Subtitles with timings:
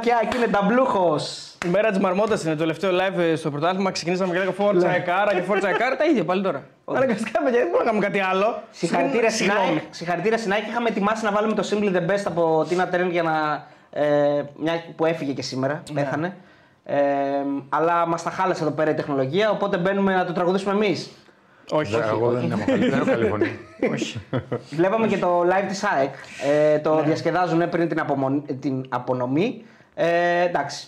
[0.00, 1.54] Και εκεί είναι ταμπλούχος.
[1.66, 3.90] Η μέρα της Μαρμότας είναι το τελευταίο live ε, στο πρωτάθλημα.
[3.90, 4.96] Ξεκινήσαμε και λέγαμε Φόρτσα Ναι.
[4.96, 5.96] Εκάρα και Φόρτσα Εκάρα.
[5.96, 6.62] Τα ίδια πάλι τώρα.
[6.84, 8.62] Αναγκαστικά παιδιά, δεν μπορούμε να κάνουμε κάτι άλλο.
[8.70, 9.68] Συγχαρητήρια στην Συγγνώμη.
[9.70, 9.82] ΑΕΚ.
[9.90, 10.66] Συγχαρητήρια στην ΑΕΚ.
[10.68, 13.66] Είχαμε ετοιμάσει να βάλουμε το Simply the Best από Tina Turner για να.
[13.92, 16.02] Ε, μια που έφυγε και σήμερα, Ναι.
[16.02, 16.36] πέθανε.
[16.84, 16.96] Ε,
[17.68, 21.10] αλλά μας τα χάλασε εδώ πέρα η τεχνολογία, οπότε μπαίνουμε να το τραγουδήσουμε εμείς.
[21.72, 23.58] Όχι, Δεν- Εγώ δεν έχω καλή- δεν έχω καλή φωνή.
[23.94, 24.20] όχι.
[24.70, 26.14] Βλέπαμε και το live της ΑΕΚ.
[26.74, 29.64] Ε, το διασκεδάζουν πριν την, απομονή- την απονομή.
[29.94, 30.86] Ε, εντάξει.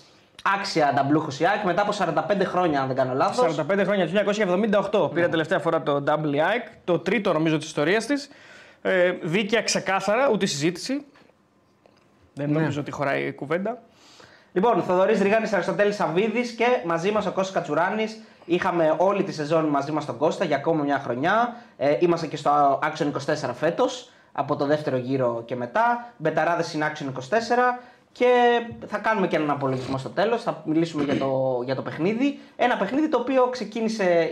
[0.59, 3.57] Άξια ταμπλούχο η ΑΕΚ μετά από 45 χρόνια, αν δεν κάνω λάθος.
[3.59, 4.25] 45 χρόνια,
[4.91, 8.31] το 1978 πήρε τελευταία φορά το Double ΑΕΚ, το τρίτο νομίζω της ιστορίας της.
[8.83, 11.05] Ε, δίκαια ξεκάθαρα, ούτε συζήτηση.
[12.35, 13.83] Δεν νομίζω ότι χωράει κουβέντα.
[14.53, 18.21] Λοιπόν, Θοδωρής Ριγάνης Αριστοτέλης Σαββίδης και μαζί μας ο Κώστας Κατσουράνης.
[18.45, 21.57] Είχαμε όλη τη σεζόν μαζί μας τον Κώστα για ακόμα μια χρονιά.
[21.77, 26.13] Ε, είμαστε και στο Action 24 φέτος, από το δεύτερο γύρο και μετά.
[26.17, 27.79] Μπεταράδες είναι Action 24
[28.13, 30.43] και θα κάνουμε και έναν απολογισμό στο τέλος.
[30.43, 32.39] Θα μιλήσουμε για το, για το παιχνίδι.
[32.57, 34.31] Ένα παιχνίδι το οποίο ξεκίνησε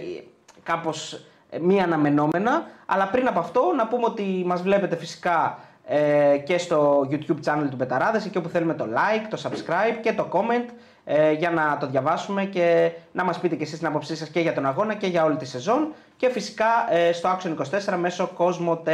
[0.63, 1.21] κάπως
[1.61, 2.67] μη αναμενόμενα.
[2.87, 5.59] Αλλά πριν από αυτό, να πούμε ότι μας βλέπετε φυσικά
[5.93, 10.13] ε, και στο YouTube channel του Μπεταράδες εκεί όπου θέλουμε το like, το subscribe και
[10.13, 10.69] το comment
[11.05, 14.41] ε, για να το διαβάσουμε και να μας πείτε και εσείς την άποψή σας και
[14.41, 17.57] για τον αγώνα και για όλη τη σεζόν και φυσικά ε, στο Action
[17.93, 18.91] 24 μέσω Cosmo, T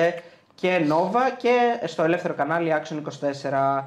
[0.54, 2.96] και Nova και στο ελεύθερο κανάλι Action
[3.50, 3.82] 24.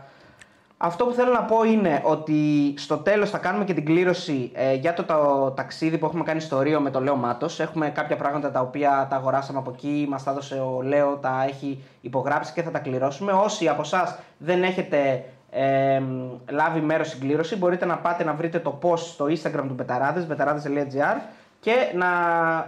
[0.81, 4.73] Αυτό που θέλω να πω είναι ότι στο τέλος θα κάνουμε και την κλήρωση ε,
[4.73, 7.59] για το, το ταξίδι που έχουμε κάνει στο Ρίο με τον Λέο Μάτος.
[7.59, 11.45] Έχουμε κάποια πράγματα τα οποία τα αγοράσαμε από εκεί, μας τα έδωσε ο Λέο, τα
[11.47, 13.31] έχει υπογράψει και θα τα κληρώσουμε.
[13.31, 16.01] Όσοι από εσάς δεν έχετε ε,
[16.49, 20.21] λάβει μέρος στην κλήρωση, μπορείτε να πάτε να βρείτε το post στο Instagram του Betarades,
[20.21, 21.21] betarades.gr
[21.59, 22.07] και να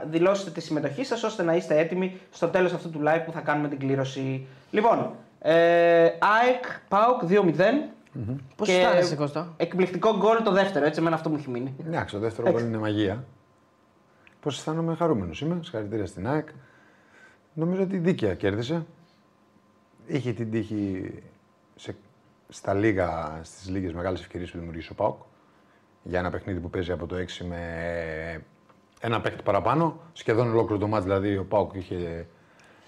[0.09, 3.39] δηλώσετε τη συμμετοχή σας ώστε να είστε έτοιμοι στο τέλος αυτού του live που θα
[3.39, 4.48] κάνουμε την κλήρωση.
[4.72, 8.01] Λοιπόν, ε, ΑΕΚ, ΠΑΟΚ 2-0.
[8.56, 11.76] Πώς Και αισθάνεσαι, Κώστα; Εκπληκτικό γκολ το δεύτερο, έτσι, εμένα αυτό μου έχει μείνει.
[11.88, 13.26] Εντάξει, το δεύτερο γκολ είναι μαγεία.
[14.40, 15.59] Πώς αισθάνομαι χαρούμενος είμαι.
[15.62, 16.48] Συγχαρητήρια στην ΑΕΚ.
[17.54, 18.86] Νομίζω ότι δίκαια κέρδισε.
[20.05, 21.11] Είχε την τύχη
[21.76, 21.95] σε,
[22.49, 25.22] στα λίγα, στις λίγες μεγάλες ευκαιρίες που δημιουργήσε ο ΠΑΟΚ
[26.04, 28.43] για ένα παιχνίδι που παίζει από το 6 με
[28.99, 29.99] ένα παίκτη παραπάνω.
[30.14, 32.28] Σχεδόν ολόκληρο το μάτς δηλαδή ο ΠΑΟΚ είχε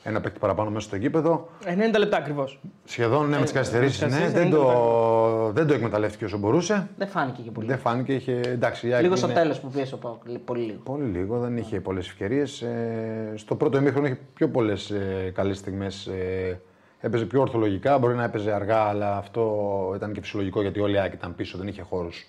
[0.03, 1.49] ένα παίκτη παραπάνω μέσα στο γήπεδο.
[1.65, 2.59] 90 λεπτά ακριβώς.
[2.85, 4.01] Σχεδόν ναι, με τις Ε, καθυστερήσεις.
[4.01, 6.89] με τις Ναι, δεν, καθυστερήσεις, το, δεν το εκμεταλλεύτηκε όσο μπορούσε.
[6.97, 7.67] Δεν φάνηκε και πολύ.
[7.67, 8.39] Δεν φάνηκε, είχε.
[8.45, 10.21] Εντάξει, η ΑΕΚ Λίγο στο είναι- τέλος που πίεσε ο ΠΑΟΚ.
[10.45, 10.79] Πολύ λίγο.
[10.83, 12.61] Πολύ λίγο, δεν είχε πολλές ευκαιρίες.
[12.61, 16.05] Ε, στο πρώτο ημίχρονο είχε πιο πολλές ε, καλές στιγμές.
[16.07, 16.59] Ε,
[16.99, 20.97] έπαιζε πιο ορθολογικά, μπορεί να έπαιζε αργά, αλλά αυτό ήταν και φυσιολογικό γιατί όλοι οι
[20.99, 22.27] ΑΕΚ ήταν πίσω, δεν είχε χώρους.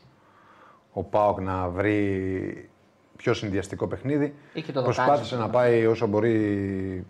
[0.93, 2.69] Ο Πάοκ να βρει
[3.17, 4.35] πιο συνδυαστικό παιχνίδι.
[4.53, 7.07] Είχε το Προσπάθησε δοκάρι, να πάει όσο μπορεί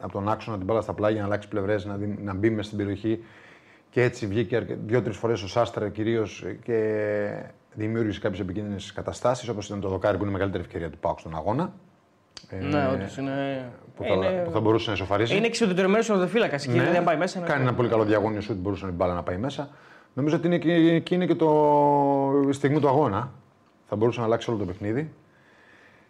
[0.00, 2.62] από τον άξονα την μπάλα στα πλάγια, να αλλάξει πλευρές, να, δει- να μπει μέσα
[2.66, 3.24] στην περιοχή.
[3.90, 7.42] Και έτσι βγήκε δύο-τρεις φορές ο Σάστρα κυρίως και
[7.74, 11.18] δημιούργησε κάποιες επικίνδυνες καταστάσεις, όπως ήταν το δοκάρι που είναι η μεγαλύτερη ευκαιρία του Πάουκ
[11.18, 11.72] στον αγώνα.
[12.48, 13.64] Ε, Ναι, όντως είναι.
[13.96, 14.42] που, θα, είναι...
[14.44, 15.36] που θα μπορούσε να ισοφαρίσει.
[15.36, 16.28] Είναι εξουδετερωμένος ο
[16.62, 16.90] και Ναι.
[16.90, 17.38] δεν πάει μέσα.
[17.38, 17.68] είναι Κάνει αυτό.
[17.68, 19.68] ένα πολύ καλό διαγώνιο σου ότι μπορούσε η μπάλα να πάει μέσα.
[20.14, 23.32] Νομίζω ότι είναι και, και είναι και το, η στιγμή του αγώνα.
[23.88, 25.12] Θα μπορούσε να αλλάξει όλο το παιχνίδι.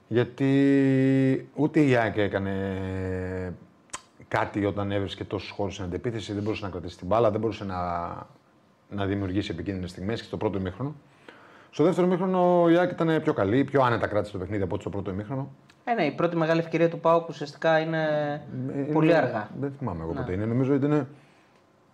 [0.08, 2.52] Γιατί ούτε η ΑΕΚ έκανε
[4.30, 6.32] κάτι όταν έβρισκε τόσους χώρους στην αντεπίθεση.
[6.32, 7.78] Δεν μπορούσε να κρατήσει την μπάλα, δεν μπορούσε να,
[8.90, 10.94] να δημιουργήσει επικίνδυνες στιγμές και στο πρώτο ημίχρονο.
[11.70, 14.80] Στο δεύτερο ημίχρονο η ΑΕΚ ήταν πιο καλή, πιο άνετα κράτησε το παιχνίδι από ό,τι
[14.82, 15.50] στο πρώτο ημίχρονο.
[15.84, 18.02] Ε, ναι, η πρώτη μεγάλη ευκαιρία του ΠΑΟΚ ουσιαστικά είναι
[18.76, 19.48] Ε, πολύ είναι- αργά.
[19.60, 20.44] Δεν θυμάμαι εγώ πότε είναι.
[20.44, 21.06] Νομίζω ότι είναι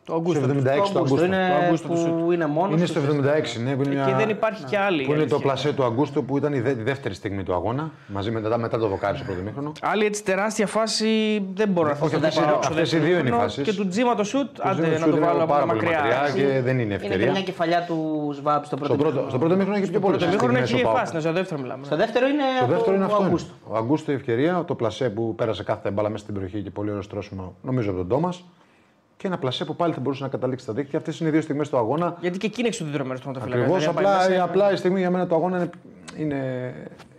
[0.07, 0.43] Το Αυγούστο.
[0.43, 1.25] στο 76 Το του Αυγούστο Αυγούστου.
[1.27, 2.33] είναι Το Αυγούστο του που σουτ.
[2.33, 2.77] είναι μόνος.
[2.77, 3.75] Είναι στο 76, ναι.
[3.77, 5.03] Που είναι, Εκεί μια- δεν υπάρχει κι άλλη.
[5.05, 5.39] που είναι το αλήθεια.
[5.39, 7.91] πλασέ του Αυγούστου που ήταν η, δε- η δεύτερη στιγμή του αγώνα.
[8.07, 9.73] Μαζί με, μετά, μετά το δοκάρι στο πρώτο μήχρονο.
[9.83, 11.07] Άλλη έτσι τεράστια φάση
[11.55, 12.27] δεν μπορώ να Όχι, φανταστώ.
[12.27, 13.43] αυτές στο είναι- δεύτερο αυτές οι δύο είναι οι χρόνο.
[13.43, 13.63] φάσεις.
[13.65, 15.83] Και του Τζίμα το σουτ, άντε Ζήνο να Σουτ το είναι βάλω από πάρα πολύ
[15.83, 16.01] μακριά.
[16.35, 17.31] και δεν είναι Είναι και ευκαιρία.
[17.31, 19.29] μια κεφαλιά του Σβάμπ στο πρώτο Στο πρώτο, μήχρονο.
[19.29, 21.85] στο πρώτο μήχρονο έχει πιο πολλέ Το μήχρονο έχει ο φάση, στο δεύτερο μιλάμε.
[21.85, 23.25] Στο δεύτερο είναι Το δεύτερο είναι του αυτό.
[23.25, 23.55] Αυγούστου.
[23.69, 26.89] Ο Αγκούστο η ευκαιρία, το πλασέ που πέρασε κάθε μπάλα μέσα στην περιοχή και πολύ
[26.91, 28.45] ωραίος στρώσιμο, νομίζω από τον Τόμας.
[29.17, 30.99] Και ένα πλασέ που πάλι θα μπορούσε να καταλήξει στα δίκτυα.
[30.99, 32.17] Αυτές είναι οι δύο στιγμές του αγώνα.
[32.21, 33.61] Γιατί και εκεί είναι εξουδετερωμένο το ματοφύλακα.
[33.63, 33.85] Ακριβώς.
[33.85, 34.43] δεν πάει Απλά, μέσα.
[34.43, 35.71] απλά η στιγμή για μένα το αγώνα είναι,
[36.19, 36.73] είναι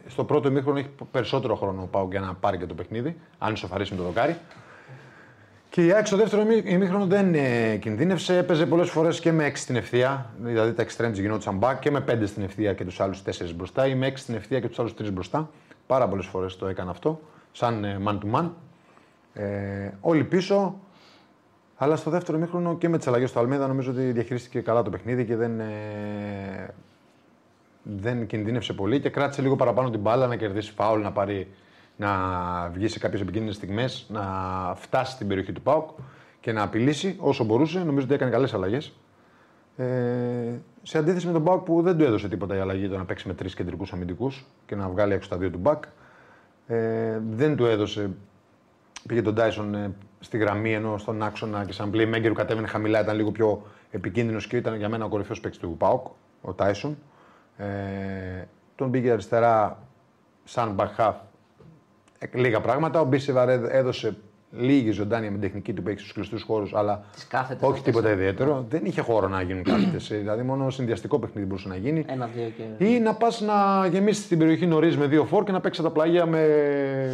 [0.07, 3.53] στο πρώτο ημίχρονο έχει περισσότερο χρόνο ο Πάουκ για να πάρει και το παιχνίδι, αν
[3.53, 4.35] ισοφαρίσει με το δοκάρι.
[5.69, 8.37] Και η ΑΕΚ στο δεύτερο ημί- ημίχρονο δεν ε, κινδύνευσε.
[8.37, 10.29] Έπαιζε πολλές φορές και με 6 στην ευθεία.
[10.39, 13.87] Δηλαδή τα extremes γινόντουσαν back και με 5 στην ευθεία και τους άλλους 4 μπροστά
[13.87, 15.49] ή με 6 στην ευθεία και τους άλλους 3 μπροστά.
[15.87, 17.19] Πάρα πολλές φορές το έκανε αυτό,
[17.51, 18.49] σαν ε, man to man.
[19.33, 20.79] Ε, όλοι πίσω.
[21.77, 24.89] Αλλά στο δεύτερο ημίχρονο και με τις αλλαγές του Αλμέδα νομίζω ότι διαχειρίστηκε καλά το
[24.89, 26.73] παιχνίδι και δεν, ε,
[27.83, 31.47] δεν κινδύνευσε πολύ και κράτησε λίγο παραπάνω την μπάλα να κερδίσει φάουλ, να, πάρει,
[31.95, 32.09] να
[32.73, 34.23] βγει σε κάποιες επικίνδυνες στιγμές, να
[34.75, 35.89] φτάσει στην περιοχή του Πάουκ
[36.39, 37.79] και να απειλήσει όσο μπορούσε.
[37.83, 38.93] Νομίζω ότι έκανε καλές αλλαγές.
[39.77, 39.85] Ε,
[40.83, 43.27] σε αντίθεση με τον Μπάουκ που δεν του έδωσε τίποτα η αλλαγή το να παίξει
[43.27, 45.83] με τρεις κεντρικούς αμυντικούς και να βγάλει έξω τα δύο του Μπακ.
[46.67, 48.09] Ε, δεν του έδωσε.
[49.07, 53.15] Πήγε τον Τάισον ε, στη γραμμή ενώ στον άξονα και σαν playmaker κατέβαινε χαμηλά, ήταν
[53.15, 56.07] λίγο πιο επικίνδυνος και ήταν για μένα ο κορυφαίος παίκτης του Πάουκ,
[56.41, 56.97] ο Τάισον.
[57.57, 57.65] Ε,
[58.75, 59.83] τον πήγε αριστερά
[60.43, 61.15] σαν μπαχάφ
[62.33, 62.99] λίγα πράγματα.
[62.99, 64.17] Ο Μπίσεβαρ έδωσε
[64.51, 67.77] λίγη ζωντάνια με την τεχνική του που έχει στους κλειστού χώρους, αλλά Τις κάθετες όχι
[67.77, 67.93] αυτές.
[67.93, 68.65] τίποτα ιδιαίτερο.
[68.69, 70.07] Δεν είχε χώρο να γίνουν κάθετες.
[70.07, 72.05] δηλαδή, μόνο συνδυαστικό παιχνίδι μπορούσε να γίνει.
[72.07, 72.85] Ένα-δύο και.
[72.85, 75.89] Ή να πας να γεμίσεις την περιοχή νωρίς με δύο φόρ και να παίξεις τα
[75.89, 76.47] πλάγια με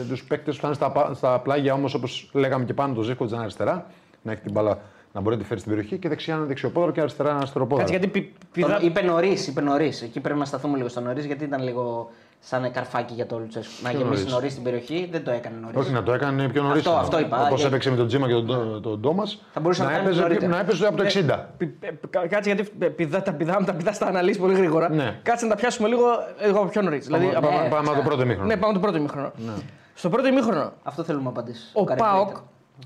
[0.09, 3.01] τους παίκτες που θα είναι στα, πα- στα πλάγια όμως όπως λέγαμε και πάνω, το
[3.01, 3.85] Ζήφκο να είναι αριστερά.
[4.21, 4.80] Να έχει την μπάλα
[5.13, 7.33] να μπορεί να τη φέρει στην περιοχή και δεξιά να είναι δεξιοπόδαρο και αριστερά να
[7.33, 7.88] είναι αριστεροπόδαρο.
[7.89, 10.01] Κάτσε γιατί πη, Τον πηδά- Είπε νωρίς, είπε νωρίς.
[10.01, 12.09] Εκεί πρέπει να σταθούμε λίγο στο νωρίς γιατί ήταν λίγο
[12.45, 13.72] σαν καρφάκι για το Λουτσέσκου.
[13.84, 15.78] Να Ποιος γεμίσει νωρίς; νωρίς την περιοχή δεν το έκανε νωρίς.
[15.78, 16.86] Όχι να το έκανε πιο νωρίς.
[16.86, 19.24] Αυτό- αυτό είπα, Όπως γιατί- έπαιξε με τον Τζίμα και τον, τον Ντόμα.
[19.54, 20.51] Θα μπορούσε να να, κάνει έπαιζε, νωρίτερα.
[20.51, 21.50] να έπαιζε από το 60.
[21.57, 24.90] πη- ε, κα- Κάτσε γιατί ε, πηδά, τα πηδάμε, τα πηδά στα αναλύσεις πολύ γρήγορα.
[24.90, 25.19] Ναι.
[25.24, 26.06] Κάτσε να τα πιάσουμε λίγο,
[26.45, 27.06] λίγο από πιο νωρίς.
[27.06, 28.48] Δηλαδή, Πάμε- από- πάμε- πάμε από το πρώτο ημίχρονο.
[28.48, 29.31] Ναι, πάμε το πρώτο ημίχρονο.
[29.94, 31.72] Στο πρώτο ημίχρονο, Αυτό θέλουμε να απαντήσεις.
[31.74, 32.36] ο Πάοκ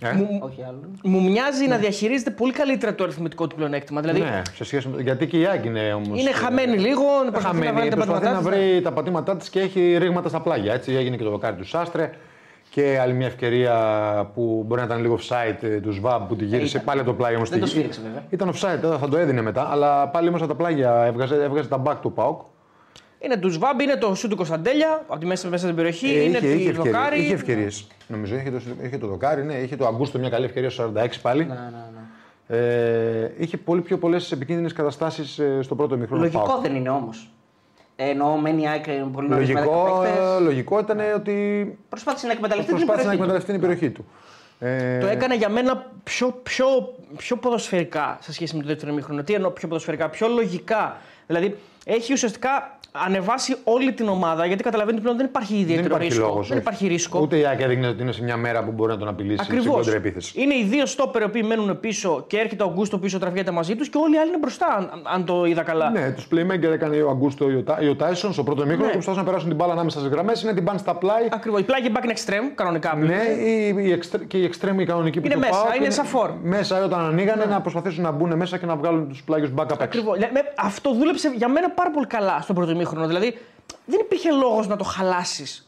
[0.02, 0.80] Ε; μου, Όχι άλλο.
[1.04, 4.02] μου μοιάζει να διαχειρίζεται πολύ καλύτερα το αριθμητικό του πλεονέκτημα.
[4.02, 5.02] Δηλαδή, Ναι, σε σχέση με...
[5.02, 6.16] Γιατί και η Άκη είναι όμω.
[6.16, 8.70] είναι χαμένη λίγο, προσπαθεί να Χαμένη, βάλει τα προσπαθεί να πατήματά της.
[8.70, 10.74] βρει τα πατήματά της και έχει ρήγματα στα πλάγια.
[10.74, 12.10] Έτσι έγινε και το δοκάρι του Σάστρε.
[12.70, 13.76] Και άλλη μια ευκαιρία
[14.34, 16.84] που μπορεί να ήταν λίγο offside ε, του Σβάμπ που τη γύρισε ήταν.
[16.86, 17.50] πάλι από το πλάγι όμως.
[17.50, 18.24] Δεν το σφύριξε βέβαια.
[18.30, 21.68] Ήταν offside, ε, θα το έδινε μετά, αλλά πάλι μέσα από τα πλάγια έβγαζε, έβγαζε
[21.70, 22.42] τα back του Πάουκ.
[23.20, 26.24] Είναι του Σβάμπ, είναι το σου του Κωνσταντέλια, από τη μέση μέσα στην περιοχή, Ε,
[26.24, 27.20] είναι είχε, είχε, τη ευκαιρίες, Δοκάρη.
[27.20, 27.88] είχε ευκαιρίες.
[28.08, 31.08] Νομίζω είχε το, είχε το δοκάρι, ναι, είχε το Αγκούστο μια καλή ευκαιρία στο 46
[31.22, 31.46] πάλι.
[31.46, 32.58] Ναι, ναι, ναι.
[32.58, 37.30] Ε, είχε πολύ πιο πολλές επικίνδυνες καταστάσεις στο πρώτο μικρό Λογικό δεν είναι όμως.
[37.96, 40.40] Εννοώ μένει η ΑΕΚ πολύ νωρίς με 10 Λογικό, παίκτες.
[40.42, 43.44] λογικό ήταν ότι Προσπάθησε να εκμεταλλευτεί την προσπάθησε να περιοχή.
[43.52, 43.52] του.
[43.52, 44.06] εκμεταλλευτεί την περιοχή του.
[44.60, 46.66] Ε, Το έκανε για μένα πιο, πιο,
[47.18, 49.24] πιο ποδοσφαιρικά σε σχέση με το δεύτερο ημίχρονο.
[49.24, 50.98] Τι εννοώ πιο ποδοσφαιρικά, πιο λογικά.
[51.28, 51.56] Δηλαδή
[51.86, 56.08] έχει ουσιαστικά ανεβάσει όλη την ομάδα γιατί καταλαβαίνει ότι πλέον δεν υπάρχει δεν ιδιαίτερο υπάρχει
[56.08, 56.26] ρίσκο.
[56.28, 56.66] λόγος, δεν όχι.
[56.68, 57.20] υπάρχει ρίσκο.
[57.22, 59.52] Ούτε η Άκη έδειχνε ότι είναι σε μια μέρα που μπορεί να τον απειλήσει σε
[59.54, 59.76] Ακριβώς.
[59.76, 60.42] κόντρα επίθεση.
[60.42, 63.76] Είναι οι δύο στόπερ οι οποίοι μένουν πίσω και έρχεται ο Αγκούστο πίσω, τραβιέται μαζί
[63.76, 65.90] τους και όλοι οι άλλοι είναι μπροστά, αν, αν το είδα καλά.
[65.90, 68.82] Ναι, τους playmaker έκανε ο Αγκούστο ή ο Τά- ή ο Τάισον στο πρώτο μήχρονο
[68.86, 68.88] Ναι.
[68.88, 71.24] και προσπαθούσαν να περάσουν την μπάλα ανάμεσα στις γραμμές, είναι την πάνε στα πλάι.
[71.32, 71.60] Ακριβώς.
[71.60, 72.96] Η πλάγη back είναι extreme, κανονικά.
[72.96, 75.90] Ναι, η, η εξτρέ- και η εξτρέμη η κανονική που Είναι του μέσα, ΠΑΟΚ είναι
[75.90, 76.30] σαν φορ.
[76.44, 79.72] Μέσα όταν ανοίγανε να προσπαθήσουν να μπουν μέσα και να βγάλουν τους πλάγιους back απ'
[79.72, 79.84] έξω.
[79.84, 80.18] Ακριβώς.
[80.56, 83.08] Αυτό δούλεψε για μένα πάρα πολύ καλά στο πρώτο ημίχρονο.
[83.08, 83.38] Δηλαδή
[83.86, 85.62] δεν υπήρχε λόγος να το χαλάσεις.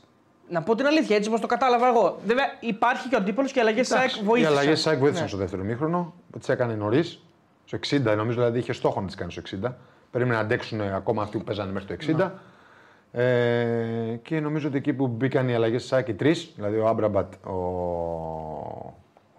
[0.50, 2.20] Να πω την αλήθεια, έτσι όπως το κατάλαβα εγώ.
[2.26, 4.58] Βέβαια υπάρχει και ο αντίπαλος και οι αλλαγές της ΑΕΚ Εντάξει, Οι βοήθησαν.
[4.58, 5.30] αλλαγές της ΑΕΚ βοήθησαν Ναι.
[5.30, 6.14] στο δεύτερο ημίχρονο.
[6.40, 7.20] Τις έκανε νωρίς.
[7.66, 9.78] Στο 60, νομίζω δηλαδή είχε στόχο να τις κάνει στο 60.
[10.12, 12.32] Περίμενε να αντέξουν ακόμα αυτοί που παίζανε μέχρι το 60.
[13.12, 16.88] Ε, και νομίζω ότι εκεί που μπήκαν οι αλλαγές της ΑΕΚ οι τρεις, δηλαδή ο
[16.88, 17.54] Άμραμπατ, ο,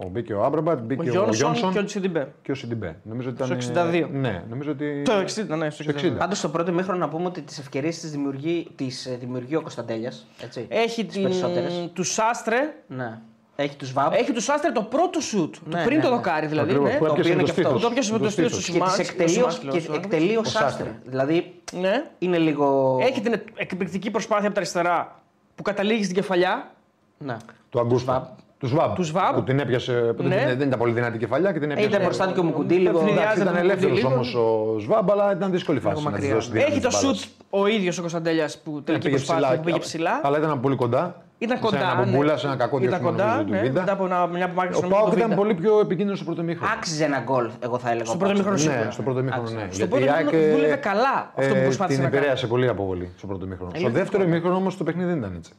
[0.05, 2.32] ο μπήκε ο Άμραμπατ, Ο μπήκε ο, Γιόνσον Γιόνσον και ο Σιντιμπέ.
[2.43, 2.97] και ο Σιντιμπέ.
[3.02, 4.08] Νομίζω ότι ήταν, Στο 62.
[4.12, 5.02] Ναι, νομίζω ότι.
[5.05, 6.05] Το 60, ναι, στο Στο 60.
[6.05, 6.19] 60.
[6.19, 9.61] Πάντως στο πρώτο ημίχρονο να πούμε ότι τις ευκαιρίες τη δημιουργεί, τις, ε, δημιουργεί ο
[9.61, 10.26] Κωνσταντέλιας.
[10.69, 11.75] Έχει Τις περισσότερες.
[11.75, 11.93] την...
[11.93, 12.56] του Σάστρε.
[12.87, 13.19] Ναι.
[13.56, 14.12] Έχει τους Βάμπ.
[14.12, 15.55] Έχει του Σάστρε το πρώτο σουτ.
[15.55, 16.14] του Ναι, πριν ναι, το ναι.
[16.17, 16.70] δοκάρι δηλαδή.
[16.70, 16.99] Ακριβώς, ναι.
[16.99, 17.79] που το έπιασε οποίο με είναι το και αυτό.
[17.79, 17.82] στήθος.
[17.82, 18.67] Το πιάσε με Το το στήθος στήθος.
[18.67, 19.23] του Και τις Σιμάνσκι.
[19.23, 20.62] εκτελεί, ο ως- Σιμάνσκι, και ο εκτελεί ο Σάστρε.
[20.69, 20.99] Σάστρε.
[21.05, 22.05] Δηλαδή Ναι.
[22.19, 22.99] είναι λίγο.
[23.02, 25.20] Έχει την εκπληκτική προσπάθεια από τα αριστερά
[25.55, 26.70] που καταλήγει στην κεφαλιά.
[27.19, 27.37] Ναι.
[27.70, 28.37] Του Αγκούστο.
[28.61, 28.95] Του Σβάμπ.
[28.95, 29.35] Του Σβάμπ.
[29.35, 29.93] Που την έπιασε.
[30.17, 30.29] που Ναι.
[30.47, 31.89] δεν, δεν ήταν πολύ δυνατή κεφαλιά και την έπιασε.
[31.89, 32.99] Ήταν μπροστά του και ο Μουκουντή λίγο.
[32.99, 33.21] Ευνηδιάζει.
[33.21, 34.09] Εντάξει, ήταν Μουκουντή ελεύθερος λίγο.
[34.12, 36.35] όμως ο Σβάμπ, αλλά ήταν δύσκολη φάση να της μακριά.
[36.35, 37.19] δώσει δύναμη Έχει το της μπάλας.
[37.21, 40.21] σουτ ο ίδιος ο Κωνσταντέλιας που τελική Πήγε προσπάθεια που πήγε ψηλά.
[40.23, 41.23] Αλλά ήταν πολύ κοντά.
[41.38, 41.76] Ήταν Σε κοντά.
[41.79, 42.11] ένα ναι.
[42.11, 43.25] μπομπούλα, σε ένα κακό Ήταν διεύθυνο κοντά.
[43.26, 43.81] νομίζω του ναι, Βίντα.
[43.81, 45.40] Μετά από ένα- μια απομάκρυνση Ο νομίζω του Πάουκ ήταν Βίντα.
[45.43, 46.73] πολύ πιο επικίνδυνο στο πρώτο μήχρονο.
[46.76, 48.05] Άξιζε ένα γκολ, εγώ θα έλεγα.
[48.05, 48.37] Στο ο πρώτο Πάοκ.
[48.38, 48.85] μήχρονο σίγουρα.
[48.85, 49.61] Ναι, στο πρώτο μήχρονο Άξιζε.
[49.61, 49.67] ναι.
[49.71, 52.21] Στο Γιατί πρώτο η μήχρονο ΑΕΚ, δούλευε καλά αυτό που ε, προσπάθησε την να κάνει.
[52.23, 53.71] επηρέασε πολύ από βολή στο πρώτο μήχρονο.
[53.75, 54.35] Στο λίγο δεύτερο καλά.
[54.35, 55.52] μήχρονο όμως το παιχνίδι δεν ήταν έτσι.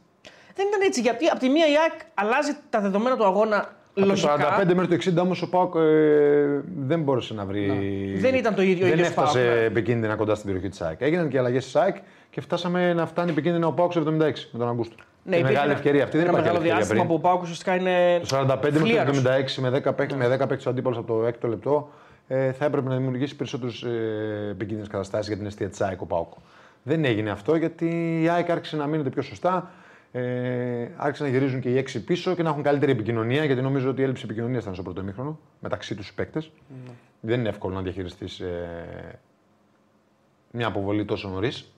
[0.56, 4.00] Δεν ήταν έτσι γιατί από τη μία η ΑΕΚ αλλάζει τα δεδομένα του αγώνα Από
[4.00, 4.60] το λογικά.
[4.70, 7.66] 45 μέχρι το 60 όμως ο Πάουκ ε, δεν μπόρεσε να βρει.
[8.20, 9.64] Δεν ήταν το ίδιο ο Δεν ίδιος έφτασε ΠΑΟΚ, ναι.
[9.66, 11.02] επικίνδυνα κοντά στην περιοχή της ΑΕΚ.
[11.02, 11.96] Έγιναν και αλλαγές τη ΑΕΚ
[12.30, 14.08] και φτάσαμε να φτάνει επικίνδυνα ο Πάουκ στο 76
[14.52, 14.96] με τον Αγκούστο.
[15.24, 16.18] Ναι, και υπήρχε μεγάλη ένα- ευκαιρία αυτή.
[16.18, 17.26] Δεν ένα υπάρχει μεγάλο άλλη ευκαιρία διάστημα που πριν.
[17.26, 18.20] ο Πάουκ ουσιαστικά είναι.
[18.20, 19.22] Το 45 μέχρι φλίαρος.
[19.22, 21.90] το 76 με 10 παίκτες, με 10 παίκτες αντίπαλο από το έκτο λεπτό
[22.28, 26.06] ε, θα έπρεπε να δημιουργήσει περισσότερε ε, επικίνδυνες καταστάσεις για την αιστεία της ΑΕΚ ο
[26.06, 26.34] Πάουκ.
[26.84, 29.72] Δεν έγινε αυτό γιατί η ΑΕΚ άρχισε να μείνεται πιο σωστά.
[30.12, 33.90] Ε, άρχισαν να γυρίζουν και οι έξι πίσω και να έχουν καλύτερη επικοινωνία γιατί νομίζω
[33.90, 36.52] ότι η έλλειψη επικοινωνίας ήταν στο πρώτο ημίχρονο μεταξύ τους παίκτες.
[36.86, 36.92] Ναι.
[37.20, 39.20] Δεν είναι εύκολο να διαχειριστείς ε,
[40.52, 41.72] μια αποβολή τόσο νωρίς.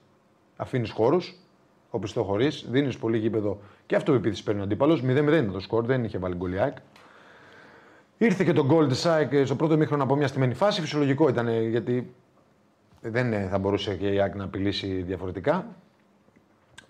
[0.56, 1.34] Αφήνεις χώρους,
[1.90, 5.02] όπω το χωρίς, δίνεις πολύ γήπεδο και αυτοπεποίθηση παίρνει ο αντίπαλος.
[5.02, 6.76] 0-0 ήταν το σκορ, δεν είχε βάλει γκολ η ΑΕΚ.
[8.18, 10.80] Ήρθε και το γκολ της ΑΕΚ στο πρώτο μήχρονο από μια στημένη φάση.
[10.80, 12.14] Φυσιολογικό ήταν ε, γιατί
[13.00, 15.66] δεν ε, θα μπορούσε και η ΑΕΚ να απειλήσει διαφορετικά.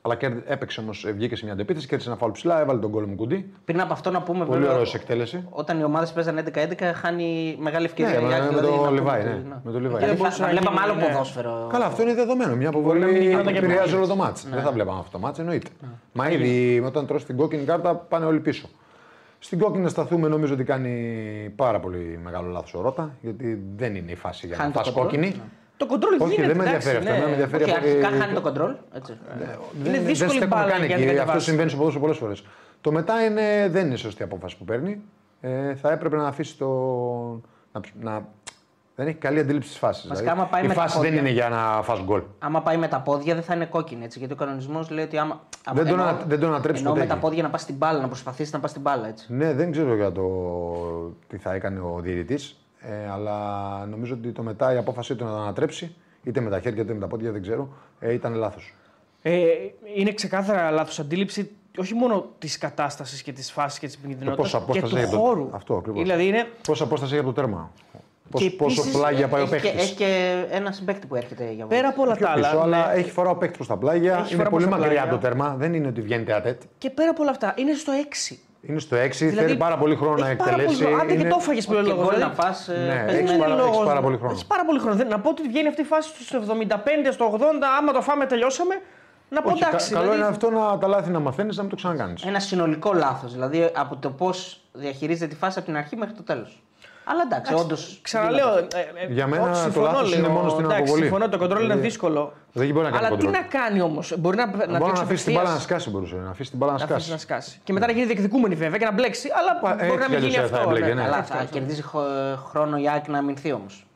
[0.07, 3.07] Αλλά κέρδι- έπαιξε όμως, βγήκε σε μια αντεπίθεση, κέρδισε ένα φάουλ ψηλά, έβαλε τον κόλλο
[3.07, 3.53] μου κουντί.
[3.65, 5.47] Πριν από αυτό να πούμε Πολύ βέβαια, ωραίος σε εκτέλεση.
[5.51, 8.21] όταν οι ομάδες παίζανε 11-11, χάνει μεγάλη ευκαιρία.
[8.21, 9.35] Ναι, η Άκη, με δηλαδή, το να πούμε Λιβάη, ότι- ναι.
[9.35, 9.55] ναι.
[9.65, 9.99] Με το Λιβάη.
[9.99, 11.07] Δηλαδή, δεν θα, μπορούσε θα να βλέπαμε γίνει, άλλο ναι.
[11.13, 11.69] ποδόσφαιρο.
[11.71, 12.55] Καλά, αυτό είναι δεδομένο.
[12.57, 13.95] Μια να μην αποβολή γινόταν και επηρεάζει πάλι.
[13.97, 14.49] όλο το μάτς.
[14.49, 15.69] Δεν θα βλέπαμε αυτό το μάτς, εννοείται.
[16.13, 18.69] Μα ήδη όταν τρώσει την κόκκινη κάρτα πάνε όλοι πίσω.
[19.39, 20.93] Στην κόκκινη να σταθούμε νομίζω ότι κάνει
[21.57, 24.79] πάρα πολύ μεγάλο λάθος ο Ρότα, γιατί δεν είναι η φάση για να Χάνει το
[24.79, 25.41] φας κοντρόλ, κόκκινη.
[25.77, 25.87] Ναι.
[25.87, 26.53] Το κοντρόλ Όχι, γίνεται.
[26.53, 27.11] δεν με εντάξει, ενδιαφέρει αυτό.
[27.11, 27.17] ναι.
[27.17, 28.75] εμένα με ενδιαφέρει Όχι, αυτό- αρχικά ε, χάνει το κοντρόλ.
[28.95, 29.13] Έτσι.
[29.13, 31.03] Είναι δεν- δύσκολη δεν στέκουμε μπάλα καν για να εκεί.
[31.03, 31.45] την Αυτό κατεβάσει.
[31.45, 32.45] συμβαίνει στο ποδόσφαιρο πολλές φορές.
[32.81, 35.01] Το μετά είναι, δεν είναι σωστή απόφαση που παίρνει.
[35.41, 36.69] Ε, θα έπρεπε να αφήσει το.
[37.73, 38.27] Να, να,
[38.97, 40.09] δεν έχει καλή αντίληψη τη φάση.
[40.09, 42.23] Βασικά, άμα πάει η με τα φάση δεν πόδια- είναι για να φας γκολ.
[42.39, 44.05] Άμα πάει με τα πόδια δεν θα είναι κόκκινη.
[44.05, 45.41] Έτσι, γιατί ο κανονισμός λέει ότι άμα.
[45.73, 47.27] Δεν τον εννοώ- ανα- δεν τον ανατρέψει εννοώ ποτέ με τα εκεί.
[47.29, 49.09] πόδια να πας στην μπάλα, να προσπαθήσεις να πας στην μπάλα.
[49.09, 49.27] Έτσι.
[49.33, 50.23] Ναι, δεν ξέρω για το
[51.27, 52.59] τι θα έκανε ο διαιτητής.
[52.91, 53.39] Ε, αλλά
[53.91, 56.93] νομίζω ότι το μετά η απόφασή του να τον ανατρέψει, είτε με τα χέρια είτε
[56.93, 57.69] με τα πόδια, δεν ξέρω,
[58.01, 58.75] ε, ήταν λάθος.
[59.23, 59.41] Ε,
[59.97, 64.59] είναι ξεκάθαρα λάθος αντίληψη όχι μόνο της κατάστασης και της φάσης και της επικίνδυνοτητας πόσα
[64.59, 65.49] και απόσταση του έχει από το- χώρου.
[65.53, 66.03] αυτό ακριβώς.
[66.03, 66.47] Δηλαδή είναι.
[66.67, 67.71] Πόσα απόσταση έχει από το τέρμα.
[68.31, 69.79] Πώς, Και πόσο επίσης, πλάγια πάει ο έχει, και, παίχτη.
[69.83, 72.49] έχει και ένα συμπέκτη που έρχεται για Πέρα από όλα Πιο τα άλλα.
[72.51, 74.13] πίσω, αλλά ναι, έχει φορά ο παίκτης προς τα πλάγια.
[74.13, 75.03] Έχει είναι φορά πολύ προς τα μακριά πλάγια.
[75.03, 75.55] από το τέρμα.
[75.59, 76.63] Δεν είναι ότι βγαίνει τεατέτ.
[76.79, 78.39] Και πέρα από όλα αυτά είναι στο 6.
[78.69, 80.75] Είναι στο 6, θέλει πάρα πολύ χρόνο να έχει πάρα εκτελέσει.
[80.77, 81.03] πολύ χρόνο.
[81.03, 82.05] Άντε και είναι- το έφαγε Και πλέον λόγος.
[82.05, 83.75] γκολ δηλαδή, να πας, ε, Ναι, παίζει έχεις με- πάρα- λόγος.
[83.77, 84.33] έχεις πάρα πολύ χρόνο.
[84.33, 84.95] Έχεις πάρα πολύ χρόνο.
[84.97, 88.27] Δεν- Να πω ότι βγαίνει αυτή η φάση στο 75, στο 80, άμα το φάμε
[88.27, 88.75] τελειώσαμε.
[89.29, 89.91] Να πω Όχι, κα- εντάξει.
[89.93, 92.23] καλό δηλαδή, είναι αυτό να τα λάθη να μαθαίνεις, να μην το ξανακάνεις.
[92.25, 93.33] Ένα συνολικό λάθος.
[93.33, 96.63] Δηλαδή από το πώς διαχειρίζεται τη φάση από την αρχή μέχρι το τέλος.
[97.05, 97.99] Αλλά εντάξει, όντως.
[98.03, 98.57] Ξαναλέω.
[98.59, 98.61] ε,
[99.09, 100.19] ε, Για μένα όχι, το συμφωνώ, λάθος λέω.
[100.19, 101.03] είναι μόνο στην Εντάξει, αποβολή.
[101.03, 102.33] Συμφωνώ, το κοντρόλ είναι Δηλαδή, δύσκολο.
[102.53, 103.33] δεν μπορεί να κάνει Αλλά τι κοντρόλ.
[103.33, 104.15] να κάνει όμως.
[104.19, 106.15] Μπορεί να, να, Μπορεί να τρέξει αφήσει την μπάλα να απευθείας, σκάσει, μπορούσε.
[106.17, 107.11] Να αφήσει την μπάλα να να αφήσει σκάσει.
[107.11, 107.61] να σκάσει.
[107.65, 109.29] Και μετά να γίνει διεκδικούμενη βέβαια και να μπλέξει.
[109.39, 110.69] Αλλά έτσι μπορεί να μην κι γίνει αλλιώς θα αυτό.
[110.69, 110.95] έμπλεκε, ναι.
[110.95, 111.03] ναι.
[111.03, 111.59] Αλλά Αυτό, θα αυτό.
[111.59, 113.87] κερδίζει χο- χρόνο η Άκη να αμυνθεί όμως.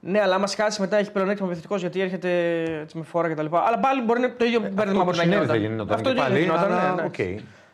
[0.00, 2.30] Ναι, αλλά άμα σκάσει μετά έχει πλεονέκτημα επιθετικό γιατί έρχεται
[2.82, 3.46] έτσι, με φόρα κτλ.
[3.66, 5.60] Αλλά πάλι μπορεί να το ίδιο Αυτό μπέρδεμα που μπορεί να συνέβη γινόταν.
[5.60, 7.06] θα γινόταν Αυτό και το ίδιο πάλι, γινόταν, αλλά ναι, ναι.
[7.06, 7.18] οκ.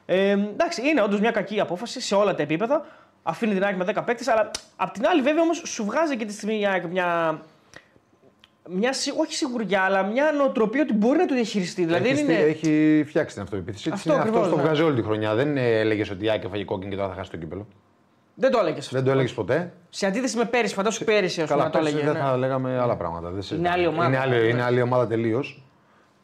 [0.07, 2.85] Ε, εντάξει, είναι όντως μια κακή απόφαση σε όλα τα επίπεδα.
[3.27, 6.25] Αφήνει την ΑΕΚ με 10 παίκτες, αλλά απ' την άλλη, βέβαια όμως σου βγάζει και
[6.25, 7.39] τη στιγμή η ΑΕΚ μια.
[8.71, 11.85] Μια, σι- όχι σιγουριά, αλλά μια νοοτροπία ότι μπορεί να το διαχειριστεί.
[11.85, 12.35] Δηλαδή έχει, είναι.
[12.35, 13.91] έχει φτιάξει την αυτοεπίθεση.
[13.91, 14.63] Αυτό Αυτό, αυτό ακριβώς, το ναι.
[14.63, 15.35] βγάζει όλη τη χρονιά.
[15.35, 17.67] Δεν έλεγες ότι η ΑΕΚ έφαγε κόκκινη και τώρα θα χάσει το κύπελο.
[18.35, 18.97] Δεν το έλεγες αυτό.
[18.97, 19.73] Δεν το έλεγες ποτέ.
[19.89, 22.13] Σε αντίθεση με πέρυσι, φαντάσου πέρυσι, ας πούμε, Καλά, να το πέρσι έλεγε.
[22.13, 22.29] δεν ναι.
[22.29, 23.31] θα λέγαμε άλλα πράγματα.
[23.31, 23.69] Δεν συζητάμε.
[23.75, 24.07] άλλη ομάδα.
[24.09, 25.63] Είναι άλλη, είναι άλλη ομάδα τελείως.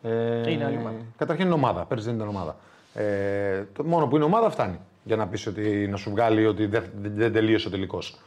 [0.02, 0.96] Ε, Είναι άλλη ομάδα.
[1.16, 1.84] Καταρχήν είναι ομάδα.
[1.84, 2.56] Πέρσι δεν ήταν ομάδα.
[2.94, 6.66] Ε, το μόνο που είναι ομάδα φτάνει για να πεις ότι να σου βγάλει ότι
[6.66, 8.20] δεν, δεν, δεν τελείωσε ο τελικός.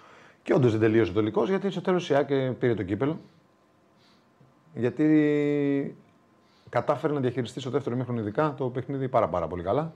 [0.43, 3.19] Και όντως δεν τελείωσε ο τελικός γιατί στο τέλος η ΑΕΚ πήρε το κύπελο.
[4.73, 5.97] Γιατί
[6.69, 9.93] κατάφερε να διαχειριστεί στο δεύτερο μήχρονο ειδικά το παιχνίδι πάρα, πάρα πολύ καλά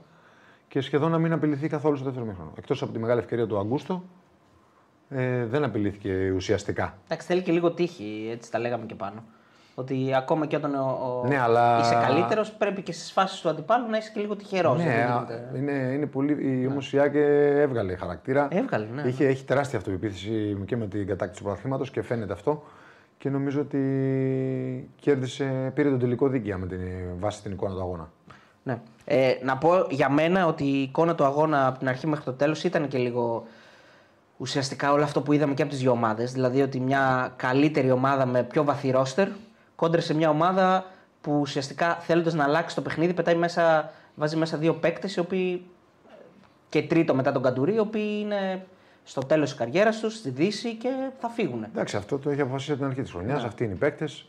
[0.68, 2.52] και σχεδόν να μην απειληθεί καθόλου στο δεύτερο μήχρονο.
[2.56, 4.02] Εκτός από τη μεγάλη ευκαιρία του Αγκούστο,
[5.08, 6.98] ε, δεν απειλήθηκε ουσιαστικά.
[7.04, 9.24] Εντάξει, θέλει και λίγο τύχη, έτσι τα λέγαμε και πάνω.
[9.78, 11.28] Ότι ακόμα και όταν ο, ο...
[11.28, 14.84] Ναι, αλλά- είσαι καλύτερος, πρέπει και στις φάσεις του αντιπάλου να είσαι και λίγο τυχερός.
[14.84, 16.66] Ναι, α, είναι, είναι πολύ.
[16.66, 17.24] Όμω η Άκε
[17.60, 18.48] έβγαλε χαρακτήρα.
[18.50, 19.02] Έβγαλε, ναι.
[19.02, 22.62] Είχε, έχει τεράστια αυτοπεποίθηση και με την κατάκτηση του πρωταθλήματος και φαίνεται αυτό.
[23.18, 26.80] Και νομίζω ότι κέρδισε, πήρε τον τελικό δίκαια με την
[27.18, 28.10] βάση την εικόνα του αγώνα.
[28.62, 28.78] Ναι.
[29.04, 32.32] Ε, να πω για μένα ότι η εικόνα του αγώνα από την αρχή μέχρι το
[32.32, 33.44] τέλος ήταν και λίγο
[34.36, 36.32] ουσιαστικά όλο αυτό που είδαμε και από τις δύο ομάδες.
[36.32, 39.28] Δηλαδή ότι μια καλύτερη ομάδα με πιο βαθύ ρόστερ
[39.78, 40.84] κόντρε σε μια ομάδα
[41.20, 45.66] που ουσιαστικά θέλοντας να αλλάξει το παιχνίδι πετάει μέσα, βάζει μέσα δύο παίκτες οι οποίοι
[46.68, 48.66] και τρίτο μετά τον Καντουρί, οι οποίοι είναι
[49.04, 51.64] στο τέλος της καριέρας τους, στη Δύση και θα φύγουν.
[51.64, 53.40] Εντάξει, αυτό το έχει αποφασίσει από την αρχή της χρονιάς.
[53.40, 53.46] Ναι.
[53.46, 54.26] Αυτοί είναι οι παίκτες.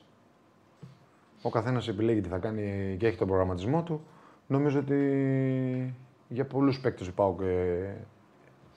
[1.41, 4.01] Ο καθένας επιλέγει τι θα κάνει και έχει τον προγραμματισμό του.
[4.47, 5.95] Νομίζω ότι
[6.27, 7.95] για πολλούς παίκτες του ΠΑΟΚ ε,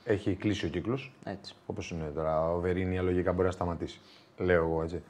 [0.03, 1.13] έχει κλείσει ο κύκλος.
[1.23, 1.55] Έτσι.
[1.65, 3.99] Όπως είναι τώρα, ο Βερίνια λογικά μπορεί να σταματήσει.
[4.37, 5.01] Λέω εγώ έτσι.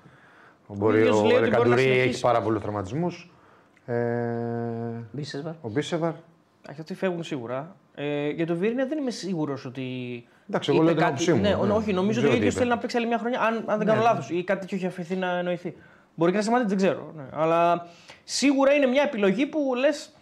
[0.67, 2.07] Μπορεί, ίδιος ο λέει ότι μπορεί να Ρεκαντουρί συνεχίσει.
[2.07, 3.31] έχει πάρα πολλούς τραυματισμούς.
[3.85, 3.93] Ε,
[5.11, 5.53] Μπίσεσβαρ.
[5.61, 6.11] ο Μπίσεβαρ.
[6.69, 7.75] Όχι, αυτοί φεύγουν σίγουρα.
[7.95, 9.81] Ε, για το Βίρνια δεν είμαι σίγουρος ότι.
[10.49, 11.73] Εντάξει, εγώ είπε λέω την κάτι- άποψή μου, Ναι, ναι.
[11.73, 12.75] όχι, νομίζω Δεν ότι ο ξέρω ίδιος τι θέλει είπε.
[12.75, 14.29] να παίξει άλλη μια χρονιά, αν, αν δεν κάνω λάθος.
[14.29, 15.75] Ή κάτι τέτοιο έχει αφαιθεί να εννοηθεί.
[16.15, 17.11] Μπορεί και να σταματήσει, δεν ξέρω.
[17.15, 17.23] Ναι.
[17.31, 17.87] Αλλά
[18.23, 20.13] σίγουρα είναι μια επιλογή που λες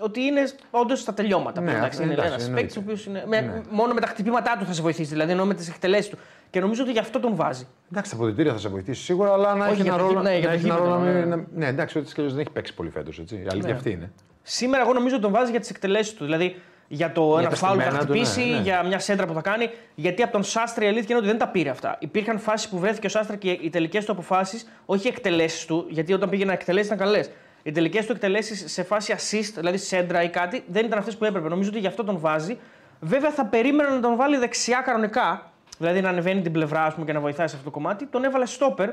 [0.00, 1.60] ότι είναι όντως στα τελειώματα.
[1.60, 2.60] Ναι, εντάξει, είναι εντάξει, ένας εννοείται.
[2.60, 3.24] παίκτης ο οποίος είναι.
[3.26, 3.60] με- Ναι.
[3.70, 6.18] Μόνο με τα χτυπήματά του θα σε βοηθήσει, δηλαδή ενώ με τις εκτελέσεις του.
[6.50, 7.66] Και νομίζω ότι γι' αυτό τον βάζει.
[7.90, 10.20] Εντάξει, τα αποδητήρια θα σε βοηθήσει σίγουρα, αλλά να Όχι, έχει για ένα το ρόλο.
[10.20, 11.36] γήπεδο, ναι, για να το έχει ένα ρόλο γήπεδο, να ναι.
[11.36, 13.18] μην- ναι, εντάξει, ότι δεν έχει παίξει πολύ φέτος.
[13.18, 13.76] Η αλήθεια Ναι.
[13.76, 14.10] αυτή είναι.
[14.42, 16.24] Σήμερα εγώ νομίζω ότι τον βάζει για τις εκτελέσεις του.
[16.24, 16.56] Δηλαδή
[16.88, 18.62] για το ένα τα φάουλ που θα στημένα του, χτυπήσει, ναι, ναι.
[18.62, 19.70] για μια σέντρα που θα κάνει.
[19.94, 21.96] Γιατί από τον Σάστρε η αλήθεια είναι ότι δεν τα πήρε αυτά.
[21.98, 25.86] Υπήρχαν φάσεις που βρέθηκε ο Σάστρε και οι τελικές του αποφάσεις, όχι οι εκτελέσεις του,
[25.88, 27.30] γιατί όταν πήγε να εκτελέσει ήταν καλές.
[27.66, 31.24] Οι τελικές του εκτελέσεις σε φάση assist, δηλαδή σέντρα ή κάτι, δεν ήταν αυτές που
[31.24, 31.48] έπρεπε.
[31.48, 32.58] Νομίζω ότι γι' αυτό τον βάζει.
[33.00, 37.06] Βέβαια θα περίμενα να τον βάλει δεξιά κανονικά, δηλαδή να ανεβαίνει την πλευρά ας πούμε,
[37.06, 38.06] και να βοηθάει σε αυτό το κομμάτι.
[38.06, 38.90] Τον έβαλε στόπερ.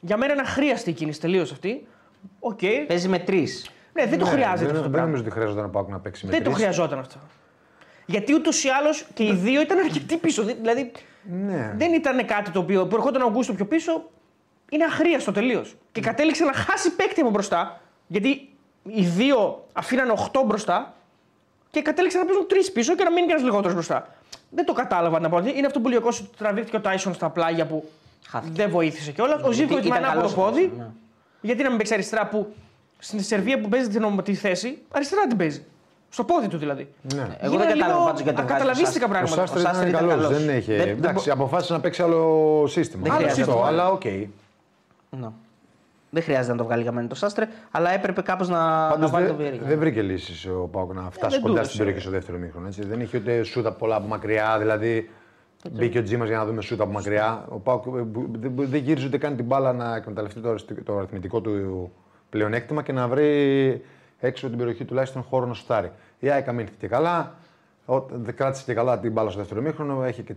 [0.00, 1.86] Για μένα είναι αχρείαστη η κίνηση τελείως αυτή.
[2.40, 2.60] Οκ.
[2.86, 3.70] Παίζει με τρεις.
[3.92, 5.06] Ναι, δεν το Ναι, χρειάζεται δεν, αυτό το δεν πράγμα.
[5.10, 6.56] νομίζω ότι χρειάζεται να πάω να παίξει με Δεν το τρεις.
[6.62, 7.16] χρειαζόταν αυτό.
[8.06, 10.42] Γιατί ούτως ή άλλως και οι δύο ήταν αρκετοί πίσω.
[10.42, 11.72] Δη- Δηλαδή Ναι.
[11.76, 14.10] δεν ήταν κάτι το οποίο που ερχόταν ο Αγκούστο πιο πίσω.
[14.70, 15.76] Είναι αχρείαστο τελείως.
[15.92, 17.80] Και κατέληξε να χάσει παίκτη από μπροστά.
[18.12, 18.48] Γιατί
[18.82, 20.94] οι δύο αφήναν 8 μπροστά
[21.70, 24.08] και κατέληξαν να παίζουν τρεις πίσω και να μείνει και ένας λιγότερος μπροστά.
[24.50, 25.38] Δεν το κατάλαβα να πω.
[25.38, 27.90] Είναι αυτό που λέει ο Κώστας, ότι τραβήχτηκε ο Τάισον στα πλάγια που
[28.26, 28.52] Χάθηκε.
[28.62, 29.34] δεν βοήθησε κιόλας.
[29.36, 30.64] Ο Γιατί Ζίβκοβιτς με ήταν ένα από το καλός πόδι.
[30.64, 30.86] αυτός, ναι.
[31.40, 32.54] Γιατί να μην παίξει αριστερά που
[32.98, 35.64] στην Σερβία που παίζει την τη θέση, αριστερά την παίζει.
[36.10, 36.88] Στο πόδι του δηλαδή.
[37.14, 37.20] Ναι.
[37.20, 39.34] Εγώ δεν Γίνανε κατάλαβα λίγο πάντως γιατί τον βγάζει ακαταλαβίστικα ο Ο πράγματα.
[39.36, 40.26] Σάστρε Σάστρε ήταν ήταν καλός.
[40.26, 40.44] καλός.
[40.44, 40.76] Δεν είχε.
[40.76, 43.02] Δεν- εντάξει, δεν αποφάσισε να παίξει άλλο σύστημα.
[43.02, 43.66] Δεν Άλλο χρειάζεται αυτό, αυτό.
[43.66, 44.04] αλλά οκ.
[44.04, 45.28] Ναι.
[46.14, 49.08] Δεν χρειάζεται να το βγάλει για μένα το Σάστρε, αλλά έπρεπε κάπως να, να Πάντω
[49.08, 49.68] βάλει το δεν, Βιερίνια.
[49.68, 51.78] δεν βρήκε λύσεις ο Πάουκ να φτάσει δεν κοντά του στην έδωσε.
[51.78, 52.66] περιοχή στο δεύτερο μήχρονο.
[52.66, 52.84] Έτσι.
[52.86, 54.58] Δεν είχε ούτε σούτα πολλά από μακριά.
[54.58, 55.10] Δηλαδή
[55.70, 57.44] μπήκε ο Τζίμας για να δούμε σούτα από μακριά.
[57.48, 60.82] Ο Πάουκ ε, που- δεν, δεν γύριζε ούτε καν την μπάλα να εκμεταλλευτεί το, αριστι-
[60.84, 61.92] το αριθμητικό του
[62.30, 63.84] πλεονέκτημα και να βρει
[64.18, 65.92] έξω από την περιοχή τουλάχιστον χώρο να σουτάρει.
[66.18, 67.34] Η ΑΕΚ αμήνθηκε και καλά.
[67.84, 70.06] Ό, δεν κράτησε και καλά την μπάλα στο δεύτερο μήχρονο.
[70.08, 70.34] Είχε και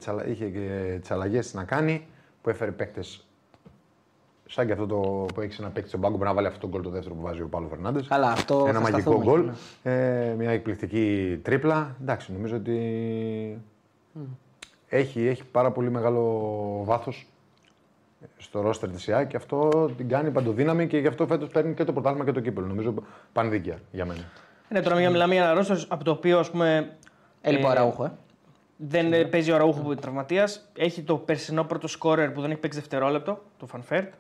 [1.00, 2.08] τις αλλαγές να κάνει
[2.42, 3.26] που έφερε παίκτες
[4.48, 4.96] Σαν και αυτό το
[5.34, 7.16] που έχεις ένα παίκτη στον πάγκο που μπορεί να βάλει αυτό το γκολ το δεύτερο
[7.16, 8.08] που βάζει ο Πάλο Φερνάντες.
[8.08, 9.40] Καλά, αυτό Ένα θα μαγικό σταθούμε γκολ.
[9.40, 9.92] εκεί, ναι.
[10.30, 11.96] Ε, μια εκπληκτική τρίπλα.
[12.02, 13.62] Εντάξει, νομίζω ότι
[14.88, 17.28] έχει, έχει πάρα πολύ μεγάλο βάθος
[18.38, 21.84] στο ρόστερ της ΙΑ και αυτό την κάνει παντοδύναμη και γι' αυτό φέτος παίρνει και
[21.84, 22.68] το πρωτάθλημα και το κύπελο.
[22.68, 22.94] Νομίζω
[23.34, 24.22] πανδίκαια για μένα.
[24.70, 26.96] Ναι, τώρα μια- μιλάμε για ένα ρόστερ από το οποίο ας πούμε,
[27.42, 28.12] Έλειπε ο Αραούχο, ε.
[28.78, 30.70] δεν ε, παίζει ο Αραούχο που είναι τραυματίας.
[30.78, 34.14] Έχει το περσινό πρώτο σκόρερ που δεν έχει παίξει δευτερόλεπτο, το Φαν Βέερτ.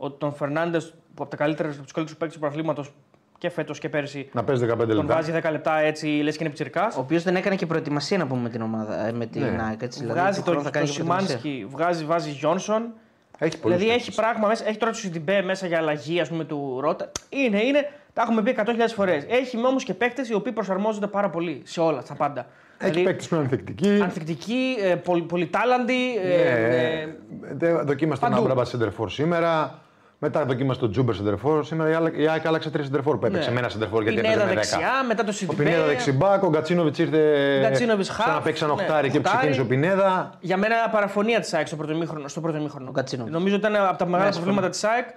[0.00, 2.92] Ο, τον Φερνάντες που από, τα καλύτερα, από τους καλύτερους παίκτες του πρωταθλήματος
[3.38, 5.14] και φέτος και πέρσι Να παίζει 15 τον λεπτά.
[5.14, 6.86] βάζει 10 λεπτά έτσι, λες και είναι πιτσιρικά.
[6.96, 9.62] Ο οποίος δεν έκανε και προετοιμασία να πούμε με την ομάδα, ε, με την Ναι.
[9.68, 9.82] ΑΕΚ.
[9.82, 11.38] Έτσι, δηλαδή, Βγάζει του τον χρόνου θα το, κάνει και προετοιμασία.
[11.38, 12.92] Σιμάνσκι, βγάζει, βάζει Γιόνσον.
[13.38, 14.68] Έχει πολύ Δηλαδή έχει πράγμα μέσα.
[14.68, 17.10] Έχει τώρα τους Σιντιμπέ μέσα για αλλαγή ας πούμε, του Ρότα.
[17.28, 17.90] Είναι, είναι.
[18.12, 19.24] Τα έχουμε πει 100.000 φορές.
[19.28, 22.46] Έχει όμως και παίκτες οι οποίοι προσαρμόζονται πάρα πολύ σε όλα, στα πάντα.
[22.78, 24.00] Έχει δηλαδή, παίκτες που είναι ανθεκτικοί.
[24.02, 26.16] ανθεκτικοί, ε, πολυ, πολυτάλαντοι.
[26.22, 28.42] Ε, Ναι, ε, ε, δοκίμασε τον παντού.
[28.42, 29.78] Άμραμπατ σέντερ φορ σήμερα.
[30.20, 31.64] Μετά δοκίμασε τον Ζούμπερ σέντερ φορ.
[31.64, 33.48] Σήμερα η Άλα- η ΑΕΚ άλλαξε τρεις σέντερ φορ που έπαιξε.
[33.48, 33.54] Ναι.
[33.54, 34.68] Με ένα σέντερ φορ γιατί Πινέδα έπαιζε με 10.
[34.70, 35.62] δεξιά, μετά το Ο Σιντιμπέ.
[35.62, 37.58] Πινέδα δεξί μπακ, ο Γκατσίνοβιτς ήρθε.
[37.60, 39.36] Γκατσίνοβιτς σαν να χαφ, παίξει ένα ναι, οχτάρι και οχτάρι.
[39.36, 40.30] ξεκίνησε ο Πινέδα.
[40.40, 42.28] Για μένα παραφωνία της ΑΕΚ στο πρώτο ημίχρονο.
[42.28, 42.88] Στο πρώτο ημίχρονο.
[42.88, 43.34] Ο Γκατσίνοβιτς.
[43.36, 45.08] Νομίζω ότι ήταν από τα μεγάλα Ναι, προβλήματα της ΑΕΚ.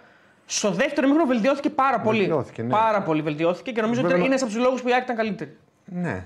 [0.46, 2.18] Στο δεύτερο ημίχρονο βελτιώθηκε πάρα πολύ.
[2.20, 2.70] Βελτιώθηκε, ναι.
[2.70, 5.04] Πάρα πολύ βελτιώθηκε και νομίζω ότι Βέβαια, είναι ένας από τους λόγους που η ΑΕΚ
[5.04, 5.58] ήταν καλύτερη.
[5.86, 6.24] Ναι.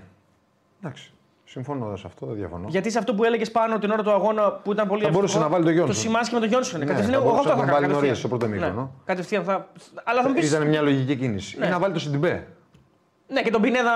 [0.83, 1.13] Εντάξει.
[1.47, 2.67] Συμφωνώ σε αυτό, δεν διαφωνώ.
[2.67, 5.37] Γιατί σε αυτό που έλεγες πάνω την ώρα του αγώνα που ήταν πολύ Θα μπορούσε
[5.37, 5.95] εύστοχο, να βάλει το Γιόνσον.
[5.95, 6.79] Το Σιμάνσκι με τον Γιόνσον.
[6.79, 7.93] Ναι, κατευθείαν, θα εγώ μπορούσε αυτό να θα τον βάλει κάνω.
[7.93, 8.15] νωρίς κατευθείαν.
[8.15, 8.81] στο πρώτο ημίχρονο.
[8.81, 9.67] Ναι, κατευθείαν θα.
[10.03, 10.45] Αλλά θα μου πει.
[10.45, 11.57] Ήταν μια λογική κίνηση.
[11.57, 11.65] Ναι.
[11.65, 12.47] Ή να βάλει το Σιντιμπέ.
[13.27, 13.91] Ναι, και τον Πινέδα.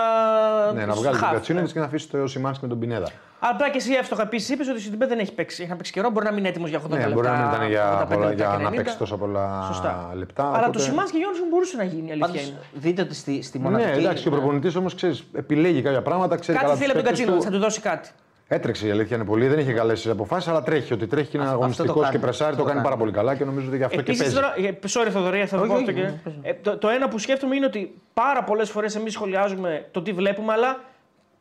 [0.73, 1.73] Ναι, να βγάλει τον χαφ, Γκατσίνοβιτς ναι.
[1.73, 3.07] και να αφήσει το Σιμάνσκι με τον Πινέδα.
[3.39, 5.61] Απλά και εσύ εύστοχα επίσης είπες ότι ο Σιντιμπέ δεν έχει παίξει.
[5.61, 7.13] Έχει να παίξει καιρό, μπορεί να μην είναι έτοιμος για 80 Ναι, λεπτά.
[7.13, 8.75] μπορεί να μην ήταν για, 85 πολλά- λεπτά για και να 90.
[8.75, 10.11] παίξει τόσα πολλά Σωστά.
[10.15, 10.43] λεπτά.
[10.43, 12.59] Αλλά οπότε- το Σιμάνσκι και Γιόνσον μπορούσε να γίνει, η αλήθεια Πάντως, είναι.
[12.73, 13.89] δείτε ότι στη, στη μοναδική.
[13.89, 16.35] Ναι, εντάξει, και ο προπονητής όμως ξέρεις, επιλέγει κάποια πράγματα.
[16.35, 17.55] Ξέρει Κάτι καλά θέλει από τους τον παίκτες Κατσίνο, θα του.
[17.55, 18.09] του δώσει κάτι.
[18.51, 20.93] Έτρεξε η αλήθεια είναι πολύ, δεν είχε καλές αποφάσεις, αλλά τρέχει.
[20.93, 22.83] Ότι τρέχει και είναι Αυτό- αυτό το αγωνιστικό κάνει, και πρεσάρει, αυτό το το κάνει
[22.83, 22.95] κάνει.
[22.95, 24.35] πάρα πολύ καλά και νομίζω ότι γι' αυτό και Επίσης παίζει.
[24.35, 24.53] τώρα.
[24.57, 26.01] ε, Sorry, Θοδωρία, θα το Όχι, πω όχι, αυτό και.
[26.01, 26.33] ναι, πες.
[26.41, 30.11] Ε, το, το ένα που σκέφτομαι είναι ότι πάρα πολλές φορές εμείς σχολιάζουμε το τι
[30.11, 30.79] βλέπουμε, αλλά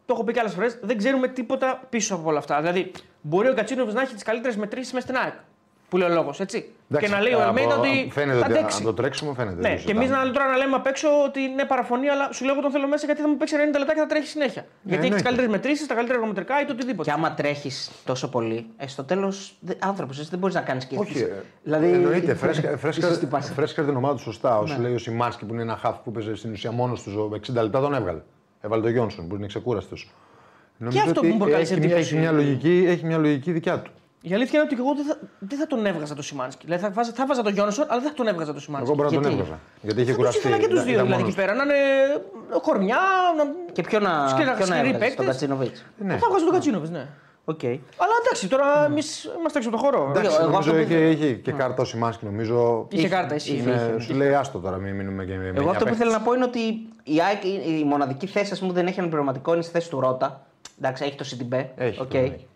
[0.07, 2.61] το έχω πει και άλλες φορές, δεν ξέρουμε τίποτα πίσω από όλα αυτά.
[2.61, 2.91] Δηλαδή,
[3.21, 5.35] μπορεί ο Κατσίνοβιτ να έχει τις καλύτερες μετρήσεις μες στην ΑΕΚ.
[5.89, 6.71] Που λέει ο λόγος, έτσι.
[6.91, 8.77] Εντάξει, και να λέει ο από- Ελμέιντα ότι Φαίνεται θα ότι αντέξει.
[8.77, 9.55] από το τρέξιμο φαίνεται.
[9.61, 10.25] Ναι, δεν και εμείς συζητάμε.
[10.27, 12.89] να, τώρα να λέμε απ' έξω ότι είναι παραφωνία, αλλά σου λέω εγώ τον θέλω
[12.89, 14.63] μέσα γιατί θα μου παίξει 90 λεπτά και θα τρέχει συνέχεια.
[14.63, 15.23] γιατί έχεις τι εννοείται.
[15.29, 17.11] καλύτερες μετρήσεις, τα καλύτερα εργομετρικά ή το οτιδήποτε.
[17.11, 20.97] Και άμα τρέχεις τόσο πολύ, ε, στο τέλος άνθρωπος, εσύ δεν μπορείς να κάνεις και
[20.99, 22.35] Όχι, ε, Δηλαδή, εννοείται.
[22.35, 23.53] Φρέσκα, φρέσκα, ίσως την πάση.
[23.53, 24.59] φρέσκα την ομάδα του σωστά.
[24.59, 24.83] Όσο Ναι.
[24.83, 27.81] λέει ο Σιμάνσκι που είναι ένα χάφ που παίζει στην ουσία μόνος τους 60 λεπτά,
[27.81, 28.21] τον έβγαλε.
[28.61, 30.11] Έβαλε τον Γιόνσον που είναι ξεκούραστος.
[31.05, 32.15] αυτό που μου προκάλεσε έχει, μια- εντύπωση.
[32.15, 33.91] έχει, μια λογική, έχει μια λογική δικιά του.
[34.23, 36.65] Η αλήθεια είναι ότι εγώ δεν θα, δεν θα τον έβγαζα το Σιμάνσκι.
[36.65, 38.91] Δηλαδή θα, 'βαζα, θα 'βαζα τον Γιόνσον, αλλά δεν θα τον έβγαζα το Σιμάνσκι.
[38.91, 39.61] Εγώ μπορεί να τον γιατί; έβγαζα.
[39.83, 40.39] Γιατί είχε Θα τους κουραστεί.
[40.41, 41.55] ήθελα και τους ήταν- δύο ήταν δηλαδή μόνος εκεί πέρα.
[41.55, 41.81] Να είναι
[42.63, 42.99] κορμιά.
[43.37, 43.45] Να...
[43.73, 45.27] Και ποιο να, Σκληρά- ποιο να σκληροί έβγαζες, τον παίκτες.
[45.27, 45.85] Γκατσίνοβιτς.
[45.99, 46.17] Ναι.
[46.17, 47.07] Θα βγάζω τον Γκατσίνοβιτς, ναι.
[47.45, 47.65] Οκ.
[47.65, 50.07] Αλλά εντάξει, τώρα εμείς είμαστε έξω από το χώρο.
[50.11, 52.87] Εντάξει, Εγώ νομίζω αυτό που είχε, ήθελα- είχε και κάρτα ο Σιμάνσκι νομίζω.
[52.91, 53.53] Είχε κάρτα, εσύ.
[53.53, 54.01] είχε, Ναι, είχε.
[54.01, 55.97] σου λέει άστο τώρα, μην μείνουμε και με Εγώ εννιά αυτό που παίχτες.
[55.97, 56.59] ήθελα να πω είναι ότι
[57.03, 59.91] η, ΑΕΚ, η, η μοναδική θέση ας πούμε, που δεν έχει αναπληρωματικό είναι στη θέση
[59.91, 60.47] του Ρότα.
[60.79, 61.71] Εντάξει, έχει το Σιντιμπέ.
[61.77, 62.09] Έχει, Οκ.
[62.11, 62.47] τον έχει.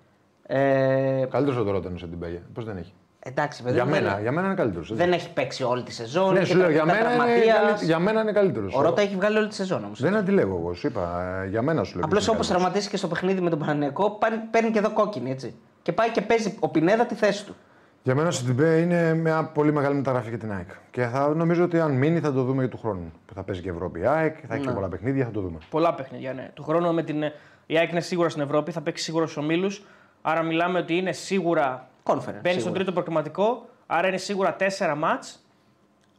[0.47, 2.41] Ε, Καλύτερος ο Ρόταν σε την Πέγια.
[2.55, 4.95] Πώς δεν έχει; εντάξει, παιδί Για μου, μένα, δεν, για μένα είναι καλύτερος.
[4.95, 6.33] δεν έχει παίξει όλη τη σεζόν.
[6.33, 7.57] Ναι, έχει σου λέω, για ήταν μένα, είναι, τραυματίας.
[7.57, 8.75] καλύ- για μένα είναι καλύτερος.
[8.75, 10.01] Ο Ρότα έχει βγάλει όλη τη σεζόν όμως.
[10.03, 11.23] Δεν αντιλέγω εγώ, σου είπα.
[11.45, 12.05] ε, Για μένα σου λέω.
[12.05, 12.49] Απλώς ότι είναι όπως καλύτερος.
[12.49, 15.55] τραυματίσει και στο παιχνίδι με τον Παναθηναϊκό, παίρνει, παίρνει και εδώ κόκκινη έτσι.
[15.83, 17.55] Και πάει και παίζει ο Πινέδα τη θέση του.
[18.03, 20.69] Για μένα ο Σιντιμπέ είναι μια πολύ μεγάλη μεταγραφή για την ΑΕΚ.
[20.91, 23.13] Και θα, νομίζω ότι αν μείνει θα το δούμε για του χρόνου.
[23.27, 25.59] Που θα παίζει και Ευρώπη η ΑΕΚ, θα έχει και πολλά παιχνίδια, θα το δούμε.
[25.71, 26.51] Πολλά παιχνίδια, ναι.
[26.55, 27.23] Του χρόνου με την.
[27.67, 29.85] Η ΑΕΚ είναι σίγουρα στην Ευρώπη, θα παίξει σίγουρα στους ομίλους.
[30.23, 31.89] Άρα μιλάμε ότι είναι σίγουρα.
[32.05, 32.15] Conference.
[32.17, 32.73] Μπαίνει στον σίγουρα.
[32.75, 35.45] τρίτο προκριματικό, άρα είναι σίγουρα τέσσερα μάτς.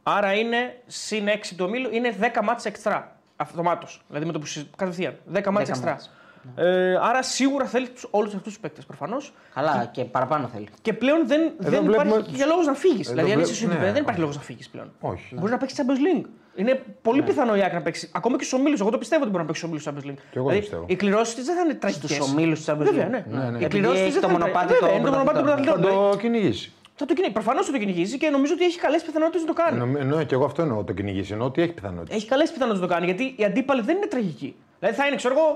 [0.02, 3.16] Άρα είναι συν 6 του ομίλου, είναι 10 μάτς εξτρά.
[3.36, 3.86] Αυτομάτω.
[4.08, 5.18] Δηλαδή με το που συ- κατευθείαν.
[5.32, 5.90] 10 μάτς 10 εξτρά.
[5.90, 6.10] μάτς.
[6.56, 9.32] Ε, άρα σίγουρα θέλει όλους αυτούς τους παίκτες προφανώς.
[9.54, 10.68] Καλά, και παραπάνω θέλει.
[10.82, 13.06] Και πλέον δεν, δεν βλέπουμε- υπάρχει και λόγο να φύγεις.
[13.06, 14.20] Εδώ Δηλαδή, αν βλέπ- είσαι ναι, ναι, δεν υπάρχει όχι.
[14.20, 14.92] λόγος να φύγεις πλέον.
[15.00, 15.34] Όχι.
[15.34, 16.24] Μπορείς να παίξεις Champions League.
[16.56, 18.10] Είναι πολύ πιθανό η Άκη να παίξει.
[18.14, 18.80] Ακόμα και στους ομίλους.
[18.80, 20.22] Εγώ το πιστεύω ότι μπορεί να παίξει στους ομίλους Champions League.
[20.30, 20.84] Και εγώ το πιστεύω.
[20.88, 22.10] Οι κληρώσεις της δεν θα είναι τραγικές.
[22.14, 23.10] Στους ομίλους της Champions Βέβαια, League.
[23.10, 23.24] ναι.
[23.28, 23.58] Ναι, ναι.
[23.58, 24.78] Οι Επειδή κληρώσεις έχει της δεν το θα είναι μονοπάτι τραγικές.
[24.78, 25.74] το Βέβαια, είναι το μονοπάτι των πρωταθλητών.
[25.74, 26.10] Θα πρωταθλητών.
[26.12, 26.72] το κυνηγήσει.
[27.00, 27.38] Θα το κυνηγήσει.
[27.40, 29.76] Προφανώς θα το κυνηγήσει και νομίζω ότι έχει καλές πιθανότητες να το κάνει.
[29.80, 31.32] Εννο- Εννοώ και εγώ αυτό εννοώ το κυνηγήσει.
[31.32, 32.14] Εννοώ ότι έχει πιθανότητα.
[32.14, 34.50] Έχει καλές πιθανότητες να το κάνει γιατί οι αντίπαλοι δεν είναι τραγικοί.
[34.78, 35.48] Δηλαδή θα είναι, ξέρω εγώ,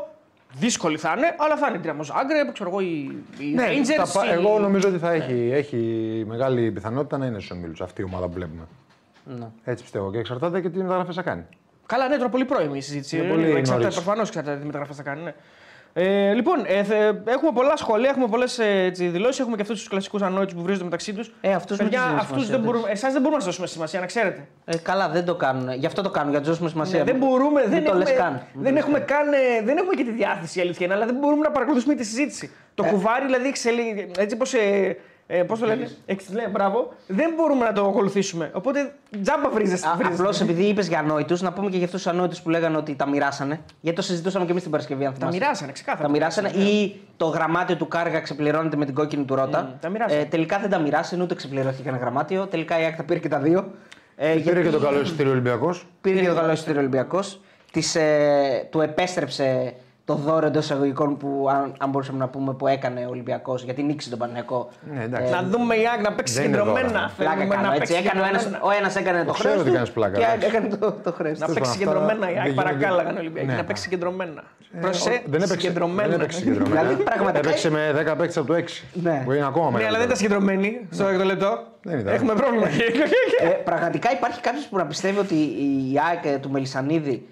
[0.52, 4.04] δύσκολοι θα είναι, αλλά θα είναι η Dinamo Zagreb, ξέρω εγώ, οι, οι Ναι, Rangers.
[4.06, 5.76] θα πά- οι- Εγώ νομίζω ότι θα έχει, έχει
[6.28, 8.62] μεγάλη πιθανότητα να είναι στου ομίλους αυτή η ομάδα που βλέπουμε.
[9.24, 9.46] Ναι.
[9.64, 10.10] Έτσι πιστεύω.
[10.12, 11.44] Και εξαρτάται και τι μεταγραφές θα κάνει.
[11.86, 13.16] Καλά, ναι, τώρα πολύ πρώιμη η συζήτηση.
[13.16, 13.94] Είναι Ε, πολύ εξαρτάται, νωρίς.
[13.94, 15.22] προφανώς εξαρτάται τι μεταγραφές θα κάνει.
[15.22, 15.34] Ναι.
[15.92, 18.60] Ε, λοιπόν, ε, θε- έχουμε πολλά σχόλια, έχουμε πολλές
[18.92, 21.32] δηλώσεις, έχουμε και αυτούς τους κλασικούς ανόητους που βρίζονται μεταξύ τους.
[21.40, 23.66] Ε, αυτούς μην τους δίνεις αυτούς σημασία, δεν μπορούμε, εσάς δεν μπορούμε να σα δώσουμε
[23.66, 24.46] σημασία, να ξέρετε.
[24.64, 25.72] Ε, καλά, δεν το κάνουν.
[25.72, 26.98] Γι' αυτό το κάνουν, για να τους δώσουμε σημασία.
[26.98, 28.32] Ναι, δεν μπορούμε, Μην δεν, το έχουμε, λες καν.
[28.32, 29.24] Μην δεν, το λες έχουμε καν.
[29.24, 31.94] καν, ε, δεν έχουμε και τη διάθεση η αλήθεια είναι, αλλά δεν μπορούμε να παρακολουθούμε
[31.94, 32.50] τη συζήτηση.
[32.74, 32.90] Το Ε.
[32.90, 34.10] κουβάρι δηλαδή εξελί...
[34.18, 34.96] έτσι πως, ε,
[35.30, 38.50] ε, πώς το λένε, εξ, ναι, μπράβο, δεν μπορούμε να το ακολουθήσουμε.
[38.54, 39.86] Οπότε τζάμπα βρίζεσαι.
[39.96, 40.14] βρίζεσαι.
[40.20, 42.94] Απλώς επειδή είπες για ανόητους, να πούμε και για αυτούς τους ανόητους που λέγανε ότι
[42.94, 43.60] τα μοιράσανε.
[43.80, 45.04] Γιατί το συζητούσαμε και εμείς την Παρασκευή.
[45.04, 45.38] Αν Τα θυμάσαι.
[45.38, 46.04] μοιράσανε, ξεκάθαρα.
[46.06, 49.76] Τα μοιράσανε ή το γραμμάτιο του Κάργα ξεπληρώνεται με την κόκκινη του Ρότα.
[49.80, 50.20] τα μοιράσανε.
[50.20, 52.46] ε, τελικά δεν τα μοιράσανε, ούτε ξεπληρώθηκε ένα γραμμάτιο.
[52.46, 53.70] Τελικά η ΑΕΚ τα πήρε και τα δύο.
[54.16, 55.86] Ε, Πήρε γιατί και το καλό εισιτήριο Ολυμπιακός.
[56.00, 57.40] Πήρε και το καλό εισιτήριο Ολυμπιακός.
[57.94, 59.74] Ε, του επέστρεψε
[60.08, 63.82] το δώρο εντός εισαγωγικών που, αν, αν μπορούσαμε να πούμε, που έκανε ο Ολυμπιακός γιατί
[63.82, 64.68] νίκησε τον Παναθηναϊκό.
[64.94, 65.32] Ναι, εντάξει.
[65.32, 66.88] Να δούμε η Άκ να παίξει Δεν είναι συγκεντρωμένα.
[66.88, 67.10] δώρο.
[67.16, 67.92] Πλάκα Θέλουμε κάνω, να έτσι.
[67.92, 68.74] παίξει Έκανε ο, ένας, συγκεντρωμένα.
[68.74, 70.46] ο ένας έκανε το ξέρω χρέος ότι του κάνεις πλάκα, και εντάξει.
[70.46, 71.52] έκανε το, το χρέος Να του.
[71.52, 72.48] παίξει αυτά συγκεντρωμένα η δεν ΑΕΚ.
[72.48, 72.62] γίνονται.
[72.62, 73.54] Παρακάλαγαν οι Ολυμπιακοί Ναι.
[73.56, 74.42] να παίξει συγκεντρωμένα.
[74.76, 76.08] Ε, Προσέ, δεν έπαιξε, συγκεντρωμένα.
[76.08, 76.80] δεν έπαιξε συγκεντρωμένα.
[76.80, 78.84] Δηλαδή, πραγματικά- Έπαιξε με 10 παίκτες από το 6.
[78.92, 79.22] Ναι.
[79.24, 80.16] Που είναι ακόμα Ναι, αλλά δεν ήταν μεγαλύτερο.
[80.16, 81.50] συγκεντρωμένοι στο έκτο λεπτό.
[81.82, 82.14] Δεν ήταν.
[82.14, 82.66] Έχουμε πρόβλημα.
[83.40, 87.28] Ε, πραγματικά υπάρχει κάποιος που να πιστεύει ότι η ΑΕΚ ε, του Μελισανίδη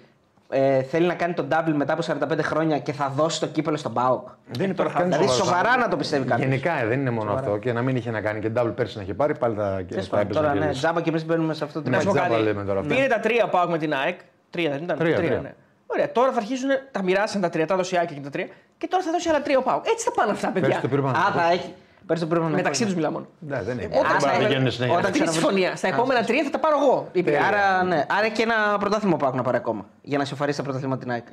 [0.49, 2.01] ε, θέλει να κάνει τον double μετά από
[2.33, 4.27] 45 χρόνια και θα δώσει το κύπελο στον Πάοκ.
[4.51, 5.57] Δεν υπάρχει κανένα Δηλαδή σοβαρό.
[5.57, 6.47] σοβαρά να το πιστεύει κάποιος.
[6.47, 7.57] Γενικά ε, δεν είναι μόνο αυτό.
[7.57, 9.63] Και να μην είχε να κάνει και double πέρσι να είχε πάρει, πάλι θα,
[10.09, 10.79] θα έπαιζε Τώρα να ναι, κερδίσει.
[10.79, 12.41] τζάμπα και εμείς μπαίνουμε σε αυτό το Ναι, Να σου πω τζάμπα κάτι.
[12.41, 12.93] λέμε τώρα αυτό.
[12.93, 14.19] Πήρε τα τρία πάω με την ΑΕΚ.
[14.49, 15.39] Τρία δεν ήταν; Τρία, τρία.
[15.39, 15.53] ναι.
[15.87, 18.47] Ωραία, τώρα θα αρχίσουν τα μοιράσαν τα τρία, τα δώσει η ΑΕΚ και τα τρία.
[18.77, 19.85] Και τώρα θα δώσει άλλα τρία ο Πάοκ.
[19.87, 20.67] Έτσι θα πάνε αυτά, παιδιά.
[20.67, 21.17] Πέρσι το πήρε πάνω.
[21.17, 21.73] Α, θα έχει.
[22.07, 23.27] Πέρσι το πήραμε Μεταξύ τους μιλάμε μόνο.
[23.39, 23.85] Ναι, δεν είναι.
[23.97, 24.95] Όταν Δεν θα- πάει να πηγαίνουν συνέχεια.
[24.97, 25.75] όταν Αυτή είναι η ξαναβρει- συμφωνία.
[25.75, 27.07] Στα επόμενα τρία θα τα πάρω εγώ.
[27.11, 27.43] είπε η ΑΕΚ.
[27.43, 28.05] Άρα, ναι.
[28.17, 29.85] Άρα και ένα πρωτάθλημα ο Πάοκ να πάρει ακόμα.
[30.01, 31.25] Για να σοφαρίσει τα πρωταθλήματα την ΑΕΚ.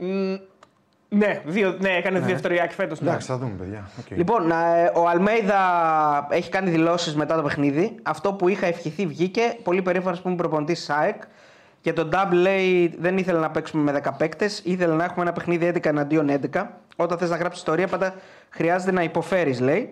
[1.09, 3.01] Ναι, δύο, ναι, έκανε δεύτερο η ΑΕΚ φέτος.
[3.01, 3.89] Εντάξει, θα δούμε, παιδιά.
[3.99, 4.17] Οκ.
[4.17, 5.61] Λοιπόν, ε, ο Αλμέιδα
[6.31, 7.95] έχει κάνει δηλώσεις μετά το παιχνίδι.
[8.03, 9.57] Αυτό που είχα ευχηθεί βγήκε.
[9.63, 11.23] Πολύ περήφανος που είμαι προπονητής της ΑΕΚ.
[11.81, 14.61] Και το νταμπλ λέει δεν ήθελε να παίξουμε με 10 παίκτες.
[14.65, 16.71] Ήθελε να έχουμε ένα παιχνίδι 11 εναντίον 11.
[16.97, 18.15] Όταν θες να γράψεις ιστορία, πάντα
[18.51, 19.91] χρειάζεται να υποφέρεις, λέει.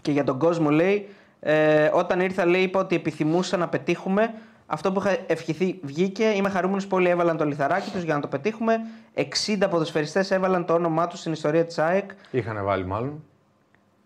[0.00, 1.08] Και για τον κόσμο λέει,
[1.40, 4.34] ε, όταν ήρθα, λέει, είπα ότι επιθυμούσα να πετύχουμε.
[4.66, 6.24] Αυτό που είχα ευχηθεί βγήκε.
[6.24, 8.76] Είμαι χαρούμενος που όλοι έβαλαν το λιθαράκι τους για να το πετύχουμε.
[9.14, 12.10] 60 ποδοσφαιριστές έβαλαν το όνομά τους στην ιστορία της ΑΕΚ.
[12.30, 13.22] Είχαν βάλει μάλλον.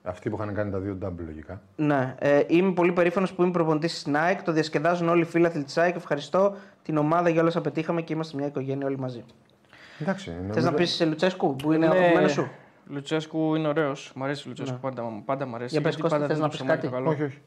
[0.05, 1.61] Αυτοί που είχαν κάνει τα δύο double λογικά.
[1.77, 4.43] Ναι, ε, είμαι πολύ περήφανος που είμαι προπονητής τη ΑΕΚ.
[4.43, 5.97] Το διασκεδάζουν όλοι οι φίλαθλοι της ΑΕΚ.
[5.97, 9.25] Ευχαριστώ την ομάδα για όλα όσα πετύχαμε και είμαστε μια οικογένεια όλοι μαζί.
[10.01, 10.31] Εντάξει.
[10.31, 11.97] Θες νομίζω- να πεις σε Λουτσέσκου που είναι ο Ναι.
[11.99, 12.49] αγαπημένος σου;
[12.87, 14.13] Λουτσέσκου είναι ωραίος.
[14.15, 14.79] Μ' αρέσει ο Λουτσέσκου.
[14.81, 15.71] Πάντα, πάντα μ' αρέσει.
[15.73, 17.11] Για πες, γιατί Κώστα, πάντα θες δίνει να πεις ψωμάκι κάτι; το καλό.
[17.11, 17.39] Όχι, όχι.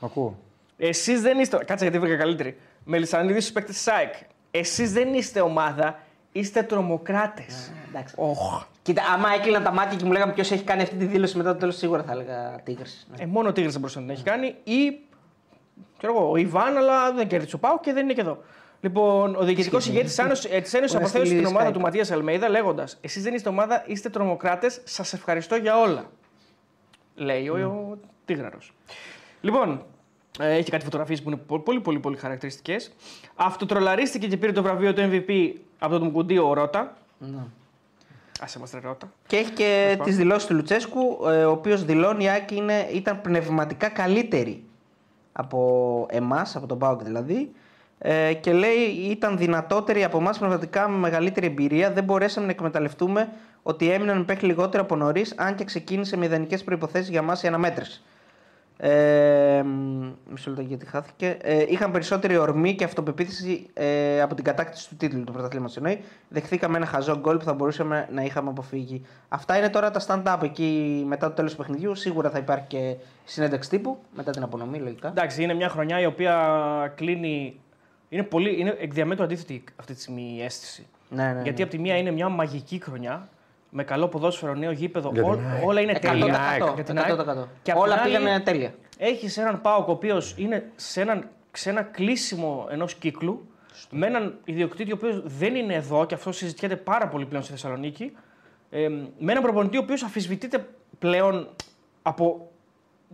[0.00, 0.38] Ακούω.
[0.76, 1.56] Εσείς δεν είστε.
[1.56, 2.58] Κάτσε γιατί βρήκα καλύτερη.
[2.84, 4.14] Μελισανίδης στους παίκτες της ΑΕΚ.
[4.50, 5.98] Εσείς δεν είστε ομάδα,
[6.32, 7.72] είστε τρομοκράτες.
[7.88, 8.14] εντάξει.
[8.18, 8.64] Οχ.
[8.82, 11.52] Κοίτα, άμα έκλειναν τα μάτια και μου λέγανε ποιος έχει κάνει αυτή τη δήλωση μετά
[11.52, 12.84] το τέλος, σίγουρα θα έλεγα Τίγρη.
[13.16, 13.22] Ναι.
[13.22, 14.98] Ε, μόνο ο Τίγρη δεν μπορούσε να την έχει κάνει ή.
[15.98, 18.42] ξέρω εγώ, ο Ιβάν, αλλά δεν κέρδισε ο Πάου και δεν είναι και εδώ.
[18.80, 20.18] Λοιπόν, ο διοικητικός ηγέτης της
[20.74, 21.72] Ένωσης Ο αποθέωσε την Αστήλης ομάδα Skype.
[21.72, 26.10] του Ματίας Αλμέιδα λέγοντας: Εσείς δεν είστε ομάδα, είστε τρομοκράτες, σας ευχαριστώ για όλα.
[27.14, 28.72] Λέει ο, ο Τίγραρος.
[29.40, 29.84] Λοιπόν,
[30.40, 32.92] ε, έχει κάτι φωτογραφίες που είναι πο- πολύ, πολύ, πολύ χαρακτηριστικές.
[33.34, 36.96] Αυτοτρολαρίστηκε και πήρε το βραβείο του MVP από τον Μουκουντή ο Ρότα.
[37.18, 37.36] Ναι.
[38.40, 39.12] Α είμαστε Ρότα.
[39.26, 43.20] Και έχει και τις δηλώσεις του Λουτσέσκου, ε, ο οποίος δηλώνει η ΑΕΚ είναι, ήταν
[43.20, 44.64] πνευματικά καλύτερη
[45.32, 47.52] από εμάς, από τον Πάοκ δηλαδή.
[47.98, 51.92] Ε, και λέει ήταν δυνατότερη από εμάς πνευματικά με μεγαλύτερη εμπειρία.
[51.92, 53.28] Δεν μπορέσαμε να εκμεταλλευτούμε
[53.62, 57.46] ότι έμειναν μέχρι λιγότερο από νωρίς, αν και ξεκίνησε με ιδανικές προποθέσει για μας η
[57.46, 58.02] αναμέτρηση.
[58.78, 61.36] Ε, μ, μισό λεπτό γιατί χάθηκε.
[61.42, 65.72] Ε, είχαν περισσότερη ορμή και αυτοπεποίθηση ε, από την κατάκτηση του τίτλου του πρωταθλήματο.
[65.76, 69.02] Εννοεί, δεχθήκαμε ένα χαζό γκολ που θα μπορούσαμε να είχαμε αποφύγει.
[69.28, 71.94] Αυτά είναι τώρα τα stand-up εκεί μετά το τέλος του παιχνιδιού.
[71.94, 75.08] Σίγουρα θα υπάρχει και συνέντευξη τύπου μετά την απονομή, λογικά.
[75.08, 77.60] Εντάξει, είναι μια χρονιά η οποία κλείνει.
[78.08, 80.86] Είναι, πολύ, είναι εκ διαμέτρου αντίθετη αυτή τη στιγμή η αίσθηση.
[81.08, 81.42] Ναι, ναι, ναι.
[81.42, 83.28] Γιατί από τη μία είναι μια μαγική χρονιά
[83.70, 85.66] με καλό ποδόσφαιρο, νέο γήπεδο, Για την ό, ΑΕΚ.
[85.66, 86.00] όλα είναι 100%.
[86.00, 86.26] τέλεια.
[86.74, 87.20] Για την ΑΕΚ.
[87.20, 87.48] 100%.
[87.62, 88.74] Και απ' Όλα την άλλη, πήγανε τέλεια.
[88.98, 93.48] Έχεις έναν Πάοκ ο οποίος είναι σε έναν σε ένα κλείσιμο ενός κύκλου
[93.90, 97.52] με έναν ιδιοκτήτη ο οποίος δεν είναι εδώ και αυτό συζητιέται πάρα πολύ πλέον στη
[97.52, 98.12] Θεσσαλονίκη.
[98.70, 98.88] Ε,
[99.18, 100.66] με έναν προπονητή ο οποίος αμφισβητείται
[100.98, 101.48] πλέον
[102.02, 102.50] από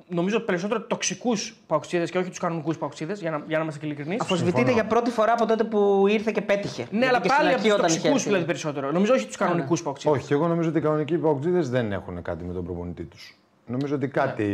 [0.08, 4.20] νομίζω περισσότερο τοξικούς παουξίδε και όχι τους κανονικούς παουξίδε, για να, για να είμαστε ειλικρινείς.
[4.20, 6.86] Αφοσβητείται για πρώτη φορά από τότε που ήρθε και πέτυχε.
[6.90, 8.28] Ναι, αλλά Γιατί και στην πάλι από αρχή τους όταν είχε τοξικού έρθει.
[8.28, 8.92] δηλαδή περισσότερο.
[8.92, 10.14] Νομίζω όχι τους κανονικούς παουξίδε.
[10.14, 13.36] Όχι, και εγώ νομίζω ότι οι κανονικοί παουτζίδε δεν έχουν κάτι με τον προπονητή τους.
[13.66, 14.46] Νομίζω ότι κάτι,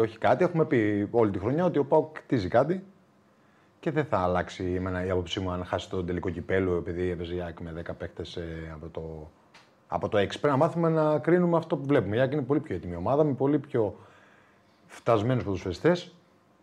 [0.00, 2.84] όχι κάτι, έχουμε πει όλη τη χρονιά ότι ο Πάουκ κτίζει κάτι
[3.80, 7.34] και δεν θα αλλάξει εμένα, η άποψή μου αν χάσει το τελικό κυπέλο επειδή έπαιζε
[7.34, 8.38] η ΑΕΚ με 10 παίκτες
[8.74, 9.30] από το,
[9.88, 10.26] από το 6.
[10.26, 12.16] Πρέπει να μάθουμε να κρίνουμε αυτό που βλέπουμε.
[12.16, 13.94] Η ΑΕΚ είναι πολύ πιο έτοιμη ομάδα, με πολύ πιο
[14.88, 16.12] φτασμένους ποδοσφαιριστές.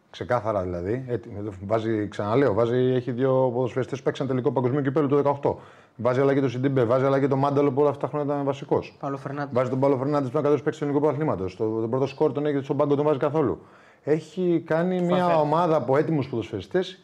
[0.10, 1.06] Ξεκάθαρα δηλαδή.
[1.08, 1.50] Έτοιμη.
[1.66, 5.56] Βάζει, ξαναλέω, βάζει, έχει δύο ποδοσφαιριστές που παίξαν τελικό παγκοσμίο κυπέλο το 18.
[5.96, 8.98] Βάζει αλλαγή το Σιντιμπέ, βάζει αλλαγή το Μάνταλο που όλα αυτά τα χρόνια ήταν βασικός.
[9.00, 9.54] Παύλο Φερνάνδη.
[9.54, 11.56] Βάζει τον Παύλο Φερνάνδη που είναι καλό παίκτης του ελληνικού πρωταθλήματος.
[11.56, 13.60] Το, τον πρώτο σκορ τον έχει στον πάγκο, τον βάζει καθόλου.
[14.04, 17.04] Έχει κάνει μια ομάδα από έτοιμους ποδοσφαιριστές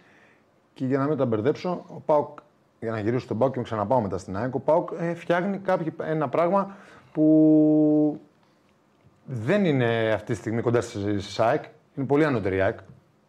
[0.73, 2.39] και για να μην τα μπερδέψω, ο Πάουκ,
[2.79, 5.57] για να γυρίσω στον Πάουκ και να ξαναπάω μετά στην ΑΕΚ, ο Πάουκ ε, φτιάχνει
[5.57, 6.75] κάποιο, ένα πράγμα
[7.11, 8.19] που
[9.25, 11.63] δεν είναι αυτή τη στιγμή κοντά στη ΣΑΕΚ.
[11.95, 12.77] Είναι πολύ ανώτερη η ΑΕΚ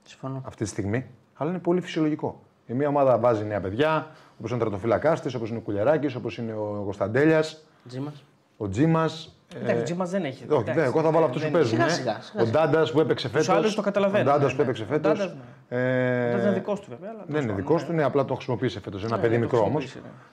[0.02, 0.42] Συμφωνώ.
[0.46, 2.40] αυτή τη στιγμή, αλλά είναι πολύ φυσιολογικό.
[2.66, 6.14] Η μία ομάδα βάζει νέα παιδιά, όπως είναι ο Τρατοφυλακά τη, όπως είναι ο Κουλιαράκης,
[6.14, 8.24] όπως είναι ο Κωνσταντέλιας, Τζίμας.
[8.57, 9.37] ο Τζίμας.
[9.62, 10.42] Εντάξει, Τζίμας δεν έχει.
[10.44, 11.70] Όχι, Εντάξει, δεν, εγώ θα βάλω αυτούς δεν που παίζουν.
[11.78, 11.88] Σιγά, ε.
[11.90, 13.48] σιγά, σιγά, Ο Ντάντας που έπαιξε φέτος.
[13.48, 14.62] άλλους το καταλαβαίνω, Ο Ντάντας ναι, που ναι.
[14.62, 15.18] έπαιξε Ο φέτος.
[15.18, 15.37] Ντάντας,
[15.68, 17.11] Ε, Δεν είναι δικός του βέβαια.
[17.11, 19.05] αλλά δεν είναι τέλος δικός πάντων, του, ναι, απλά το χρησιμοποίησε φέτος.
[19.05, 19.83] Ένα Ναι, παιδί το μικρό όμως.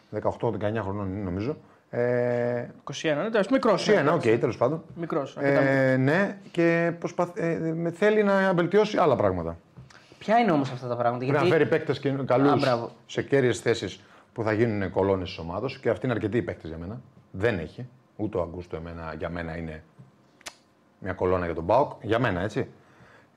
[0.09, 1.57] χρησιμοποίησε, 18-19 χρονών είναι νομίζω.
[1.89, 3.87] Ε, 21, ναι, εντάξει, μικρός.
[3.89, 4.83] 21, οκ, τέλος πάντων.
[4.95, 5.37] Μικρός.
[5.39, 7.29] Ε, ναι, και προσπαθ...
[7.39, 9.57] ε, με- θέλει να βελτιώσει άλλα πράγματα.
[10.17, 11.25] Ποια είναι όμως αυτά τα πράγματα.
[11.25, 12.89] Πρέπει να φέρει παίκτες και καλούς Α, μπράβο.
[13.05, 14.01] σε καίριες θέσεις
[14.33, 17.01] που θα γίνουν κολόνες της ομάδας και αυτή είναι αρκετοί οι παίκτες για μένα.
[17.31, 17.87] Δεν έχει.
[18.15, 19.83] Ούτε ο Αγκούστο εμένα, για μένα είναι
[20.99, 21.91] μια κολόνα για τον ΠΑΟΚ.
[22.01, 22.67] Για μένα, έτσι.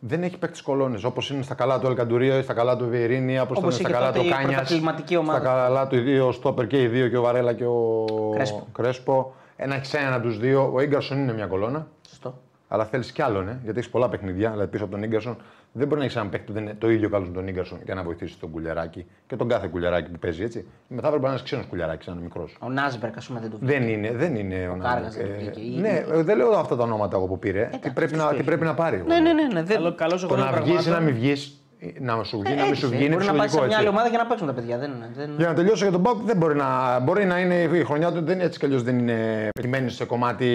[0.04, 2.76] Δεν έχει παίκτες κολόνες όπως είναι στα καλά του Ελ Καντουρί ο ή στα καλά
[2.76, 4.54] του Βιεϊρίνια, όπως Όπως ήταν στα είχε καλά τότε του ο Κάνιας.
[4.54, 5.38] πρωταθληματική ομάδα.
[5.38, 8.66] Στα καλά του οι δύο στόπερ και οι δύο, και ο Βαρέλα και ο Κρέσπο.
[8.72, 9.34] Κρέσπο.
[9.56, 10.72] Ένα έχει ένα από τους δύο.
[10.74, 11.86] Ο Ίνγκασον είναι μια κολόνα.
[12.08, 12.34] Σωστό.
[12.68, 14.50] Αλλά θέλεις κι άλλον, ε, γιατί έχεις πολλά παιχνίδια.
[14.50, 15.36] Δηλαδή πίσω από τον Ίνγκασον
[15.72, 17.78] δεν μπορεί να έχεις έναν παίκτη που δεν είναι το ίδιο καλό με τον Ίνγκασον
[17.84, 20.66] για να βοηθήσεις τον Κουλιεράκη και τον κάθε Κουλιεράκη που παίζει έτσι.
[20.88, 22.56] Μετά πρέπει να είναι ένα ξένος Κουλιεράκης, να είναι μικρός.
[22.60, 23.78] Ο Νάσμπεργκ, ας πούμε, δεν του βγήκε.
[23.78, 26.36] Δεν είναι, δεν είναι ο, Κάργας Νάμπερκ, δεν του ε, βγήκε, ή- Ναι, ε, δεν
[26.36, 27.70] λέω αυτά τα ονόματα εγώ που πήρε.
[27.80, 29.02] τι, πρέπει να, τι πρέπει να πάρει.
[29.06, 29.42] Ναι, ναι, ναι.
[29.52, 29.62] ναι.
[29.62, 31.04] δεν- Καλό, καλός ο Το χρόνος να βγεις ή να πραγμάτων.
[31.04, 31.61] μην βγεις,
[32.00, 32.86] να σου βγει, να μην σου Έτυχε.
[32.86, 33.96] βγει, είναι Μπορεί να πάει σε φυσιολογικό μια άλλη έτσι.
[33.98, 34.78] ομάδα και να παίξουν τα παιδιά.
[34.78, 35.30] Δεν, είναι- δεν...
[35.38, 38.22] Για να τελειώσω για τον Πάουκ, δεν μπορεί να, μπορεί να είναι η χρονιά του
[38.24, 40.46] δεν, έτσι κι αλλιώς δεν είναι πετυχημένης σε κομμάτι.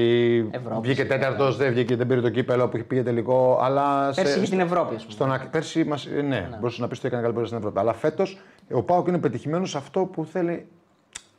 [0.51, 0.79] Ευρώπης.
[0.89, 3.59] Βγήκε τέταρτος, δεν βγήκε, δεν πήρε το κύπελο που πήγε τελικό.
[3.61, 5.13] Αλλά Πέρσι σε, είχε την Ευρώπη, ας πούμε.
[5.13, 7.79] στον, ακ- πέρσι μας, ε, ναι, μπορούσες να πεις ότι έκανε καλή πορεία στην Ευρώπη.
[7.79, 8.39] Αλλά φέτος
[8.71, 10.65] ο Πάουκ είναι πετυχημένος σε αυτό που θέλει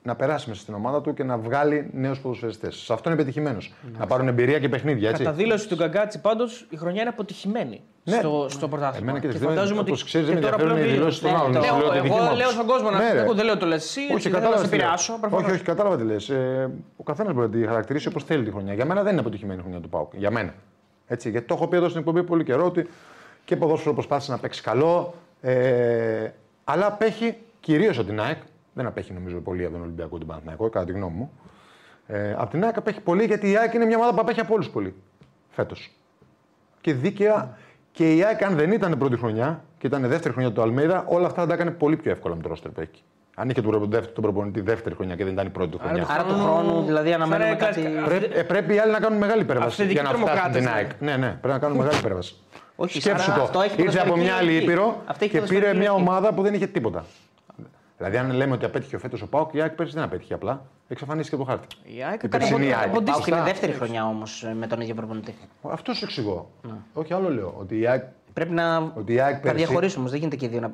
[0.02, 2.76] να περάσει μέσα στην ομάδα του και να βγάλει νέους ποδοσφαιριστές.
[2.76, 3.72] Σε αυτό είναι πετυχημένος.
[3.98, 5.08] Να πάρουν εμπειρία και παιχνίδια.
[5.08, 5.22] Έτσι.
[5.22, 7.80] Κατά δήλωση του Γκαγκάτσι πάντως η χρονιά είναι αποτυχημένη Ναι.
[8.16, 9.10] Στο, στο πρωτάθλημα.
[9.10, 9.90] Εμένα και και δεν- φαντάζομαι ότι.
[9.90, 11.50] όπως ξέρεις, και δεν με τώρα ενδιαφέρουν πλέον οι βγει- δηλώσεις των Ναι, άλλων.
[11.50, 12.36] ναι, Σου λέω τη δική μου Εγώ άποψη.
[12.42, 12.98] λέω στον κόσμο να.
[12.98, 13.20] Ναι, ρε.
[13.20, 14.00] Εγώ δεν λέω το λες εσύ.
[14.00, 14.62] Όχι, έτσι, δεν θα κατάλαβα.
[14.64, 14.82] σε τι λες.
[14.84, 15.12] επηρεάσω.
[15.20, 15.44] προφανώς.
[15.44, 16.28] Όχι, όχι, κατάλαβα τι λες.
[16.28, 18.74] Ε, ο καθένας μπορεί να τη χαρακτηρίσει όπως θέλει τη χρονιά.
[18.74, 20.14] Για μένα δεν είναι αποτυχημένη η χρονιά του Πάουκ.
[20.16, 20.54] Για μένα.
[21.06, 22.88] Έτσι, γιατί το έχω πει εδώ στην εκπομπή πολύ καιρό ότι
[23.44, 25.14] και ποδόσφαιρο προσπάθησε να παίξει καλό.
[25.40, 26.28] Ε,
[26.64, 28.38] αλλά απέχει κυρίως από την ΑΕΚ.
[28.74, 31.30] Δεν απέχει νομίζω πολύ από τον Ολυμπιακό ή τον Παναθηναϊκό, κατά τη γνώμη μου.
[32.06, 34.54] Ε, από την ΑΕΚ απέχει πολύ γιατί η ΑΕΚ είναι μια ομάδα που απέχει από
[34.54, 34.94] όλους πολύ
[35.50, 35.90] φέτος.
[36.80, 37.56] Και δίκαια
[37.92, 41.26] και η ΑΕΚ, αν δεν ήταν πρώτη χρονιά και ήταν δεύτερη χρονιά του Αλμέιδα, όλα
[41.26, 43.02] αυτά θα τα έκανε πολύ πιο εύκολα με το ρόστερ που έχει.
[43.34, 46.06] Αν είχε τον προπονητή- τον προπονητή δεύτερη χρονιά και δεν ήταν η πρώτη χρονιά.
[46.08, 48.04] Άρα του χρόνου δηλαδή αναμένουμε θα είναι κάτι.
[48.08, 50.70] Πρέπει, ε, πρέπει οι άλλοι να κάνουν μεγάλη υπέρβαση Αυθεντικοί για να φτάσουν τρομοκράτες, την
[50.70, 50.76] ναι.
[50.76, 50.90] ΑΕΚ.
[51.00, 52.34] Ναι, ναι, πρέπει να κάνουν μεγάλη υπέρβαση.
[52.76, 53.42] Όχι, Σκέψου άρα το.
[53.42, 54.64] αυτό έχει Ήρθε από ποδοσφαιρική μια άλλη λογική.
[54.64, 56.08] ήπειρο Αυτό έχει και πήρε ποδοσφαιρική μια λογική.
[56.08, 57.04] ομάδα που δεν είχε τίποτα.
[57.98, 60.62] Δηλαδή, αν λέμε ότι απέτυχε φέτος ο Πάοκ, η ΑΕΚ πέρσι δεν απέτυχε απλά.
[60.88, 61.66] Εξαφανίστηκε από το χάρτη.
[61.84, 62.88] Η ΑΕΚ Η έκανε περσινή από- ΑΕΚ.
[62.90, 63.36] από Πάω αντίστοιχα.
[63.36, 65.34] είναι δεύτερη χρονιά όμως με τον ίδιο προπονητή.
[65.62, 66.50] Αυτός σου εξηγώ.
[66.62, 66.72] Ναι.
[66.94, 67.54] Όχι, άλλο λέω.
[67.58, 68.02] Ότι η ΑΕΚ.
[68.32, 70.10] Πρέπει να Ότι η ΑΕΚ τα πέρσι- διαχωρίσουμε όμως.
[70.10, 70.66] Δεν γίνεται και οι δύο να,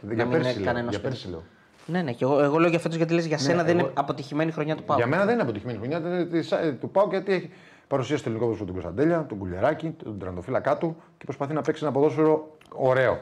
[0.00, 0.64] να Για μην πέρσι είναι λέω.
[0.72, 1.42] κανένας Για πέρσι λέω.
[1.86, 3.94] Ναι, ναι, και εγώ, εγώ λέω για φέτος γιατί λες για σένα δεν εγώ- είναι
[4.00, 4.96] αποτυχημένη χρονιά του Πάου.
[4.96, 7.50] Για μένα δεν είναι αποτυχημένη χρονιά είναι της- ε, του Πάου γιατί έχει
[7.88, 11.84] παρουσίαση στο ελληνικό ποδόσφαιρο τον Κωνσταντέλια, τον Κουλιαράκη, τον Τραντοφύλακά του και προσπαθεί να παίξει
[11.84, 13.18] ένα ποδόσφαιρο ωραίο.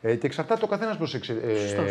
[0.00, 1.20] Ε, και εξαρτάται ο καθένας πώς ε,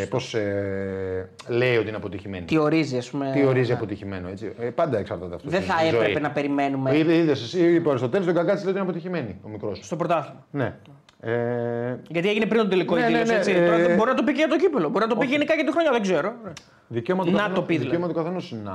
[0.09, 2.45] πώς, ε, λέει ότι είναι αποτυχημένη.
[2.45, 3.31] Τι ορίζει, ας πούμε.
[3.33, 4.53] Τι ορίζει αποτυχημένο, έτσι.
[4.59, 5.51] Ε, πάντα εξαρτάται αυτός.
[5.51, 5.87] Δεν στη θα ζωή.
[5.99, 6.97] έπρεπε να περιμένουμε.
[6.97, 9.79] Είδε, είδες εσύ, είπε ο Αριστοτέλης, τον Καγκάτση λέει ότι είναι αποτυχημένη ο μικρός.
[9.83, 10.45] Στο πρωτάθλημα.
[10.51, 10.75] Ναι.
[11.19, 13.31] Ε, Γιατί έγινε πριν τον τελικό Ναι, η ναι, δήλωση.
[13.31, 13.51] ναι, έτσι.
[13.51, 14.89] ε, Τώρα δεν μπορεί να το πει και για το κύπελο.
[14.89, 16.33] Μπορεί να το πει γενικά για τη χρονιά, δεν ξέρω.
[16.87, 17.89] δικαίωμα του Να καθενός- το πει, δηλαδή.
[17.89, 18.73] δικαίωμα του καθενός είναι να.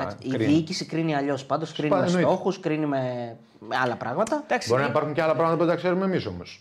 [0.00, 0.52] Εντάξει, η κρίνει.
[0.52, 1.44] διοίκηση κρίνει αλλιώς.
[1.44, 2.20] Πάντως κρίνει με εννοείται.
[2.20, 3.00] στόχους, κρίνει με,
[3.58, 4.42] με άλλα πράγματα.
[4.44, 6.60] Εντάξει, Μπορεί να υπάρχουν και άλλα πράγματα που δεν τα ξέρουμε εμείς όμως.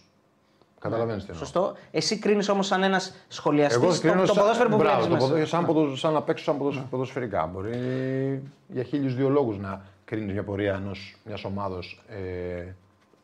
[0.79, 1.19] Καταλαβαίνετε.
[1.23, 1.39] τι εννοώ.
[1.45, 1.73] Σωστό.
[1.91, 5.07] Εσύ κρίνεις όμως σαν ένας σχολιαστής Εγώ το, κρίνω το σαν- ποδόσφαιρο που μπράβο, βλέπεις.
[5.07, 5.27] το μέσα.
[5.33, 7.45] ποδο- σαν, ποδο- σαν να παίξω σαν ποδοσ- ποδοσφαιρικά.
[7.45, 7.71] Μπορεί
[8.67, 10.81] για χίλιους δύο λόγους να κρίνεις μια πορεία
[11.25, 11.79] μιας ομάδα.
[12.07, 12.73] Ε,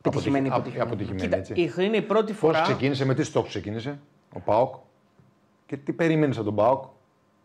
[0.02, 0.82] Πετυχημένη, αποτυχη- αποτυχημένη.
[0.82, 1.54] αποτυχημένη Κοίτα, έτσι.
[1.82, 2.62] η- είναι η πρώτη Πώς φορά.
[2.62, 4.00] ξεκίνησε, με τι στόχου ξεκίνησε
[4.34, 4.76] ο Πάοκ;
[5.66, 6.84] Και τι περίμενες από τον Πάοκ;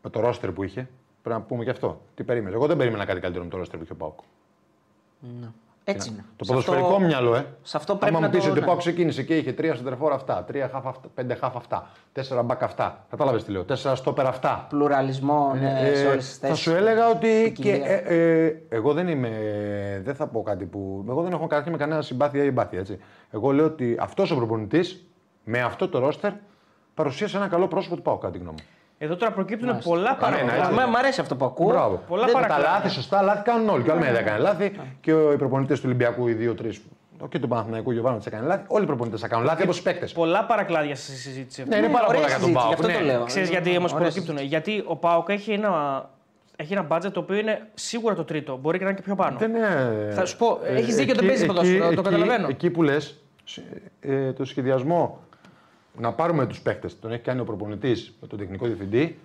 [0.03, 0.89] Με το ρόστερ που είχε.
[1.23, 2.01] Πρέπει να πούμε και αυτό.
[2.15, 4.19] Τι περίμενες; Εγώ δεν περίμενα κάτι καλύτερο με το ρόστερ που είχε ο Πάοκ.
[5.85, 6.25] Έτσι είναι.
[6.37, 7.47] Το Σε ποδοσφαιρικό αυτό- μυαλό, ε.
[7.63, 8.51] Σε αυτό πρέπει Άμα να μου πεις το.
[8.51, 8.67] ότι ο ναι.
[8.67, 12.63] Πάοκ ξεκίνησε και είχε τρία σεντερφόρ αυτά, τρία χαφ αυτά, πέντε χαφ αυτά, τέσσερα μπακ
[12.63, 13.07] αυτά.
[13.11, 13.65] Κατάλαβες τι λέω.
[13.65, 14.67] Τέσσερα στόπερ αυτά.
[14.69, 16.49] Πλουραλισμό ναι, Ε, σε όλες τις θέσεις.
[16.49, 17.27] θα σου έλεγα ότι.
[17.29, 17.87] Και, Ποικιλία.
[17.87, 19.31] ε, ε, εγώ δεν είμαι.
[20.05, 21.05] Δεν θα πω κάτι που.
[21.09, 22.79] Εγώ δεν έχω καταρχήν με κανένα συμπάθεια ή εμπάθεια.
[22.79, 22.99] Έτσι.
[23.31, 25.05] Εγώ λέω ότι αυτός ο προπονητής
[25.45, 26.33] με αυτό το ρόστερ
[26.95, 28.67] παρουσίασε ένα καλό πρόσωπο του Πάου, κατά τη γνώμη μου.
[29.03, 30.57] Εδώ τώρα προκύπτουν πολλά Κανένα, παραδείγματα.
[30.57, 30.73] έτσι.
[30.73, 31.67] Μα- Μ' αρέσει αυτό που ακούω.
[31.69, 32.03] Μπράβο.
[32.09, 32.71] Πολλά Δεν- τα παρακλάδια.
[32.73, 33.83] λάθη, σωστά, λάθη κάνουν όλοι.
[33.83, 34.73] Και ο Αλμέιδα έκανε λάθη.
[35.01, 36.79] Και οι προπονητές του Ολυμπιακού, οι δύο-τρει.
[37.29, 38.65] Και του Παναθηναϊκού Γιωβάνο έκανε λάθη.
[38.67, 40.13] Όλοι οι προπονητές θα κάνουν λάθη από του παίκτες.
[40.13, 41.73] Πολλά παρακλάδια στη συζήτηση αυτή.
[41.73, 42.81] Ναι, είναι Ναι, πάρα ωραία πολλά για τον συζήτηση, Πάοκ.
[42.81, 43.13] γι' αυτό ναι.
[43.13, 43.25] το λέω.
[43.27, 46.05] Ξέρεις γιατί όμως Ωραία προκύπτουν; Γιατί ο Πάοκ έχει ένα,
[46.57, 48.57] έχει ένα budget το οποίο είναι σίγουρα το τρίτο.
[48.57, 49.39] Μπορεί και να είναι και πιο πάνω.
[49.39, 52.11] Δεν είναι- Θα σου πω, ε, έχεις δίκιο, δεν εκεί- παίζεις ποδόσφαιρο, εκεί- το εκεί-
[52.11, 52.49] καταλαβαίνω.
[52.49, 53.17] Εκεί που λες,
[54.01, 55.19] ε, το σχεδιασμό
[56.01, 59.19] να πάρουμε τους παίχτε, τον έχει κάνει ο προπονητής με τον τεχνικό διευθυντή.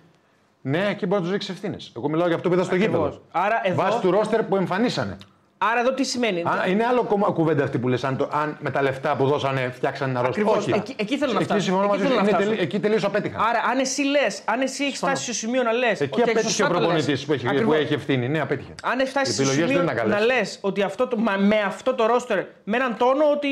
[0.62, 1.92] Ναι, εκεί μπορεί να τους ρίξει ευθύνες.
[1.96, 2.98] Εγώ μιλάω για αυτό που είδα στο Ακριβώς.
[2.98, 3.22] γήπεδο.
[3.30, 5.16] Άρα εδώ- Βάσει του ρόστερ που εμφανίσανε.
[5.58, 8.56] Άρα εδώ τι σημαίνει; Α, είναι άλλο κόμμα κουβέντα αυτή που λες, αν, το- αν
[8.60, 10.42] με τα λεφτά που δώσανε φτιάξανε ένα ρόστερ.
[10.42, 10.64] Ακριβώς.
[10.66, 10.72] Όχι.
[10.78, 11.60] Εκεί- εκεί θέλω να Εκεί φτάσω.
[11.60, 12.08] συμφωνώ Εκεί μαζί σου.
[12.08, 12.50] θέλω να Είναι φτάσω.
[12.50, 13.40] τελεί- Εκεί τελείως απέτυχαν.
[13.40, 16.00] Άρα, αν εσύ λες, αν εσύ έχεις φτάσει στο σημείο να λες.
[16.00, 18.28] Εκεί απέτυχε ο προπονητής που, έχει- που έχει ευθύνη.
[18.28, 18.74] Ναι, απέτυχε.
[18.82, 20.26] Αν έχεις φτάσει Οι στο επιλογές σημείο δεν ήταν να καλές.
[20.36, 23.48] λες ότι αυτό το, μα, με αυτό το ρόστερ, με έναν τόνο ότι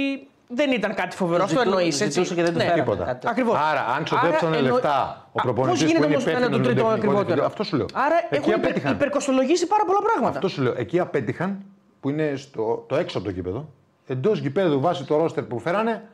[0.55, 1.43] δεν ήταν κάτι φοβερό.
[1.45, 1.97] Αυτό Ζητού- εννοείς.
[1.97, 2.81] ζητούσε και δεν τους φέρανε.
[2.81, 3.05] Τίποτα.
[3.05, 3.29] Κάτι.
[3.29, 3.57] Ακριβώς.
[3.71, 6.67] Άρα, αν ξοδέψανε λεφτά ο προπονητής Πώ γίνεται που είναι όμως να είναι το υπεύθυνος
[6.69, 7.87] με τρίτο τον τεχνικό ακριβότερο; διευθυντή, αυτό σου λέω.
[7.95, 8.93] Άρα Εκεί έχουν υπερ, απέτυχαν.
[8.93, 10.35] υπερκοστολογήσει πάρα πολλά πράγματα.
[10.37, 10.75] Αυτό σου λέω.
[10.77, 11.63] Εκεί απέτυχαν
[12.01, 13.69] που είναι στο, το έξω από το γήπεδο.
[14.07, 16.09] Εντός γηπέδου βάσει το ρόστερ που φέρανε,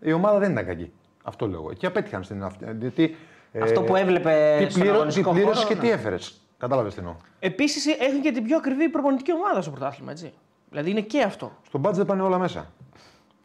[0.00, 0.92] η ομάδα δεν ήταν κακή.
[1.22, 1.70] Αυτό λέω εγώ.
[1.70, 2.64] Εκεί απέτυχαν στην αυτή.
[2.80, 3.16] Γιατί,
[3.52, 5.92] ε, Αυτό που έβλεπε τι στον πλήρω- αγωνιστικό τι πλήρωσες χώρο, και τι ναι.
[5.92, 6.40] έφερες.
[6.58, 7.14] Κατάλαβες τι εννοώ.
[7.38, 10.10] Επίσης έχουν και την πιο ακριβή προπονητική ομάδα στο πρωτάθλημα.
[10.10, 10.32] Έτσι.
[10.70, 11.52] Δηλαδή είναι και αυτό.
[11.66, 12.66] Στον μπάτζετ πάνε όλα μέσα.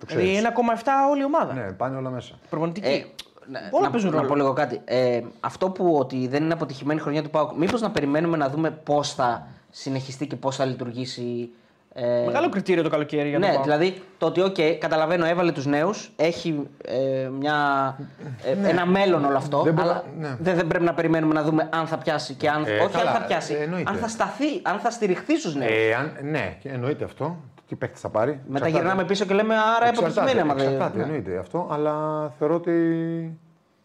[0.02, 0.28] Το ξέρεις.
[0.38, 1.54] Δηλαδή 1,7 όλη η ομάδα.
[1.54, 2.34] Ναι, πάνε όλα μέσα.
[2.50, 2.88] Προπονητική.
[2.88, 3.06] Ε,
[3.52, 4.28] να, Όλα να, παίζουν να ρόλο.
[4.28, 4.82] πω λίγο κάτι.
[4.86, 8.50] Ε, αυτό που ότι δεν είναι αποτυχημένη η χρονιά του ΠΑΟΚ, μήπως να περιμένουμε να
[8.50, 11.50] δούμε πώς θα συνεχιστεί και πώς θα λειτουργήσει.
[11.94, 13.64] Ε, Μεγάλο κριτήριο το καλοκαίρι για τον ναι, ΠΑΟΚ.
[13.64, 17.56] δηλαδή το ότι, οκ, καταλαβαίνω, έβαλε τους νέους, έχει ε, μια,
[18.64, 19.62] ε, ένα μέλλον όλο αυτό.
[19.62, 20.36] Δεν μπορώ- αλλά ναι.
[20.40, 22.64] δεν, δεν πρέπει να περιμένουμε να δούμε αν θα πιάσει και αν.
[22.68, 23.54] Ε, όχι καλά, αν θα πιάσει.
[23.54, 23.90] ε, εννοείται.
[23.92, 25.72] αν θα σταθεί, αν θα στηριχθεί στους νέους.
[25.72, 27.38] Ε, αν, ναι, και εννοείται αυτό.
[27.72, 28.32] Τι παίχτη θα πάρει.
[28.32, 28.78] Μετά Εξαρτάται.
[28.78, 30.40] γυρνάμε πίσω και λέμε άρα αποτυχημένη.
[30.40, 31.04] άμα δεν- Εξαρτάται, ναι.
[31.04, 31.94] εννοείται αυτό, αλλά
[32.38, 32.72] θεωρώ ότι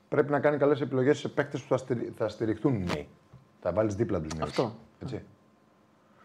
[0.08, 2.12] πρέπει να κάνει καλές επιλογές σε παίκτες που θα, στηρι...
[2.16, 3.08] θα στηριχτούν οι νέοι.
[3.62, 4.44] Θα βάλεις δίπλα τους νέους.
[4.44, 4.72] Αυτό.
[5.02, 5.22] Έτσι.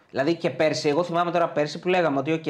[0.09, 2.47] Δηλαδή και πέρσι, εγώ θυμάμαι τώρα πέρσι που λέγαμε ότι, οκ,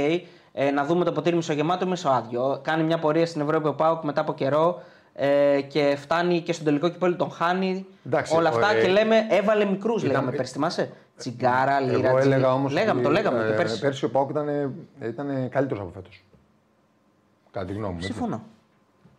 [0.53, 2.59] ε, να δούμε το ποτήρι μισογεμάτο ή μισοάδειο.
[2.63, 4.81] Κάνει μια πορεία στην Ευρώπη ο ΠΑΟΚ μετά από καιρό
[5.13, 7.85] ε, και φτάνει και στον τελικό κυπέλλου τον χάνει.
[8.05, 10.01] Εντάξει, όλα αυτά ο, ε, και λέμε έβαλε μικρούς.
[10.03, 12.09] ήταν- Λέγαμε πέρσι, θυμάσαι; Τσιγκάρα, Λίρα.
[12.09, 12.73] Εγώ Τζι- έλεγα όμως.
[12.73, 13.79] Λέγαμε, το λέγαμε και πέρσι.
[13.79, 14.47] πέρσι ο Πάουκ ήταν,
[15.01, 16.23] ήταν καλύτερος από φέτος.
[17.51, 17.97] Κατά τη γνώμη μου.
[17.99, 18.11] έτσι.
[18.11, 18.43] Συμφωνώ.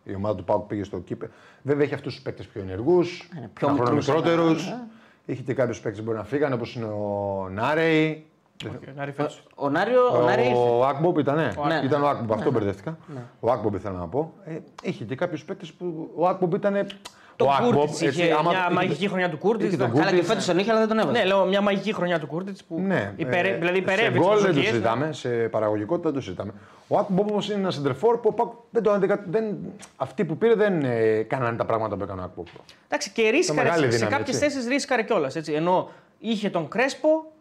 [0.03, 1.29] Η ομάδα του Πάουκ πήγε στο κύπε.
[1.61, 4.67] Βέβαια έχει αυτούς τους παίκτες πιο ενεργούς, Είναι πιο πιο μικρούς, μικρότερους.
[4.69, 4.79] ναι.
[5.25, 8.25] Είχε και κάποιους παίκτες που μπορεί να φύγανε όπως είναι ο Νάρεϊ.
[8.67, 9.39] Όχι, να ρηφέξω.
[9.55, 10.57] Ο Νάριο, ο Νάριο ήρθε.
[10.57, 11.51] Ο Ακμπόμπ ήταν, ναι.
[11.67, 11.81] Ναι.
[11.83, 12.97] Ήταν ο Ακμπόμπ, αυτό μπερδεύτηκα.
[13.39, 14.33] Ο Ακμπόμπ ήθελα να πω.
[14.45, 16.87] Ε, είχε και κάποιους παίκτες που ο Ακμπόμπ ήταν.
[17.35, 19.67] Το ο Ακμπόμπ, Κούρτιτς έτσι, είχε άμα- μια είχε- μαγική χρονιά του Κούρτιτς.
[19.67, 21.17] είχε τον Καλά και Κούρτιτς, φέτος τον είχε, αλλά δεν τον έβαλε.
[21.19, 24.27] Ναι, λέω μια μαγική χρονιά του Κούρτιτς που Ναι, υπερε, ε, δηλαδή υπερεύει σε γκολ
[24.27, 24.69] δεν το προσδοκίες, ναι.
[24.69, 26.51] συζητάμε, σε παραγωγικότητα δεν το συζητάμε.
[26.87, 29.23] Ο Ακμπόμπ όμως είναι ένας σεντερφόρ που ο Πάκ δεν το αντικα...
[29.29, 29.55] δεν...
[29.95, 32.45] αυτοί που πήρε δεν ε, κάνανε τα πράγματα που έκανε ο Ακμπόμπ.
[32.87, 34.49] Εντάξει, και ρίσκαρε μεγάλη σε, σε δύναμη, κάποιες έτσι.
[34.55, 35.35] θέσεις ρίσκαρε κιόλας.
[35.35, 37.31] Ενώ είχε τον Κρέσπο,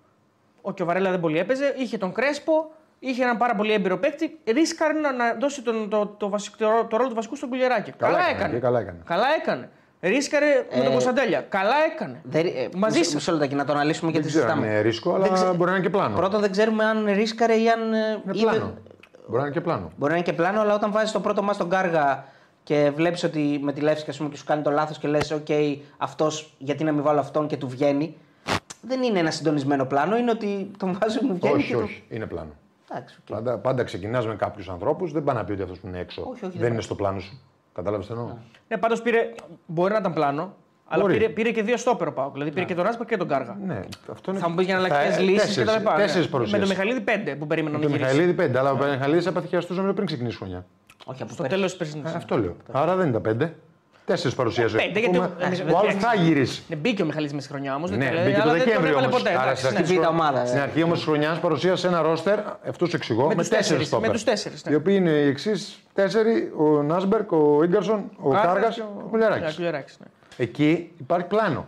[0.62, 4.38] ο Κιοβαρέλα δεν πολύ έπαιζε, είχε τον Κρέσπο, είχε έναν πάρα πολύ έμπειρο παίκτη.
[4.46, 7.90] Ρίσκαρε να, να δώσει τον, το, το, βασικό, το, το ρόλο του βασικού στον Κουλιεράκη.
[7.92, 8.55] Καλά Καλά, έκανε έκανε.
[8.55, 8.98] και καλά έκανε.
[9.05, 9.68] Καλά έκανε.
[10.05, 11.41] Ρίσκαρε με τον Κωνσταντέλια.
[11.41, 12.21] Καλά έκανε.
[12.25, 13.15] Δεν, ε, Μαζί μισό- σας.
[13.15, 14.75] Μισό λεπτάκι να το αναλύσουμε και Δεν τη ξέρω αν συζητάμε.
[14.79, 16.17] είναι ρίσκο, αλλά Δεν ξε- μπορεί να είναι και πλάνο.
[16.17, 17.93] Πρώτον, δεν ξέρουμε αν ρίσκαρε ή αν.
[17.93, 18.75] ε, Είναι είδε- πλάνο.
[19.27, 19.91] Μπορεί να είναι και πλάνο.
[19.97, 22.25] Μπορεί να είναι και πλάνο, αλλά όταν βάζεις το πρώτο ματς τον Κάργα
[22.62, 25.33] και βλέπεις ότι με τη Λέφσκι ας πούμε, και σου κάνει το λάθος και λες:
[25.33, 28.17] OK, αυτός γιατί να μην βάλω αυτόν και του βγαίνει.
[28.83, 31.81] Δεν είναι ένα συντονισμένο πλάνο, είναι ότι τον βάζει μου βγαίνει Όχι, και του.
[31.85, 32.05] όχι.
[32.09, 32.51] Είναι πλάνο.
[32.91, 33.35] Εντάξει, οκ.
[33.37, 36.21] Πάντα, πάντα ξεκινάς με κάποιους ανθρώπους, δεν πάει να πει ότι αυτός που είναι έξω
[36.21, 37.41] Όχι, όχι, δεν δεν είναι στο πλάνο σου.
[37.74, 38.28] Κατάλαβες τι εννοώ;
[38.68, 39.32] Ναι, πάντως πήρε.
[39.66, 40.54] Μπορεί να ήταν πλάνο,
[40.88, 41.12] αλλά Μπορεί.
[41.18, 42.32] πήρε, πήρε και δύο στόπερ ο Πάουκ.
[42.32, 43.56] Δηλαδή πήρε και τον Άσπερ και τον Κάργα.
[43.66, 43.80] Ναι,
[44.12, 44.40] αυτό είναι.
[44.40, 45.88] Θα μου πεις για θα- εναλλακτικές λύσεις τέσσερις- κτλ.
[45.96, 46.58] Τέσσερις Με παρουσίε.
[46.58, 48.12] τον Μιχαλίδη πέντε που περίμενα Με να τον γυρίσει.
[48.14, 50.64] Μιχαηλίδη πέντε, αλλά ο Μιχαηλίδη απαθηκιαστούσε νομίζω πριν ξεκινήσει η χρονιά.
[51.04, 51.56] Όχι, από Στο πέρσι.
[51.56, 52.02] τέλος της περσινή.
[52.06, 52.56] Ε, αυτό λέω.
[52.73, 53.54] Άρα δεν ήταν πέντε.
[54.05, 54.77] Τέσσερις παρουσίασε.
[54.77, 55.31] πέντε, γιατί ο-
[55.75, 56.63] Ο άλλος θα γυρίσει.
[56.69, 57.90] Ναι, μπήκε ο Μιχαλίδη μέσα στη χρονιάς όμως.
[57.90, 59.25] Ναι, μπήκε το Δεκέμβριο όμως.
[59.25, 59.79] Άρα στην ναι.
[59.79, 60.63] αρχή, Β' της- ομάδα, στην ε.
[60.63, 62.38] αρχή όμως της χρονιάς παρουσίασε ένα ρόστερ,
[62.69, 64.07] αυτό σου εξηγώ, με, τους τέσσερις τέσσερις, στόπερ.
[64.09, 64.73] με τους τέσσερις, ναι.
[64.73, 69.59] Οι οποίοι είναι οι εξής τέσσερι, ο Νάσμπερκ, ο γκαρσον, ο Κάργας, ο Κουλιαράκης.
[69.59, 70.07] ναι.
[70.37, 71.67] Εκεί υπάρχει πλάνο.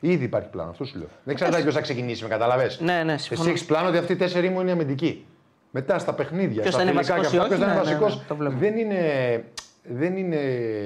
[0.00, 1.08] Ήδη υπάρχει πλάνο, αυτό σου λέω.
[1.24, 2.70] Δεν ξέρετε ποιος θα ξεκινήσει, με καταλαβέ.
[2.78, 3.48] Ναι, ναι, Εσύ συμφωνώ.
[3.48, 5.24] έχεις πλάνο ότι αυτοί οι τέσσερι μου είναι αμυντικοί.
[5.70, 7.80] Μετά στα παιχνίδια, Ποιος στα θα είναι φιλικά και βασικός ή αυτά, ποιος όχι, θα
[7.80, 8.16] είναι ναι, ναι, βασικός.
[8.16, 8.56] ναι, το βλέπω.
[8.58, 8.98] δεν είναι
[9.82, 10.36] δεν είναι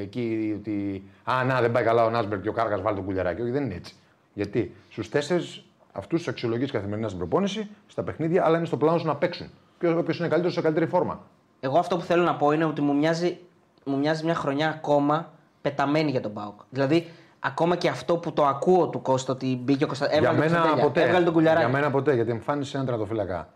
[0.00, 1.04] εκεί ότι.
[1.24, 3.42] Α, να, δεν πάει καλά ο Νάσμπερ και ο Κάργας βάλει τον κουλιαράκι.
[3.42, 3.94] Όχι, δεν είναι έτσι.
[4.32, 8.98] Γιατί στους τέσσερις αυτούς τους αξιολογείς καθημερινά στην προπόνηση, στα παιχνίδια, αλλά είναι στο πλάνο
[8.98, 9.50] σου να παίξουν.
[9.78, 11.20] Ποιο είναι καλύτερος σε καλύτερη φόρμα.
[11.60, 13.38] Εγώ αυτό που θέλω να πω είναι ότι μου μοιάζει,
[13.84, 16.60] μου μοιάζει μια χρονιά ακόμα πεταμένη για τον Πάοκ.
[16.70, 17.06] Δηλαδή,
[17.40, 20.06] ακόμα και αυτό που το ακούω του Κώστα ότι μπήκε ο Κώστα.
[20.06, 21.64] Για Έβγαλε, τον μένα, Κωνσταντέλια, ποτέ, έβγαλε τον κουλιαράκι.
[21.64, 23.48] για μένα ποτέ, γιατί εμφάνισε έναν τερματοφύλακα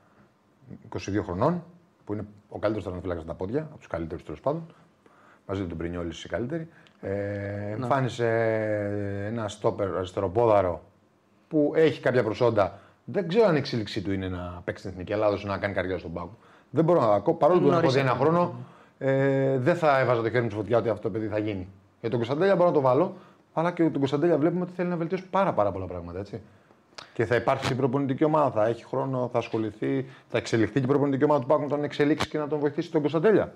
[0.96, 1.64] 22 χρονών,
[2.04, 4.66] που είναι ο καλύτερος τερματοφύλακας στα πόδια, από τους καλύτερους τέλος πάντων.
[5.48, 6.68] Μαζί με τον Πρινιόλη η καλύτερη.
[7.00, 8.28] Ε, εμφάνισε
[9.26, 10.82] ένα στόπερ αριστεροπόδαρο
[11.48, 12.78] που έχει κάποια προσόντα.
[13.04, 15.98] Δεν ξέρω αν η εξέλιξή του είναι να παίξει στην εθνική Ελλάδα να κάνει καριέρα
[15.98, 16.36] στον πάγκο.
[16.70, 17.34] Δεν μπορώ να ακούω.
[17.34, 18.30] Παρόλο που τον έχω Νωρίς δει ένα ακόμα.
[18.30, 18.54] χρόνο,
[18.98, 21.68] ε, δεν θα έβαζα το χέρι μου στη φωτιά ότι αυτό το παιδί θα γίνει.
[22.00, 23.16] Για τον Κωνσταντέλια μπορώ να το βάλω,
[23.52, 26.18] αλλά και τον Κωνσταντέλια βλέπουμε ότι θέλει να βελτιώσει πάρα, πάρα πολλά πράγματα.
[26.18, 26.40] Έτσι.
[27.12, 30.88] Και θα υπάρξει στην προπονητική ομάδα, θα έχει χρόνο, θα ασχοληθεί, θα εξελιχθεί και η
[30.88, 33.52] προπονητική ομάδα του Πάκου να τον εξελίξει και να τον βοηθήσει τον Κωνσταντέλια.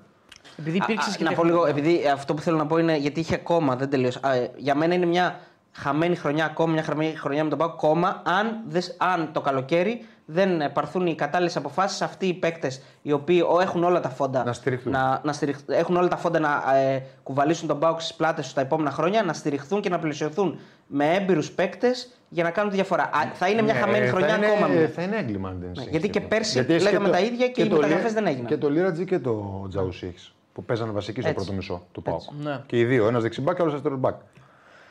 [0.58, 1.24] Επειδή υπήρξε Α, και.
[1.24, 1.64] να πω τεχνικό.
[1.64, 4.18] λίγο, επειδή αυτό που θέλω να πω είναι γιατί είχε ακόμα, δεν τελείωσε.
[4.22, 5.38] Α, ε, για μένα είναι μια
[5.72, 10.04] χαμένη χρονιά ακόμα, μια χαμένη χρονιά με τον Πάο κόμμα, αν, δες- αν το καλοκαίρι
[10.24, 14.44] δεν πάρθουν οι κατάλληλες αποφάσεις, αυτοί οι παίκτες οι οποίοι ο- έχουν όλα τα φόντα
[14.44, 14.92] Να στηριχθούν.
[14.92, 18.54] να, να στηριχ- έχουν όλα τα φόντα να ε, κουβαλήσουν τον Πάο στις πλάτες τους
[18.54, 22.76] τα επόμενα χρόνια, να στηριχθούν και να πλαισιωθούν με έμπειρους παίκτες για να κάνουν τη
[22.76, 23.02] διαφορά.
[23.02, 24.66] Α, θα είναι μια Ναι, χαμένη θα χρονιά είναι, ακόμα.
[24.66, 24.88] μια.
[24.94, 26.30] Θα είναι έγκλημα αν δεν συνεχίσει γιατί και αυτό.
[26.30, 28.46] πέρσι Γιατί έχεις λέγαμε το- τα ίδια και οι το μεταγραφές Λί- δεν έγιναν.
[28.46, 31.40] Και το Λίρατζι και το Τζαουσί έχεις, που παίζανε βασικοί στο Έτσι.
[31.44, 32.20] πρώτο μισό του Πάουκ.
[32.42, 32.62] Ναι.
[32.66, 34.20] Και οι δύο, ένας δεξιμπάκ και άλλος αριστερός μπακ.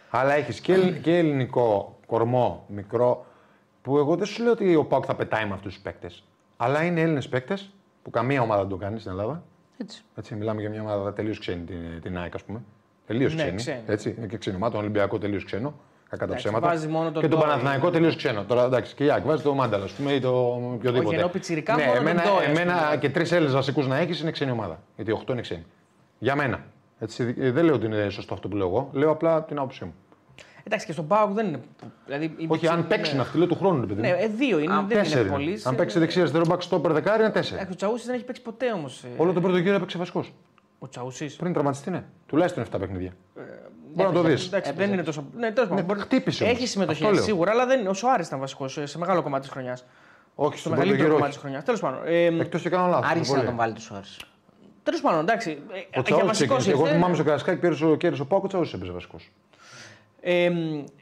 [0.10, 3.26] Αλλά έχεις και, ελλ- και ελληνικό κορμό, μικρό,
[3.82, 6.24] που εγώ δεν σου λέω ότι ο Πάουκ θα πετάει με αυτούς τους παίκτες.
[6.58, 7.70] Αλλά είναι Έλληνες παίκτες
[8.04, 9.44] που καμία ομάδα δεν το κάνει στην Ελλάδα.
[9.78, 10.04] Έτσι.
[10.16, 12.62] Έτσι, μιλάμε για μια ομάδα τελείως ξένη, την, την ΑΕΚ, ας πούμε.
[13.08, 13.56] Τελείως Ναι, ξένη.
[13.56, 13.82] ξένη.
[13.86, 15.74] Έτσι, είναι και ξένη ομάδα, τον Ολυμπιακό τελείως ξένο.
[16.12, 16.68] Κακά τα Εντάξει, ψέματα.
[16.68, 17.48] βάζει μόνο τον και τον Ντόι.
[17.48, 18.44] Παναθηναϊκό τελείω ξένο.
[18.44, 20.30] Τώρα εντάξει, και η ΑΕΚ βάζει το Μάνταλα, ας πούμε, ή το
[20.74, 21.08] οποιοδήποτε.
[21.08, 22.98] Όχι, ενώ πιτσιρικά ναι, μόνο τον εμένα, Ντόι, ας εμένα πούμε.
[22.98, 24.80] και τρεις Έλληνες βασικούς να έχεις είναι ξένη ομάδα.
[24.96, 25.66] Γιατί 8 είναι ξένοι.
[26.20, 26.64] Για μένα.
[27.00, 28.90] Έτσι, ε, δεν λέω ότι είναι σωστό αυτό που λέω εγώ.
[28.94, 29.94] Λέω απλά την άποψή μου.
[30.64, 31.60] Εντάξει, και στον Πάοκ δεν είναι.
[32.06, 33.22] Δηλαδή, η Όχι, αν πιτσι- παίξουν ναι.
[33.22, 33.80] αυτοί, λέω του χρόνου.
[33.80, 34.16] ρε παιδί Ναι, μου.
[34.20, 35.50] ε, δύο είναι, Αν δεν είναι τέσσερι πολύ.
[35.52, 35.60] είναι.
[35.64, 37.68] Αν παίξει δεξιά αριστερό μπακ στόπερ δεκάρι είναι τέσσερι.
[37.72, 39.04] Ο Τσαούσι δεν έχει παίξει ποτέ όμως.
[39.18, 40.34] Όλο τον πρώτο γύρο έπαιξε βασικός.
[40.80, 41.36] Ο Τσαούσι.
[41.36, 42.04] Πριν τραυματιστεί, ναι.
[42.26, 43.12] Τουλάχιστον 7 παιχνίδια.
[43.38, 43.42] Ε,
[43.94, 44.46] Μπορεί να το δεις.
[44.48, 45.26] Εντάξει, δεν είναι τόσο.
[45.38, 46.56] Ναι, τέλος πάντων, μπορεί- χτύπησε όμως.
[46.58, 47.24] Έχει συμμετοχή Αυτό λέω.
[47.24, 47.90] σίγουρα, αλλά δεν είναι.
[47.90, 49.86] Ο Σοάρη ήταν βασικός σε μεγάλο κομμάτι της χρονιάς.
[50.36, 51.14] Όχι, Στο στον πρώτο μεγαλύτερο γύρο.
[51.14, 51.64] κομμάτι της χρονιάς.
[51.64, 52.00] Τέλος πάντων.
[52.06, 53.10] Ε, Εκτός και κάνω λάθος.
[53.12, 54.02] Άργησε να τον βάλει του ώρε.
[54.84, 55.50] Τέλος πάντων, εντάξει.
[55.72, 56.84] ε, Ο για Τσαούσι βασικός ξεκίνησε.
[56.84, 59.32] Εγώ θυμάμαι στο Καρασκάκι κέρδισε ο- κέρδισε ο Πάκο, ο Τσαούσι έπαιζε βασικός.
[60.24, 60.52] Ε,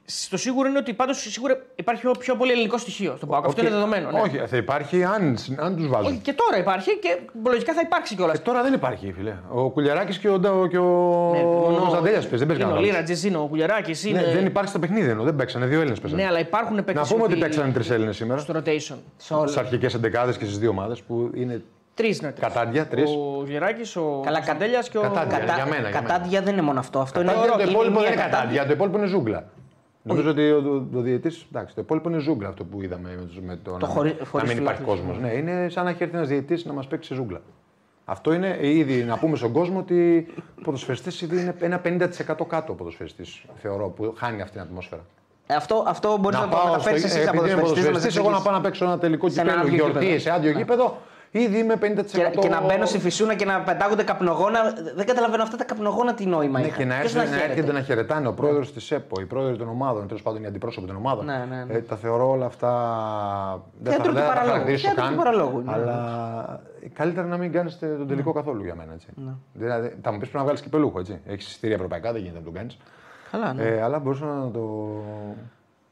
[0.05, 3.45] στο σίγουρο είναι ότι πάντως σίγουρα υπάρχει πιο, πιο πολύ ελληνικό στοιχείο στον Πάοκ.
[3.45, 4.11] Αυτό είναι δεδομένο.
[4.11, 4.19] Ναι.
[4.19, 6.11] Όχι, θα υπάρχει αν, αν τους βάζουν.
[6.11, 8.37] Όχι, και τώρα υπάρχει και λογικά θα υπάρξει κιόλας.
[8.37, 9.33] Ε, τώρα δεν υπάρχει, φίλε.
[9.49, 12.35] Ο Κουλιαράκης και ο, Ντα- και ο Ναι, μόνο- Κωνσταντέλια παίζει.
[12.37, 12.93] Δεν παίζει Είναι ο κανένα.
[12.93, 14.03] Λίρατζη, είναι ο Κουλιαράκης.
[14.05, 14.21] Είναι...
[14.21, 15.65] Ναι, δεν υπάρχει στα παιχνίδια ενώ δεν παίξανε.
[15.65, 16.21] Δύο Έλληνες παίζανε.
[16.21, 16.95] Ναι, αλλά υπάρχουν παίκτες.
[17.09, 18.39] Να πούμε ότι παίξανε τρεις Έλληνες σήμερα.
[18.39, 18.95] στο rotation.
[19.17, 21.61] Στις αρχικές εντεκάδες και στις δύο ομάδες που είναι
[21.99, 22.31] Τρεις είναι.
[22.31, 22.47] τρεις.
[22.53, 22.87] κατάντια.
[22.87, 23.09] Τρεις.
[23.11, 25.01] Ο Γεράκης, ο Καλά, Κωνσταντέλιας και ο.
[25.01, 25.37] Κατάντια.
[25.37, 26.99] Κατα- για μένα, για κατάντια δεν είναι μόνο αυτό.
[26.99, 28.39] Αυτό είναι, Κατάντια, το είναι υπόλοιπο μία δεν είναι κατάντια.
[28.41, 29.43] κατάντια, το υπόλοιπο είναι ζούγκλα.
[30.01, 30.57] Νομίζω ότι ο,
[30.93, 33.77] ο, ο διαιτής, εντάξει, το υπόλοιπο είναι ζούγκλα αυτό που είδαμε με, τους- με το,
[33.77, 35.05] να, χωρί- να χωρίς μην υπάρχει φιλάθλους.
[35.07, 35.21] κόσμος.
[35.23, 37.41] Ναι, είναι σαν να έχει έρθει ένας διαιτή να μας παίξει ζούγκλα.
[38.05, 40.27] Αυτό είναι ήδη να πούμε στον κόσμο ότι
[40.59, 45.01] ο ποδοσφαιριστή ήδη είναι ένα 50% κάτω ο ποδοσφαιριστής, θεωρώ, που χάνει αυτή την ατμόσφαιρα.
[45.47, 48.15] Ε, Αυτό, αυτό μπορείς να, το μεταφέρεις εσύ σαν επειδή είμαι ποδοσφαιριστής, να μας ποδοσφαιριστής,
[48.17, 48.43] εγώ να εξηγήσεις.
[48.43, 50.19] πάω να παίξω ένα τελικό Σε ένα κυπέλο άδειο γιορτή γήπεδο.
[50.21, 50.97] σε άδειο γήπεδο,
[51.31, 52.05] ήδη είμαι 50%.
[52.05, 54.59] Και, και να μπαίνω στη φυσούνα και να πετάγονται καπνογόνα.
[54.95, 56.77] Δεν καταλαβαίνω αυτά τα καπνογόνα τι νόημα Ναι, είχαν.
[56.77, 59.57] και να, Ποιος έρχεται, να χαίρεται; έρχεται να χαιρετάνε ο πρόεδρος της ΕΠΟ, οι πρόεδροι
[59.57, 61.25] των ομάδων, τέλος πάντων οι αντιπρόσωποι των ομάδων.
[61.25, 61.73] Ναι, ναι, ναι.
[61.73, 62.71] Ε, τα θεωρώ όλα αυτά.
[63.79, 64.51] Δεν Θέατρο θα, του δεν θα τα παραλόγου.
[64.51, 65.17] χαρακτηρίσω Θέατρο του καν.
[65.23, 65.71] παραλόγου, ναι.
[65.71, 66.61] Αλλά
[66.93, 68.93] καλύτερα να μην κάνεις τον τελικό καθόλου για μένα.
[68.93, 69.07] Έτσι.
[69.53, 70.99] Δηλαδή, θα μου πεις πρέπει να βγάλεις κυπελούχο.
[70.99, 71.19] Έτσι.
[71.27, 72.77] Έχεις εισιτήρια ευρωπαϊκά, δεν γίνεται να τον κάνεις.
[73.31, 73.63] Καλά, ναι.
[73.63, 74.89] Ε, αλλά μπορούσαν να το.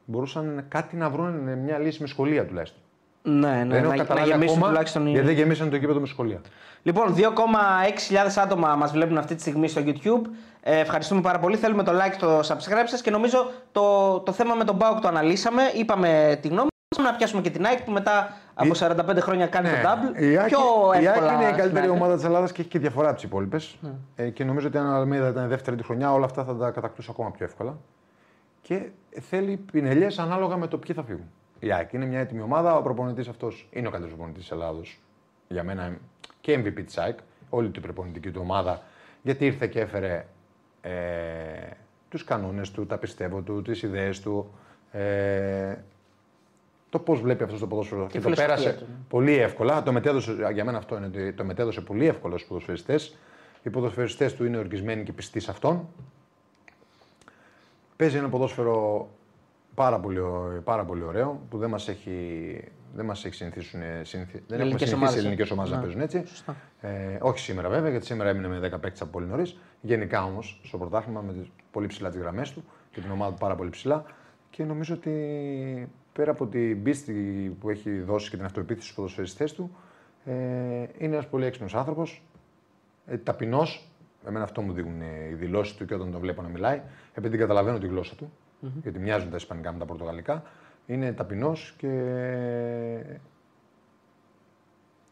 [0.05, 1.33] Μπορούσαν κάτι να βρουν
[1.63, 2.81] μια λύση με σχολεία τουλάχιστον.
[3.29, 5.11] Ναι, ναι, δεν έχω να, να καταλάβει γεμίσουν ακόμα τουλάχιστον οι...
[5.11, 6.41] γιατί δεν γεμίσαν το γήπεδο με σχολεία.
[6.81, 7.21] Λοιπόν, 2,6
[8.43, 10.29] άτομα μας βλέπουν αυτή τη στιγμή στο YouTube.
[10.61, 11.55] Ε, ευχαριστούμε πάρα πολύ.
[11.55, 15.07] Θέλουμε το like, το subscribe σας και νομίζω το, το θέμα με τον Μπάουκ το
[15.07, 15.61] αναλύσαμε.
[15.75, 16.67] Είπαμε τη γνώμη
[16.97, 17.05] μας.
[17.05, 20.19] Να πιάσουμε και την ΑΕΚ που μετά από 45 χρόνια κάνει το double.
[20.19, 20.25] Ναι.
[20.25, 20.59] Η ΑΕΚ, Πιο
[21.01, 21.95] η ΑΕΚ εύκολα είναι η στην καλύτερη ΑΕΚ.
[21.95, 23.77] ομάδα της Ελλάδας και έχει και διαφορά από τις υπόλοιπες.
[24.15, 26.69] Ε, και νομίζω ότι αν ο Αλμίδα ήταν δεύτερη τη χρονιά, όλα αυτά θα τα
[26.71, 27.77] κατακτούσε ακόμα πιο εύκολα.
[28.61, 28.81] Και
[29.29, 31.29] θέλει πινελιές ανάλογα με το ποιοι θα φύγουν.
[31.59, 32.75] Η ΑΕΚ είναι μια έτοιμη ομάδα.
[32.77, 34.99] Ο προπονητής αυτός είναι ο καλύτερος προπονητής της Ελλάδος.
[35.47, 35.97] Για μένα
[36.41, 37.17] και MVP της ΑΕΚ.
[37.49, 38.81] Όλη την προπονητική του ομάδα.
[39.21, 40.25] Γιατί ήρθε και έφερε
[40.81, 40.91] ε,
[42.09, 44.51] τους κανόνες του, τα πιστεύω του, τις ιδέες του.
[44.91, 45.75] Ε,
[46.89, 48.07] το πώς βλέπει αυτός το ποδόσφαιρο.
[48.07, 48.95] Και, το φιλοσοφία πέρασε του, ναι.
[49.09, 49.83] πολύ εύκολα.
[49.83, 53.17] Το μετέδωσε, για μένα αυτό είναι ότι το μετέδωσε πολύ εύκολα στους ποδοσφαιριστές.
[53.63, 55.87] Οι ποδοσφαιριστές του είναι ορκισμένοι και πιστοί σε αυτόν.
[57.95, 59.09] Παίζει ένα ποδόσφαιρο
[59.77, 62.13] πάρα πολύ, ω- πάρα πολύ ωραίο που δεν μας έχει,
[62.95, 64.43] δεν μας έχει συνηθίσει, συνηθι...
[64.47, 65.21] δεν έχουμε ελληνικές συνηθίσει ομάδες, οι ε.
[65.21, 65.83] ελληνικές ομάδες να Ναι.
[65.83, 66.23] παίζουν έτσι.
[66.81, 69.57] Ε, όχι σήμερα βέβαια, γιατί σήμερα έμεινε με 10 παίκτες από πολύ νωρίς.
[69.81, 73.37] γενικά όμως στο πρωτάθλημα με τις πολύ ψηλά τις γραμμές του και την ομάδα του
[73.39, 74.05] πάρα πολύ ψηλά.
[74.49, 75.11] Και νομίζω ότι
[76.13, 77.13] πέρα από την πίστη
[77.59, 79.75] που έχει δώσει και την αυτοεπίθεση στους ποδοσφαιριστές του,
[80.25, 80.33] ε,
[80.97, 82.23] είναι ένας πολύ έξυπνος άνθρωπος,
[83.07, 83.87] ε, ταπεινός.
[84.27, 86.81] Εμένα αυτό μου δείχνουν οι δηλώσεις του και όταν τον βλέπω να μιλάει,
[87.13, 90.43] επειδή καταλαβαίνω τη γλώσσα του, γιατί μοιάζουν τα Ισπανικά με τα Πορτογαλικά.
[90.85, 91.87] Είναι ταπεινός και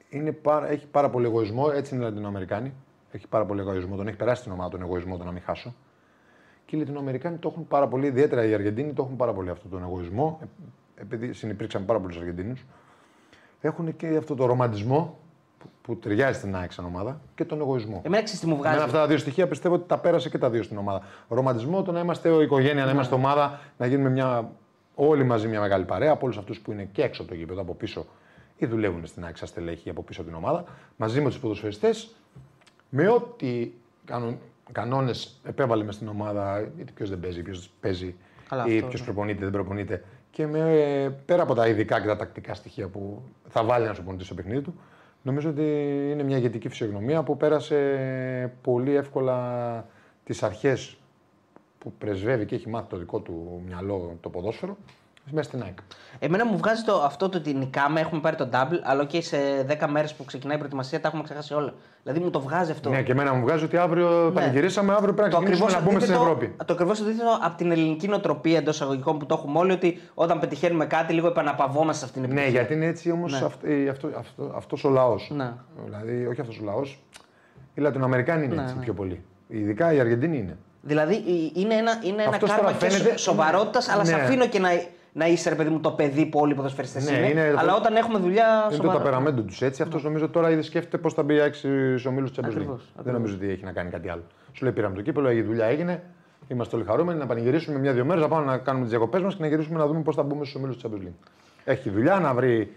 [0.10, 1.70] είναι πάρα, έχει πάρα πολύ εγωισμό.
[1.74, 2.74] Έτσι είναι οι Λατινοαμερικάνοι.
[3.12, 3.96] Έχει πάρα πολύ εγωισμό.
[3.96, 5.74] Τον έχει περάσει την ομάδα τον εγωισμό, τον να μην χάσω.
[6.66, 9.72] Και οι Λατινοαμερικάνοι το έχουν πάρα πολύ, ιδιαίτερα οι Αργεντίνοι το έχουν πάρα πολύ αυτόν
[9.72, 10.46] τον εγωισμό, ε,
[11.02, 12.66] επειδή συνεπήρξαν πάρα πολλούς Αργεντίνους.
[13.62, 15.20] Έχουν και αυτό το ρομαντισμό
[15.66, 18.01] που, που ταιριάζει στην ΑΕΚ σαν ομάδα και τον εγωισμό.
[18.05, 18.68] Εμένα ξέρεις τι μου βγάζει.
[18.68, 21.01] Εμένα αυτά τα δύο στοιχεία πιστεύω ότι τα πέρασε και τα δύο στην ομάδα.
[21.28, 24.51] Ρομαντισμό, το να είμαστε ο οικογένεια, να είμαστε ομάδα, να γίνουμε μια,
[24.95, 27.61] όλοι μαζί μια μεγάλη παρέα από όλους αυτούς που είναι και έξω από το γήπεδο,
[27.61, 28.05] από πίσω
[28.57, 30.63] ή δουλεύουν στην ΑΕΚ σαν στελέχη από πίσω την ομάδα,
[30.95, 32.16] μαζί με τους ποδοσφαιριστές,
[32.89, 33.72] με ό,τι
[34.72, 38.16] κανόνες επέβαλε μες στην ομάδα, γιατί ποιος δεν παίζει, ποιος παίζει,
[38.49, 39.05] Καλά, ή αυτό, ποιος ναι.
[39.05, 40.03] προπονείται, δεν προπονείται.
[40.32, 43.95] Και με, ε, πέρα από τα ειδικά και τα τακτικά στοιχεία που θα βάλει ένας
[43.95, 44.80] προπονητής στο παιχνίδι του,
[45.26, 45.62] νομίζω ότι
[46.12, 49.86] είναι μια ηγετική φυσιογνωμία που πέρασε πολύ εύκολα
[50.24, 50.98] τις αρχές
[51.78, 54.78] που πρεσβεύει και έχει μάθει το δικό του μυαλό το ποδόσφαιρο
[55.32, 55.78] μέσα στην ΑΕΚ.
[56.20, 59.38] Εμένα μου βγάζει το, αυτό το ότι νικάμε, έχουμε πάρει το double, αλλά και σε
[59.82, 61.74] 10 μέρες που ξεκινάει η προετοιμασία τα έχουμε ξεχάσει όλα.
[62.04, 62.90] Δηλαδή μου το βγάζει αυτό.
[62.90, 66.14] Ναι, και εμένα μου βγάζει ότι αύριο πανηγυρίσαμε, αύριο πρέπει να ξεκινήσουμε να μπούμε στην
[66.14, 66.56] αντίθετο- Ευρώπη.
[66.66, 70.40] Το ακριβώς αντίθετο από την ελληνική νοοτροπία εντός αγωγικών που το έχουμε όλοι, ότι όταν
[70.40, 72.62] πετυχαίνουμε κάτι, λίγο επαναπαυόμαστε σε αυτήν την Ναι, επιτυχία.
[72.62, 75.32] γιατί είναι έτσι όμως αυτό, αυτό, αυτός ο λαός.
[75.36, 75.52] Ναι.
[75.86, 77.04] Δηλαδή, όχι αυτός ο λαός.
[77.74, 78.84] Οι Λατινοαμερικάνοι είναι Ναι, έτσι ναι.
[78.84, 79.24] πιο πολύ.
[79.48, 80.58] Ειδικά οι Αργεντίνοι είναι.
[80.82, 84.22] Δηλαδή ε, είναι ένα, είναι ένα Αυτός κάρμα τώρα και φαίνεται- σοβαρότητας, αλλά σε Ναι.
[84.22, 84.70] αφήνω και να,
[85.18, 87.76] να είσαι ρε παιδί μου το παιδί που όλοι οι ποδοσφαιριστές Ναι, είναι, είναι- Αλλά
[87.76, 88.59] όταν έχουμε δουλειά.
[88.59, 88.97] Είναι το σοβαρά.
[88.97, 89.82] ταπεραμέντο τους έτσι.
[89.82, 92.51] Αυτός νομίζω τώρα ήδη σκέφτεται πώς θα μπει άξι στους ομίλους της Champions League.
[92.55, 93.13] Ακριβώς, Δεν ακριβώς.
[93.20, 94.24] νομίζω ότι έχει να κάνει κάτι άλλο.
[94.51, 96.03] Σου λέει πήραμε το κύπελο, η δουλειά έγινε.
[96.47, 99.41] Είμαστε όλοι χαρούμενοι να πανηγυρίσουμε μια-δύο μέρες, να πάμε να κάνουμε τις διακοπές μας και
[99.41, 101.30] να γυρίσουμε να δούμε πώς θα μπούμε στους ομίλους της Champions League.
[101.66, 102.74] Έχει δουλειά να βρει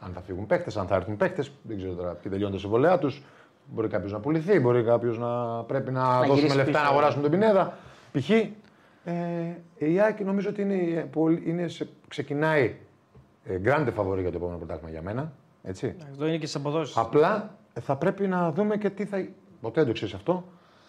[0.00, 1.44] αν θα φύγουν παίχτε, αν θα έρθουν παίχτε.
[1.62, 3.22] Δεν ξέρω τώρα ποιοι τελειώνουν τα συμβολέα τους.
[3.66, 6.82] Μπορεί κάποιος να πουληθεί, μπορεί κάποιος να πρέπει να, δώσουμε γυρίσει λεφτά πίσω.
[6.84, 7.78] να αγοράσουμε τον Πινέδα.
[8.12, 8.30] Π.χ.
[9.04, 9.12] Ε,
[9.76, 12.76] η ΑΕΚ νομίζω ότι είναι, πολύ- είναι σε, ξεκινάει
[13.44, 15.32] ε, grande favori για το επόμενο πρωτάθλημα για μένα.
[15.62, 15.96] Έτσι.
[16.10, 16.96] Αυτό είναι και στις αποδόσεις.
[16.96, 19.16] Απλά θα πρέπει να δούμε και τι θα.
[19.60, 20.44] Ποτέ δεν το ξέρεις αυτό.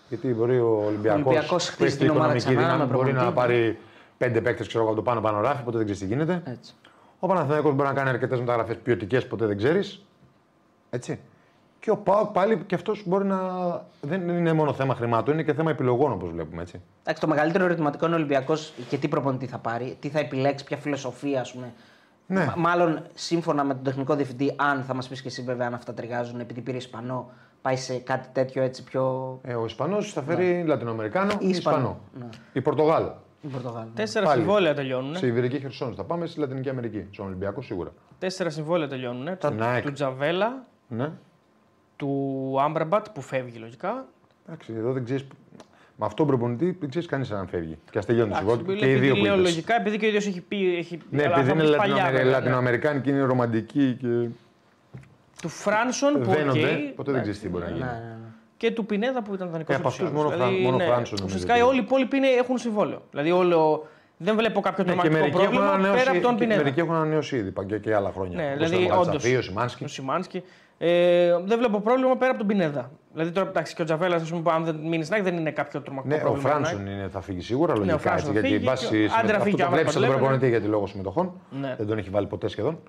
[0.09, 2.97] Γιατί μπορεί ο Ολυμπιακός Ολυμπιακός που χτίζει έχει την την ομάδα οικονομική ξανά, δύναμη με
[2.97, 3.35] μπορεί να προπονητή.
[3.39, 3.77] πάρει
[4.17, 6.41] πέντε παίκτες από το πάνω πάνω ράφι, ποτέ δεν ξέρεις τι γίνεται.
[6.45, 6.73] Έτσι.
[7.19, 10.05] Ο Παναθηναϊκός μπορεί να κάνει αρκετές μεταγραφές ποιοτικές, ποτέ δεν ξέρεις.
[10.89, 11.19] Έτσι.
[11.79, 13.39] Και ο Πάοκ πάλι και αυτός μπορεί να.
[14.01, 16.61] Δεν είναι μόνο θέμα χρημάτων, είναι και θέμα επιλογών όπως βλέπουμε.
[16.61, 16.81] Έτσι.
[17.01, 20.65] Εντάξει, το μεγαλύτερο ερωτηματικό είναι ο Ολυμπιακός και τι προπονητή θα πάρει, τι θα επιλέξει,
[20.65, 21.73] ποια φιλοσοφία, ας πούμε.
[22.27, 22.45] Ναι.
[22.45, 25.73] Μα- Μάλλον σύμφωνα με τον τεχνικό διευθυντή, αν θα μας πεις και εσύ βέβαια αν
[25.73, 27.29] αυτά ταιριάζουν, επειδή πήρε Ισπανό,
[27.61, 29.39] πάει σε κάτι τέτοιο έτσι πιο.
[29.43, 31.77] Ε, ο Ισπανός θα φέρει Λατινοαμερικάνο ή Ή Ισπανό.
[31.77, 31.99] Ισπανό.
[32.19, 32.25] Ναι.
[32.53, 33.17] Η Πορτογάλο.
[33.51, 33.89] Πορτογάλο.
[33.95, 34.39] Τέσσερα Πάλι.
[34.41, 35.15] συμβόλαια τελειώνουν.
[35.15, 37.05] Σε Ιβηρική Χερσόνη θα πάμε στη Λατινική Αμερική.
[37.11, 37.91] Στον Ολυμπιακό σίγουρα.
[38.19, 39.27] Τέσσερα συμβόλαια τελειώνουν.
[39.37, 39.83] Στην ΑΕΚ.
[39.83, 41.11] Του Τζαβέλα, Ναι.
[41.99, 44.05] Του Άμπραμπατ που φεύγει λογικά.
[44.47, 45.27] Εντάξει, εδώ δεν ξέρει.
[46.01, 47.77] Με αυτόν τον προπονητή δεν ξέρεις κανείς αν φεύγει.
[47.91, 48.75] Και ας τελειώνει το συμβόλαιο του.
[48.75, 49.43] Και οι επειδή δύο που λέω είπες.
[49.45, 50.75] λογικά, επειδή και ο ίδιος έχει πει.
[50.77, 50.99] Έχει...
[51.09, 52.23] Ναι, αλλά επειδή θα είναι πεις παλιά, Λατινοαμερι...
[52.23, 52.37] βέβαια, ναι.
[52.45, 54.07] Λατινοαμερικάνοι και είναι ρομαντικοί και
[55.41, 56.59] Του Φράνσον που δένονται.
[56.89, 57.79] οκ, Ποτέ δεν ξέρεις τι μπορεί να γίνει.
[57.83, 58.15] Ναι, ναι, ναι.
[58.57, 59.75] και του Πινέδα που ήταν δανεικός.
[59.75, 62.57] Ε, από αυτούς μόνο Φραν- μόνο Φράνσον νομίζω Ουσιαστικά ότι- όλοι οι υπόλοιποι είναι- έχουν
[62.57, 63.01] συμβόλαιο.
[63.11, 63.87] Δηλαδή όλο,
[64.17, 66.61] δεν βλέπω κάποιο Ναι, και τρομακτικό μερικοί έχουν, πρόβλημα ανανεώσει, πέρα από τον και Πινέδα.
[66.61, 68.37] μερικοί έχουν ανανεώσει ήδη πα- και, και άλλα χρόνια.
[68.37, 69.13] Ναι, Όπως δηλαδή, ήταν ο όντως.
[69.53, 70.43] Ματσαφή, ο Σιμάνσκι.
[70.81, 71.41] Ο Σιμάνσκι.
[71.41, 72.91] Ε, δεν βλέπω πρόβλημα πέρα από τον Πινέδα.
[73.13, 75.37] Δηλαδή τώρα εντάξει, και ο Τζαβέλας, ας πούμε, που αν δεν μείνει στην ΑΕΚ, δεν
[75.37, 76.49] είναι κάποιο τρομακτικό Ναι, ο πρόβλημα.
[76.49, 77.97] για την Φράνσον είναι, θα φύγει σίγουρα Ναι, ο λογικά.
[77.99, 79.71] Φράνσον έτσι, θα γιατί φύγει βάσει και ο- συμμετοχών- άντρα αυτό φύγει το και ο
[79.73, 81.33] βλέπει τον Άβραμπατ, προπονητή γιατί λόγω συμμετοχών.
[81.49, 81.75] Ναι.
[81.77, 82.79] Δεν τον έχει βάλει ποτέ σχεδόν.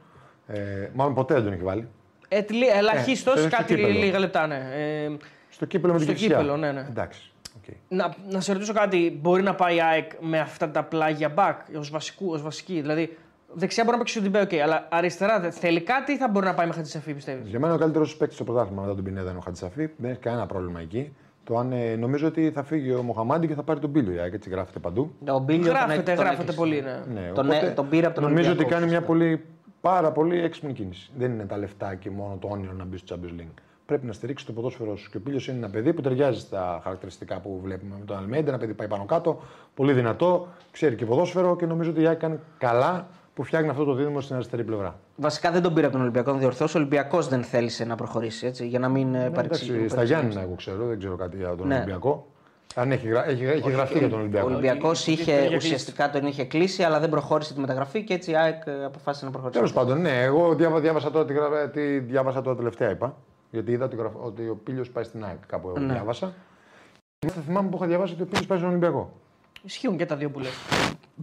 [0.47, 0.59] Ε,
[0.95, 1.89] μάλλον ποτέ δεν τον έχει βάλει.
[2.29, 2.51] ΑΕΚ.
[2.51, 3.99] Ε, Ελαχίστως, Ε, στο κάτι κύπελλο.
[3.99, 4.69] λίγα λεπτά, ναι.
[4.75, 5.11] Ε,
[5.49, 6.37] Στο κύπελο με την Στο Κηφισιά.
[6.37, 6.87] κύπελλο, ναι, ναι.
[6.89, 7.31] Εντάξει.
[7.57, 7.75] οκ.
[7.89, 11.61] να, να σε ρωτήσω κάτι, μπορεί να πάει η ΑΕΚ με αυτά τα πλάγια μπακ
[11.79, 11.91] ως
[12.31, 12.81] ως βασική.
[12.81, 13.17] Δηλαδή,
[13.55, 16.47] δεξιά μπορεί να παίξει ο Ντιμπέ, οκ, αλλά αριστερά δεν θέλει κάτι ή θα μπορεί
[16.47, 19.29] να πάει με Χατζησαφί, πιστεύεις; Για μένα ο καλύτερος παίκτης στο πρωτάθλημα μετά τον Πινέδα
[19.31, 19.89] είναι ο Χατζησαφί.
[19.97, 21.13] Δεν έχει κανένα πρόβλημα εκεί.
[21.45, 24.13] Το αν, ε, νομίζω ότι θα φύγει ο Μοχαμαντί και θα πάρει τον Πήλιο.
[24.13, 25.13] η ΑΕΚ, Έτσι γράφεται παντού.
[25.29, 26.59] Ο Πήλιο τον Γράφεται, έ- τον γράφεται έκλεισε.
[26.59, 27.21] πολύ, ναι.
[27.21, 29.27] Ναι, Τον, οπότε ε- τον πήρε από τον Νομίζω Ολυμπιακό, ότι κάνει μια ουσιαστικά.
[29.29, 29.45] πολύ,
[29.81, 31.11] πάρα πολύ έξυπνη κίνηση.
[31.19, 33.55] Δεν είναι τα λεφτά και μόνο το όνειρο να μπει στο Champions League.
[33.87, 35.11] Πρέπει να στηρίξει το ποδόσφαιρό σου.
[35.11, 38.49] Και ο Πίλιο είναι ένα παιδί που ταιριάζει στα χαρακτηριστικά που βλέπουμε με τον Αλμέντα.
[38.49, 39.41] Ένα παιδί που πάει πάνω κάτω,
[39.75, 43.07] πολύ δυνατό, ξέρει και ποδόσφαιρο και νομίζω ότι η ΑΕΚ κάνει καλά
[43.41, 44.99] που φτιάχνει αυτό το δίδυμο στην αριστερή πλευρά.
[45.17, 46.79] Βασικά δεν τον πήρε από τον Ολυμπιακό, να διορθώσω.
[46.79, 49.77] Ο Ολυμπιακός δεν θέλησε να προχωρήσει έτσι, για να μην ε, Ναι, παρεξηγήσουμε.
[49.79, 51.75] εντάξει, στα Γιάννηνα, εγώ ξέρω, δεν ξέρω κάτι για τον Ναι.
[51.75, 52.27] Ολυμπιακό.
[52.75, 54.47] Αν έχει, γρα- έχει, έχει γραφτεί για τον Ο Ολυμπιακό.
[54.47, 58.37] Ολυμπιακός είχε είχε ουσιαστικά τον είχε κλείσει, αλλά δεν προχώρησε τη μεταγραφή και έτσι η
[58.37, 59.59] ΑΕΚ ε, αποφάσισε να προχωρήσει.
[59.59, 63.17] Τέλος πάντων, ναι, εγώ διάβα, διάβασα, τώρα, τη, γρα- τη, διάβασα τώρα τελευταία είπα.
[63.51, 65.47] Γιατί είδα ότι, γραφ- ότι ο Πίλιο πάει στην ΑΕΚ.
[65.47, 65.93] Κάπου εγώ Ναι.
[65.93, 66.33] διάβασα.
[67.27, 69.13] Θα θυμάμαι που είχα διαβάσει ότι ο Πίνη πάει στον Ολυμπιακό.
[69.63, 70.51] Ισχύουν και τα δύο που λες.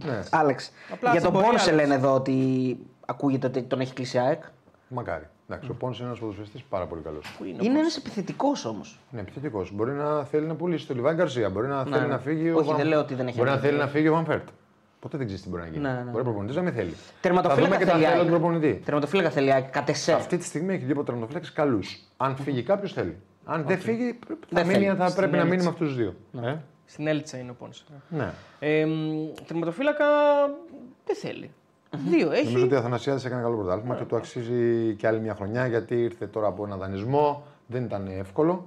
[0.04, 0.70] Ναι, Άλεξ.
[0.92, 1.86] Απλά Για στην τον πορεία Πόνσε άλλαξε.
[1.86, 2.76] λένε εδώ ότι
[3.06, 4.42] ακούγεται ότι τον έχει κλείσει η ΑΕΚ.
[4.88, 5.26] μακάρι.
[5.50, 7.26] Εντάξει, ο Πόνε είναι ένας ποδοσφαιριστής πάρα πολύ καλός.
[7.60, 8.98] Είναι ένας επιθετικός όμως.
[9.10, 9.72] Ναι, επιθετικός.
[9.74, 11.50] Μπορεί να θέλει να πουλήσει το Λιβάη Γκαρσία.
[11.50, 12.06] Μπορεί να θέλει ναι.
[12.06, 13.68] να φύγει ο Όχι, Βαν- δεν λέω ότι δεν έχει Μπορεί να ανάγκη.
[13.68, 14.48] θέλει να φύγει ο Βανφέρτ.
[15.00, 15.82] Ποτέ δεν ξέρεις τι μπορεί να γίνει.
[15.82, 16.02] Ναι, ναι.
[16.10, 16.90] Μπορεί ο προπονητής να μην θέλει.
[16.90, 18.30] Θα Τερματοφύλακα δούμε και τα θέλει η θέλω ΑΕΚ.
[18.32, 18.80] του προπονητή.
[18.84, 20.12] Τερματοφύλακα θέλει η ΑΕΚ κατ' εσέ.
[20.12, 21.98] Αυτή τη στιγμή έχει δύο τερματοφύλακες καλούς.
[22.16, 23.16] Αν φύγει κάποιος θέλει.
[23.44, 24.96] Αν δεν φύγει, πρέπει- θα, Δεν μείνει, θέλει.
[24.96, 25.66] θα Στην πρέπει να μείνει έλξη.
[25.66, 26.14] με αυτούς τους δύο.
[26.88, 27.84] Ε; Στην Έλτσα είναι ο Πόνσε.
[28.08, 28.32] Ναι.
[28.58, 30.06] Ε, μ, τερματοφύλακα
[31.04, 31.50] δεν θέλει.
[31.90, 32.44] Δύο έχει.
[32.44, 36.02] Νομίζω ότι ο Αθανασιάδης έκανε καλό πρωτάθλημα και του αξίζει και άλλη μια χρονιά γιατί
[36.02, 37.46] ήρθε τώρα από ένα δανεισμό.
[37.66, 38.66] Δεν ήταν εύκολο.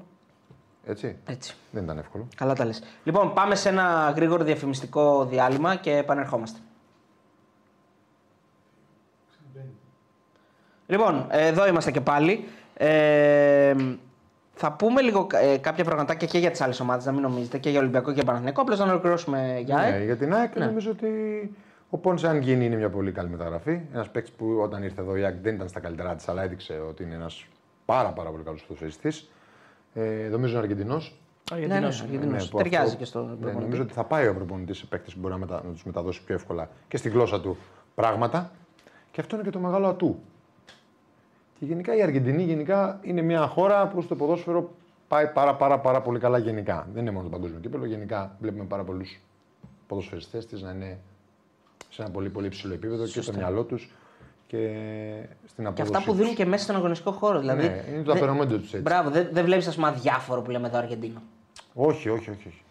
[0.85, 1.17] Έτσι.
[1.25, 1.55] Έτσι.
[1.71, 2.27] Δεν ήταν εύκολο.
[2.35, 2.83] Καλά τα λες.
[3.03, 6.59] Λοιπόν, πάμε σε ένα γρήγορο διαφημιστικό διάλειμμα και επανερχόμαστε.
[10.87, 12.47] Λοιπόν, εδώ είμαστε και πάλι.
[12.73, 13.75] Ε,
[14.53, 17.69] θα πούμε λίγο ε, κάποια πραγματάκια και για τις άλλες ομάδες, να μην νομίζετε, και
[17.69, 18.61] για Ολυμπιακό και για Παναθηναϊκό.
[18.61, 19.97] Απλώς να ολοκληρώσουμε για ΑΕΚ.
[19.97, 21.07] Ναι, για την ΑΕΚ νομίζω ότι
[21.89, 23.79] ο Πόνσε, αν γίνει, είναι μια πολύ καλή μεταγραφή.
[23.93, 26.81] Ένας παίκτης που όταν ήρθε εδώ η ΑΕΚ δεν ήταν στα καλύτερά της, αλλά έδειξε
[26.89, 27.45] ότι είναι ένας
[27.85, 29.31] πάρα, πάρα πολύ καλός ποδοσφαιριστής.
[29.93, 31.19] Ε, νομίζω είναι Αργεντινός.
[31.51, 32.49] Α, Ναι, γιατί ναι, να σου- Αργεντινός.
[32.49, 33.61] που Ταιριάζει αυτό- και στον ναι, προπονητή.
[33.61, 35.61] Νομίζω ότι θα πάει ο προπονητής σε παίκτες που μπορεί να, μετα...
[35.65, 37.57] να τους μεταδώσει πιο εύκολα και στη γλώσσα του
[37.95, 38.51] πράγματα.
[39.11, 40.19] Και αυτό είναι και το μεγάλο ατού.
[41.61, 44.71] Και γενικά η Αργεντινή γενικά είναι μια χώρα που στο ποδόσφαιρο
[45.07, 46.87] πάει πάρα, πάρα, πάρα πολύ καλά γενικά.
[46.93, 47.85] Δεν είναι μόνο το παγκόσμιο κύπελο.
[47.85, 49.19] Γενικά βλέπουμε πάρα πολλούς
[49.87, 50.97] ποδοσφαιριστές της να είναι
[51.89, 53.91] σε ένα πολύ, πολύ υψηλό επίπεδο και στο μυαλό τους
[54.47, 54.57] και
[55.47, 55.95] στην Και απόδοση.
[55.95, 57.39] αυτά που δίνουν και μέσα στον αγωνιστικό χώρο.
[57.39, 58.77] Δηλαδή, Ναι, είναι το δεν- απερομέντιο τους έτσι.
[58.81, 61.21] Μπράβο, δεν, δεν βλέπεις ας πούμε αδιάφορο που λέμε εδώ Αργεντίνο.
[61.73, 62.47] Όχι, όχι, όχι.
[62.47, 62.61] όχι.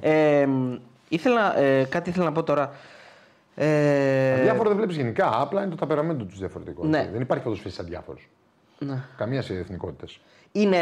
[0.00, 0.74] Ε, μ,
[1.08, 2.72] ήθελα, ε, κάτι ήθελα να πω τώρα.
[3.60, 5.40] Ε, Διάφορο δεν βλέπεις γενικά.
[5.40, 6.84] Απλά είναι το ταπεραμέντο τους διαφορετικό.
[6.86, 6.98] Ναι.
[6.98, 7.10] έτσι.
[7.10, 8.28] Δεν υπάρχει ποδοσφαιριστή αδιάφορος.
[8.78, 9.02] ναι.
[9.16, 10.20] Καμία σε εθνικότητες.
[10.52, 10.76] Είναι.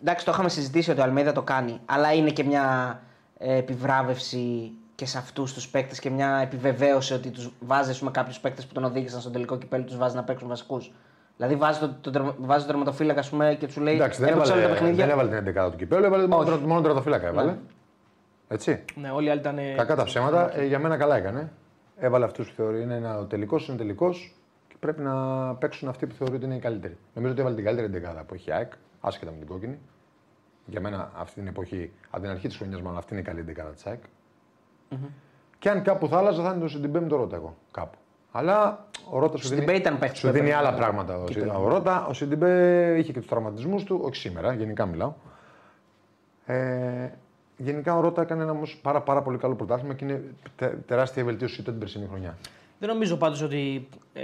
[0.00, 3.00] Εντάξει, το είχαμε συζητήσει ότι ο Αλμέιδα το κάνει, αλλά είναι και μια
[3.38, 8.66] ε, επιβράβευση και σε αυτούς τους παίκτες και μια επιβεβαίωση ότι τους βάζει κάποιους παίκτες
[8.66, 10.92] που τον οδήγησαν στον τελικό κυπέλο, τους βάζει να παίξουν βασικούς.
[11.36, 14.32] Δηλαδή βάζει τον το, το, βάζει τον τερματοφύλακα ας πούμε, και τους λέει: Εντάξει, δεν
[14.32, 15.06] «Έπαιξε όλα έβαλε, τα παιχνίδια.
[15.06, 17.26] δεν έβαλε την 11 του κυπέλου, έβαλε μόνο, μόνο τερματοφύλακα.
[17.26, 17.50] Έβαλε.
[17.50, 17.56] Ναι.
[18.48, 18.84] Έτσι.
[18.94, 19.58] Ναι, όλοι οι άλλοι ήταν.
[19.76, 21.52] Κακά τα ψέματα, ε, για μένα καλά έκανε.
[21.96, 24.34] Έβαλε αυτούς που θεωρεί είναι ένα, ο τελικός είναι τελικός
[24.68, 26.96] και πρέπει να παίξουν αυτοί που θεωρεί ότι είναι οι καλύτεροι.
[27.14, 29.78] Νομίζω ότι έβαλε την καλύτερη εντεκάδα που έχει η ΑΕΚ, άσχετα με την κόκκινη.
[30.66, 33.40] Για μένα αυτή την εποχή, από την αρχή της χρονιάς, μάλλον αυτή είναι η καλή
[33.40, 34.00] εντεκάδα της ΑΕΚ.
[35.58, 37.56] Και αν κάπου θα άλλαζα, θα είναι το Σιντιμπέ με το Ρότα εγώ.
[37.70, 37.98] Κάπου.
[38.32, 41.18] Αλλά ο Ρότας σου Σιντιμπέ δίνει, ήταν παίκτης σου που δίνει έπαιρνε άλλα το πράγματα.
[41.18, 41.64] Ο, κύπελλο.
[41.64, 45.12] ο Ρότα, ο Σιντιμπέ είχε και τους τραυματισμούς του, όχι σήμερα, γενικά μιλάω.
[46.46, 47.08] Ε,
[47.56, 50.22] γενικά ο Ρότα έκανε ένα όμως πάρα, πάρα πολύ καλό πρωτάθλημα και είναι
[50.56, 52.36] τε- τεράστια βελτίωση τότε την περσινή χρονιά.
[52.78, 54.22] Δεν νομίζω πάντως ότι ε,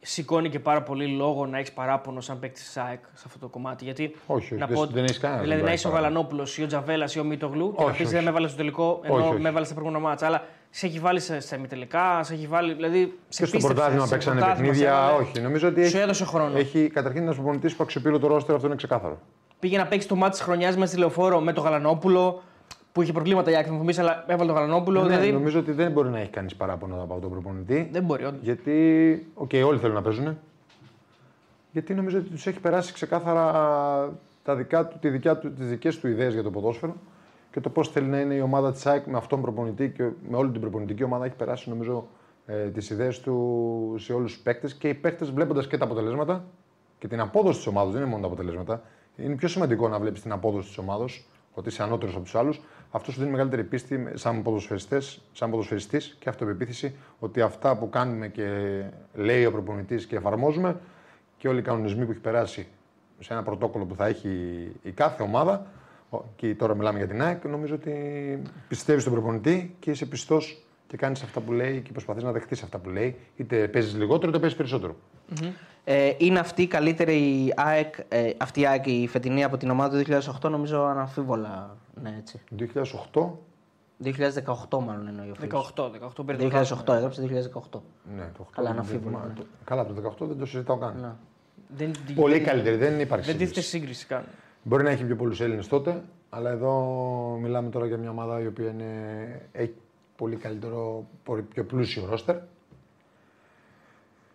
[0.00, 3.48] σηκώνει και πάρα πολύ λόγο να έχεις παράπονο σαν παίκτης της ΑΕΚ σε αυτό το
[3.48, 3.84] κομμάτι.
[3.84, 5.98] Γιατί Όχι, όχι, να δεν- δεν έχεις κανένα Δηλαδή που να να είσαι ο έχει
[5.98, 8.14] Γαλανόπουλος ή ο Τζαβέλας ή ο Μίτογλου και να Όχι, πεις όχι.
[8.14, 9.40] δεν με έβαλε στο τελικό ενώ Όχι, όχι.
[9.40, 10.26] με έβαλε στα προηγούμενα μάτσα.
[10.26, 12.74] Αλλά σε έχει βάλει σε, σε ημιτελικά, σε έχει βάλει.
[12.74, 15.04] Δηλαδή σε Και στο πίστεψε, πρωτάθλημα σε παίξανε πρωτάθλημα, σε παιχνίδια.
[15.08, 15.22] έβαλε.
[15.22, 16.56] Όχι, νομίζω ότι Σου έχει, έδωσε χρόνο.
[16.58, 19.18] έχει καταρχήν ένας προπονητής που αξιοποιεί το ρόστερ, αυτό είναι ξεκάθαρο.
[19.60, 22.42] Πήγε να παίξει το ματς της χρονιάς μέσα στη λεωφόρο με το Γαλανόπουλο
[22.92, 25.00] που είχε προβλήματα η ΑΕΚ, θα μου πει, αλλά έβαλε το Γαλανόπουλο.
[25.02, 27.88] ναι, δηλαδή Νομίζω ότι δεν μπορεί να έχει κανείς παράπονο από τον προπονητή.
[27.92, 28.24] δεν μπορεί.
[28.24, 28.40] όντως.
[28.42, 30.38] Γιατί, οκ, όλοι θέλουν να παίζουν.
[31.72, 33.52] Γιατί νομίζω ότι τους έχει περάσει ξεκάθαρα
[34.44, 36.96] τα δικά του, τη δικιά του, τις δικές του ιδέες για το ποδόσφαιρο
[37.52, 40.02] και το πώς θέλει να είναι η ομάδα της ΑΕΚ με αυτόν τον προπονητή και
[40.28, 42.08] με όλη την προπονητική ομάδα έχει περάσει νομίζω
[42.46, 46.44] ε, τις ιδέες του σε όλους τους παίκτες και οι παίκτες βλέποντας και τα αποτελέσματα
[46.98, 48.82] και την απόδοση της ομάδας, δεν είναι μόνο τα αποτελέσματα,
[49.16, 51.24] είναι πιο σημαντικό να βλέπεις την απόδοση της ομάδας,
[51.54, 56.16] ότι είσαι ανώτερος από τους άλλους, αυτός σου δίνει μεγαλύτερη πίστη σαν ποδοσφαιριστές, σαν ποδοσφαιριστής
[56.20, 58.48] και αυτοπεποίθηση ότι αυτά που κάνουμε και
[59.14, 60.80] λέει ο προπονητής και εφαρμόζουμε
[61.36, 62.66] και όλοι οι κανονισμοί που έχει περάσει
[63.18, 64.28] σε ένα πρωτόκολλο που θα έχει
[64.82, 65.66] η κάθε ομάδα,
[66.10, 67.92] ο- και τώρα μιλάμε για την ΑΕΚ, νομίζω ότι
[68.68, 72.62] πιστεύεις στον προπονητή και είσαι πιστός και κάνεις αυτά που λέει και προσπαθείς να δεχτείς
[72.62, 73.16] αυτά που λέει.
[73.36, 74.96] Είτε παίζεις λιγότερο, είτε παίζεις περισσότερο.
[75.84, 80.02] Ε, είναι αυτή η καλύτερη ΑΕΚ, ε, αυτή η ΑΕΚ η φετινή από την ομάδα
[80.02, 80.04] του
[80.44, 81.76] 2008, νομίζω αναμφίβολα.
[82.02, 82.40] Ναι, έτσι.
[82.58, 83.38] 2008,
[84.04, 85.72] 2018 μάλλον εννοεί ο φίλος.
[85.76, 86.96] 18, 18 πήρε το 2008, πρωτάθλημα.
[86.96, 87.82] έγραψε 2018.
[88.16, 88.46] ναι, το 8.
[88.54, 89.32] Καλά, δεν- αναμφίβολα, μα- ναι.
[89.34, 90.96] το- Καλά, το 18 δεν το συζητάω καν.
[91.00, 91.12] Ναι.
[91.76, 93.68] Δεν, Πολύ δεν- καλύτερη, δεν υπάρχει Δεν τίθεται σύγκριση.
[93.70, 94.24] σύγκριση καν.
[94.62, 96.72] Μπορεί να έχει πιο πολλούς Έλληνες τότε, αλλά εδώ
[97.42, 98.84] μιλάμε τώρα για μια ομάδα η οποία είναι,
[99.52, 99.74] έχει
[100.20, 102.36] πολύ καλύτερο, πολύ πιο πλούσιο ρόστερ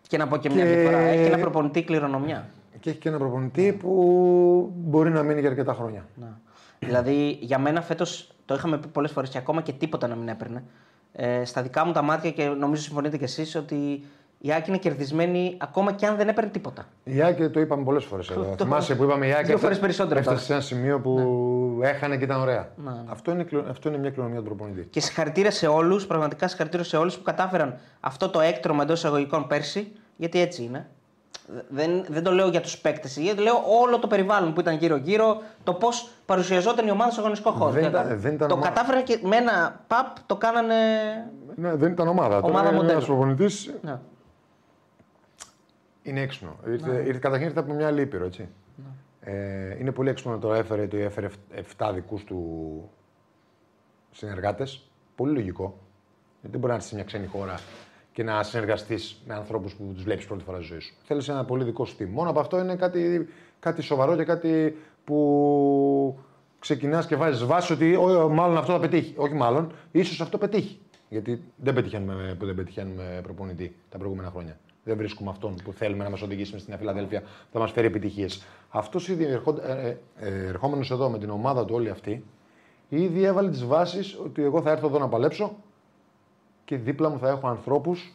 [0.07, 0.97] Και να πω και μια Και- διαφορά.
[0.97, 2.49] Έχει και ένα προπονητή κληρονομιά.
[2.79, 6.05] και έχει και ένα προπονητή που μπορεί να μείνει για αρκετά χρόνια.
[6.15, 6.39] Να.
[6.79, 10.27] δηλαδή, για μένα φέτος το είχαμε πει πολλές φορές και ακόμα και τίποτα να μην
[10.27, 10.63] έπαιρνε.
[11.13, 14.05] Ε, στα δικά μου τα μάτια και νομίζω συμφωνείτε κι εσείς ότι
[14.39, 16.85] η Άκη είναι κερδισμένη ακόμα και αν δεν έπαιρνε τίποτα.
[17.03, 18.53] Η Άκη το είπαμε πολλές φορές εδώ.
[18.57, 20.45] Το- Θυμάσαι που είπαμε η Άκη δύο φορές περισσότερο έφτασε τώρα.
[20.47, 22.69] σε ένα σημείο που έχανε και ήταν ωραία.
[22.75, 24.87] Ναι, Αυτό, είναι, κλο- αυτό είναι μια κληρονομιά του προπονητή.
[24.89, 29.47] Και συγχαρητήρια σε όλους, πραγματικά συγχαρητήρια σε όλους που κατάφεραν αυτό το έκτρωμα εντός εισαγωγικών
[29.47, 30.87] πέρσι, γιατί έτσι είναι.
[31.69, 35.41] Δεν, δεν το λέω για τους παίκτες, γιατί λέω όλο το περιβάλλον που ήταν γύρω-γύρω,
[35.63, 37.71] το πώς παρουσιαζόταν η ομάδα στο αγωνιστικό χώρο.
[37.71, 38.19] Δεν Τι ήταν- έκανε.
[38.19, 38.69] δεν ήταν το ομάδα.
[38.69, 40.75] κατάφεραν και με ένα παπ το κάνανε.
[41.55, 42.37] Ναι, δεν ήταν ομάδα.
[42.37, 42.91] Ομάδα Τώρα είναι μοντέλο.
[42.91, 43.97] ένας προπονητής Ναι.
[46.05, 46.55] Είναι έξυπνο.
[46.67, 48.47] Ήρθε, ήρθε, καταρχήν ήρθε από μια άλλη ήπειρο, έτσι.
[49.19, 51.29] Ε, είναι πολύ έξυπνο να το έφερε, το έφερε
[51.77, 52.89] 7 δικούς του
[54.11, 54.89] συνεργάτες.
[55.15, 55.77] Πολύ λογικό.
[56.41, 57.59] Γιατί δεν μπορεί να είσαι σε μια ξένη χώρα
[58.13, 60.93] και να συνεργαστείς με ανθρώπους που τους βλέπεις πρώτη φορά στη ζωή σου.
[61.03, 62.07] Θέλεις ένα πολύ δικό σου team.
[62.09, 63.27] Μόνο από αυτό είναι κάτι,
[63.59, 66.19] κάτι σοβαρό και κάτι που
[66.59, 69.13] ξεκινάς και βάζεις βάση ότι «Ω, μάλλον αυτό θα πετύχει.
[69.17, 70.79] Όχι μάλλον, ίσως αυτό πετύχει.
[71.09, 74.57] Γιατί δεν πετυχαίνουμε, που δεν πετυχαίνουμε προπονητή τα προηγούμενα χρόνια.
[74.87, 78.43] Δεν βρίσκουμε αυτόν που θέλουμε να μας οδηγήσει στην Φιλαδέλφια, που θα μας φέρει επιτυχίες.
[78.69, 82.25] Αυτός ήδη ερχό- ε, ε, ε, ερχόμενος εδώ με την ομάδα του όλη αυτή,
[82.89, 85.55] ήδη έβαλε τις βάσεις ότι εγώ θα έρθω εδώ να παλέψω
[86.65, 88.13] και δίπλα μου θα έχω ανθρώπους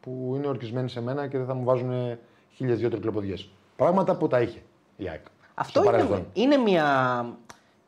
[0.00, 2.18] που είναι ορκισμένοι σε μένα και δεν θα μου βάζουν
[2.54, 3.48] χίλιες δύο τρικλοποδιές.
[3.76, 4.62] Πράγματα που τα είχε
[4.96, 5.24] η ΑΕΚ.
[5.54, 6.26] Αυτό στο είναι, παρελθόν.
[6.32, 6.86] είναι, μια,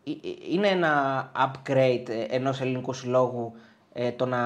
[0.05, 0.15] ε, ε,
[0.51, 3.53] είναι ένα upgrade ενός ελληνικού συλλόγου
[3.93, 4.39] ε, το να,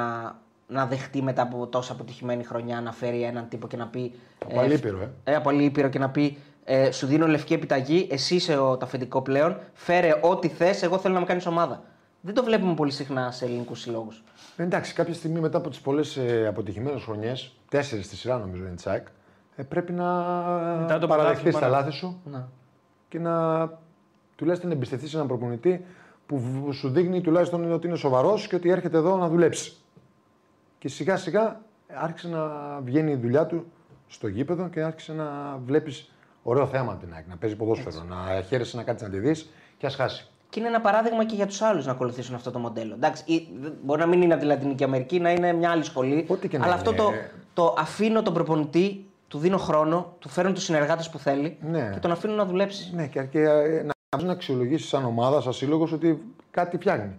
[0.68, 4.12] να δεχτεί μετά από τόσο αποτυχημένη χρονιά να φέρει έναν τύπο και να πει.
[4.44, 5.10] Από Αλήπειρο, ε.
[5.24, 8.84] ε, από Αλήπειρο και να πει ε, σου δίνω λευκή επιταγή, εσύ είσαι ο, το
[8.84, 11.82] αφεντικό πλέον, φέρε ό,τι θες, εγώ θέλω να με κάνεις ομάδα.
[12.20, 14.22] Δεν το βλέπουμε πολύ συχνά σε ελληνικούς συλλόγους.
[14.56, 18.62] Ε, Εντάξει, κάποια στιγμή μετά από τις πολλές ε, αποτυχημένες χρονιές, τέσσερις στη σειρά νομίζω
[18.66, 19.06] είναι τη ΑΕΚ,
[19.56, 20.04] ε, πρέπει να
[20.80, 22.48] Μετά το παραδεχτείς τα πρωτάθλημα, λάθη σου Να.
[23.08, 23.68] και να
[24.36, 25.84] τουλάχιστον εμπιστευτείς έναν προπονητή
[26.26, 29.72] που β- σου δείχνει τουλάχιστον ότι είναι σοβαρός και ότι έρχεται εδώ να δουλέψει.
[30.79, 31.61] Και σιγά σιγά
[31.95, 32.41] άρχισε να
[32.85, 33.66] βγαίνει η δουλειά του
[34.09, 36.11] στο γήπεδο και άρχισε να βλέπεις
[36.43, 37.29] ωραίο θέμα από την ΑΕΚ.
[37.29, 40.26] Να παίζει ποδόσφαιρο, να χαίρεσαι να κάτσεις να τη δεις και ας χάσει.
[40.51, 42.95] Και είναι ένα παράδειγμα και για τους άλλους να ακολουθήσουν αυτό το μοντέλο.
[42.95, 45.85] Εντάξει, ή- δεν- μπορεί να μην είναι από τη Λατινική Αμερική, να είναι μια άλλη
[45.85, 46.24] σχολή.
[46.29, 46.83] Ό,τι και να αλλά είναι.
[46.89, 47.11] αυτό το,
[47.55, 51.91] το αφήνω τον προπονητή, του δίνω χρόνο, του φέρνω τους συνεργάτες που θέλει Ναι.
[51.93, 52.91] και τον αφήνω να δουλέψει.
[52.95, 57.12] Ναι, και, και ε, να μπορεί να αξιολογήσεις σαν ομάδα, σαν σύλλογος ότι κάτι φτιάχνει.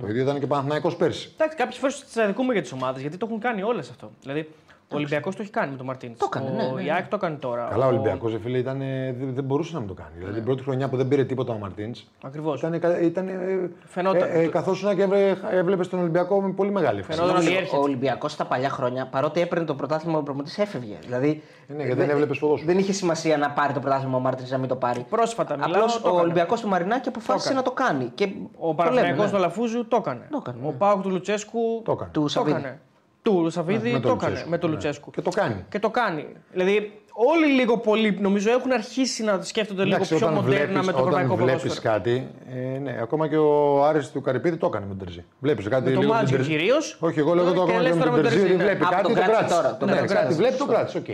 [0.00, 1.30] Το ίδιο ήταν και Παναθηναϊκός πέρσι.
[1.34, 4.10] Εντάξει, κάποιες φορές τις αδικούμε για τις ομάδες γιατί το έχουν κάνει όλες αυτό.
[4.22, 4.48] Δηλαδή,
[4.92, 6.14] ο Ολυμπιακός το έχει κάνει με τον Μαρτίν.
[6.18, 6.82] Το έκανε, ναι, ναι, ναι.
[6.82, 7.68] Η ΑΕΚ το έκανε τώρα.
[7.70, 10.10] Καλά, ο Ολυμπιακός φίλε ήταν, ε, δεν, δεν μπορούσε να μην το κάνει.
[10.16, 12.04] Δηλαδή την πρώτη χρονιά που δεν πήρε τίποτα ο Μαρτίνς.
[12.22, 12.58] Ακριβώς.
[12.58, 14.28] Ήταν, κα- ήταν, ε, Φαινόταν.
[14.32, 15.08] Ε, ε, καθόσουν και
[15.50, 17.16] έβλεπες τον Ολυμπιακό με πολύ μεγάλη ευθύνη.
[17.16, 17.80] Φαινόταν ότι Νομίζω, έρχεται.
[17.80, 20.94] ο Ολυμπιακός στα παλιά χρόνια, παρότι έπαιρνε το πρωτάθλημα, ο προπονητής έφευγε.
[21.06, 21.42] Δηλαδή,
[21.76, 22.72] Ναι, γιατί δεν έβλεπες ποδόσφαιρο.
[22.72, 25.06] Δεν είχε σημασία να πάρει το πρωτάθλημα ο Μάρτιν να μην το πάρει.
[25.10, 26.22] Πρόσφατα μιλάω, Απλώς το ο έκανε.
[26.22, 27.64] Ολυμπιακός του Μαρινάκη αποφάσισε έκανε.
[27.68, 28.10] να το κάνει.
[28.14, 28.24] Και
[28.58, 29.40] Ο το Παναθηναϊκός λέμε, του ναι.
[29.42, 30.26] Λαφούζου το έκανε.
[30.30, 30.72] Το έκανε, Ο ναι.
[30.72, 32.10] Πάουκ του Λουτσέσκου Το έκανε.
[32.12, 32.78] Του Σαββίδη.
[33.22, 33.42] Έκανε.
[33.44, 34.50] Του Σαββίδη Ναι, με το τον έκανε Λουτσέσκου.
[34.50, 34.74] με τον Ναι.
[34.74, 35.10] Λουτσέσκου.
[35.10, 35.64] Και το κάνει.
[35.68, 36.26] Και το κάνει.
[36.52, 40.86] Δηλαδή, όλοι λίγο πολύ νομίζω έχουν αρχίσει να σκέφτονται λίγο Εντάξει, πιο όταν μοντέρνα βλέπεις,
[40.86, 41.94] με το όταν ευρωπαϊκό βλέπεις ποδόσφαιρο.
[41.94, 42.28] κάτι,
[42.74, 45.24] ε, ναι, ακόμα και ο Άρης του Καρυπίδη το έκανε με τον Τερζή.
[45.40, 46.50] Βλέπεις κάτι Με το λίγο Μάτζιο την Τερζή.
[46.50, 46.96] κυρίως.
[47.00, 48.38] Όχι, εγώ λέω Και το έκανα λες και με τώρα τον με τον Τερζή.
[48.48, 48.86] Τερζή, Βλέπει ναι.
[48.86, 49.60] Α, κάτι, τον το κράτησε κράτησε.
[49.62, 50.14] τώρα, τον Ναι, κράτησε.
[50.14, 50.98] κάτι βλέπει, το κράτησε.
[50.98, 51.06] οκ.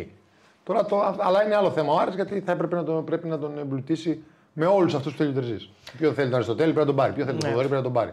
[0.65, 3.39] Τώρα το, αλλά είναι άλλο θέμα ο Άρης γιατί θα έπρεπε να τον, πρέπει να
[3.39, 5.71] τον εμπλουτίσει με όλους αυτούς που θέλει ο Τερζής.
[5.99, 7.13] Ποιο θέλει τον Αριστοτέλη πρέπει να τον πάρει.
[7.13, 7.55] Ποιο θέλει τον Ναι.
[7.55, 8.13] Θοδωρή πρέπει να τον πάρει.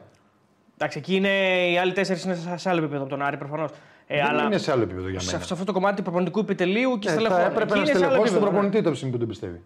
[0.77, 1.29] Εντάξει, εκεί είναι
[1.71, 3.71] οι άλλοι τέσσερις είναι σε άλλο επίπεδο από τον Άρη προφανώς.
[4.07, 5.43] Ε, Δεν αλλά είναι σε άλλο επίπεδο για σε, μένα.
[5.45, 7.37] σε αυτό το κομμάτι του προπονητικού επιτελείου και Ε, στελεχών.
[7.37, 8.51] θα έπρεπε Εκεί να είναι σε άλλο στελεχώσει τον επίπεδο, ναι.
[8.51, 9.61] προπονητή το στιγμή που τον πιστεύει.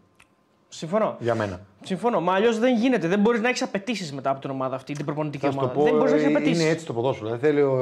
[0.67, 1.15] Συμφωνώ.
[1.19, 1.59] Για μένα.
[1.83, 2.21] Συμφωνώ.
[2.21, 3.07] Μα αλλιώς δεν γίνεται.
[3.07, 5.63] Δεν μπορείς να έχεις απαιτήσεις μετά από την ομάδα αυτή, την προπονητική Θα σου το
[5.63, 5.79] ομάδα.
[5.79, 6.61] πω, δεν μπορείς να έχεις ε, απαιτήσεις.
[6.63, 7.29] είναι έτσι το ποδόσφαιρο.
[7.29, 7.73] Δεν θέλει ο,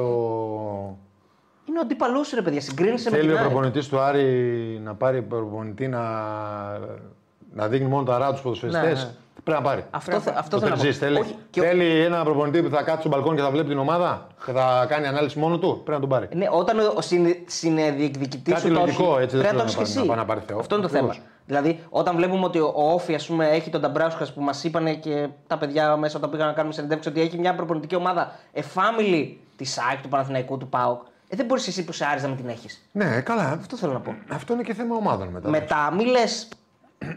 [1.69, 2.61] Είναι ο αντίπαλό σου, ρε παιδιά.
[2.61, 3.47] Συγκρίνησε με Θέλει την ο ΑΕΚ.
[3.49, 4.23] προπονητής του Άρη
[4.83, 6.01] να πάρει προπονητή να,
[7.53, 8.83] να δίνει μόνο τα ρά τους ποδοσφαιριστές.
[9.03, 9.15] Ναι, ναι.
[9.43, 9.85] Πρέπει να πάρει.
[9.91, 10.81] Αυτό, θε- αυτό Το θέλω να πω.
[10.83, 13.51] Τερζής θέλει, Όχι, και ο- θέλει ένα προπονητή που θα κάτσει στο μπαλκόνι και θα
[13.51, 15.69] βλέπει την ομάδα και θα κάνει ανάλυση μόνο του.
[15.83, 16.27] Πρέπει να τον πάρει.
[16.33, 19.69] Ναι, όταν ο συνε- συνδιεκδικητή Κάτι σου το λογικό, έχει, έτσι, δεν πρέπει να το
[19.69, 20.07] θέλω έχει να εσύ.
[20.07, 20.59] πάει- να πάει να πάρει Θεό.
[20.59, 21.15] Αυτό είναι το Ακριβώς.
[21.15, 21.27] θέμα.
[21.45, 24.99] Δηλαδή, όταν βλέπουμε ότι ο ο Όφη ας πούμε, έχει τον Ταμπράουσκα που μας είπαν
[24.99, 28.59] και τα παιδιά μέσα όταν πήγαν να κάνουμε συνεντεύξεις ότι έχει μια προπονητική ομάδα a
[28.59, 31.01] family της ΑΕΚ, του Παναθηναϊκού, του ΠΑΟΚ.
[31.29, 32.89] Ε, δεν μπορείς εσύ που σε άριζα να μην την έχεις.
[32.91, 33.49] Ναι, καλά.
[33.51, 34.15] Αυτό θέλω να πω.
[34.29, 35.49] Αυτό είναι και θέμα ομάδων μετά.
[35.49, 36.47] Μετά, μη λες.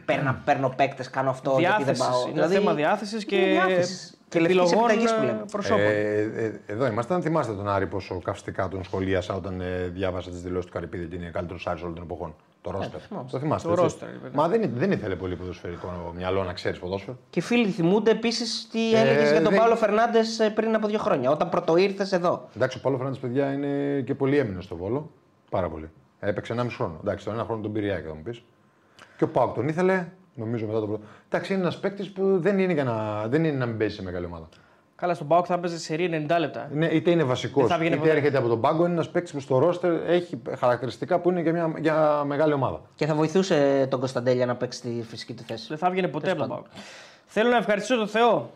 [0.05, 2.23] Παίρνω, παίρνω παίκτες, κάνω αυτό γιατί δεν Διάθεσης.
[2.23, 2.29] πάω.
[2.33, 4.19] Είναι θέμα διάθεσης και, είναι διάθεσης.
[4.29, 5.39] και λευκής επιλογών επιταγής που λέμε.
[5.41, 5.81] ε, προσώπων.
[5.83, 7.23] Ε, ε, εδώ ήμασταν.
[7.23, 11.17] Θυμάστε τον Άρη πόσο καυστικά τον σχολίασα όταν ε, διάβασα τις δηλώσεις του Καρυπίδη ότι
[11.17, 12.35] είναι καλύτερος Άρης όλων των εποχών.
[12.63, 13.01] Το ρόστερ.
[13.31, 13.69] το θυμάστε.
[13.75, 13.97] Το έτσι.
[14.01, 14.31] roster, βέβαια.
[14.35, 17.17] Μα δεν, δεν ήθελε πολύ ποδοσφαιρικό μυαλό να ξέρεις ποδόσφαιρο.
[17.31, 20.99] Και φίλοι θυμούνται επίσης τι Ε, έλεγες για τον δεν- Παύλο Φερνάντες πριν από δύο
[20.99, 22.49] χρόνια, όταν πρωτοήρθε εδώ.
[22.57, 25.11] Εντάξει, ο Παύλο Φερνάνδη, παιδιά, είναι και πολύ έμεινο στο βόλο.
[25.51, 25.91] Πάρα πολύ.
[26.21, 26.99] Έπαιξε 1,5 χρόνο.
[27.01, 28.43] Εντάξει, τον ένα χρόνο τον πήρε η ΑΕΚ, θα μου πεις.
[29.21, 31.03] Και ο Πάουκ τον ήθελε, νομίζω μετά το πρώτο.
[31.29, 34.03] Εντάξει, είναι ένας παίκτης που δεν είναι, για να, δεν είναι να μην παίζει σε
[34.03, 34.49] μεγάλη ομάδα.
[34.97, 36.71] Καλά, στον Πάοκ θα έπαιζε σε ρί 90 λεπτά.
[36.75, 38.17] Είναι, είτε είναι βασικός, Δεν θα βγαίνει είτε ποτέ.
[38.17, 38.85] έρχεται από τον πάγκο.
[38.85, 42.81] Είναι ένας παίκτης που στο ρόστερ έχει χαρακτηριστικά που είναι για μια για μεγάλη ομάδα.
[42.95, 45.67] Και θα βοηθούσε τον Κωνσταντέλια να παίξει τη φυσική του θέση.
[45.69, 46.67] Δεν θα έβγαινε ποτέ από τον Πάοκ.
[47.27, 48.51] Θέλω να ευχαριστήσω τον Θεό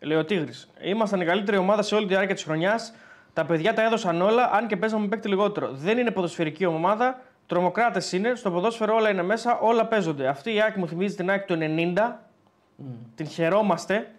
[0.00, 0.68] Λέει ο Τίγρης.
[0.80, 2.92] Ήμασταν η καλύτερη ομάδα σε όλη τη διάρκεια της χρονιάς.
[3.32, 5.70] Τα παιδιά τα έδωσαν όλα, αν και παίζαμε παίκτη λιγότερο.
[5.72, 7.20] Δεν είναι ποδοσφαιρική ομάδα.
[7.46, 8.34] Τρομοκράτες είναι.
[8.34, 10.28] Στο ποδόσφαιρο όλα είναι μέσα, όλα παίζονται.
[10.28, 12.12] Αυτή η Άκη μου θυμίζει την Άκη του 90.
[13.14, 14.10] Την χαιρόμαστε.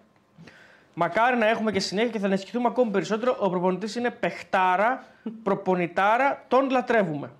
[0.93, 3.36] Μακάρι να έχουμε και συνέχεια και θα ενισχυθούμε ακόμη περισσότερο.
[3.39, 5.03] Ο προπονητής είναι παιχτάρα,
[5.43, 7.32] προπονητάρα, τον λατρεύουμε.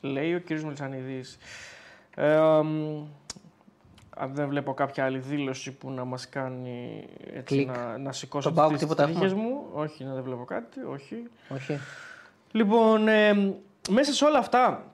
[0.00, 0.50] Λέει ο κ.
[0.50, 1.38] Μελισανίδης.
[2.16, 3.04] Ε, μ,
[4.16, 7.66] αν δεν βλέπω κάποια άλλη δήλωση που να μας κάνει έτσι, Κλικ.
[7.76, 9.66] να, να σηκώσω Στον ΠΑΟΚ τις τίποτα τρίχες έχουμε; μου.
[9.72, 10.80] Όχι, να δεν βλέπω κάτι.
[10.92, 11.22] Όχι.
[11.48, 11.78] Όχι.
[12.52, 13.54] Λοιπόν, ε,
[13.90, 14.84] μέσα σε όλα αυτά,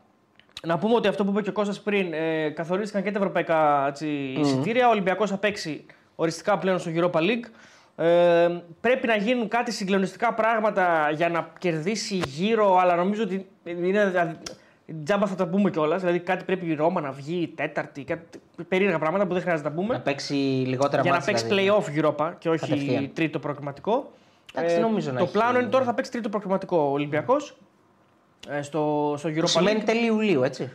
[0.65, 3.87] να πούμε ότι αυτό που είπε και ο Κώστας πριν, ε, καθορίστηκαν και τα ευρωπαϊκά
[3.89, 4.07] έτσι,
[4.39, 4.87] εισιτήρια.
[4.87, 5.85] Ο Ολυμπιακός θα παίξει
[6.15, 7.45] οριστικά πλέον στο Europa League.
[7.97, 8.49] Ε,
[8.81, 14.37] πρέπει να γίνουν κάτι συγκλονιστικά πράγματα για να κερδίσει γύρω, αλλά νομίζω ότι είναι, δηλαδή,
[15.05, 16.01] τζάμπα θα τα πούμε κιόλας.
[16.01, 19.69] Δηλαδή κάτι πρέπει η Ρώμα να βγει η τέταρτη, κάτι περίεργα πράγματα που δεν χρειάζεται
[19.69, 19.95] να τα πούμε.
[19.95, 20.35] Να παίξει
[20.67, 21.69] λιγότερα Για να μάτς, παίξει δηλαδή.
[21.71, 23.11] play-off Europa και όχι Κατευθείαν.
[23.15, 24.13] τρίτο προκριματικό.
[24.55, 27.57] Εντάξει, νομίζω να το έχει- πλάνο είναι τώρα θα παίξει τρίτο προκριματικό ο Ολυμπιακός.
[28.49, 29.85] Ε, στο, στο Που Europa σημαίνει League.
[29.87, 30.71] τέλη Ιουλίου, έτσι.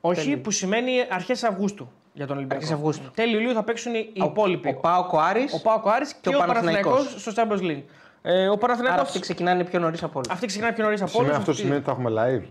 [0.00, 2.60] Όχι, που σημαίνει αρχές Αυγούστου για τον Ολυμπιακό.
[2.62, 3.10] Αρχές Αυγούστου.
[3.14, 4.68] Τέλη Ιουλίου θα παίξουν οι Ο- υπόλοιποι.
[4.68, 5.52] Ο Πάοκ, ο Άρης.
[5.54, 7.22] Ο Πάοκ ο Άρης και, και ο ο Παναθηναϊκός Παναθηναϊκός.
[7.22, 7.82] στο Champions League.
[8.22, 10.30] Ε, ο Άρα Παναθηναϊκός αυτοί ξεκινάνε πιο νωρίς από όλους.
[10.30, 11.40] αυτή ξεκινάει πιο νωρίς από Σημαίνει, όλους.
[11.40, 12.46] αυτό σημαίνει ότι θα έχουμε live.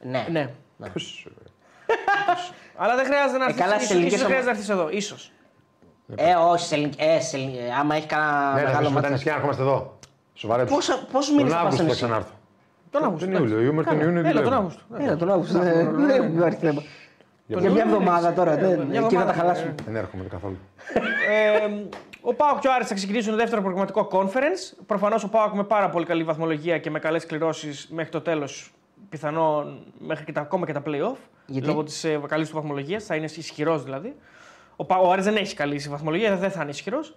[0.00, 0.26] Ναι.
[0.30, 0.50] Ναι.
[0.92, 1.26] Πώς,
[2.76, 3.62] Αλλά δεν χρειάζεται να Ε, έρθεις.
[3.62, 4.88] καλά, ίσως- σε ελληνικές ίσως ομα- χρειάζεται να έρθεις εδώ.
[4.90, 5.32] ίσως.
[6.16, 8.94] Ε, όχι, σε ελληνικ- ε, σε ελληνικ- ε, άμα έχει κανένα Ναι, να μεγάλο αφήσουμε
[8.94, 9.12] τα μάτι.
[9.12, 9.98] νησιά να ερχόμαστε εδώ.
[10.34, 10.64] Σοβαρά.
[10.64, 12.34] Πόσα- πόσους μήνες Τον θα πας Αύγουστο θα στο νησί; ξανάρθω.
[12.92, 13.26] Τον Αύγουστο.
[13.26, 13.60] Τον Ιούλιο.
[13.60, 14.56] Ιούλιο τον Ιούνιο Έλα, τον δουλεύω.
[14.56, 14.82] Αύγουστο.
[14.98, 15.58] Έλα, τον Αύγουστο.
[15.58, 16.82] Δεν δεν υπάρχει θέμα.
[17.46, 18.56] Για μια Ιούλιο, εβδομάδα τώρα.
[18.56, 19.74] δεν- μια Εκεί θα τα εβδομάδα, χαλάσουμε.
[19.84, 20.56] Δεν έρχομαι καθόλου.
[21.28, 21.68] Ε,
[22.20, 24.76] ο Πάοκ και ο Άρης θα ξεκινήσουν το δεύτερο προγραμματικό conference.
[24.86, 28.72] Προφανώς ο Πάοκ με πάρα πολύ καλή βαθμολογία και με καλές κληρώσεις μέχρι το τέλος.
[29.08, 31.16] Πιθανόν μέχρι και τα, ακόμα και τα playoff.
[31.46, 33.04] Γιατί; Λόγω της ε, καλής του βαθμολογίας.
[33.04, 34.16] Θα είναι ισχυρός δηλαδή.
[34.76, 37.16] Ο, Πα- ο Άρης δεν έχει καλή βαθμολογία, δεν θα είναι ισχυρός.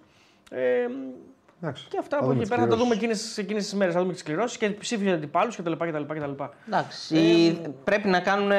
[0.49, 0.59] Ε,
[1.61, 1.85] Εντάξει.
[1.89, 3.37] και αυτά Θα από δούμε εκεί τις πέρα θα τα δούμε κληρώσεις.
[3.37, 3.93] εκείνες τις μέρες.
[3.93, 5.71] Θα δούμε τις κληρώσεις και ψήφιζε αντιπάλου κτλ.
[5.71, 6.43] κτλ, κτλ.
[6.67, 7.15] Εντάξει.
[7.63, 8.51] Ε, Πρέπει να κάνουν,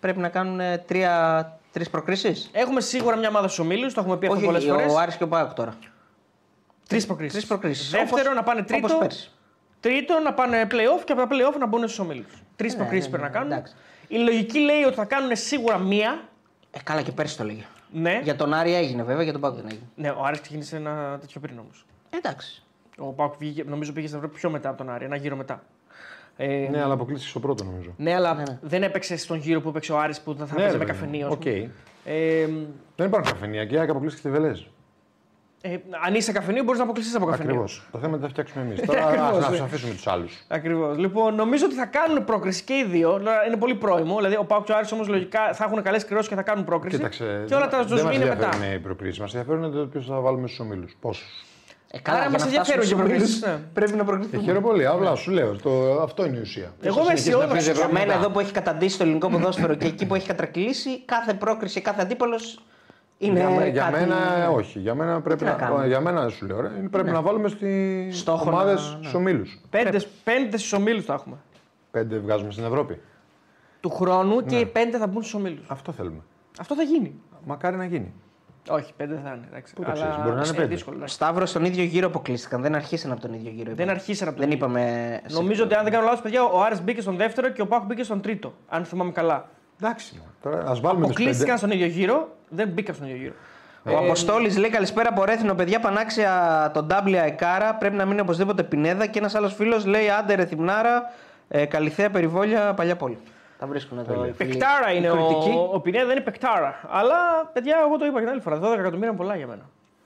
[0.00, 2.50] πρέπει να κάνουν τρία, τρεις προκρίσεις.
[2.52, 4.92] Έχουμε σίγουρα μια ομάδα στους ομίλους, το έχουμε πει αυτό πολλές Όχι, φορές.
[4.92, 5.74] ο Άρης και ο Πάοκ τώρα.
[6.88, 7.32] Τρεις προκρίσεις.
[7.34, 7.90] Τρεις προκρίσεις.
[7.90, 8.96] Δεύτερο Όπως- να πάνε όπως τρίτο.
[8.98, 9.30] πέρσι.
[9.80, 12.42] Τρίτο να πάνε playoff και από τα playoff να μπουν στους ομίλους.
[12.56, 13.52] Τρεις ναι, προκρίσεις ναι, πρέπει να κάνουν.
[13.52, 13.74] εντάξει.
[14.08, 16.20] Η λογική λέει ότι θα κάνουν σίγουρα μία.
[16.70, 17.64] Ε, καλά και πέρσι το λέγε.
[17.92, 18.20] Ναι.
[18.22, 19.86] Για τον Άρη έγινε βέβαια, για τον ΠΑΟΚ δεν έγινε.
[19.94, 21.84] ναι, ο Άρης ξεκίνησε ένα τέτοιο πριν όμως.
[22.10, 22.62] Εντάξει.
[22.98, 25.62] Ο ΠΑΟΚ βγήκε- νομίζω πήγε στην Ευρώπη πιο μετά από τον Άρη, ένα γύρο μετά.
[26.36, 27.90] Ε, Ναι, αλλά αποκλείστηκε στο πρώτο νομίζω.
[27.96, 28.42] ναι, αλλά ναι.
[28.60, 30.92] δεν έπαιξε στον γύρο που έπαιξε ο Άρης που θα Ναι, παίζει ρε με παιδί
[30.92, 31.00] μου.
[31.00, 31.26] καφενείο.
[31.26, 31.40] ας Οκ.
[31.40, 31.70] πούμε.
[32.04, 32.46] Ε,
[32.96, 34.60] Δεν υπάρχουν καφενεία και και αποκλείστηκε τη Βελέζ.
[35.62, 37.50] ε, αν είσαι καφενείο, μπορείς να αποκλειστείς από καφενείο.
[37.50, 37.88] Ακριβώς.
[37.92, 38.80] Το θέμα είναι ότι θα φτιάξουμε εμείς.
[38.86, 39.56] Τώρα Ακριβώς, ας να ναι.
[39.56, 40.44] τους αφήσουμε τους άλλους.
[40.48, 40.98] Ακριβώς.
[40.98, 43.10] Λοιπόν, νομίζω ότι θα κάνουν πρόκριση και οι δύο.
[43.18, 44.16] Τώρα Είναι πολύ πρόημο.
[44.16, 46.64] Δηλαδή, ο Πάουκ και ο Άρης όμως λογικά θα έχουν καλές κρυώσεις και θα κάνουν
[46.64, 46.96] πρόκριση.
[46.96, 47.44] Κοίταξε.
[47.46, 48.44] και όλα τα δεν ζωζμή μας είναι μετά.
[48.44, 49.34] ενδιαφέρουν οι προκρίσει μας.
[49.34, 50.96] ενδιαφέρουν το ποιος θα βάλουμε στους ομίλους.
[51.00, 51.44] Πόσους.
[51.92, 53.68] Ε, Άρα για μας να ενδιαφέρουν φτάσουμε και οι στους προκρίσεις, ομίλους, ναι.
[53.72, 54.42] Πρέπει να Ε, προκριθούμε.
[54.42, 54.86] χαίρομαι πολύ.
[54.86, 55.56] Απλά σου λέω.
[55.56, 55.70] Το,
[56.02, 56.72] αυτό είναι η ουσία.
[56.80, 57.52] Εγώ είμαι Ίσως συνεχίσει να αισιόδοξος.
[57.52, 58.18] παίζει η Για Ευρώπη μένα μετά.
[58.18, 62.02] εδώ που έχει καταντήσει το ελληνικό ποδόσφαιρο και εκεί που έχει κατρακλείσει, κάθε πρόκριση, κάθε
[62.02, 62.60] αντίπαλος
[63.18, 63.38] είναι.
[63.38, 64.78] Για, με- για κάτι- μένα όχι.
[64.78, 66.60] Για μένα πρέπει να να, κάνουμε; για μένα σου λέω.
[66.60, 68.96] Ρε, πρέπει να βάλουμε στι Στόχο ομάδες να- ναι.
[69.00, 69.60] στους ομίλους.
[69.70, 71.36] Πέντε, πέντε στους ομίλους θα έχουμε.
[71.90, 73.00] Πέντε βγάζουμε στην Ευρώπη.
[73.80, 74.60] Του χρόνου και Ναι.
[74.60, 75.64] οι πέντε θα μπουν στους ομίλους.
[75.68, 76.20] Αυτό θέλουμε.
[76.60, 77.14] Αυτό θα γίνει.
[77.44, 78.12] Μακάρι να γίνει.
[78.68, 79.46] Όχι, πέντε δεν θα είναι.
[79.50, 79.74] Εντάξει.
[79.74, 80.66] Πού το Αλλά ξέρεις, μπορεί να είναι ε, πέντε.
[80.66, 81.06] δύσκολο, ναι.
[81.06, 82.62] Σταύρο στον ίδιο γύρο αποκλείστηκαν.
[82.62, 83.64] Δεν αρχίσαν από τον ίδιο γύρο.
[83.64, 83.90] Δεν είπαμε.
[83.90, 84.64] αρχίσαν από το Δεν ίδιο.
[84.66, 85.20] είπαμε.
[85.26, 87.66] σε- Νομίζω ότι αν δεν κάνω λάθος, παιδιά, ο Άρης μπήκε στον δεύτερο και ο
[87.66, 88.54] Πάκου μπήκε στον τρίτο.
[88.68, 89.48] Αν θυμάμαι καλά.
[89.82, 90.22] Εντάξει.
[90.42, 91.56] Τώρα ας βάλουμε τους Αποκλείστηκαν πέντε.
[91.56, 93.34] στον ίδιο γύρο, δεν μπήκαν στον ίδιο γύρο.
[93.84, 95.54] Ο Αποστόλης λέει καλησπέρα από Ρέθινο.
[95.54, 97.74] Παιδιά, πανάξια τον Ντάμπλια Εκάρα.
[97.74, 99.06] Πρέπει να μείνει οπωσδήποτε Πινέδα.
[99.06, 101.12] Και ένας άλλος φίλος λέει άντε ρε Θημνάρα,
[101.48, 103.18] ε, Καλυθέα περιβόλια, παλιά πόλη.
[103.60, 104.26] Τα βρίσκουν εδώ.
[104.26, 104.48] οι φίλοι.
[104.50, 105.50] Πεκτάρα Οι είναι κριτικοί.
[105.56, 106.80] ο, ο Πινέδα, δεν είναι πεκτάρα.
[106.90, 107.16] Αλλά
[107.52, 108.56] παιδιά, εγώ το είπα και την άλλη φορά.
[108.56, 109.62] 12 εκατομμύρια είναι πολλά για μένα.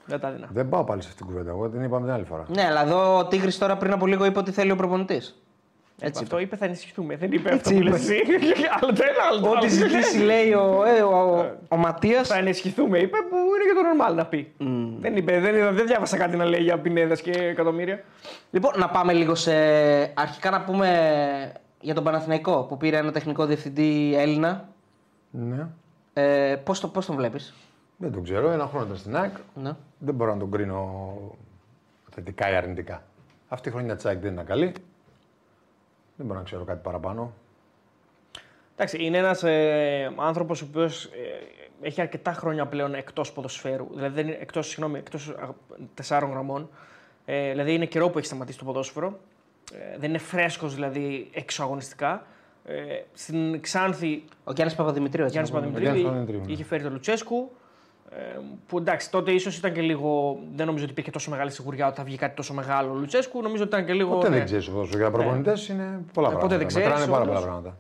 [0.07, 0.47] Δεν τα δίνα.
[0.53, 1.51] Δεν πάω πάλι σε αυτήν την κουβέντα.
[1.57, 2.45] Εγώ την είπαμε την άλλη φορά.
[2.49, 5.39] Ναι, αλλά εδώ ο Τίγρης τώρα πριν από λίγο είπε ότι θέλει ο προπονητής.
[6.01, 6.23] Έτσι.
[6.23, 7.17] Αυτό είπε θα ενισχυθούμε.
[7.17, 7.91] Δεν είπε Έτσι αυτό που είπε.
[7.91, 8.23] λες εσύ.
[8.81, 9.69] Άλλο το ένα, άλλο το Ό,τι άλλο.
[9.69, 12.29] ζητήσει λέει ο, ε, ο, ο, ο Ματίας.
[12.29, 14.53] Θα ενισχυθούμε, είπε, που είναι και το normal να πει.
[15.01, 18.01] Δεν, είπε, δεν, είδα- δεν διάβασα κάτι να λέει για πινέδε και εκατομμύρια.
[18.51, 19.53] Λοιπόν, να πάμε λίγο σε.
[20.15, 20.89] Αρχικά να πούμε
[21.85, 24.69] για τον Παναθηναϊκό που πήρε ένα τεχνικό διευθυντή Έλληνα.
[25.31, 25.67] Ναι.
[26.13, 27.55] Ε, Πώς το, πώς τον βλέπεις;
[27.97, 28.51] Δεν τον ξέρω.
[28.51, 29.37] Ένα χρόνο ήταν στην ΑΕΚ.
[29.55, 29.73] Ναι.
[29.99, 31.15] Δεν μπορώ να τον κρίνω
[32.11, 33.03] θετικά ή αρνητικά.
[33.49, 34.73] Αυτή η χρονιά της ΑΕΚ δεν ήταν καλή.
[36.17, 37.33] Δεν μπορώ να ξέρω κάτι παραπάνω.
[38.75, 41.11] Εντάξει, είναι ένας ε, άνθρωπος ο οποίος
[41.81, 43.87] έχει αρκετά χρόνια πλέον εκτός ποδοσφαίρου.
[43.95, 45.35] Δηλαδή δεν είναι εκτός εκτός
[45.95, 46.69] τεσσάρων γραμμών.
[47.25, 49.19] Ε, δηλαδή είναι καιρό που έχει σταματήσει το ποδόσφαιρο.
[49.73, 52.27] Ε, δεν είναι φρέσκος δηλαδή εξωαγωνιστικά.
[52.65, 52.75] Ε,
[53.13, 55.25] στην Ξάνθη Ο Γιάννης Παπαδημητρίου.
[55.25, 55.81] έτσι Γιάννης να πούμε.
[55.81, 56.53] Γιάννης Παπαδημητρίου Παπαδημητρίου, ναι.
[56.53, 57.51] είχε φέρει τον Λουτσέσκου.
[58.11, 60.39] Ε, που εντάξει, τότε ίσως ήταν και λίγο.
[60.55, 63.43] Δεν νομίζω ότι υπήρχε τόσο μεγάλη σιγουριά ότι θα βγει κάτι τόσο μεγάλο ο Λουτσέσκου.
[63.43, 64.15] Νομίζω ότι ήταν και λίγο.
[64.15, 64.37] Ποτέ ναι.
[64.37, 66.57] δεν ξέρεις όσο για προπονητές είναι πολλά Ποτέ πράγματα.
[66.57, 67.35] δεν ξέρεις, Μετράνε πάρα όντως.
[67.35, 67.77] πολλά πράγματα.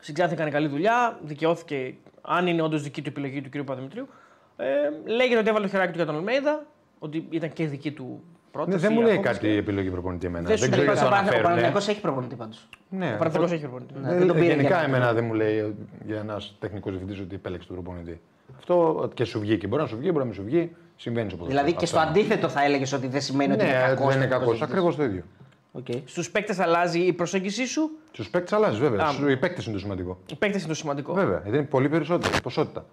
[0.00, 1.18] Στην Ξάνθη έκανε καλή δουλειά.
[1.22, 3.64] Δικαιώθηκε, αν είναι όντως δική του επιλογή του κ.
[3.64, 4.08] Παδημητρίου.
[4.56, 4.66] Ε,
[5.04, 6.66] λέγεται ότι έβαλε το χεράκι του για τον Αλμέιδα,
[6.98, 8.22] ότι ήταν και δική του
[8.58, 8.76] πρόταση.
[8.76, 10.46] Ναι, δεν μου λέει απόφαση κάτι η επιλογή προπονητή εμένα.
[10.48, 11.42] Δεν Δεν, σου ξέρω λέει γιατί το Ο αναφέρουν.
[11.42, 12.68] Παναθηναϊκός έχει προπονητή πάντως.
[12.88, 13.94] Ναι, Ο Παναθηναϊκός έχει προπονητή.
[14.02, 15.74] Ναι, Ε, δεν τον πήρε γενικά για να- εμένα δεν μου λέει
[16.06, 18.20] για ένας τεχνικός διευθυντής ότι επέλεξε τον προπονητή.
[18.58, 18.74] Αυτό
[19.14, 19.66] και σου βγήκε.
[19.66, 20.76] Μπορεί να σου βγει, μπορεί να μην σου βγει.
[20.96, 21.64] Συμβαίνει στο ποδόσφαιρο.
[21.64, 22.10] Δηλαδή και στο Αυτό.
[22.10, 24.06] αντίθετο θα έλεγες ότι δεν σημαίνει ότι είναι Ναι, κακός.
[24.06, 24.62] δεν είναι κακός.
[24.62, 25.22] Ακριβώς το ίδιο.
[26.04, 29.04] Στους παίκτες αλλάζει η προσέγγιση σου; Στους παίκτες αλλάζει βέβαια.
[29.06, 29.10] Α.
[29.12, 30.18] Στου- Οι παίκτες είναι το σημαντικό.
[30.30, 31.12] Οι παίκτες είναι το σημαντικό.
[31.12, 32.32] Βέβαια, γιατί είναι πολύ περισσότερο.
[32.42, 32.84] Ποσότητα.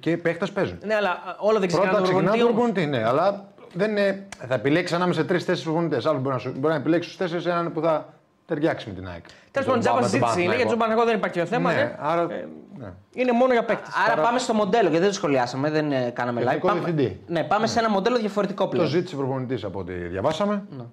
[0.00, 0.78] Και οι παίκτες παίζουν.
[0.84, 2.38] Ναι, αλλά α, όλα δεν ξεκινάνε Πρώτα από τον ξεκινά προπονητή.
[2.38, 2.72] τον όμως.
[2.72, 3.08] προπονητή, ναι.
[3.08, 4.26] Αλλά δεν είναι...
[4.48, 6.06] θα επιλέξεις ανάμεσα σε τρει-τέσσερι προπονητές.
[6.06, 6.50] Άλλο μπορεί να, σου...
[6.50, 8.08] μπορεί να επιλέξεις στου τέσσερις έναν που θα
[8.46, 9.24] ταιριάξει με την ΑΕΚ.
[9.50, 10.56] Τέλος Με πάντων, τον τζάμπα Πα- με τον συζήτηση είναι.
[10.56, 10.78] Για τον Παναθηναϊκό.
[10.78, 11.72] Παναγό δεν υπάρχει το θέμα.
[11.72, 11.96] Ναι, ναι.
[11.98, 12.22] άρα.
[12.34, 12.48] Ε,
[12.78, 12.92] ναι.
[13.14, 13.94] Είναι μόνο για παίκτες.
[14.10, 16.44] Άρα πάμε στο μοντέλο, γιατί δεν το σχολιάσαμε, δεν ε, κάναμε live.
[16.44, 17.20] Τεχνικό Πάμε, διευθυντή.
[17.26, 18.86] ναι, πάμε σε ένα μοντέλο διαφορετικό Το πλέον.
[18.86, 20.64] ζήτησε προπονητής από ό,τι διαβάσαμε.
[20.76, 20.84] Ναι.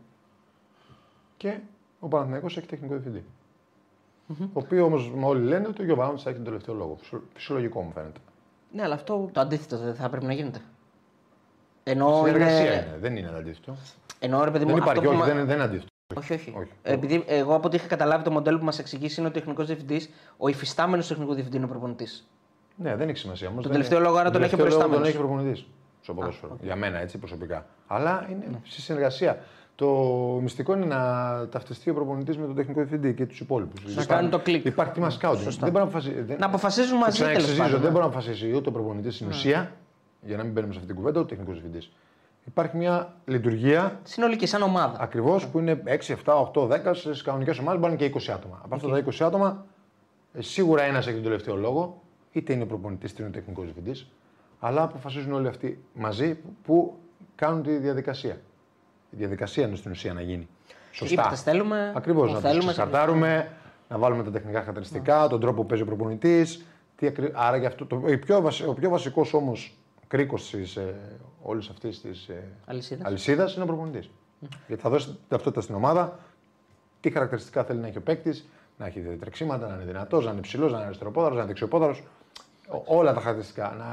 [1.38, 1.58] Και
[2.00, 3.24] ο Παναθηναϊκός έχει τεχνικό διευθυντή.
[4.40, 6.98] Ο οποίος όμως όλοι λένε ότι ο Γιωβάνοβιτ θα έχει τον τελευταίο λόγο.
[7.00, 8.20] Φυσιο- Φυσιολογικό μου φαίνεται.
[8.72, 9.30] Ναι, αλλά αυτό.
[9.32, 10.60] Το αντίθετο δεν θα πρέπει να γίνεται.
[11.84, 12.70] Ενώ Συνεργασία είναι.
[12.74, 13.76] είναι, δεν είναι αντίθετο.
[14.20, 15.88] Ενώ ρε παιδί μου, Δεν αυτό υπάρχει, που όχι, μα- δεν, είναι- δεν είναι αντίθετο.
[16.18, 16.54] Όχι, όχι.
[16.58, 16.72] Όχι.
[16.84, 19.66] Επειδή εγώ από ό,τι είχα καταλάβει το μοντέλο που μας εξηγήσει είναι ότι ο τεχνικός
[19.68, 22.28] διευθυντής, ο υφιστάμενος τεχνικός διευθυντής είναι ο προπονητής.
[22.76, 23.64] Ναι, δεν έχει σημασία όμως.
[23.64, 25.08] Τον τελευταίο λόγο άρα τον έχει ο Τον προϊστάμενος.
[25.08, 25.66] έχει ο προπονητής
[26.02, 26.58] στο ποδόσφαιρο.
[26.62, 27.66] Για μένα έτσι προσωπικά.
[27.88, 28.58] Αλλά είναι Ναι.
[28.64, 29.40] στη συνεργασία.
[29.76, 29.88] Το
[30.42, 31.02] μυστικό είναι να
[31.52, 33.96] ταυτιστεί ο προπονητής με τον τεχνικό διευθυντή και τους υπόλοιπους.
[33.96, 34.66] Να κάνει το κλικ.
[34.66, 35.50] Υπάρχει τίμα σκάουτινγκ.
[35.52, 36.22] Δεν μπορεί να αποφασίσει.
[36.22, 37.80] δεν- Να αποφασίζουν Το μαζί τέλος ξαναεξηγήσω, πάντων.
[37.82, 37.90] Δεν ναι.
[37.98, 39.72] μπορεί να αποφασίσει ούτε ο προπονητής στην ουσία,
[40.26, 41.92] για να μην μπαίνουμε σε αυτή την κουβέντα, ούτε ο τεχνικός διευθυντής.
[42.46, 44.98] Υπάρχει μια λειτουργία Συνολική, σαν ομάδα.
[45.00, 46.94] ακριβώς που είναι 6, 7, 8, 10.
[46.94, 48.62] Στις κανονικές ομάδες μπορεί να είναι και 20 άτομα.
[48.64, 49.66] Από αυτά τα 20 άτομα,
[50.34, 52.02] ε, σίγουρα ένας έχει τον τελευταίο λόγο,
[52.32, 54.08] είτε είναι ο προπονητής είτε είναι ο τεχνικός διευθυντής.
[54.60, 56.98] Αλλά αποφασίζουν όλοι αυτοί μαζί που
[57.36, 58.38] κάνουν τη διαδικασία.
[59.10, 60.48] Η διαδικασία είναι στην ουσία να γίνει.
[60.92, 61.14] Σωστά.
[61.22, 62.28] Είπατε, θέλουμε, Ακριβώς.
[62.28, 63.52] που Να τους θέλουμε, ξεχαρτάρουμε,
[63.90, 66.66] να βάλουμε τα τεχνικά χαρακτηριστικά, τον τρόπο που παίζει ο προπονητής.
[67.34, 69.78] Άρα γι' αυτό το, η πιο, βασι- ο πιο βασικός όμως
[70.14, 70.94] κρίκο τη ε,
[71.42, 72.34] όλη αυτή τη ε,
[72.66, 73.08] Αλυσίδας.
[73.08, 74.10] αλυσίδα είναι ο προπονητής.
[74.68, 76.20] Γιατί θα δώσει ταυτότητα στην ομάδα,
[77.00, 80.42] τι χαρακτηριστικά θέλει να έχει ο παίκτης, να έχει τρεξίματα, να είναι δυνατός, να είναι
[80.42, 82.04] ψηλό, να είναι αριστεροπόδαρος, να είναι δεξιοπόδαρος.
[82.86, 83.76] Όλα τα χαρακτηριστικά.
[83.78, 83.86] Να...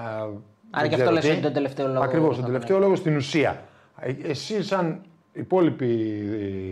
[0.71, 3.17] Άρα γι' αυτό λες ότι τον τελευταίο λόγο Ακριβώς, θα τον τον τελευταίο λόγο στην
[3.17, 3.63] ουσία.
[4.01, 5.01] Ε, Εσύ, σαν
[5.33, 5.91] υπόλοιπη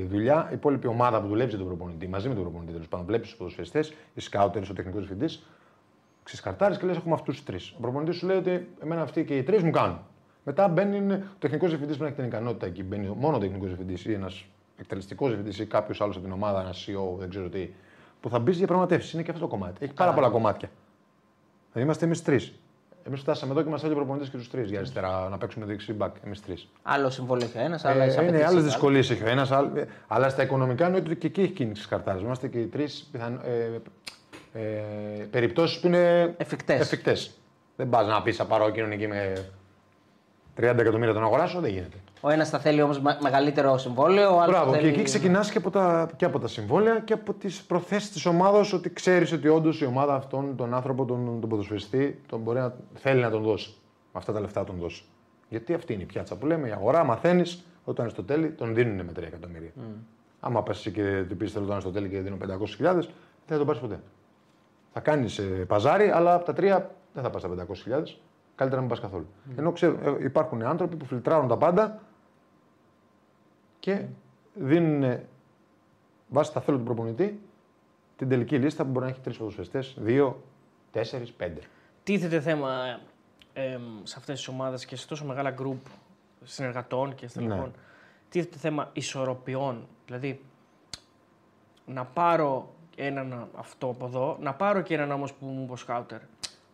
[0.03, 2.89] ε, δουλειά, η υπόλοιπη ομάδα που δουλεύει για τον προπονητή, μαζί με τον προπονητή, τέλος
[2.89, 3.85] πάντων, βλέπεις τους ποδοσφαιριστέ,
[4.15, 5.47] οι σκάουτερ, ο τεχνικός διευθυντής,
[6.29, 7.71] ξεσκαρτάρεις και λες: Έχουμε αυτούς του τρεις.
[7.77, 9.99] Ο προπονητής σου λέει ότι εμένα αυτοί και οι τρεις μου κάνουν.
[10.45, 12.83] Μετά μπαίνει ο τεχνικός διευθυντής που να έχει την ικανότητα εκεί.
[12.83, 14.45] Μπαίνει μόνο ο τεχνικός διευθυντής ή ένας
[14.77, 17.71] εκτελεστικός διευθυντής ή κάποιος άλλος από την ομάδα, ένας CEO, δεν ξέρω τι,
[18.21, 19.13] που θα μπεις σε διαπραγματεύσεις.
[19.13, 19.85] Είναι και αυτό το κομμάτι.
[19.85, 20.71] Έχει πάρα πολλά κομμάτια.
[21.73, 22.53] Δηλαδή είμαστε εμείς τρεις.
[23.07, 25.65] Εμείς φτάσαμε εδώ και μα έλεγε ο προπονητή και τους τρεις για αριστερά να παίξουμε
[25.67, 26.17] δεξί μπακ.
[26.25, 26.69] Εμείς τρεις.
[26.83, 28.65] Άλλο συμβόλαιο έχει ο ένας, άλλα Ε, έχει είναι απαιτήσεις άλλες ο άλλος.
[28.73, 29.51] δυσκολίε έχει ο ένας,
[30.07, 32.19] αλλά στα οικονομικά εννοείται ότι και εκεί έχει κίνηση καρτάρε.
[32.19, 33.41] Είμαστε και οι τρεις πιθαν...
[33.45, 33.79] ε,
[34.53, 34.61] ε,
[35.31, 36.81] περιπτώσεις που είναι Εφικτές.
[36.81, 37.39] εφικτές.
[37.77, 39.33] Δεν πας να πεις θα πάρω εκείνον εκεί με
[40.61, 41.97] 30 εκατομμύρια τον αγοράσω, δεν γίνεται.
[42.21, 44.55] Ο ένας θα θέλει όμως μεγαλύτερο συμβόλαιο, ο άλλος.
[44.55, 44.83] Μπράβο, θέλει...
[44.83, 48.27] και εκεί ξεκινάς και, από τα- και από τα συμβόλαια και από τις προθέσεις της
[48.27, 52.59] ομάδας ότι ξέρεις ότι όντως η ομάδα αυτόν τον άνθρωπο, τον, τον ποδοσφαιριστή, τον μπορεί
[52.59, 53.69] να θέλει να τον δώσει.
[54.13, 55.03] Με αυτά τα λεφτά τον δώσει.
[55.49, 58.97] Γιατί αυτή είναι η πιάτσα που λέμε, η αγορά, μαθαίνεις, όταν στο τέλει τον δίνουν
[59.07, 59.71] με 3 εκατομμύρια.
[59.77, 59.83] Mm.
[60.41, 62.47] Άμα πας και του πει θέλω τον στο τέλει και δίνω 500.000,
[62.79, 63.03] δεν
[63.47, 64.01] θα τον πάρεις ποτέ.
[64.93, 68.03] Θα κάνεις παζάρι, αλλά από τα τρία δεν θα πας στα 500.000.
[68.55, 69.27] Καλύτερα να μην πας καθόλου.
[69.57, 72.01] Ενώ ξέρω, ε, υπάρχουν άνθρωποι που φιλτράρουν τα πάντα
[73.79, 74.05] και
[74.55, 75.21] δίνουν
[76.29, 77.41] βάσει τα θέλω του προπονητή
[78.17, 80.43] την τελική λίστα που μπορεί να έχει τρεις ποδοσφαιριστές, δύο,
[80.91, 81.61] τέσσερις, πέντε.
[82.03, 83.01] Τίθεται θέμα
[83.53, 85.87] ε, σε αυτές τις ομάδες και σε τόσο μεγάλα γκρουπ
[86.45, 87.59] συνεργατών και στελεχών.
[87.59, 87.71] Ναι.
[88.29, 89.87] Τίθεται θέμα ισορροπιών.
[90.07, 90.41] Δηλαδή,
[91.87, 95.77] να πάρω έναν αυτό από εδώ, να πάρω και έναν όμως που μου είπε ο
[95.77, 96.19] σκάουτερ.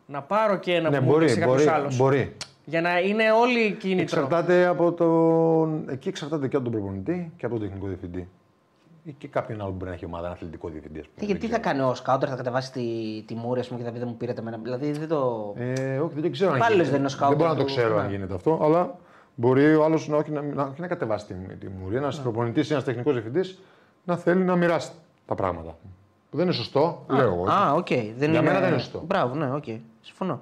[0.07, 1.97] Να πάρω και ένα Ναι, που μου μπορεί, είπε κάποιος μπορεί, άλλος.
[1.97, 2.37] μπορεί.
[2.65, 4.03] Για να είναι όλοι κίνητρο.
[4.21, 5.89] Εξαρτάται από τον...
[5.89, 8.29] Εκεί εξαρτάται και από τον προπονητή και από τον τεχνικό διευθυντή.
[9.05, 10.99] Ή και κάποιον άλλο που μπορεί να έχει ομάδα, ένα αθλητικό διευθυντή.
[10.99, 11.19] ας πούμε.
[11.21, 12.83] Τι, γιατί Δεν θα κάνει ο σκάουτερ, θα κατεβάσει τη,
[13.27, 14.59] τη μούρη ας πούμε, και θα πει δεν μου πήρατε εμένα.
[14.63, 15.53] Δηλαδή δεν το.
[15.57, 16.89] Ε, όχι, δεν ξέρω αν Πάλι γίνεται.
[16.91, 18.11] δεν είναι ο σκάουτερ Δεν μπορώ να το του- ξέρω αν ναι.
[18.13, 18.97] γίνεται αυτό, αλλά
[19.35, 21.97] μπορεί ο άλλος να, όχι να, να, όχι να κατεβάσει τη, τη μούρη.
[21.97, 23.59] Ένας προπονητής ή ένας τεχνικός διευθυντής
[24.05, 24.91] να θέλει να μοιράσει
[25.27, 25.77] τα πράγματα.
[26.35, 27.51] Που δεν είναι σωστό, λέω εγώ.
[27.51, 27.87] Α, οκ.
[27.89, 28.41] Δεν Για είναι...
[28.43, 29.03] μένα δεν είναι σωστό.
[29.07, 29.65] Μπράβο, ναι, οκ.
[30.01, 30.41] Συμφωνώ.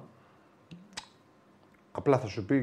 [1.91, 2.55] Απλά θα σου πει.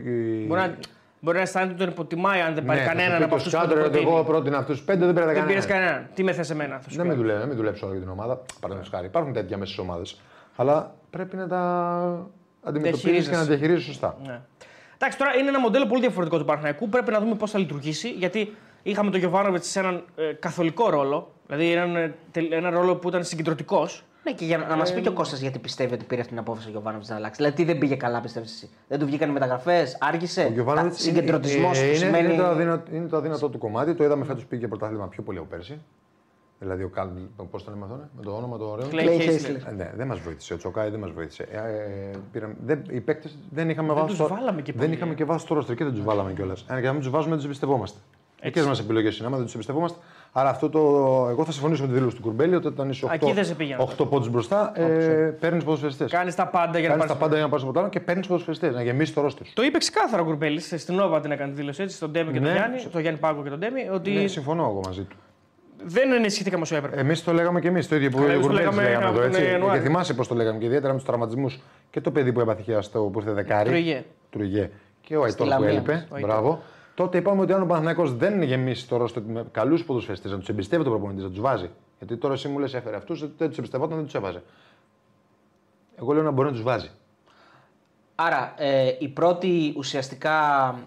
[0.48, 0.76] Μπορεί να,
[1.20, 3.30] μπορεί να αισθάνεται ότι τον υποτιμάει αν δεν πάρει ναι, θα σου κανέναν πει από
[3.30, 4.26] το αυτούς που σκάουτερ τον ότι εγώ προτείνει.
[4.30, 5.90] πρότεινα αυτούς τους πέντε, δεν πήρα Δεν πήρες κανέναν.
[5.92, 6.10] κανέναν.
[6.14, 7.08] Τι με θες εμένα, θα σου Να πει.
[7.08, 8.34] μην δουλεύει, να μην δουλέψω όλη την ομάδα.
[8.60, 9.06] Παραδείγματος χάρη.
[9.06, 10.20] Υπάρχουν τέτοια μέσα στις ομάδες.
[10.56, 12.26] Αλλά πρέπει να τα
[12.62, 14.16] αντιμετωπίζεις και να διαχειρίζεις σωστά.
[14.26, 14.40] Ναι.
[14.94, 16.88] Εντάξει, τώρα είναι ένα μοντέλο πολύ διαφορετικό του Παναθηναϊκού.
[16.88, 18.08] Πρέπει να δούμε πώς θα λειτουργήσει.
[18.10, 21.32] Γιατί είχαμε τον Γιωβάνοβιτς σε έναν ε, καθολικό ρόλο.
[21.51, 24.05] Δηλαδή έναν, ε, τελ- έναν ρόλο που ήταν συγκεντρωτικός.
[24.24, 26.32] Ναι, και για να, να μας πει και ο Κώστας γιατί πιστεύει ότι πήρε αυτή
[26.32, 27.36] την απόφαση ο Γιωβάνοβιτς να αλλάξει.
[27.36, 31.01] Δηλαδή, τι δεν πήγε καλά, πιστεύεις εσύ; Δεν του βγήκαν οι μεταγραφές, άργησε; Ο Γιωβάνοβιτς
[31.03, 32.28] Συγκεντρωτισμός είναι, που είναι, σημαίνει.
[32.32, 33.94] είναι, το αδύνατο, είναι το αδύνατο του κομμάτι.
[33.94, 35.80] Το είδαμε φέτος πήγε πρωτάθλημα πιο πολύ από πέρσι.
[36.59, 37.09] Δηλαδή, ο Καλ,
[37.51, 38.86] πώς το λέμε αυτό, ναι, με το όνομα το ωραίο.
[38.90, 39.30] Clay Clay Hazlett.
[39.30, 39.66] Hazlett.
[39.68, 40.55] Ε, ναι, δεν μας βοήθησε.
[40.55, 41.46] Ο Τσοκάη δεν μας βοήθησε.
[41.51, 44.07] Ε, ε, πήραμε- δεν, οι παίκτες δεν είχαμε βάσει.
[44.07, 45.14] τους στο- βάλαμε και δεν πολύ, είχαμε ε.
[45.14, 46.64] και βάσει στο ρόστρο και δεν τους βάλαμε κιόλας.
[46.68, 47.98] Αν και να μην τους βάζουμε, δεν τους εμπιστευόμαστε.
[48.42, 49.98] Δικέ μας επιλογέ είναι, άμα δεν τους εμπιστευόμαστε.
[50.32, 50.78] Άρα αυτό το.
[51.30, 53.52] Εγώ θα συμφωνήσω με τη δήλωση του Κουρμπέλη ότι όταν είσαι Α, εκεί δεν σε
[53.52, 53.84] 8, πήγαινα.
[53.98, 54.84] 8 πόντους μπροστά, ε,
[55.40, 56.10] παίρνεις ποδοσφαιριστές.
[56.10, 57.18] Κάνεις τα πάντα για να Κάνεις τα πάρεις.
[57.20, 59.44] πάντα για να πάρεις από το άλλο και παίρνεις ποδοσφαιριστές, να γεμίσεις το ρόστρο.
[59.54, 62.38] Το είπε ξεκάθαρα ο Κουρμπέλης στην Νόβα την έκανε τη δήλωση έτσι, στον Ντέμι και
[62.38, 62.52] τον Ναι.
[62.54, 65.16] Γιάννη, τον Γιάννη Πάγκο και τον Ντέμι, ότι Ναι, συμφωνώ εγώ μαζί του.
[65.84, 67.00] δεν ενισχύθηκαμε όσο έπρεπε.
[67.00, 69.06] Εμείς το λέγαμε και εμείς το ίδιο που Καλά, ο εμείς το Κουρμπέλης λέγαμε λέγαμε
[69.06, 69.30] από εδώ.
[69.30, 69.50] τον Έτσι.
[69.52, 69.80] Ιανουάριο.
[69.82, 71.58] Και θυμάσαι πώς το λέγαμε και ιδιαίτερα με τους τραυματισμούς
[71.90, 73.68] και το παιδί που έπαθε στο που ήρθε δεκάρι.
[73.70, 74.04] Τρουγέ.
[74.30, 74.70] Τρουγέ.
[75.00, 75.68] Και ο Αϊτόρ που Λαμία.
[75.68, 75.92] έλειπε.
[76.10, 76.30] Ο Αϊτόρ.
[76.30, 76.62] Μπράβο.
[77.01, 80.48] Τότε είπαμε ότι αν ο Παναθυνακό δεν γεμίσει το ρόστο με καλούς ποδοσφαιριστές, να τους
[80.48, 81.70] εμπιστεύεται ο προπονητής, να τους βάζει.
[81.98, 84.42] Γιατί τώρα εσύ μου λες έφερε αυτούς, δεν τους εμπιστευόταν, δεν τους έβαζε.
[86.01, 86.90] Εγώ λέω να μπορεί να τους βάζει.
[88.14, 90.30] Άρα, ε, η πρώτη ουσιαστικά.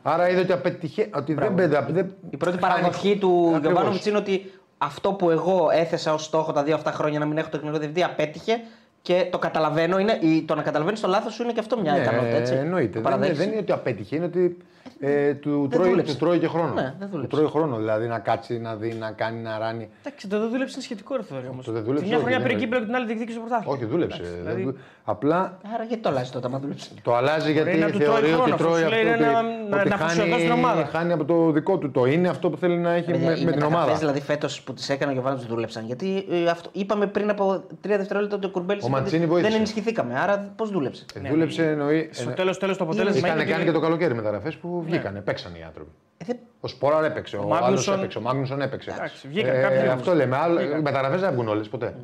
[0.04, 1.10] Άρα είδε ότι απέτυχε.
[1.16, 1.86] Ότι δεν πέντε.
[1.90, 2.14] Δεν...
[2.30, 3.62] Η πρώτη χάνει- παραδοχή του Ακριβώς.
[3.62, 7.38] Γιωβάνοβιτς είναι ότι αυτό που εγώ έθεσα ως στόχο τα δύο αυτά χρόνια να μην
[7.38, 8.62] έχω τεχνικό διευθυντή απέτυχε
[9.02, 10.00] και το καταλαβαίνω.
[10.00, 12.36] Είναι, η- το να καταλαβαίνεις το λάθος σου είναι και αυτό μια Ναι, ικανότητα.
[12.38, 12.54] Έτσι.
[12.54, 12.88] εννοείται.
[12.88, 13.40] Το Δεν, παραδέχεσαι.
[13.40, 14.58] δεν είναι ότι απέτυχε, είναι ότι
[15.00, 16.14] ε, του, Δεν τρώει, δούλεψε.
[16.14, 16.74] του τρώει και χρόνο.
[16.74, 17.36] Ναι, δεν του δούλεψε.
[17.38, 19.90] τρώει χρόνο, δηλαδή να κάτσει, να δει, να κάνει, να ράνει.
[20.06, 21.66] Εντάξει, το δεν δούλεψε είναι σχετικό ρε Θοδωρή, όμως.
[21.66, 22.64] Το δεν δούλεψε, Τη μια όχι, χρονιά δεν πήρε είναι.
[22.66, 23.76] κύπελο και την άλλη διεκδίκησε το πρωτάθλημα.
[23.76, 24.18] Όχι, δούλεψε.
[24.22, 27.78] Εντάξει, Δεν δηλαδή- δου- Απλά Άρα γιατί το αλλάζει τότε, άμα δούλεψε; το αλλάζει γιατί
[27.78, 28.96] να του τρώει θεωρεί χρόνο, ότι αυτό τρώει σου αυτό.
[29.04, 30.74] λέει, ότι, να- να- ότι να αφοσιωθεί στην ομάδα.
[30.76, 31.92] χάνει, χάνει από το δικό του.
[31.92, 33.98] Το είναι αυτό που θέλει να έχει Παιδιά, με, οι με την μεταγραφές, ομάδα.
[34.00, 35.86] δηλαδή φέτος που τις έκανε ο Γιωβάνοβιτ δούλεψαν.
[35.86, 39.50] Γιατί ε, αυτό, είπαμε πριν από τρία δευτερόλεπτα ότι ο Κουρμπέλης Ο Μαντσίνη βοήθησε.
[39.50, 40.20] δεν ενισχυθήκαμε.
[40.20, 42.10] Άρα πώς δούλεψε; Ε, Δούλεψε εννοεί.
[42.12, 45.20] Στο τέλο τέλος το αποτέλεσμα Είχαν είναι κάνει ότι- και το καλοκαίρι μεταγραφέ που βγήκανε,
[45.22, 45.92] παίξαν οι άνθρωποι.
[46.18, 48.92] Ε, δεν- Ο Σπόραρ έπαιξε, ο, Ο άλλος Μάγνουσον- έπαιξε, ο Μάγνουσον έπαιξε.
[48.92, 49.94] Εντάξει, βγήκαν κάποιοι ε, όμως.
[49.94, 50.38] αυτό λέμε.
[50.38, 51.96] Άλλο, οι μεταγραφέ δεν βγουν όλες ποτέ.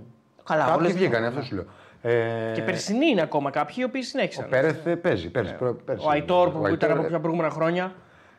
[0.43, 1.65] Καλά, Κάποιοι όλες βγήκανε, δεν- αυτό σου λέω.
[2.01, 4.45] Ε, Και περσινοί είναι ακόμα κάποιοι οι οποίοι συνέχισαν.
[4.45, 5.29] Ο Πέρεθ ε, παίζει.
[5.29, 6.05] Πέρσι, προ- πέρσι.
[6.05, 7.93] Ο Αϊτόρ που Ο ήταν από ε, πιο προηγούμενα χρόνια.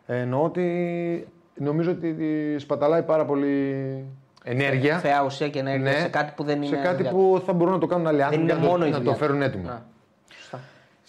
[0.07, 2.17] ε, Εννοώ ότι νομίζω ότι
[2.59, 4.05] σπαταλάει πάρα πολύ
[4.45, 4.99] ενέργεια.
[4.99, 6.71] Θεά ουσία και ενέργεια σε κάτι που δεν είναι.
[6.71, 6.77] Ναι.
[6.77, 7.11] Σε κάτι δουλειά.
[7.11, 8.97] που θα μπορούν να το κάνουν άλλοι άνθρωποι είναι και να το- μόνο η να
[8.97, 9.17] το δουλειά.
[9.17, 9.83] φέρουν έτοιμο.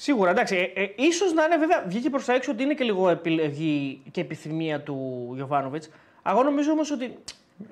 [0.02, 0.12] Α, σωστά.
[0.12, 0.72] Σίγουρα, εντάξει.
[0.76, 4.02] Ε, ε, ίσως να είναι βέβαια, βγήκε προς τα έξω ότι είναι και λίγο επιλογή
[4.12, 5.90] και επιθυμία του Γιωβάνοβιτς.
[6.28, 7.18] Εγώ νομίζω όμως ότι.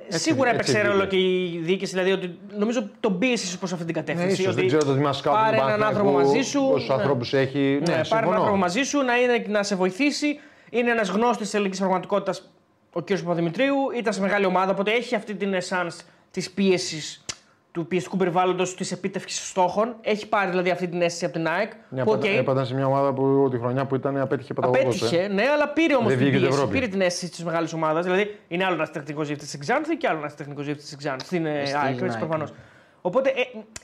[0.07, 1.15] σίγουρα έτσι έπαιξε ρόλο βγήκε.
[1.15, 1.21] και
[1.57, 4.41] η διοίκηση, δηλαδή ότι νομίζω τον πίεσε προς αυτή την Ναι, κατεύθυνση.
[4.41, 6.61] ίσως, ότι δεν ξέρω το τμήμα σκάουτ πάρε του έναν άνθρωπο Παναθηναϊκού, μαζί σου.
[6.71, 6.93] Πόσους ναι.
[6.93, 7.59] ανθρώπους έχει.
[7.59, 8.29] Ναι, Ναι, πάρε έναν συμφωνώ.
[8.35, 10.39] άνθρωπο μαζί σου να, είναι, να σε βοηθήσει.
[10.69, 12.49] Είναι ένας γνώστης της ελληνικής πραγματικότητας
[12.93, 13.11] ο κ.
[13.13, 13.75] Παπαδημητρίου.
[13.97, 15.91] Ήταν σε μεγάλη ομάδα, οπότε έχει αυτή την εσάν
[16.31, 17.23] της πίεσης
[17.71, 19.95] του πιεστικού περιβάλλοντος της επίτευξης στόχων.
[20.01, 21.71] Έχει πάρει δηλαδή αυτή την αίσθηση από την ΑΕΚ.
[21.89, 24.83] Μια που, πατα- οκ, Έπαταν σε μια ομάδα που τη χρονιά που ήταν απέτυχε παταγωγός.
[25.01, 25.27] Απέτυχε, ε.
[25.27, 26.57] ναι, αλλά πήρε όμως Δεν την βγήκε την πίεση.
[26.61, 26.79] Ευρώπη.
[26.79, 28.03] Πήρε την αίσθηση της μεγάλης ομάδας.
[28.05, 31.25] Δηλαδή είναι άλλο ένα τεχνικός διευθυντής στην Ξάνθη και άλλο ένα τεχνικός διευθυντής στην Ξάνθη.
[31.25, 32.51] Στην ε, Στην ΑΕΚ, έτσι ΑΕΚ, προφανώς.
[32.51, 32.57] ναι.
[33.01, 33.33] Οπότε ε,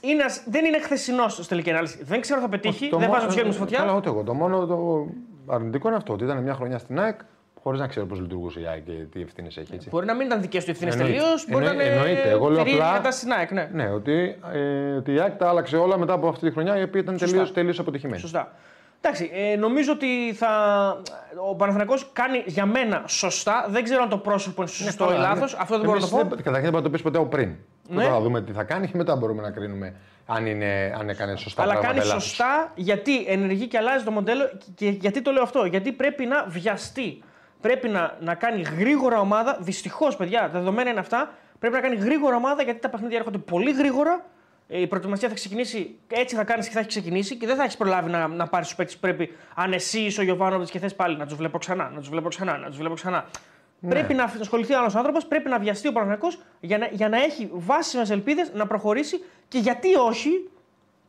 [0.00, 1.98] είναι, ένας- δεν είναι χθεσινός στην τελική ανάλυση.
[2.04, 3.96] Δεν ξέρω αν θα πετύχει, Το δεν μόνο- βάζω το σχέδιο μου στη Καλά, φωτιά.
[3.96, 4.22] ούτε εγώ.
[4.22, 5.06] Το μόνο το
[5.46, 6.12] αρνητικό είναι αυτό.
[6.12, 7.20] Ότι ήταν μια χρονιά στην ΑΕΚ
[7.66, 9.74] χωρίς να ξέρω πώς λειτουργούσε η ΑΕΚ και τι ευθύνες έχει.
[9.74, 9.88] Έτσι.
[9.88, 11.18] Μπορεί να μην ήταν δικές του ευθύνες Εννοείται.
[11.18, 11.46] τελείως.
[11.50, 11.96] Μπορεί να Εννοεί- είναι.
[11.96, 12.28] εννοείται.
[12.30, 13.68] Εγώ λέω περίεργη απλά- κατάσταση στην ΑΕΚ, ναι.
[13.72, 16.82] Ναι, ότι, ε, ότι η ΑΕΚ τα άλλαξε όλα μετά από αυτή τη χρονιά η
[16.82, 17.36] οποία ήταν Σωστά.
[17.36, 18.20] τελείω τελείως αποτυχημένη.
[18.20, 18.52] Σωστά.
[19.00, 20.48] Εντάξει, ε, νομίζω ότι θα...
[21.50, 23.66] ο Παναθηναϊκός κάνει για μένα σωστά.
[23.70, 25.52] Δεν ξέρω αν το πρόσωπο είναι σωστό ή Καλά, λάθος.
[25.52, 25.58] ναι.
[25.62, 26.28] Αυτό δεν μπορώ να το Εμείς πω.
[26.36, 27.48] δεν- Καταρχήν δεν μπορούμε να το πεις ποτέ από πριν.
[27.88, 27.94] Ναι.
[27.94, 29.94] Πρώτα θα δούμε τι θα κάνει και μετά μπορούμε να κρίνουμε
[30.26, 31.92] αν, είναι, αν έκανε σωστά Αλλά πράγματα.
[31.94, 32.24] κάνει ή λάθος.
[32.24, 34.50] σωστά γιατί ενεργεί και αλλάζει το μοντέλο.
[34.74, 37.22] Και γιατί το λέω αυτό, Γιατί πρέπει να βιαστεί.
[37.60, 39.58] Πρέπει να, να κάνει γρήγορα ομάδα.
[39.60, 41.30] Δυστυχώς, παιδιά, τα δεδομένα είναι αυτά.
[41.58, 44.24] Πρέπει να κάνει γρήγορα ομάδα γιατί τα παιχνίδια έρχονται πολύ γρήγορα.
[44.68, 47.62] Ε, Η προετοιμασία θα ξεκινήσει, έτσι θα κάνεις και θα έχει ξεκινήσει και δεν θα
[47.62, 49.32] έχεις προλάβει να, να πάρεις τους παίκτες που πρέπει.
[49.54, 52.28] Αν εσύ είσαι ο Γιωβάνοβιτς και θες πάλι να τους βλέπω ξανά, να τους βλέπω
[52.28, 53.26] ξανά, να τους βλέπω ξανά.
[53.80, 53.90] Ναι.
[53.90, 56.28] Πρέπει να ασχοληθεί άλλος άνθρωπος, πρέπει να βιαστεί ο Παναγιακό
[56.60, 60.50] για να, για να έχει βάσιμες ελπίδες να προχωρήσει και γιατί όχι,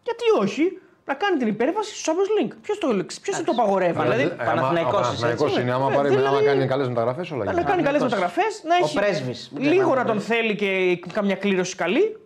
[0.04, 2.54] γιατί όχι, να κάνει την υπέρβαση στο Champions League.
[2.62, 2.88] Ποιος το,
[3.22, 4.24] ποιος το απαγορεύει, Αλλά δηλαδή.
[4.24, 5.62] δεν- ε, άμα- Παναθηναϊκός ο είσαι, Παναθηναϊκός έτσι.
[5.62, 5.72] είναι.
[5.72, 7.70] Άμα, Ε, πάρει, δηλαδή- άμα κάνει καλές μεταγραφές, όλα να γίνονται.
[7.72, 8.36] κάνει καλές Παναθηναϊκός.
[8.36, 9.50] μεταγραφές, να Ο έχει πρέσβης.
[9.54, 12.18] Μην λίγο ξεχνάμε να τον τον θέλει και καμιά κλήρωση καλή.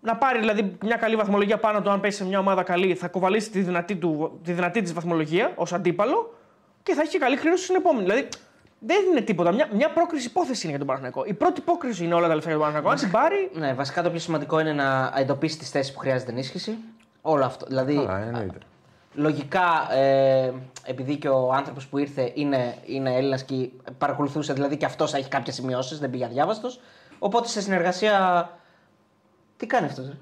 [0.00, 3.08] Να πάρει δηλαδή μια καλή βαθμολογία πάνω του, αν πέσει σε μια ομάδα καλή, θα
[3.08, 6.34] κοβαλήσει τη δυνατή, του, τη δυνατή της βαθμολογία ως αντίπαλο
[6.82, 8.04] και θα έχει και καλή κλήρωση στην επόμενη.
[8.04, 8.28] Δηλαδή
[8.78, 9.52] δεν είναι τίποτα.
[9.52, 11.22] Μια, μια πρόκριση υπόθεση είναι για τον Παναθηναϊκό.
[11.26, 12.90] Η πρώτη υπόκριση είναι όλα τα λεφτά για τον Παναθηναϊκό.
[12.90, 16.30] Αν την πάρει, Ναι, βασικά το πιο σημαντικό είναι να εντοπίσει τις θέσεις που χρειάζεται
[16.30, 16.78] ενίσχυση.
[17.26, 17.66] Όλο αυτό.
[17.66, 18.58] Δηλαδή, Καλά, εννοείται.
[19.14, 20.52] λογικά, ε,
[20.84, 23.68] επειδή και ο άνθρωπος που ήρθε είναι, είναι Έλληνας και
[23.98, 26.80] παρακολουθούσε, δηλαδή και αυτός έχει κάποιες σημειώσεις, δεν πήγε αδιάβαστος.
[27.18, 28.50] Οπότε σε συνεργασία.
[29.56, 30.12] Τι κάνει αυτός,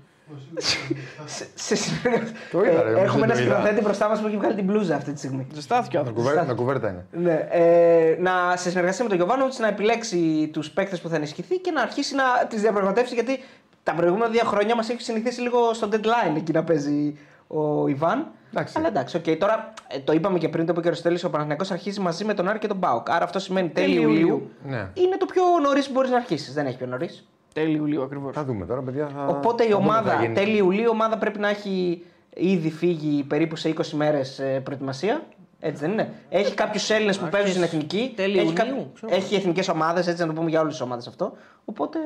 [1.26, 3.52] σε- σε συνεργασία- Το είδα, ρε, Ε, νομίζω Έχουμε ένα το είδα.
[3.54, 5.46] σκηνοθέτη μπροστά μας που έχει βγάλει την μπλούζα αυτή τη στιγμή.
[5.54, 6.30] Ζεστάθηκε ο Με άνθρωπος.
[6.30, 7.06] κουβέρ- Με κουβέρτα είναι.
[7.12, 11.58] Ναι, ε, να, σε συνεργασία με τον Γιωβάνοβιτς να επιλέξει τους παίκτες που θα ενισχυθεί
[11.58, 13.42] και να αρχίσει να τις διαπραγματεύσει γιατί
[13.82, 18.26] τα προηγούμενα δύο χρόνια μας έχει συνηθίσει λίγο στο deadline εκεί να παίζει ο Ιβάν.
[18.50, 18.74] Εντάξει.
[18.76, 19.36] Αλλά εντάξει, οκ.
[19.38, 22.24] Τώρα ε, το είπαμε και πριν, το είπε και ο Αριστοτέλης, ο Παναθηναϊκός αρχίζει μαζί
[22.24, 23.10] με τον Άρη και τον ΠΑΟΚ.
[23.10, 24.18] Άρα αυτό σημαίνει τέλη Τέλη Ιουλίου.
[24.18, 24.50] Ιουλίου.
[24.64, 24.90] Ναι.
[24.94, 26.54] Είναι το πιο νωρίς που μπορείς να αρχίσεις.
[26.54, 27.26] Δεν έχει πιο νωρίς.
[27.52, 28.34] Τέλη Ιουλίου ακριβώς.
[28.34, 29.08] Θα δούμε τώρα, παιδιά.
[29.14, 29.26] Θα...
[29.26, 30.34] Οπότε η θα δούμε τι θα ομάδα, γίνει.
[30.34, 32.04] τέλη Ιουλίου, η ομάδα πρέπει να έχει
[32.34, 35.22] ήδη φύγει περίπου σε 20 μέρες προετοιμασία.
[35.60, 36.12] Έτσι δεν είναι.
[36.28, 38.12] Έχει κάποιους Έλληνες που παίζουν στην εθνική.
[38.16, 39.14] τέλη έχει, Ιουνίου, ξέρω.
[39.14, 41.32] έχει εθνικές ομάδες, έτσι να το πούμε για όλες τις ομάδες αυτό.
[41.64, 41.98] Οπότε.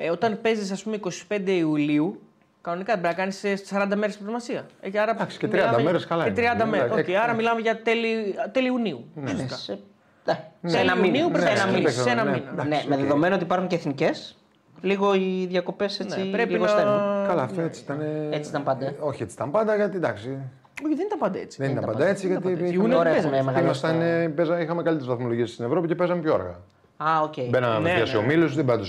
[0.00, 2.20] Ε, όταν παίζεις, ας πούμε, 25 Ιουλίου,
[2.60, 4.66] κανονικά πρέπει να κάνεις 40 μέρες προετοιμασία.
[4.80, 6.64] Ε, και άρα Εντάξει, και 30 μιλάμε- μέρες καλά Και 30 είναι.
[6.64, 6.90] μέρες.
[6.90, 7.36] Εντάξει, άρα εντάξει.
[7.36, 9.04] μιλάμε για τέλη, τέλη Ιουνίου.
[9.14, 9.56] Ναι, ουσιαστικά.
[9.56, 9.78] σε,
[10.24, 10.34] ναι,
[10.70, 11.06] σε Τέλη ένα μήνα.
[11.16, 11.90] Ιουνίου πρέπει σε να ένα είναι μήνα.
[11.90, 12.50] σε ένα ναι, μήνα.
[12.52, 13.00] εντάξει, Ναι, με οκ.
[13.00, 14.36] δεδομένο ότι υπάρχουν και εθνικές,
[14.80, 17.26] λίγο οι διακοπές έτσι Ναι, πρέπει λίγο να- στέλνουν.
[17.26, 18.00] Καλά, αυτό έτσι ήταν.
[18.30, 18.92] Έτσι ήταν πάντα.
[19.00, 20.28] Όχι, έτσι ήταν πάντα, γιατί εντάξει.
[20.84, 21.58] Όχι, δεν ήταν πάντα έτσι.
[21.62, 22.74] Δεν ήταν ήταν πάντα έτσι, δεν ήταν γιατί πάντα έτσι.
[22.74, 23.36] είχαμε- Ιούνιο Ωραία, παίζαμε.
[23.36, 26.56] έχουμε μεγαλώσει ήμασταν, τα- ε, παίζα- είχαμε καλύτερες βαθμολογίες στην Ευρώπη και παίζαμε πιο αργά.
[26.96, 27.34] Α, οκ.
[27.50, 28.22] Μπαίναμε Ναι, απευθεία σε ναι.
[28.22, 28.84] ομίλου, δεν πάει το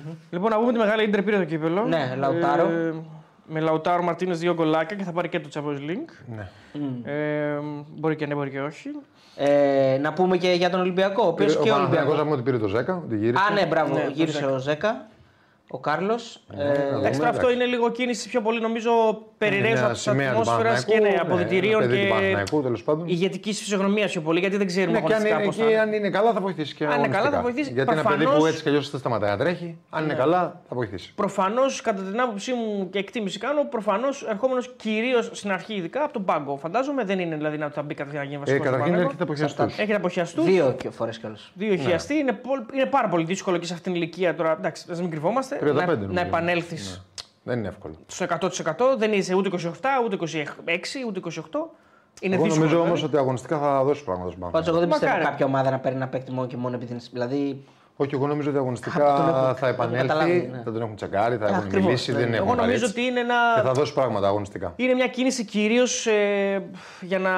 [0.00, 0.18] συγκρίνει.
[0.30, 1.84] Λοιπόν, να πούμε τη μεγάλη ίντερ πήρε το κύπελο.
[1.84, 2.68] Ναι, Λαουτάρο.
[2.68, 2.94] Ε,
[3.52, 6.34] με Λαουτάρο Μαρτίνες δύο γκολάκια και θα πάρει και το Champions League.
[6.34, 6.48] Ναι.
[7.12, 7.58] Ε,
[7.98, 8.88] μπορεί και ναι, μπορεί και όχι.
[9.36, 11.24] Ε, να πούμε και για τον Ολυμπιακό.
[11.24, 12.16] Ο οποίος Ο και ο Ολυμπιακός.
[12.16, 13.42] Παναθηναϊκός είπαμε ότι πήρε το 10, ότι γύρισε.
[13.50, 13.94] Α, ναι, μπράβο.
[13.94, 15.08] Ναι, γύρισε το ο Ζέκα.
[15.72, 16.40] Ο Κάρλος.
[16.56, 17.54] Ναι, ε, να Εντάξει, δούμε, τώρα αυτό εντάξει.
[17.54, 18.90] είναι λίγο κίνηση πιο πολύ νομίζω
[19.38, 22.12] περιραίωση Μια τη σημαία του ατμόσφαιρας και Παναθηναϊκού, ναι, ναι, αποδητηρίων ένα παιδί του και
[22.14, 23.08] Παναθηναϊκού, τέλος πάντων.
[23.08, 25.72] ηγετικής φυσιογνωμίας πιο πολύ γιατί δεν ξέρουμε Ναι, και αν αγωνιστικά είναι, πώς θα εκεί,
[25.72, 25.80] είναι.
[25.80, 27.36] αν είναι καλά θα βοηθήσει και Αν είναι καλά, αγωνιστικά.
[27.36, 27.72] θα βοηθήσει.
[27.72, 28.40] Γιατί ένα παιδί Προφανώς- Ναι.
[28.40, 31.14] που έτσι κι αλλιώς δεν σταματάει να τρέχει, αν είναι καλά θα βοηθήσει.
[31.14, 36.12] Προφανώς, κατά την άποψή μου και εκτίμηση κάνω, προφανώς ερχόμενος κυρίως στην αρχή, ειδικά από
[36.12, 36.56] τον πάγκο.
[36.56, 38.64] Φαντάζομαι δεν είναι δηλαδή να θα μπει κατευθείαν να γίνει Ε, βασικό.
[38.64, 39.62] καταρχήν έρχεται από χιαστού.
[39.62, 40.42] Έχετε αποχιαστού.
[40.42, 41.36] Δύο φορές κιόλα.
[41.54, 42.14] Δύο χιαστοί.
[42.14, 44.52] Είναι, πολ- είναι πάρα πολύ δύσκολο και σε αυτήν την ηλικία τώρα.
[44.58, 45.58] Εντάξει, ας μην κρυβόμαστε.
[45.60, 46.08] 35 να, νομίζω.
[46.12, 47.52] να επανέλθεις Ναι.
[47.52, 47.94] Δεν είναι εύκολο.
[48.06, 48.96] στο 100%.
[48.96, 49.68] Δεν είσαι ούτε 28,
[50.04, 51.40] ούτε 26, ούτε 28.
[52.20, 52.64] Είναι Εγώ δύσκολο.
[52.64, 53.04] νομίζω όμως δηλαδή.
[53.06, 54.70] ότι αγωνιστικά θα δώσει πράγματα στον Πάντως, Παναθηναϊκό.
[54.70, 55.30] εγώ δεν πιστεύω Μακάρι.
[55.30, 57.02] κάποια ομάδα να παίρνει ένα παίκτη μόνο και μόνο επειδή είναι.
[57.12, 57.64] Δηλαδή.
[57.96, 60.62] Όχι, εγώ νομίζω ότι Α, τον αγωνιστικά έχω- θα τον έχω καταλάβει, επανέλθει, ναι.
[60.64, 62.18] θα τον έχουν τσεκάρει, θα Ε, έχουν ακριβώς, μιλήσει, ναι.
[62.18, 63.10] δεν έχουν Εγώ νομίζω πάρει ότι έτσι.
[63.10, 63.26] είναι Και
[63.60, 63.62] ένα.
[63.62, 64.72] θα δώσει πράγματα αγωνιστικά.
[64.76, 66.62] Είναι μια κίνηση κυρίως ε,
[67.00, 67.30] για, να,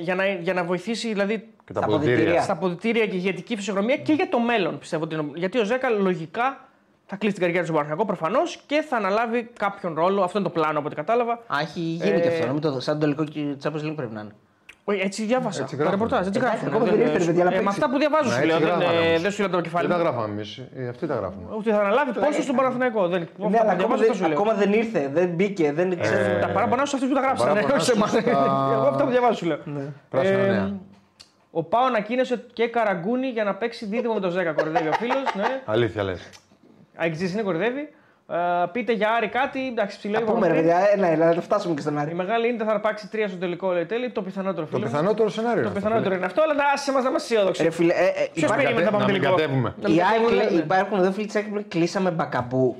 [0.00, 1.34] για, να, για να βοηθήσει δηλαδή,
[1.64, 2.14] Και τα Στα αποδητήρια.
[2.16, 2.42] αποδυτήρια.
[2.42, 4.78] στα αποδητήρια και ηγετική φυσιογνωμία και για το μέλλον.
[4.78, 6.68] Πιστεύω ότι είναι- γιατί ο Ζέκα λογικά
[7.10, 10.22] θα κλείσει την καριέρα του στον Παναθηναϊκό προφανώς και θα αναλάβει κάποιον ρόλο.
[10.22, 11.32] Αυτό είναι το πλάνο από ό,τι κατάλαβα.
[11.32, 12.46] Α, έχει γίνει Ε, και αυτό.
[12.46, 13.24] Νομίζω το, σαν το τελικό
[13.62, 14.30] Champions League πρέπει να είναι.
[14.84, 15.62] Όχι, έτσι διάβασα.
[15.62, 15.98] Έτσι τα γράφουν.
[16.00, 16.74] ρεπορτάζ, έτσι Εντάξει, γράφουν.
[16.74, 17.68] ακόμα δεν ήρθε, ρε παιδιά, να ε, με παίξει.
[17.74, 18.58] αυτά που διαβάζω Να, σου έτσι λέω.
[18.58, 19.22] Δεν, γράφανε ε, όμως.
[19.22, 20.08] δεν σου λέω το κεφάλι Δεν τα μου.
[20.08, 20.50] γράφαμε εμείς.
[20.92, 21.42] Αυτοί τα γράφουν.
[21.58, 23.02] Ότι θα αναλάβει πόσο στον Παναθηναϊκό.
[23.08, 24.38] Δεν, Ναι, αυτά αλλά που ακόμα, διαβάζω, δεν, αυτό σου λέω.
[24.38, 26.40] ακόμα δεν ήρθε, δεν μπήκε, δεν ξέρει.
[26.40, 27.50] Τα παράπονα σου αυτούς που τα γράψανε.
[27.50, 28.10] παράπονα όχι σε εμάς.
[28.10, 29.58] σου στα- Εγώ αυτά που διαβάζω σου λέω.
[30.12, 30.66] Πράσινα Ε, νέα.
[31.50, 34.52] Ο Πάο ανακοίνωσε και καραγκούνι για να παίξει δίδυμο με τον Ζέκα.
[34.52, 35.22] Κορυδεύει ο φίλος.
[35.36, 35.60] Ναι.
[35.64, 36.20] Αλήθεια λες.
[37.00, 37.88] Αεξή είναι κορυδεύει.
[38.28, 38.36] Ε,
[38.72, 39.66] πείτε για Άρη κάτι.
[39.68, 42.14] Εντάξει, ψηλό Θα πούμε, ρε παιδιά, έλα, έλα, να το φτάσουμε και στον Η Άρη.
[42.14, 44.10] μεγάλη είναι θα αρπάξει τρία στο τελικό λέει τέλει.
[44.10, 44.86] Το πιθανότερο Το φίλε.
[44.86, 44.90] μου.
[44.90, 45.62] πιθανότερο σενάριο.
[45.62, 47.62] Το είναι αυτό, πιθανότερο είναι αυτό, αλλά να άσε μας να είμαστε αισιόδοξοι.
[47.62, 49.74] Ρε φίλε, ε, ε, Ποιος υπάρχει- περίμενε να πάμε να μην τελικό; κατέβουμε.
[49.82, 50.62] Να μην η ΑΕΚ κατέβουμε, λέει- ναι.
[50.62, 52.76] υπάρχουν εδώ φίλοι της ΑΕΚ που λένε κλείσαμε μπακαμπού.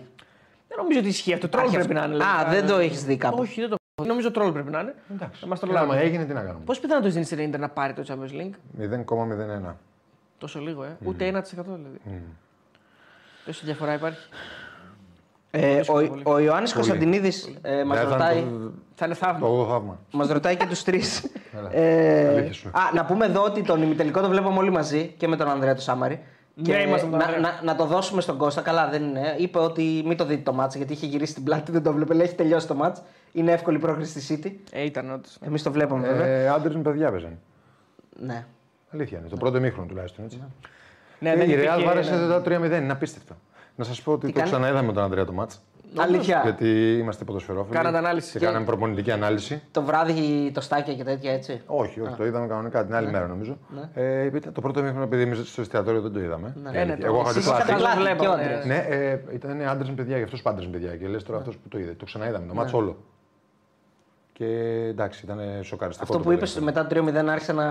[0.68, 1.48] Δεν νομίζω ότι ισχύει αυτό.
[1.48, 2.14] Τρόλ Υπάρχει πρέπει να αυτό.
[2.14, 2.24] είναι.
[2.24, 2.56] Α, δηλαδή.
[2.56, 3.36] δεν το έχεις δει κάπου.
[3.40, 3.76] Όχι, δεν το
[4.06, 4.94] Νομίζω τρόλ πρέπει να είναι.
[5.14, 5.38] Εντάξει.
[5.42, 5.90] Να μας Και τρολάρουν.
[5.90, 6.64] Άμα έγινε, τι να κάνουμε.
[6.64, 9.76] Πώς πιθανό το δίνει στην Ιντερ να πάρει το Champions League; 0,01.
[10.38, 10.96] Τόσο λίγο, ε.
[11.04, 11.98] Ούτε 1% δηλαδή.
[13.44, 14.18] Τόση διαφορά υπάρχει;
[15.50, 16.22] Ε, Δύσκολο ο, πολύ.
[16.24, 18.40] ο Ιωάννης Κωνσταντινίδης ε, μας Ναι, θα είναι ρωτάει.
[18.42, 19.38] το- Θα είναι θαύμα.
[19.48, 19.98] Το 8 θαύμα.
[20.12, 21.30] Μας ρωτάει και τους τρεις.
[21.58, 22.68] Έλα, ε, αλήθεια σου.
[22.68, 25.74] α, να πούμε εδώ ότι τον ημιτελικό το βλέπαμε όλοι μαζί και με τον Ανδρέα
[25.74, 26.22] του Σάμαρη.
[26.62, 27.40] Και Ναι, είμαστε με τον να, Ανδρέα.
[27.40, 28.60] να, να το δώσουμε στον Κώστα.
[28.60, 29.34] Καλά, δεν είναι.
[29.38, 32.14] Είπε ότι μην το δείτε το μάτς γιατί είχε γυρίσει την πλάτη, δεν το βλέπε.
[32.14, 33.02] Λέει, Έχει τελειώσει το μάτς.
[33.32, 34.52] Είναι εύκολη πρόκριση στη City.
[34.72, 35.36] Ε, ήταν όντως.
[35.46, 36.26] Εμείς το βλέπαμε βέβαια.
[36.26, 37.38] Ε, Άντρες με παιδιά παίζαν.
[38.20, 38.46] Ναι.
[38.94, 39.28] Αλήθεια είναι.
[39.28, 40.24] Το πρώτο ημίχρονο τουλάχιστον.
[40.24, 40.36] Έτσι.
[40.36, 40.44] Ναι,
[41.20, 42.26] Ε, δεν η υπήρχε, Real βάρεσε ναι.
[42.26, 42.82] τα 3-0.
[42.82, 43.34] Είναι απίστευτο.
[43.76, 45.60] Να σας πω ότι το κάνει; ξαναείδαμε με τον Ανδρέα το μάτς.
[45.96, 46.40] Αλήθεια.
[46.44, 47.76] Γιατί είμαστε ποδοσφαιρόφιλοι.
[47.76, 48.32] Κάνατε ανάλυση.
[48.32, 49.62] Και Και- κάναμε προπονητική ανάλυση.
[49.70, 53.12] Το βράδυ το στάκια και τέτοια έτσι; Όχι, όχι, το είδαμε κανονικά την άλλη Ναι.
[53.12, 53.58] μέρα νομίζω.
[53.94, 56.54] Ε, ήταν το πρώτο μήχρονο επειδή εμείς στο εστιατόριο δεν το είδαμε.
[56.62, 56.70] Ναι.
[56.78, 57.82] Ε, Ε, ναι, το- Εγώ είχα Εσείς την είχατε πλάτη.
[57.82, 58.42] πλάτη βλέπω, και ο ναι.
[58.42, 58.64] Ανδρέας.
[58.64, 60.96] Ναι, ε, ήταν άντρε με παιδιά, γι' αυτός πάντρε με παιδιά.
[60.96, 61.92] Και λες τώρα αυτός που το είδε.
[61.92, 62.96] Το ξαναείδαμε το μάτσο όλο.
[64.40, 64.46] Και
[64.88, 66.02] εντάξει, ήταν σοκαριστικό.
[66.02, 66.86] Αυτό το που πρώτο είπες ημίχρονο.
[67.10, 67.64] μετά το 3-0 άρχισε να.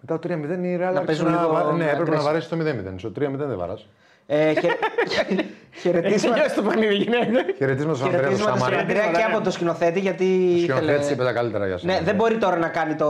[0.00, 2.24] Μετά το 3-0 η Real άρχισε παίζουν να, λίγο βα- ναι, έπρεπε να aggressive.
[2.24, 2.94] βαρέσει το 0-0.
[2.96, 3.86] Στο 3-0 δεν βαράς.
[4.26, 4.66] Ε, χε...
[5.28, 5.46] Έχει
[5.80, 7.24] χαιρετίσματα τελειώσει το παιχνίδι, γυναίκα.
[7.56, 8.76] Χαιρετίσματα στον Ανδρέας του χαιρετίσματα στον Σαμάρη.
[8.76, 10.24] Ανδρέα και από το σκηνοθέτη γιατί.
[10.62, 11.92] Σκηνοθέτης ήθελε- είπε τα καλύτερα για σένα.
[11.92, 13.08] Ναι, δεν μπορεί τώρα να κάνει το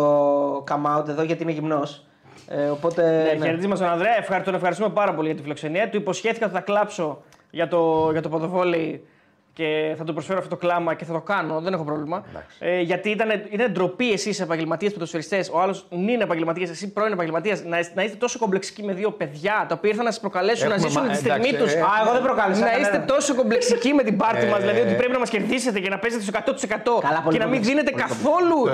[0.71, 2.07] come out εδώ γιατί είναι γυμνός.
[2.49, 3.03] Ε, οπότε.
[3.03, 3.45] Ναι, ναι.
[3.45, 4.17] χαιρετίσματα στον Ανδρέα.
[4.19, 5.89] Ευχαρι- Τον ευχαριστούμε πάρα πολύ για τη φιλοξενία.
[5.89, 9.07] Του υποσχέθηκα ότι θα κλάψω για το, για το ποδοβόλι
[9.55, 12.25] και θα του προσφέρω αυτό το κλάμα και θα το κάνω, δεν έχω πρόβλημα.
[12.59, 17.63] Ε, γιατί ήταν, είναι ντροπή εσείς επαγγελματίες ποδοσφαιριστέ, ο άλλος είναι επαγγελματίας, εσύ πρώην επαγγελματίας,
[17.65, 20.77] να, να είστε τόσο κομπλεξικοί με δύο παιδιά τα οποία ήρθαν να σας προκαλέσουν Έχουμε
[20.83, 21.73] να ζήσουν μα- τη στιγμή εντάξει, τους.
[21.73, 22.61] ε, Α, εγώ δεν προκάλεσα.
[22.61, 22.93] Να κανέναν.
[22.93, 25.89] είστε τόσο κομπλεξικοί με την πάρτη μας, Ε, δηλαδή ότι πρέπει να μας κερδίσετε και
[25.89, 28.59] να παίζετε στο 100% Καλά, πολύ και να μην κομπλεξ- δίνετε πολύ καθόλου.
[28.65, 28.73] Το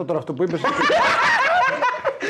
[0.00, 0.60] 100% τώρα αυτό που είπες.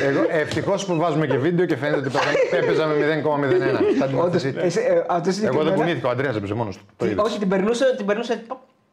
[0.05, 2.31] Εγώ ευτυχώς που βάζουμε και βίντεο και φαίνεται ότι παίζα-
[2.65, 3.99] έπαιζα με 0,01.
[3.99, 4.55] Σαν την Όντως, μαθησή.
[4.57, 6.85] εσύ, ε, αυτό Εγώ δεν συγκεκριμένα- κουνήθηκα, ο Αντρέας έπαιζε μόνος του.
[6.97, 7.25] Το είδες.
[7.25, 8.43] Όχι, την περνούσε, την περνούσε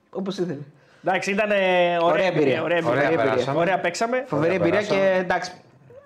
[0.09, 0.57] όπως ήθελε.
[1.05, 2.41] Εντάξει, ήταν ε, Ωραία ωραία εμπειρία.
[2.41, 2.63] εμπειρία.
[2.63, 3.23] Ωραία Ωραία εμπειρία.
[3.23, 3.59] περάσαμε.
[3.59, 4.23] Ωραία παίξαμε.
[4.27, 5.19] Φοβερή Ωραία, εμπειρία και περάσαμε.
[5.19, 5.51] εντάξει.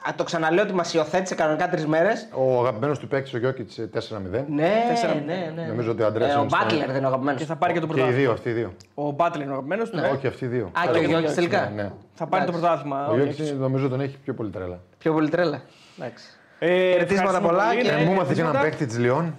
[0.07, 2.27] Α, το ξαναλέω ότι μας υιοθέτησε κανονικά τρεις μέρες.
[2.33, 4.45] Ο αγαπημένος του παίκτης ο Γιώκητς 4-0.
[4.49, 5.13] Ναι, Τέσσερα.
[5.25, 5.65] ναι, ναι.
[5.67, 7.39] Νομίζω ότι ο Αντρέας Ε, ο είναι στο- Μπάτλερ δεν είναι ο αγαπημένος.
[7.41, 8.21] Και θα πάρει και το Και οι πρωτάθλημα.
[8.23, 8.73] δύο, αυτοί οι δύο.
[8.93, 9.99] Ο Μπάτλ είναι ο αγαπημένος του.
[10.13, 10.65] Όχι, αυτοί οι δύο.
[10.65, 11.71] Α, και ο Γιώργη τελικά.
[11.75, 11.91] Ναι, ναι.
[12.13, 13.07] Θα πάρει το πρωτάθλημα.
[13.07, 13.59] Ο ο Γιώκητς Γιώκητς.
[13.59, 14.79] νομίζω τον έχει πιο πολύ τρέλα.
[14.97, 15.61] Πιο πολύ τρέλα.
[15.99, 16.25] Εντάξει.
[16.59, 18.61] Ε, Χαιρετίσματα ευχαριστούμε πολλά πολύ, και- ναι, Ε, μου έμαθε και έναν χαιρετίσματα.
[18.69, 19.35] παίκτη της Λιόν.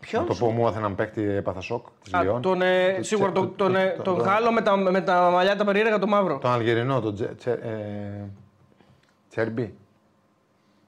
[0.00, 2.42] Ποιος; Να το πω, μου έμαθε έναν παίκτη έπαθα σοκ της Α, Λιόν.
[2.42, 5.00] τον, ε, Το σίγουρα Τσε- τον, τον, ε, το- τον το- Γάλλο με τα, με
[5.00, 6.38] τα μαλλιά τα περίεργα, το μαύρο.
[6.38, 8.24] Τον Αλγερινό, τον Τσε- Τσε- ε,
[9.30, 9.74] Τσέρμπι.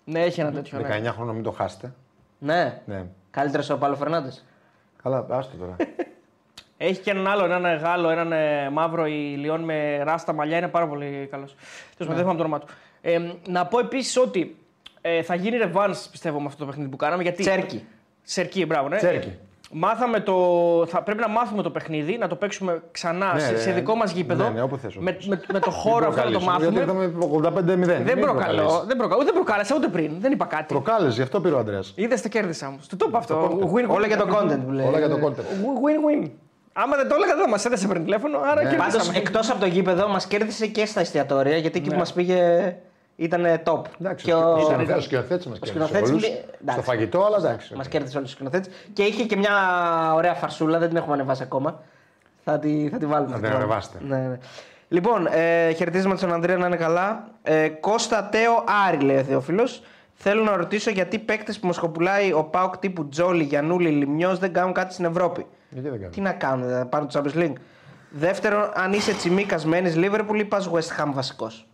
[0.05, 0.79] Ναι, έχει ένα τέτοιο.
[0.79, 1.01] Ναι.
[1.11, 1.93] 19 χρόνο, μην το χάσετε.
[2.39, 2.81] Ναι.
[2.87, 3.05] Ναι.
[3.31, 4.45] Καλύτερος ο Πάλο Φερνάντες.
[5.03, 5.77] Καλά, άστο τώρα.
[6.77, 10.69] Έχει και έναν άλλο, έναν Γάλλο, έναν ε, μαύρο η Λιόν με ράστα μαλλιά, είναι
[10.69, 11.55] πάρα πολύ καλός.
[11.97, 12.67] Τέλος πάντων, δεν θυμάμαι το όνομά του.
[13.01, 13.19] Ε,
[13.49, 14.57] να πω επίσης ότι
[15.01, 17.23] ε, θα γίνει ρεβάνς, πιστεύω, με αυτό το παιχνίδι που κάναμε.
[17.23, 17.43] Γιατί...
[17.43, 17.87] Τσέρκι.
[18.23, 18.97] Σερκί, μπράβο, ναι.
[18.97, 19.39] Τσέρκι.
[19.75, 20.35] Μάθαμε το...
[20.89, 23.59] θα πρέπει να μάθουμε το παιχνίδι, να το παίξουμε ξανά Ναι, σε, ναι.
[23.59, 24.45] σε δικό μας γήπεδο.
[24.45, 25.27] Ναι, ναι, όπου θες, όπου με, θες.
[25.27, 26.81] με, με το χώρο αυτό να το Γιατί μάθουμε.
[26.81, 27.13] είχαμε
[27.99, 28.03] 85-0.
[28.05, 28.85] Δεν προκαλώ.
[28.87, 29.21] Δεν προκαλώ.
[29.23, 30.13] Ούτε προκάλεσα ούτε πριν.
[30.21, 30.65] Δεν είπα κάτι.
[30.65, 31.81] Προκάλεσε, γι' αυτό πήρε ο Αντρέα.
[31.95, 32.87] Είδες το κέρδισα όμως.
[32.89, 33.59] Του το είπα αυτό.
[33.75, 34.87] Win, Όλα για το content που λέει.
[34.87, 35.41] Όλα για το content.
[35.85, 36.31] Win-win.
[36.73, 38.39] Άμα δεν το έλεγα, δεν μας έδεσε πριν τηλέφωνο.
[38.39, 38.71] Άρα Ναι.
[38.71, 42.13] και Πάντως εκτός από το γήπεδο μας κέρδισε και στα εστιατόρια γιατί εκεί που μας
[42.13, 42.75] πήγε
[43.23, 43.81] ήταν top.
[44.01, 46.23] Εντάξει, και ο ο, σκηνοθέτης- ο σκηνοθέτης μας ο κέρδισε σκηνοθέτης όλους.
[46.23, 46.81] λέει- εντάξει.
[46.83, 47.75] Στο φαγητό, αλλά εντάξει.
[47.75, 48.75] Μας κέρδισε όλους τους σκηνοθέτες.
[48.93, 49.53] Και είχε και μια
[50.15, 51.81] ωραία φαρσούλα, δεν την έχουμε ανεβάσει ακόμα.
[52.45, 53.31] Θα τη, θα τη βάλουμε.
[53.31, 53.65] Να θα την τη βάλουμε.
[53.65, 53.99] ανεβάσετε.
[54.09, 54.39] Ναι, ναι.
[54.89, 57.29] Λοιπόν, ε, χαιρετίσματα στον Ανδρέα να είναι καλά.
[57.43, 59.83] Ε, Κώστα Τέο Άρη, λέει ο Θεόφιλος.
[60.15, 64.73] Θέλω να ρωτήσω γιατί παίκτες που μοσχοπουλάει ο Πάοκ τύπου Τζόλι, Γιανούλη, Λιμιό δεν κάνουν
[64.73, 65.47] κάτι στην Ευρώπη.
[65.69, 66.13] Γιατί δεν κάνει.
[66.13, 67.53] Τι να κάνουν, θα πάρουν το Champions League.
[68.11, 71.67] Δεύτερον, αν είσαι τσιμίκας, μένει Λίβερπουλ ή πας West Ham βασικός;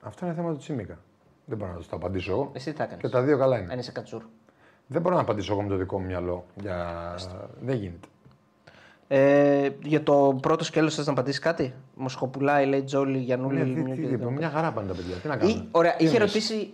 [0.00, 0.98] Αυτό είναι θέμα του Τσίμικα.
[1.44, 2.50] Δεν μπορώ να το απαντήσω εγώ.
[2.52, 3.00] Εσύ τι θα κάνει.
[3.00, 3.72] Και τα δύο καλά είναι.
[3.72, 4.22] Αν είσαι κατσούρ.
[4.86, 6.44] Δεν μπορώ να απαντήσω εγώ με το δικό μου μυαλό.
[6.60, 6.86] Για...
[7.60, 8.08] Δεν γίνεται.
[9.08, 13.70] Ε, για το πρώτο σκέλος θες να απαντήσεις κάτι; Μοσχοπουλάει, λέει Τζόλι, Γιανούλη, Ναι, τι,
[13.70, 15.14] Λιμιό τι, και τι, δεν μια χαρά πάνε τα παιδιά.
[15.16, 16.32] Τι να Ή, κάνουμε; ωραία, Τι είχε εννοείς.
[16.34, 16.72] ρωτήσει.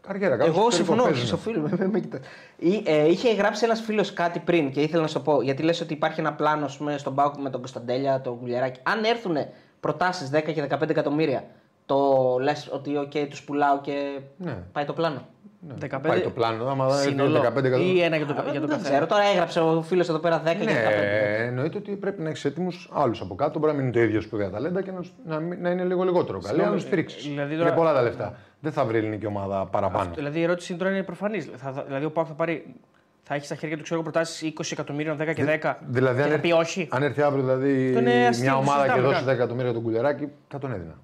[0.00, 1.26] Καριέρα, κάπως Εγώ στο συμφωνώ, παίζουνε.
[1.26, 1.68] στο φίλο.
[1.78, 2.20] με- με κοιτάς.
[2.58, 5.42] Ή, ε, είχε γράψει ένας φίλος κάτι πριν και ήθελα να σου το πω.
[5.42, 8.80] Γιατί λες ότι υπάρχει ένα πλάνο ας πούμε, στον Πάουκ με τον Κωνσταντέλια, τον Γουλιαράκη.
[8.82, 9.36] Αν έρθουν
[9.80, 11.44] προτάσεις 10 και 15 εκατομμύρια,
[11.86, 11.98] το
[12.40, 14.56] λες ότι OK, τους πουλάω και Ναι.
[14.72, 15.26] πάει το πλάνο.
[15.80, 17.40] 15 Πάει το πλάνο, άμα δεν σύνολο.
[17.40, 18.04] 15 Ή εκατομμύρια.
[18.04, 18.88] ένα για το, για το δεν καθένα.
[18.88, 20.64] ξέρω, τώρα έγραψε ο φίλος εδώ πέρα 10 και 15.
[20.64, 23.58] Ναι, εννοείται ότι πρέπει να έχει έτοιμου άλλου από κάτω.
[23.58, 25.84] Μπορεί να μην είναι το ίδιο σπουδαία ταλέντα και να, τους- να, μην- να είναι
[25.84, 26.60] λίγο λιγότερο καλή.
[26.60, 27.28] Να τους στηρίξει.
[27.28, 28.34] δηλαδή Είναι τώρα- πολλά τα λεφτά.
[28.60, 30.10] Δεν θα βρει ελληνική ομάδα παραπάνω.
[30.14, 31.48] Δηλαδή η ερώτηση τώρα είναι προφανής.
[31.86, 32.74] Δηλαδή ο Πάουκ θα πάρει.
[33.22, 35.78] Θα έχει στα χέρια του ξέρω προτάσεις 20 εκατομμύριων, 10 και 10.
[35.86, 36.88] Δηλαδή, και αν, θα έρ- πει όχι.
[36.90, 39.34] αν έρθει αύριο δηλαδή, Αυτό είναι αστείο, μια ομάδα και συζητάμε δώσει καν.
[39.34, 40.94] 10 εκατομμύρια τον κουλεράκι, θα τον έδινα.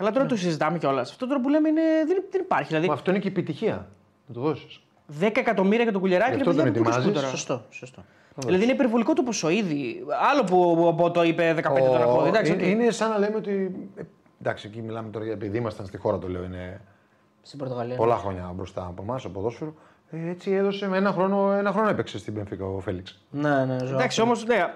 [0.00, 1.10] Καλά, τώρα το συζητάμε κιόλας.
[1.10, 2.66] Αυτό τώρα που λέμε είναι, δεν, δεν υπάρχει.
[2.68, 3.88] Δηλαδή Μα αυτό είναι και η επιτυχία.
[4.26, 4.80] Να το δώσεις.
[5.20, 7.10] 10 εκατομμύρια για τον κουλιαράκι Γι' είναι αυτό τον παιδιά, πού το ετοιμάζεις.
[7.10, 7.28] σκούτερα.
[7.36, 8.04] Σωστό, σωστό.
[8.36, 10.04] Δηλαδή είναι υπερβολικό το ποσό ήδη.
[10.32, 12.24] Άλλο που, που το είπε 15 τον ακούω.
[12.26, 12.68] Εντάξει, είναι, οκ.
[12.68, 13.50] είναι σαν να λέμε ότι.
[13.96, 14.02] ε,
[14.40, 16.44] Εντάξει, εκεί μιλάμε τώρα για επειδή ήμασταν στη χώρα, το λέω.
[16.44, 16.80] Είναι
[17.42, 17.96] Στην Πορτογαλία.
[17.96, 19.74] πολλά χρόνια μπροστά από εμάς, από ποδόσφαιρο.
[20.12, 23.18] Ε, έτσι έδωσε με ένα χρόνο, ένα χρόνο έπαιξε στην Μπενφίκα ο Φέληξ.
[23.30, 23.94] Ναι, ναι, ζω.
[23.94, 24.68] Εντάξει, όμως, ναι, α,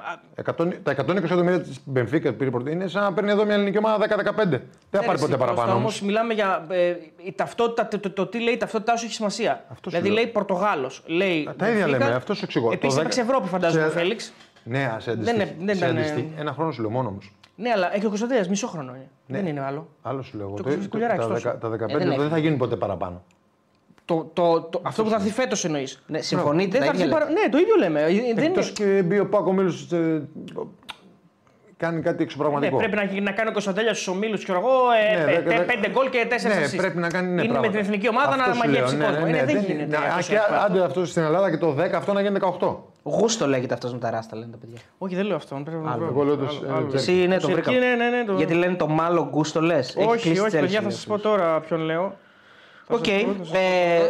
[0.44, 3.55] 100, τα 120 εκατομμύρια της Μπενφίκα που πήρε πρωτή είναι σαν να παίρνει εδώ μια
[3.55, 4.48] ελληνική ομάδα 10-15.
[4.48, 5.70] Δεν θα πάρει ποτέ παραπάνω.
[5.70, 6.01] Όμως όμως.
[6.01, 6.94] μιλάμε για ε,
[7.24, 9.52] η ταυτότητα, το, το, το τι λέει η ταυτότητά σου έχει σημασία.
[9.52, 10.15] Αυτός σου δηλαδή λέω.
[10.24, 11.02] λέει Πορτογάλος.
[11.06, 11.89] Λέει Τα ίδια Benfica.
[11.90, 12.73] λέμε, αυτός σου εξηγώ.
[12.73, 14.32] Επίσης Το έπαιξε 10 Ευρώπη, φαντάζομαι, ο σε- Φέληξ.
[14.65, 17.32] Ναι, ας, σε αντιστοιχ- είναι- δεν σε ήταν, αντιστοιχ- Ένα χρόνο σου λέω μόνο όμως.
[17.56, 18.90] Ναι, αλλά έχει ο Κωνσταντέλια μισό χρόνο.
[18.94, 19.09] είναι.
[19.27, 19.39] Ναι.
[19.39, 19.89] Δεν είναι άλλο.
[20.02, 20.47] Άλλο σου λέω.
[20.47, 20.56] εγώ.
[20.56, 21.48] Το Το- Κωνσταντίνο το- Κουλιαράκης τα τόσο.
[21.48, 22.28] δεκα- Τα 15 Ε, δεν δεν έχει.
[22.31, 23.23] θα γίνει ποτέ παραπάνω.
[24.07, 26.03] Το, το, το, αυτό που θα έρθει φέτος εννοείς.
[26.07, 26.71] Ναι, συμφωνείτε.
[26.71, 27.31] Δεν τα θα ίδια έρθει παρα...
[27.31, 27.41] λέτε.
[27.43, 28.01] Ναι, το ίδιο λέμε.
[28.03, 28.95] Ε, Δεν Εκτός είναι...
[28.97, 29.87] και μπει ο Πάκο Μίλους.
[31.77, 32.77] Κάνει κάτι Ναι, εξωπραγματικό.
[32.77, 34.71] πρέπει να, να κάνει ο Κωνσταντέλιας στους ομίλους, ξέρω εγώ,
[35.17, 36.77] Ναι, ε, δέκα- δέκα- πέντε γκολ και τέσσερα Ναι, assist.
[36.77, 37.73] πρέπει να κάνει ναι, Είναι με πράγματα.
[37.73, 39.27] την εθνική ομάδα Αυτός να σου μαγεύσει λέω, ναι, κόσμο.
[39.27, 39.99] ναι, Ε, ναι, δεν δεν- γίνεται.
[39.99, 40.63] ναι, τόσο και εύκολα.
[40.65, 42.77] άντε αυτός στην Ελλάδα και το 10 αυτό να γίνει 18.
[43.03, 44.79] Γούστο λέγεται αυτός με τα ράστα, λένε τα παιδιά.
[44.99, 45.61] Όχι, δεν λέω αυτό.
[45.65, 46.07] Πρέπει να βρω.
[46.07, 46.87] Εγώ λέω το- Άλλο, ε, άλλο.
[46.87, 47.11] Τζέρκι.
[47.11, 47.87] Εσύ ναι, το Σερκί, βρήκα.
[47.87, 49.95] ναι, ναι, ναι, το- Γιατί λένε το μάλλον γκούστο λες.
[49.99, 52.17] Όχι, όχι, παιδιά, θα σας πω τώρα ποιον λέω.
[52.89, 53.06] Οκ.
[53.06, 53.23] Ε,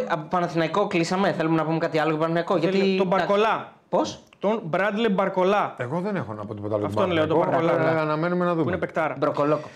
[0.07, 1.31] από Παναθηναϊκό κλείσαμε.
[1.31, 2.57] Θέλουμε να πούμε κάτι άλλο για Παναθηναϊκό.
[2.57, 2.95] Γιατί...
[2.97, 3.73] Τον Μπαρκολά.
[3.89, 5.75] Πώς; Τον Μπράντλεϊ Μπαρκολά.
[5.77, 6.85] Εγώ δεν έχω να πω τίποτα άλλο.
[6.85, 7.89] Αυτόν λέω, το Παναθηναϊκό, Μπαρκολά.
[7.91, 8.77] απλά Αναμένουμε να Που είναι δούμε.
[8.77, 9.15] παικτάρα.
[9.17, 9.67] Μπροκολόκο.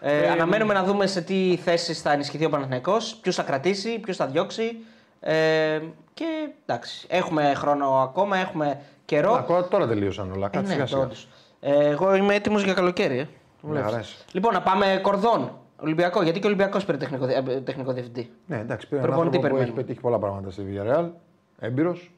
[0.00, 4.14] Ε, αναμένουμε να δούμε σε τι θέσεις θα ενισχυθεί ο Παναθηναϊκός, ποιους θα κρατήσει, ποιους
[4.14, 4.76] θα διώξει.
[5.20, 5.80] Ε,
[6.14, 6.24] και
[6.66, 9.32] εντάξει, έχουμε χρόνο ακόμα, έχουμε καιρό.
[9.34, 10.46] Α, Τώρα τώρα τελείωσαν όλα.
[10.46, 11.00] Ε, Κάτσε ναι, σιγά σιγά.
[11.00, 11.28] όντως.
[11.60, 13.18] Ε, εγώ είμαι έτοιμος για καλοκαίρι.
[13.18, 13.26] Ε.
[13.60, 13.92] Μου Βλέπεις.
[13.92, 14.16] αρέσει.
[14.32, 15.50] Λοιπόν, να πάμε κορδόν.
[15.80, 16.22] Ολυμπιακό.
[16.22, 18.30] Γιατί και ο Ολυμπιακός πήρε τεχνικό, δι- ε, τεχνικό διευθυντή.
[18.46, 19.80] Ναι, εντάξει, πήρε έναν Προπονητή άνθρωπο που έχει περιμένουμε.
[19.82, 21.10] πετύχει πολλά πράγματα στη Villarreal.
[21.58, 22.12] Έμπειρος.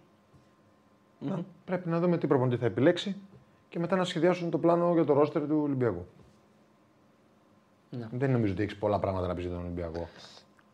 [1.65, 3.17] Πρέπει να δούμε τι προπονητή θα επιλέξει
[3.69, 6.07] και μετά να σχεδιάσουν το πλάνο για το ρόστερ του Ολυμπιακού.
[7.91, 8.07] Ναι.
[8.11, 10.09] Δεν νομίζω ότι έχεις πολλά πράγματα να πεις για τον Ολυμπιακό.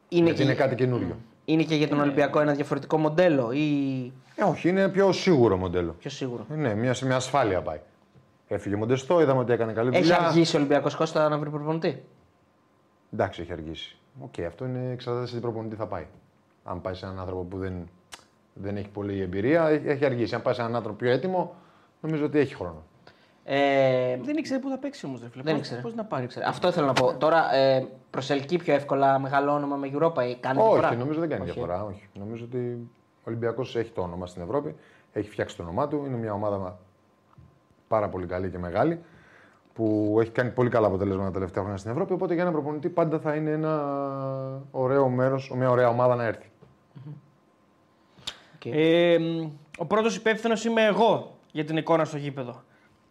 [0.09, 0.43] Είναι, γιατί και...
[0.45, 1.17] είναι κάτι καινούριο.
[1.45, 5.93] είναι και για τον Ολυμπιακό ένα διαφορετικό μοντέλο ή Ε, όχι, είναι πιο σίγουρο μοντέλο.
[5.99, 6.47] πιο σίγουρο.
[6.51, 7.81] Ε, Ναι, μια, σε μια ασφάλεια πάει.
[8.49, 10.21] Έφυγε Μοντεστό, είδαμε ότι έκανε καλή Έχει δουλειά.
[10.27, 12.05] αργήσει ο Ολυμπιακός Κώστα να βρει προπονητή;
[13.13, 13.97] Εντάξει, έχει αργήσει.
[14.21, 16.07] Οκ, αυτό είναι εξαρτάται σε τι προπονητή θα πάει.
[16.65, 17.89] Αν πάει σε έναν άνθρωπο που δεν,
[18.55, 20.35] δεν έχει πολλή εμπειρία, έχει έχει αργήσει.
[20.35, 21.55] Αν πάει σε έναν άνθρωπο πιο έτοιμο,
[22.01, 22.83] νομίζω ότι έχει χρόνο.
[23.45, 25.21] Ε, Δεν ήξερε πού θα παίξει όμως.
[25.35, 25.81] δεν ήξερε.
[25.81, 26.27] Πώς να πάρει.
[26.47, 27.15] Αυτό θέλω να πω.
[27.17, 31.29] Τώρα ε, προσελκύει πιο εύκολα μεγάλο όνομα με Europa ή κάνει διαφορά; Όχι, νομίζω δεν
[31.29, 31.53] κάνει Όχι.
[31.53, 31.85] διαφορά.
[31.85, 32.09] Όχι.
[32.15, 32.59] Νομίζω ότι
[33.19, 34.75] ο Ολυμπιακός έχει το όνομα στην Ευρώπη,
[35.13, 36.03] έχει φτιάξει το όνομά του.
[36.07, 36.79] Είναι μια ομάδα
[37.89, 39.01] πάρα πολύ καλή και μεγάλη
[39.77, 42.13] που έχει κάνει πολύ καλά αποτελέσματα τα τελευταία χρόνια στην Ευρώπη.
[42.13, 43.83] Οπότε για ένα προπονητή πάντα θα είναι ένα
[44.71, 46.51] ωραίο μέρος, μια ωραία ομάδα να έρθει.
[48.55, 48.65] Οκ.
[48.65, 52.63] Ε, μ, ο πρώτος υπεύθυνος είμαι εγώ για την εικόνα στο γήπεδο.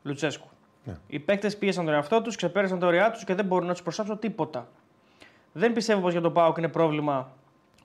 [0.04, 0.48] Λουτσέσκου.
[0.84, 0.98] Ναι.
[1.08, 3.82] Οι παίκτες πίεσαν τον εαυτό τους, ξεπέρασαν τα όριά τους και δεν μπορώ να τους
[3.82, 4.68] προσάψω τίποτα.
[5.52, 7.32] Δεν πιστεύω πως για τον ΠΑΟΚ είναι πρόβλημα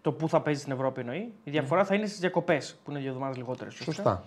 [0.01, 1.33] το πού θα παίζει στην Ευρώπη εννοεί.
[1.45, 3.75] Η διαφορά θα είναι στις διακοπές που είναι δύο εβδομάδες λιγότερες.
[3.75, 4.25] Σωστά.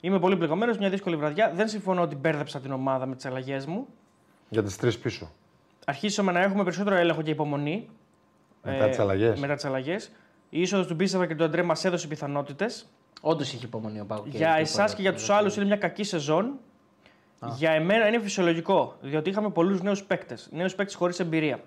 [0.00, 1.52] Είμαι πολύ πληγωμένος, μια δύσκολη βραδιά.
[1.54, 3.86] Δεν συμφωνώ ότι μπέρδεψα την ομάδα με τις αλλαγές μου.
[4.48, 5.30] Για τις τρεις πίσω.
[5.86, 7.88] Αρχίσαμε να έχουμε περισσότερο έλεγχο και υπομονή.
[8.62, 9.40] Μετά τις αλλαγές.
[9.40, 10.10] Μετά τις αλλαγές.
[10.50, 12.86] Η είσοδος του Μπίσεβα και του Αντρέ μας έδωσε πιθανότητες.
[13.20, 14.26] Όντως είχε υπομονή ο Πάουκ.
[14.26, 16.58] Για εσάς και για τους άλλους είναι μια κακή σεζόν.
[17.56, 20.48] Για εμένα είναι φυσιολογικό, διότι είχαμε πολλούς νέους παίκτες.
[20.52, 21.60] Νέους παίκτες χωρίς εμπειρία.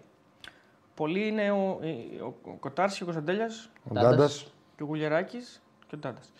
[0.96, 1.80] Πολλοί είναι ο,
[2.24, 4.12] ο, ο Κοτάρσης, ο Κωνσταντέλιας Ο Ντάντας.
[4.12, 4.46] Ντάντας
[4.78, 6.34] και ο Γουλιαράκης και ο Ντάντας.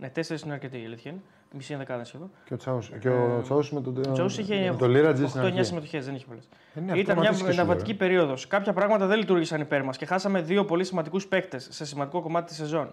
[0.00, 1.20] Ναι, τέσσερις είναι αρκετοί η αλήθεια είναι.
[1.54, 2.30] Μισή ενδεκάδα σχεδόν.
[2.44, 2.90] και ο Τσάους.
[3.00, 5.62] Και ο Τσάους με τον, Ο Τζόου είχε με τον Λίρατζη στην 8-9 αρχή.
[5.64, 6.48] συμμετοχές, δεν είχε πολλές.
[6.74, 7.94] Ε, ναι, αυτό Ήταν μια ματίσει και σου, μεταβατική ε.
[7.94, 8.46] περίοδος.
[8.46, 12.46] Κάποια πράγματα δεν λειτουργήσαν υπέρ μας και χάσαμε δύο πολύ σημαντικούς παίκτες σε σημαντικό κομμάτι
[12.46, 12.90] της σεζόν.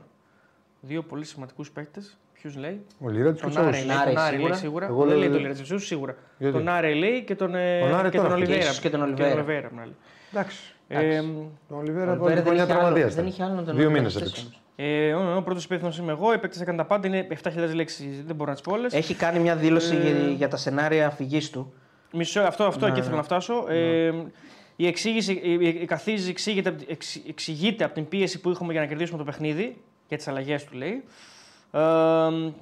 [0.82, 2.18] Δύο πολύ σημαντικούς παίκτες.
[2.34, 3.86] Ποιους λέει; Ο Λίρατζη και ο Τον Άρη, Τσάους.
[3.88, 4.50] λέει, Άρη τον Άρη σίγουρα.
[4.50, 4.86] λέει σίγουρα.
[4.86, 6.16] Εγώ δεν λέω- λέει τον Λιρατζεψού σίγουρα.
[6.38, 8.36] Γιατί; Τον Άρη λέει και τον, ε, Τον Άρη και τον τώρα.
[8.38, 8.60] Ολιβέρα.
[8.60, 9.34] Ίσως και τον Ολιβέρα.
[9.34, 9.96] Ολιβέρα, απ' την άλλη.
[10.32, 10.58] Εντάξει.
[10.88, 11.22] Ε,
[11.68, 13.28] Τον Ολιβέρα Ο πρώτη Ολιβέρα χρονιά δεν είχε άλλο- τραυματίας δεν ήταν.
[13.28, 14.62] είχε άλλο να τον Δύο αντικαταστήσει μήνες έπαιξε.
[14.78, 14.90] Όμως.
[15.00, 16.34] ε, ο ο πρώτος υπεύθυνος είμαι εγώ.
[16.34, 17.08] Οι παίκτες έκαναν τα πάντα.
[17.08, 18.24] Είναι 7.000 λέξεις.
[18.26, 18.94] Δεν μπορώ να τις πω όλες.
[18.94, 21.74] Έχει κάνει μια δήλωση Ε, για, για τα σενάρια φυγή του.
[22.14, 23.06] Μισό, αυτό, αυτό Ναι, εκεί ναι.
[23.06, 23.66] θέλω να φτάσω.
[23.70, 24.12] Ε,
[24.76, 28.50] η, εξήγηση, η, η, η καθίζηση εξηγείται, απ' τη- εξ- εξηγείται από την πίεση που
[28.50, 29.78] είχαμε για να κερδίσουμε το παιχνίδι,
[30.08, 31.04] για τις αλλαγές του λέει.
[31.72, 31.80] Ε,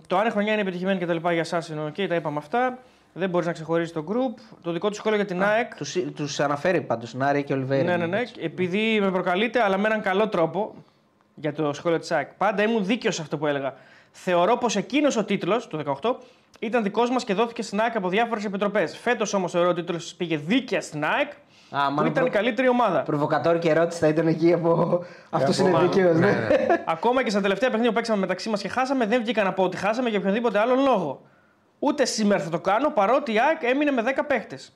[0.08, 2.38] το αν η χρονιά είναι επιτυχημένη και τα λοιπά για εσάς είναι οκ, τα είπαμε
[2.38, 2.80] αυτά.
[3.14, 4.56] Δεν μπορείς να ξεχωρίσει το group.
[4.64, 5.76] Το δικό του σχόλιο για την ΑΕΚ.
[5.76, 7.84] Τους, τους αναφέρει πάντως Νάρη και Ολιβέρα.
[7.84, 8.22] Ναι, ναι, ναι.
[8.42, 10.76] Επειδή με προκαλείτε, αλλά με έναν καλό τρόπο
[11.36, 12.28] για το σχόλιο της ΑΕΚ.
[12.38, 13.74] Πάντα ήμουν δίκαιος σε αυτό που έλεγα.
[14.12, 16.16] Θεωρώ πως εκείνος ο τίτλος του 18
[16.60, 18.98] ήταν δικός μας και δόθηκε στην ΑΕΚ από διάφορες επιτροπές.
[18.98, 21.32] Φέτος όμως θεωρώ ότι ο τίτλος πήγε δίκαια στην ΑΕΚ,
[21.70, 22.38] Α, που μάλλον ήταν η προ...
[22.38, 23.02] καλύτερη ομάδα.
[23.02, 25.04] προβοκατόρικη ερώτηση θα ήταν εκεί από.
[25.30, 25.92] Αυτό είναι μάλλον.
[25.92, 26.14] δικαίω.
[26.14, 26.32] Ναι, Ναι.
[26.32, 26.84] ναι.
[26.96, 29.64] Ακόμα και στα τελευταία παιχνίδια που παίξαμε μεταξύ μας και χάσαμε, δεν βγήκα να πω
[29.64, 31.22] ότι χάσαμε για οποιονδήποτε άλλον λόγο.
[31.80, 34.74] Ούτε σήμερα θα το κάνω, παρότι η ΑΕΚ έμεινε με 10 παίχτες.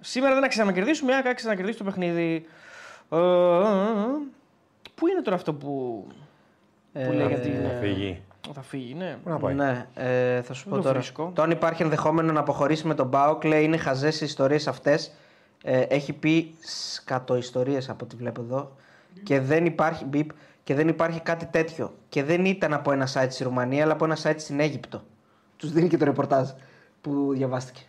[0.00, 2.46] Σήμερα δεν άξιζε να κερδίσουμε, η ΑΕΚ άξιζε να κερδίσει το παιχνίδι.
[3.10, 4.41] Ε, ε, ε, ε.
[5.02, 6.04] Πού είναι τώρα αυτό που,
[6.92, 7.52] που λέει για την.
[7.54, 8.22] Θα ε, φύγει.
[8.52, 9.18] Θα φύγει, ναι.
[9.22, 10.94] Πού να πάει; Ναι, ε, θα σου πω το τώρα.
[10.94, 11.30] βρίσκω.
[11.34, 15.12] Το αν υπάρχει ενδεχόμενο να αποχωρήσει με τον Μπάουκ, λέει είναι χαζές οι ιστορίες αυτές.
[15.64, 18.76] Ε, έχει πει σκατοϊστορίε από ό,τι βλέπω εδώ.
[19.22, 20.30] Και δεν υπάρχει μπιπ,
[20.64, 21.94] και δεν υπάρχει κάτι τέτοιο.
[22.08, 25.02] Και δεν ήταν από ένα site στη Ρουμανία, αλλά από ένα site στην Αίγυπτο.
[25.56, 26.48] Τους δίνει και το ρεπορτάζ
[27.00, 27.82] που διαβάστηκε.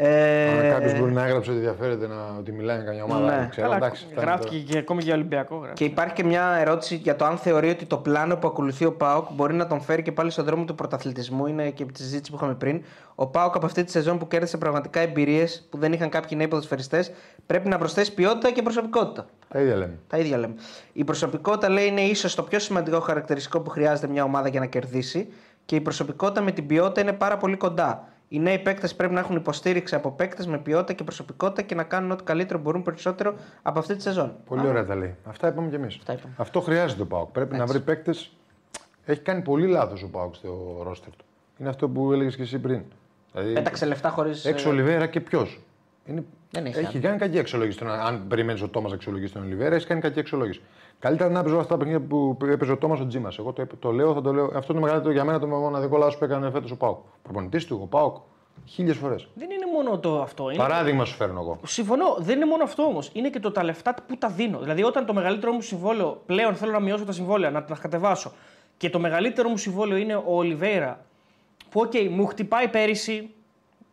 [0.00, 3.26] Ε, Κάποιος μπορεί να έγραψε ότι ενδιαφέρεται να, ότι μιλάει για καμιά ομάδα.
[3.30, 3.36] Ναι.
[3.36, 5.54] δεν Ξέρω, Καλά, εντάξει, φτάνει γράφτηκε και ακόμη για Ολυμπιακό.
[5.54, 5.84] Και Γράφτηκε.
[5.84, 9.32] υπάρχει και μια ερώτηση για το αν θεωρεί ότι το πλάνο που ακολουθεί ο Πάοκ
[9.32, 11.46] μπορεί να τον φέρει και πάλι στον δρόμο του πρωταθλητισμού.
[11.46, 12.82] Είναι και από τη συζήτηση που είχαμε πριν.
[13.14, 16.48] Ο Πάοκ από αυτή τη σεζόν που κέρδισε πραγματικά εμπειρίες που δεν είχαν κάποιοι νέοι
[16.48, 17.12] ποδοσφαιριστές
[17.46, 19.12] πρέπει να προσθέσει ποιότητα και προσωπικότητα.
[19.12, 19.28] τώρα.
[19.48, 19.98] Τα ίδια λέμε.
[20.06, 20.54] Τα ίδια λέμε.
[20.92, 24.66] Η προσωπικότητα λέει είναι ίσως το πιο σημαντικό χαρακτηριστικό που χρειάζεται μια ομάδα για να
[24.66, 25.32] κερδίσει
[25.64, 28.08] και η προσωπικότητα με την ποιότητα είναι πάρα πολύ κοντά.
[28.28, 31.82] Οι νέοι παίκτες πρέπει να έχουν υποστήριξη από παίκτες με ποιότητα και προσωπικότητα και να
[31.82, 34.36] κάνουν ό,τι καλύτερο μπορούν περισσότερο από αυτή τη σεζόν.
[34.46, 35.14] Πολύ ωραία τα λέει.
[35.24, 35.96] Αυτά είπαμε κι εμείς.
[35.96, 36.34] Αυτά είπαμε.
[36.36, 37.30] Αυτό χρειάζεται ο Πάοκ.
[37.30, 38.32] Πρέπει να βρει παίκτες.
[39.04, 41.24] Έχει κάνει πολύ λάθος ο Πάοκ στο ρόστερ του.
[41.58, 42.82] Είναι αυτό που έλεγες και εσύ πριν.
[43.32, 44.44] Δηλαδή, Πέταξε λεφτά ε, χωρίς.
[44.44, 45.60] έξω Ολιβέρα και ποιος;
[46.06, 46.24] Είναι...
[46.50, 47.78] Δεν έχει έχει κάνει κακή αξιολόγηση.
[47.78, 50.60] Τον- Αν περιμένεις ο Τόμας να αξιολογήσει τον Ολιβέρα, έχεις κάνει κακή αξιολόγηση.
[50.98, 53.38] Καλύτερα να παίζω αυτά τα παιχνίδια που έπαιζε ο Τόμας ο Τζίμας.
[53.38, 54.44] Εγώ το, το λέω, θα το λέω.
[54.44, 56.98] Αυτό είναι το μεγαλύτερο για μένα το μοναδικό λάθο που έκανε φέτος ο ΠΑΟΚ.
[57.22, 58.16] Προπονητής του, ο ΠΑΟΚ.
[58.66, 59.28] Χίλιες φορές.
[59.34, 60.50] Δεν είναι μόνο το αυτό.
[60.50, 60.58] Είναι...
[60.58, 61.58] Παράδειγμα σου φέρνω εγώ.
[61.66, 63.10] Συμφωνώ, δεν είναι μόνο αυτό όμως.
[63.12, 64.58] Είναι και το τα λεφτά που τα δίνω.
[64.58, 68.32] Δηλαδή, όταν το μεγαλύτερο μου συμβόλαιο πλέον θέλω να μειώσω τα συμβόλαια, να τα κατεβάσω
[68.76, 71.04] και το μεγαλύτερο μου συμβόλαιο είναι ο Ολιβέιρα,
[71.70, 73.30] που οκ, μου χτυπάει πέρυσι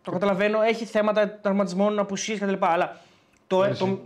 [0.02, 2.53] Το καταλαβαίνω, έχει θέματα τραυματισμών, απουσίες κτλ.
[2.60, 2.98] Αλλά
[3.48, 3.76] το.
[3.77, 3.99] το...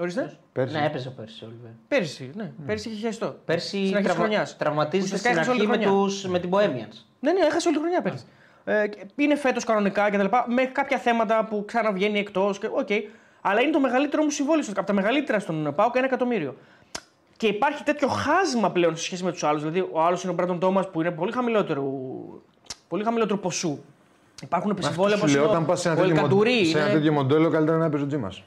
[0.00, 0.38] Ορίστε.
[0.52, 0.74] Πέρσι.
[0.78, 1.74] Ναι, έπαιζε πέρσι ο Ολιβέρα.
[1.88, 2.52] Πέρσι, ναι.
[2.66, 3.36] Πέρσι είχε χιαστό.
[3.44, 4.24] Πέρσι Στην αρχής της τραυμα...
[4.24, 4.56] χρονιάς.
[4.56, 6.06] τραυματίζεται Ουσιαστικά στην έχασε όλη αρχή τη με, χρονιά.
[6.06, 6.96] τους, με την Bohemians.
[7.20, 8.24] Ναι, ναι, έχασε όλη τη χρονιά πέρσι.
[8.64, 10.24] Ε, και είναι φέτος κανονικά κτλ.
[10.54, 12.58] Με κάποια θέματα που ξαναβγαίνει εκτός.
[12.72, 12.88] Οκ.
[13.40, 14.64] Αλλά είναι το μεγαλύτερο μου συμβόλαιο.
[14.76, 16.54] Από τα μεγαλύτερα στον Πάοκ ένα εκατομμύριο.
[17.36, 19.60] Και υπάρχει τέτοιο χάσμα πλέον σε σχέση με τους άλλους.
[19.62, 21.82] Δηλαδή, ο άλλος είναι ο Μπράντον Τόμας που είναι πολύ χαμηλότερο,
[22.88, 23.78] πολύ χαμηλότερο ποσού.
[24.42, 26.24] Υπάρχουν Αυτό συμβόλαια σου όπως λέω, είναι ο- όταν πας σε, ένα ο τέτοιο μον-
[26.24, 28.42] Ελκαντουρί, σε ένα είναι- τέτοιο μοντέλο, καλύτερα να παίζει ο Τζίμας.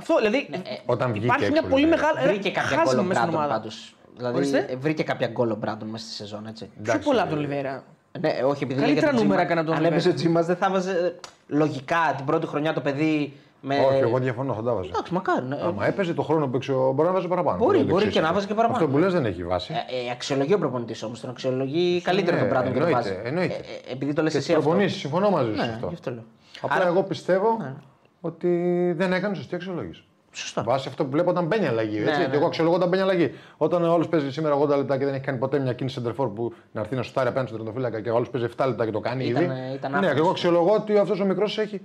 [0.00, 0.48] Αυτό δηλαδή.
[0.86, 2.02] Όταν βγήκε υπάρχει έξω, μια πολύ δηλαδή.
[2.02, 2.28] μεγάλη.
[2.28, 3.52] Βρήκε κάποια γκολ χάσμα ο μέσα στην Μπράντον ομάδα.
[3.60, 3.94] πάντως.
[4.16, 4.66] Δηλαδή Ορίστε.
[4.70, 6.64] ε, βρήκε κάποια γκολ ο Μπράντον μέσα στη σεζόν, έτσι.
[6.64, 7.82] Πιο Εντάξει, πολλά ε, από τον Λιβέρα.
[8.20, 9.40] Ναι, όχι, επειδή Καλύτερα λέγεται νούμερα Τζίμα.
[9.42, 9.94] έκανε τον Αν Λιβέρα.
[9.94, 11.18] έπαιζε ο Τζίμα, δεν θα βάζε.
[11.46, 13.36] Λογικά την πρώτη χρονιά το παιδί.
[13.62, 13.74] Με...
[13.78, 14.88] Όχι, εγώ διαφωνώ, θα τα βάζα.
[14.88, 15.46] Εντάξει, μακάρι.
[15.46, 15.56] ναι.
[15.62, 17.58] Άμα έπαιζε το χρόνο που έξω, μπορεί να βάζει παραπάνω.
[17.58, 18.34] Μπορεί, Δεν το μπορεί ξέρεις και να αυτό.
[18.38, 18.78] βάζει και παραπάνω.
[18.84, 19.72] Αυτό που λες δεν έχει βάση.
[19.72, 21.20] Ε, ε, αξιολογεί ο προπονητής όμως.
[21.20, 23.20] Τον αξιολογεί καλύτερα Ναι, τον Μπράντον και τον εννοείται, βάζει.
[23.28, 23.54] εννοείται.
[23.54, 24.68] Ε, ε, επειδή το λες Και εσύ τις αυτό.
[24.68, 25.86] προπονήσεις, συμφωνώ μαζί σου σε Ναι, αυτό.
[25.88, 26.22] γι' αυτό λέω.
[26.60, 27.74] Απλά Άρα- εγώ πιστεύω Ναι.
[28.20, 28.48] Ότι
[28.96, 30.04] δεν έκανε σωστή αξιολόγηση.
[30.32, 30.62] Σωστά.
[30.62, 31.96] Βάσει αυτό που βλέπω όταν μπαίνει αλλαγή.
[31.96, 32.10] Έτσι.
[32.10, 32.26] Ναι, ναι.
[32.30, 33.32] Και εγώ αξιολογώ όταν μπαίνει αλλαγή.
[33.56, 36.28] Όταν ο άλλος παίζει σήμερα 80 λεπτά και δεν έχει κάνει ποτέ μια κίνηση σεντερφόρ
[36.28, 38.90] που να έρθει να σουτάρει απέναντι στον τερματοφύλακα και ο άλλος παίζει 7 λεπτά και
[38.90, 39.52] το κάνει Ήταν- ήδη.
[39.74, 40.12] ήταν ναι, άφθονος.
[40.14, 41.80] και εγώ αξιολογώ ότι αυτός ο μικρός έχει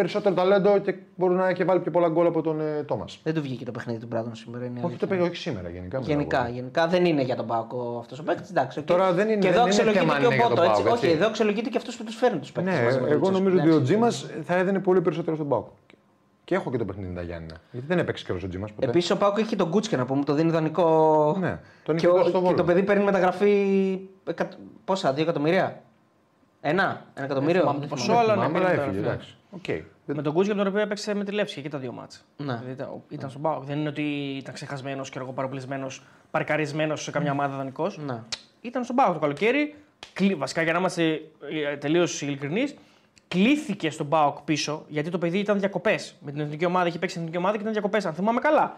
[0.00, 3.18] περισσότερο ταλέντο και μπορεί να έχει βάλει πιο πολλά γκολ από τον ε, Τόμας.
[3.22, 4.64] Δεν του βγήκε το παιχνίδι του Μπράντον σήμερα.
[4.64, 5.06] Είναι Όχι, αλήθεια.
[5.06, 5.98] το πήγε όχι σήμερα γενικά.
[5.98, 6.54] μιλάω Γενικά, εγώ.
[6.54, 8.50] γενικά δεν είναι για τον Πάκο αυτός ο παίκτης.
[8.50, 8.84] Εντάξει, οκ.
[8.84, 10.56] Τώρα δεν είναι- και εδώ δεν είναι αξιολογείται θέμα αν και ο είναι για τον
[10.56, 10.68] Πότο.
[10.70, 10.82] Έτσι.
[10.82, 11.16] ΠΑΟΚ, Όχι, έτσι.
[11.18, 12.74] εδώ αξιολογείται και αυτός που τους φέρνει τους παίκτες.
[13.00, 14.08] Ναι, εγώ νομίζω ότι ο Τζίμα
[14.44, 15.66] θα έδινε πολύ περισσότερο στον Πάοκ.
[16.44, 17.46] Και έχω και το παιχνίδι τα Γιάννη.
[17.70, 18.86] Γιατί δεν έπαιξε καιρός ο Τζίμα ποτέ.
[18.88, 21.36] Επίσης ο Πάκο έχει τον Κούτσκε να πούμε, το δίνει δανεικό.
[21.40, 22.56] Ναι, τον και, είχε ο- δώσει στο και Βόλο.
[22.56, 23.98] το παιδί παίρνει μεταγραφή.
[24.24, 24.48] εκα-
[24.84, 25.82] Πόσα, δύο εκατομμύρια;
[26.60, 26.82] Ένα,
[27.14, 28.12] ένα εκατομμύριο; θυμάμαι δεν το θυμάμαι.
[28.18, 29.00] ποσό, αλλά Θυμάμαι, ναι, αλλά πήρε έφυγε.
[29.00, 29.18] μεταγραφή.
[29.26, 29.36] Εντάξει.
[29.50, 29.64] Οκ.
[30.04, 32.20] Με τον Κούτζια τον οποίο έπαιξε με τη Λεύση και τα δύο μάτσα.
[32.36, 32.44] Ναι.
[32.54, 33.64] Δηλαδή, ήταν, ήταν στον Πάοκ.
[33.64, 34.02] Δεν είναι ότι
[34.38, 35.86] ήταν ξεχασμένος και εγώ παροπλισμένο,
[36.30, 37.98] παρκαρισμένος σε καμιά ομάδα δανεικός.
[37.98, 38.22] Ναι.
[38.60, 39.74] Ήταν στον Πάοκ το καλοκαίρι.
[40.12, 41.20] Κλει- Βασικά για να είμαστε
[41.78, 42.74] τελείως ειλικρινείς,
[43.28, 46.14] κλήθηκε στον Πάοκ πίσω γιατί το παιδί ήταν διακοπές.
[46.20, 48.76] Με την εθνική ομάδα είχε παίξει την εθνική ομάδα και ήταν διακοπές, αν θυμάμαι καλά.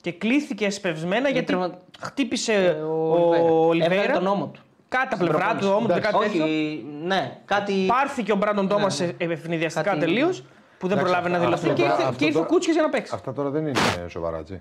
[0.00, 4.12] Και κλήθηκε εσπευσμένα γιατί τρομα- χτύπησε Ε, ο, Έβγαλε Ολιβέρα.
[4.12, 4.60] τον ώμο του.
[4.96, 5.92] Κάτι τα Στην πλευρά του, προπόνηση.
[5.92, 6.44] όμω, κάτι τέτοιο.
[6.44, 7.84] Όχι, ναι, κάτι.
[7.86, 9.32] Πάρθηκε ο Μπράντον Τόμα Ναι, ναι.
[9.34, 10.40] ευνηδιαστικά Κάτι- τελείως
[10.78, 11.66] που δεν Εντάξει, προλάβει να αυτό- δηλωθεί.
[11.68, 13.14] αυτό Και τώρα- ήρθε, αυτό και ήρθε ο τώρα- Κούτσια για να παίξει.
[13.14, 13.78] Αυτά τώρα δεν είναι
[14.08, 14.60] σοβαρά, έτσι.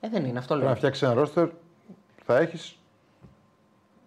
[0.00, 0.74] Ε, δεν είναι, αυτό Πρέπει να λέω.
[0.76, 1.48] φτιάξεις ένα ρόστερ
[2.24, 2.78] θα έχεις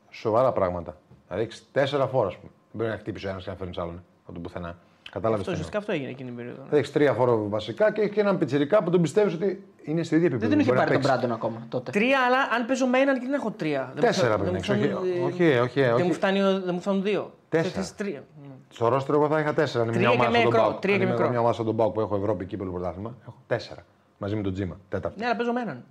[0.10, 0.98] σοβαρά πράγματα.
[1.28, 2.52] Θα έχει τέσσερα φόρα, ας πούμε.
[2.72, 4.78] Δεν μπορεί να χτύπησε ένας και να φέρνεις άλλον από το πουθενά.
[5.14, 5.40] Κατάλαβες.
[5.40, 6.62] Αυτό ουσιαστικά αυτό έγινε εκείνη την περίοδο.
[6.64, 6.70] ναι.
[6.70, 10.04] Θα έχεις τρία φόρα βασικά και έχει και έναν πιτσυρικά που τον πιστεύεις ότι είναι
[10.04, 10.40] στη ίδια επίπεδο.
[10.40, 11.12] Δεν τον είχε Μπορεί να πάρει τον παίξεις.
[11.22, 11.92] Μπράντον ακόμα τότε.
[11.92, 13.80] Τρία, αλλά αν παίζω με έναν και δεν έχω τρία.
[13.80, 15.94] Δεν μου Τέσσερα φτα- πρέπει να δεν μου έχεις, όχι- φτάνουν, ε, όχι, όχι, Δεν
[15.94, 16.04] όχι.
[16.04, 17.34] μου, φτάνει, ο- δεν μου φτάνουν δύο.
[17.50, 17.74] Τέσσερα.
[17.74, 18.24] Θες τρία.
[18.70, 19.84] Στο ρόστερ εγώ θα είχα τέσσερα.
[19.84, 20.82] Αν είμαι Τρία μια και ομάδα σαν τον μικρό, Πάουκ.
[20.82, 21.30] τρία Αν και είμαι μικρό.
[21.30, 23.86] μια ομάδα σαν τον Πάουκ που έχω Ευρώπη κύπελο πρωτάθλημα, έχω τέσσερα.
[24.18, 24.80] Μαζί με τον Τζίμα.
[24.90, 25.20] Τέταρτο.
[25.20, 25.84] Ναι, αλλά παίζω με έναν.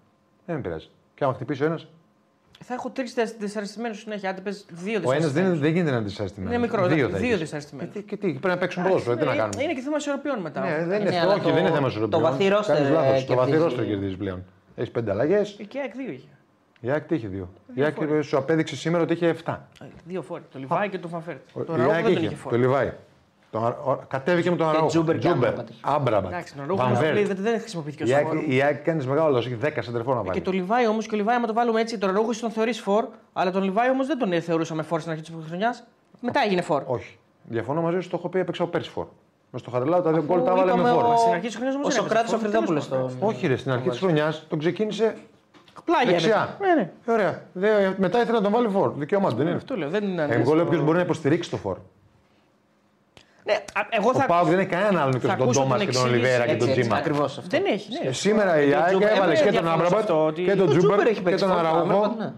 [0.47, 0.89] Δεν με πειράζει.
[1.15, 1.87] Και άμα χτυπήσει ο ένας,
[2.65, 4.31] Θα έχω τρεις δυσαρεστημένους συνέχεια.
[4.31, 5.51] Άντε παίζει δύο ο ένας δυσαρεστημένους.
[5.51, 6.53] δεν, δεν γίνεται να αντισαστημένο.
[6.55, 7.39] Είναι μικρό, Δύο, δύο θα έχεις.
[7.39, 7.93] δυσαρεστημένους.
[7.95, 9.97] Και τι, και τι, πρέπει να παίξουν ποδόσφαιρο, τι να Ε, κάνουμε; Είναι και θέμα
[9.97, 10.61] ισορροπιών μετά.
[10.61, 11.43] Ναι, δεν Ναι, είναι αλλά αυτό.
[11.43, 12.23] το- Όχι, δεν είναι θέμα το ισορροπιών.
[12.23, 13.25] βαθύ ρόστερ, Κάνεις ε, λάθος.
[13.25, 13.69] Το βαθύ κερδίζει.
[13.69, 14.45] ρόστερ κερδίζεις πλέον.
[14.75, 15.57] Έχεις πέντε αλλαγές.
[15.69, 16.29] Και η ΑΕΚ δύο είχε.
[16.81, 19.69] Η ΑΕΚ τι είχε δύο; Η ΑΕΚ σου απέδειξε σήμερα ότι είχε 7.
[19.81, 20.43] Ε, Δύο φόροι.
[20.53, 21.41] Το Λιβάη και το Φαφέρτ.
[21.55, 22.35] Το Η Ραούχο ΑΕΚ δεν τον είχε είχε.
[22.35, 22.59] Το φόροι.
[22.59, 22.93] Λιβάη.
[23.53, 24.87] Το Αρα- ο- Κατέβηκε με τον Αραούχο.
[24.87, 25.79] Τζούμπερ και Άμπραμπατ είχε.
[25.81, 26.31] Άμπραμπατ.
[26.33, 27.33] Εντάξει, τον Ραούχο Βαν Βέρτ.
[27.41, 28.43] δεν χρησιμοποιήθηκε Η ως ΑΕΚ- φόρο.
[28.49, 29.47] Η ΑΕΚ κάνει μεγάλο λάθος.
[29.47, 30.33] Έχει 10 σεντερφόρ να βάλει.
[30.39, 32.81] Και το Λιβάη όμως, και ο Λιβάη, άμα το βάλουμε έτσι, τον Ραούχο τον θεωρείς
[32.81, 35.85] φόρ, αλλά τον Λιβάη όμως δεν τον θεωρούσαμε φόρ στην αρχή της χρονιάς.
[36.21, 36.83] Μετά έγινε φόρ.
[36.87, 37.19] Όχι.
[37.43, 39.07] Διαφωνώ μαζί σου, το έχω πει έπαιξα ο πέρσι φόρ.
[39.51, 41.05] Μες στο Χαρελάου τα δύο γκολ τα Αφού βάλε με είπαμε φόρ.
[41.13, 42.81] ο- Στην αρχή της χρονιάς όμως Ο δεν έπαιζε Σοκράτη ο φόρ, Φρυδόπουλο.
[42.89, 45.17] τέλος τον- Όχι, ρε, στην αρχή της χρονιάς τον ξεκίνησε
[45.85, 46.11] Πλάγια.
[46.11, 46.57] δεξιά.
[46.61, 46.91] Ναι, ναι.
[47.15, 47.43] Ωραία.
[47.53, 48.93] Δε- μετά ήθελε να τον βάλει φόρ.
[48.97, 49.57] Δικαίωμά του δεν είναι.
[49.57, 49.89] Αυτό λέω.
[49.89, 51.77] Δεν είναι Ε, Εγώ λέω ποιο μπορεί να υποστηρίξει το φόρ.
[53.45, 54.27] Ναι, α, εγώ Ο θα.
[54.27, 56.25] Πάουκ δεν έχει κανέναν άλλον εκτό θα από τον ακούσω Τόμα την και τον εξήγηση.
[56.27, 56.97] Ολιβέρα και Έτσι, τον έτσι, Τζίμα.
[56.97, 57.49] ακριβώς αυτό.
[57.49, 57.89] Δεν έχει.
[58.03, 58.09] Ναι.
[58.09, 60.43] Ε, Σήμερα η τον ΑΕΚ Τζούμπερ- έβαλε ε, και τον διαφωνώ σε Άμπραμπατ αυτό, ότι-
[60.45, 61.81] και τον Ο Τζούμπερ έχει και παίξει τον φόρ, Αραούχο.
[61.83, 62.33] Άμπραμπατ, ναι.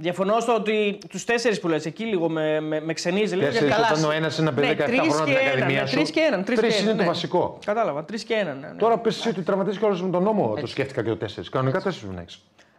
[0.00, 3.34] Διαφωνώ στο ότι τους τέσσερις που λες εκεί λίγο με, με, με ξενίζει.
[3.36, 3.88] Λίγο Τέσσερις καλά.
[3.92, 5.94] όταν ο ένας είναι Ναι, 17 τρεις χρόνια και την έναν, ακαδημία ναι, σου.
[5.94, 6.44] Τρει και έναν.
[6.44, 7.08] Τρεις Τρεις και είναι έναν, το ναι.
[7.08, 7.58] βασικό.
[7.64, 8.04] Κατάλαβα.
[8.04, 8.58] Τρεις και έναν.
[8.60, 8.72] Ναι, ναι.
[8.78, 10.54] Τώρα πες εσύ ότι τραυματίζει κιόλα με τον νόμο.
[10.60, 11.48] Το σκέφτηκα και το 4.
[11.50, 12.38] Κανονικά 4 δεν έχει.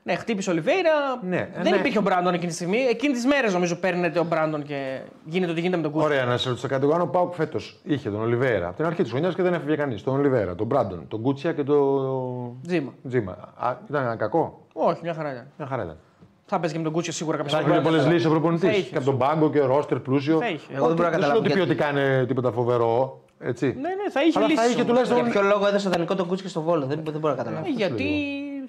[0.10, 0.90] Ναι, χτύπησε ο Λιβέιρα.
[1.22, 1.78] Ναι, δεν ναι.
[1.78, 2.78] υπήρχε ο Μπράντον εκείνη τη στιγμή.
[2.78, 6.08] Εκείνη τις μέρες νομίζω παίρνεται ο Μπράντον και γίνεται ό,τι γίνεται με τον Κούστο.
[6.08, 6.86] Ωραία, να σε ρωτήσω κάτι.
[6.86, 10.04] Ο Πάουκ φέτος είχε τον Ολιβέρα από την αρχή της χρονιάς και δεν έφυγε κανείς.
[10.04, 12.94] Τον Ολιβέρα, τον Μπράντον, τον Κούτσια και τον Τζίμα.
[13.08, 13.38] Τζίμα.
[13.58, 15.48] Α, ήταν ένα κακό; Όχι, μια χαρά ήταν.
[15.58, 15.98] Μια χαρά ήταν.
[16.46, 17.76] Θα παίζει και με τον Κούτσια σίγουρα κάποια Θα στιγμή.
[17.78, 18.70] έχει πολλές λύσεις ο προπονητής.
[18.70, 20.38] Θα είχε, Και από τον πάγκο και ρόστερ πλούσιο.
[20.38, 20.74] Θα είχε.
[20.74, 21.66] Εγώ δεν μπορώ να σου λέω καταλάβω ότι γιατί.
[21.66, 23.22] ποιοτικά είναι τίποτα φοβερό.
[23.40, 23.66] Έτσι.
[23.66, 24.86] Ναι, ναι, θα είχε Αλλά θα λύσεις είχε όμως.
[24.88, 25.18] τουλάχιστον.
[25.18, 27.66] Για ποιο λόγο έδωσε δανεικό τον Κούτσκι στο βόλο, δεν, δεν μπορώ να καταλάβω.
[27.68, 28.06] Ε, Γιατί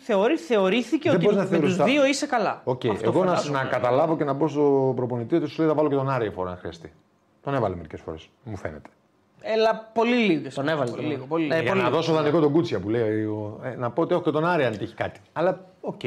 [0.01, 2.61] θεωρεί, θεωρήθηκε Δεν ότι μπορείς να με θεωρείς του τα- δύο είσαι καλά.
[2.65, 3.59] Οκ, Αυτό εγώ να, φαντάζομαι.
[3.59, 6.31] να καταλάβω και να μπω στο προπονητή ότι σου λέει θα βάλω και τον Άρη
[6.31, 6.93] φορά αν χρειαστεί.
[7.43, 8.91] Τον έβαλε μερικές φορές, μου φαίνεται.
[9.43, 10.55] Έλα, πολύ λίγες.
[10.55, 11.25] Τον έβαλε Πολύ τον λίγο.
[11.27, 11.61] Πολύ Ε, λίγο.
[11.63, 13.23] Για πολύ να δώσω δανεικό τον Κούτσια που λέει.
[13.25, 15.21] ο- ε, να πω ότι έχω και τον Άρη αν τύχει κάτι.
[15.33, 16.01] Αλλά οκ.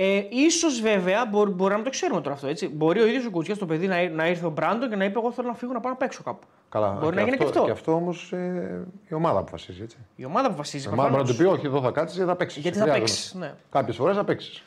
[0.00, 2.46] Ε, ίσως βέβαια μπορεί, μπορεί να μην το ξέρουμε τώρα αυτό.
[2.46, 2.68] Έτσι.
[2.68, 5.18] Μπορεί ο ίδιος ο Κουτσιάς το παιδί να, να ήρθε ο Μπράντον και να είπε:
[5.18, 6.46] Εγώ θέλω να φύγω να πάω να παίξω κάπου.
[6.68, 7.64] Καλά, Μπορεί να γίνει και αυτό.
[7.64, 9.82] Και αυτό όμως ε, η ομάδα αποφασίζει.
[9.82, 9.96] Έτσι.
[10.16, 10.88] Η ομάδα αποφασίζει.
[10.88, 11.52] Η ομάδα μπορεί να προφανώς.
[11.52, 12.62] του πει: Όχι, εδώ θα κάτσεις, θα παίξεις.
[12.62, 13.54] Γιατί θα παίξεις, ναι.
[13.70, 14.62] Κάποιες φορές θα παίξεις.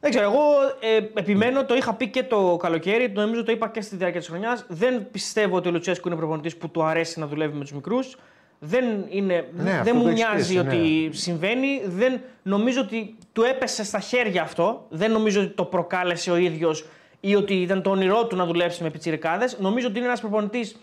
[0.00, 0.42] Δεν ξέρω, εγώ
[0.80, 4.20] ε, επιμένω, το είχα πει και το καλοκαίρι, το νομίζω το είπα και στη διάρκεια
[4.20, 4.64] της χρονιάς.
[4.68, 8.16] Δεν πιστεύω ότι ο Λουτσέσκου είναι προπονητής που του αρέσει να δουλεύει με τους μικρούς.
[8.66, 11.82] Δεν, είναι, Ναι, αυτό δεν το μου έχεις μοιάζει πέσει, ότι συμβαίνει.
[11.86, 14.86] Δεν, νομίζω ότι του έπεσε στα χέρια αυτό.
[14.88, 16.84] Δεν νομίζω ότι το προκάλεσε ο ίδιος
[17.20, 19.58] ή ότι ήταν το όνειρό του να δουλέψει με πιτσιρικάδες.
[19.60, 20.76] Νομίζω ότι είναι ένας προπονητής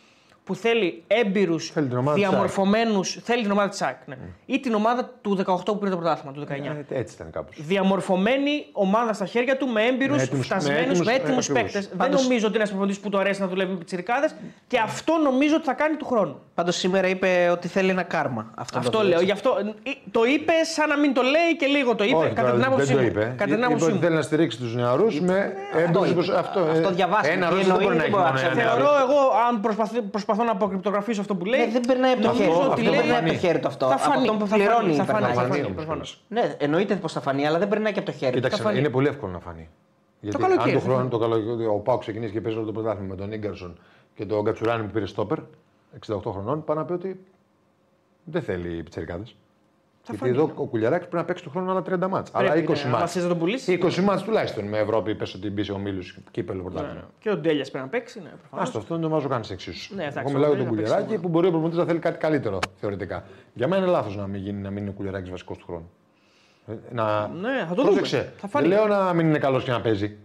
[0.43, 3.19] που θέλει έμπειρους, Θέλει την ομάδα της διαμορφωμένους.
[3.23, 3.97] Θέλει την ομάδα τη ΣΑΚ.
[4.07, 4.17] Ναι.
[4.45, 7.55] Ή την ομάδα του 18 που πήρε το πρωτάθλημα, του 19 Ε, έτσι ήταν κάπως.
[7.61, 11.47] διαμορφωμένη ομάδα στα χέρια του με έμπειρους, Με έτοιμους- φτασμένους, με έτοιμους- με έτοιμου ακριβώς.
[11.47, 11.87] παίκτες.
[11.87, 14.35] Δεν Πάντως- νομίζω ότι είναι ένας προπονητής που του αρέσει να δουλεύει με πιτσιρικάδες
[14.67, 16.39] και αυτό νομίζω ότι θα κάνει του χρόνου.
[16.55, 18.51] Πάντως σήμερα είπε ότι θέλει ένα κάρμα.
[18.55, 19.21] Αυτό, Αυτό το λέω.
[19.21, 22.15] Γι' αυτό, ε, το είπε σαν να μην το λέει και λίγο το είπε.
[22.15, 23.07] Όχι, κατά τώρα την άποψή δεν το μου.
[23.07, 23.19] είπε.
[23.37, 23.99] Κατά την είπε άποψή ότι μου.
[23.99, 26.27] θέλει να στηρίξει τους νεαρούς με έμπειρους.
[26.27, 26.37] είπε.
[26.37, 27.33] Αυτό, ε, Αυτό διαβάστηκε.
[27.35, 28.65] Ένα Τι ρόλο δεν εννοεί, μπορεί να δεν έχει μπορώ να μόνο ένα ξέρω.
[28.65, 28.83] νεαρό.
[28.83, 29.19] Θεωρώ εγώ,
[29.49, 30.01] αν προσπαθώ,
[30.31, 31.59] προσπαθώ να αποκρυπτογραφήσω αυτό που λέει.
[31.65, 32.55] Ναι, δεν περνάει από το νομίζω χέρι.
[32.57, 33.45] ότι Αυτό λέει- δεν περνάει από το φανεί.
[33.45, 33.85] χέρι του αυτό.
[33.87, 34.93] Θα Από φανεί, αυτόν που θα φανεί, πληρώνει.
[34.93, 35.33] θα φανεί, περνάει.
[35.35, 36.23] θα φανεί φανεί, όμως, προφανώς.
[36.27, 38.31] Ναι, εννοείται πως θα φανεί, αλλά δεν περνάει και από το χέρι.
[38.31, 38.37] του.
[38.37, 38.79] Κοίταξε, φανεί.
[38.79, 39.69] είναι πολύ εύκολο να φανεί.
[40.19, 41.09] Γιατί καλοκαίρι, αν το θα χρόνο φανεί.
[41.09, 43.79] το καλοκαίρι, ο Πάου ξεκινήσει και παίζει όλο το πρωτάθλημα με τον Ίγκαρσον
[44.15, 45.37] και τον Κατσουράνη που πήρε στόπερ,
[46.07, 47.19] 68 χρονών, πάει να πει ότι
[48.23, 49.35] δεν θέλει οι πιτσερικάδες.
[50.05, 50.31] Γιατί φανεί.
[50.31, 52.29] εδώ ο Κουλιαράκης πρέπει να παίξει του χρόνου άλλα 30 μάτς.
[52.33, 53.11] Αλλά Πρέπει, 20 ναι, άμα μάτς.
[53.11, 56.61] θες να τον πουλήσεις, 20 μάτς τουλάχιστον με Ευρώπη, πες ότι μπει σε ομίλους κύπελο
[56.63, 57.09] πρωτάθλημα.
[57.19, 58.19] Και ο Ντέλιας πρέπει να παίξει.
[58.19, 58.65] Ναι, προφανώς.
[58.67, 59.95] Άστο, αυτό δεν το βάζω καν σε εξίσου.
[59.95, 61.85] Ναι, εντάξει, Εγώ μιλάω ο για τον Ντέλιας Κουλιαράκη παίξει που μπορεί ο προπονητής να
[61.85, 63.23] θέλει κάτι καλύτερο θεωρητικά.
[63.53, 65.89] Για μένα είναι λάθος να μην, γίνει, να μην είναι ο Κουλιαράκης βασικός του χρόνου.
[66.67, 67.27] Ε, Να...
[67.27, 68.17] Ναι, θα το Πρόσεξε.
[68.17, 68.31] δούμε.
[68.37, 68.67] Θα φανεί.
[68.67, 70.17] Δεν λέω να μην είναι καλός και να παίζει.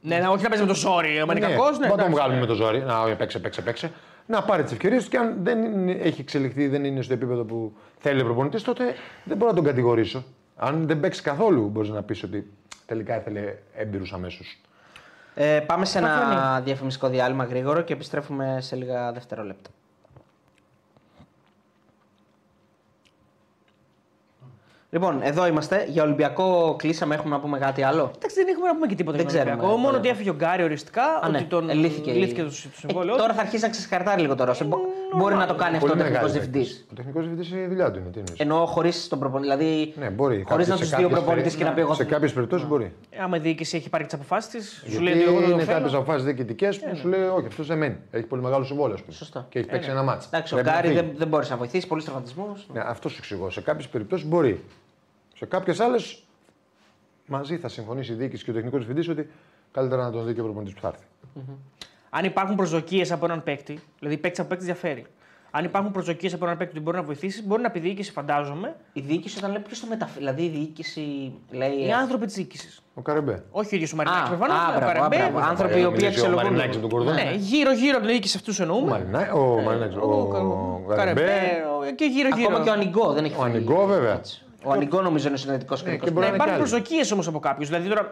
[0.00, 1.08] Ναι, ναι, όχι να παίζει με το ζόρι.
[1.08, 1.70] Ο είναι κακό, ναι.
[1.70, 2.40] Μπορεί να τον εντάξει, βγάλουμε ναι.
[2.40, 2.78] με το ζόρι.
[2.80, 3.90] Να, όχι, παίξε, παίξε, παίξε.
[4.30, 7.44] Να πάρει τις ευκαιρίες του και αν δεν είναι- έχει εξελιχθεί, δεν είναι στο επίπεδο
[7.44, 8.84] που θέλει ο προπονητής, τότε
[9.24, 10.24] δεν μπορώ να τον κατηγορήσω.
[10.56, 12.50] Αν δεν παίξει καθόλου, μπορείς να πεις ότι
[12.86, 14.60] τελικά ήθελε έμπειρους αμέσως.
[15.34, 16.64] Ε, πάμε σε ένα φανεί.
[16.64, 19.70] διαφημιστικό διάλειμμα γρήγορο και επιστρέφουμε σε λίγα δευτερόλεπτα.
[24.92, 25.84] Λοιπόν, εδώ είμαστε.
[25.88, 27.14] Για Ολυμπιακό κλείσαμε.
[27.14, 29.44] Έχουμε να πούμε κάτι άλλο; Εντάξει, δεν έχουμε να πούμε και τίποτα Δεν για τον
[29.44, 29.80] ξέρουμε, Ολυμπιακό.
[29.82, 30.00] Μόνο βέβαια.
[30.00, 33.14] ότι έφυγε ο Γκάρι οριστικά, Α, ναι, ότι τον ελήθηκε η- λύθηκε το το συμβόλαιο.
[33.14, 34.54] Ε, τώρα θα αρχίσει να ξεσκαρτάρει λίγο τώρα.
[35.16, 36.86] Μπορεί να το κάνει αυτό ο τεχνικός διευθυντής.
[36.90, 37.98] Ο τεχνικός διευθυντής είναι η δουλειά του.
[37.98, 39.48] Είναι, τι εννοείς; Εννοώ χωρίς τον προπονητή.
[39.56, 40.44] Δηλαδή, Ναι, μπορεί.
[40.48, 41.94] χωρίς να Σε του δύο κάποιες προπονητέ περι- και να πει εγώ.
[41.94, 42.92] Σε κάποιες περιπτώσεις μπορεί.
[43.10, 45.48] Ε, Άμα η διοίκηση έχει πάρει τις αποφάσεις της, σου Γιατί λέει ότι εγώ δεν
[45.48, 45.76] το είναι θέλω.
[45.76, 47.96] κάποιες αποφάσεις διοικητικές που σου λέει Όχι, αυτός δεν μένει.
[48.10, 48.94] Έχει πολύ μεγάλο συμβόλαιο.
[48.94, 49.12] ας πούμε.
[49.14, 49.46] Σωστό.
[49.48, 50.28] Και έχει παίξει ένα μάτσο.
[50.32, 51.86] Εντάξει, ο Γκάρι δεν, δεν μπορείς να βοηθήσεις.
[51.86, 52.66] Πολλούς τραυματισμούς.
[52.72, 53.50] Ναι, αυτό σου εξηγώ.
[53.50, 54.64] Σε κάποιες περιπτώσεις μπορεί.
[55.40, 56.22] Σε κάποιες άλλες
[57.26, 59.30] μαζί θα συμφωνήσει η διοίκηση και ο τεχνικός διευθυντής ότι
[59.72, 61.04] καλύτερα να τον δει και ο προπονητής που θα έρθει.
[62.10, 65.06] Αν υπάρχουν προσδοκίες από έναν παίκτη, δηλαδή παίκτης από παίκτης διαφέρει.
[65.50, 68.10] Αν υπάρχουν προσδοκίες από έναν παίκτη που μπορεί να βοηθήσει, μπορεί να πει η διοίκηση,
[68.12, 70.18] φαντάζομαι, Η διοίκηση όταν λέει ποιος το μεταφέρει.
[70.18, 71.86] Δηλαδή η διοίκηση λέει.
[71.86, 72.82] οι άνθρωποι της διοίκησης.
[72.94, 73.44] Ο Καρεμπέ.
[73.50, 74.52] Όχι ο ίδιος ο Α, Μαρινάκη, α, προφανώ.
[74.78, 75.38] μπράβο, μπράβο.
[75.48, 76.42] Άνθρωποι οι οποίοι Ο αξιολογούν.
[76.44, 77.14] Μαρινάκης με τον Κορδόν.
[77.14, 78.90] Ναι, γύρω-γύρω από την διοίκηση αυτού Ο εννοούμε.
[78.90, 81.30] Μαρινά- ο Μαρινάκης, ο Καρεμπέ Καρεμπέ.
[81.90, 82.48] ο- και γύρω-γύρω.
[82.50, 83.56] Ακόμα και ο Ανιγκό δεν έχει Ο φύγει.
[83.56, 84.20] Ανιγκό, βέβαια.
[84.62, 84.68] Έτσι.
[84.68, 86.04] Ο Ανιγκό νομίζω είναι συνδετικό κρίκο.
[86.04, 86.70] και μπορεί Ναι, να είναι υπάρχουν κι άλλοι.
[86.70, 87.68] προσδοκίες όμως από κάποιους.
[87.68, 88.10] Δηλαδή τώρα,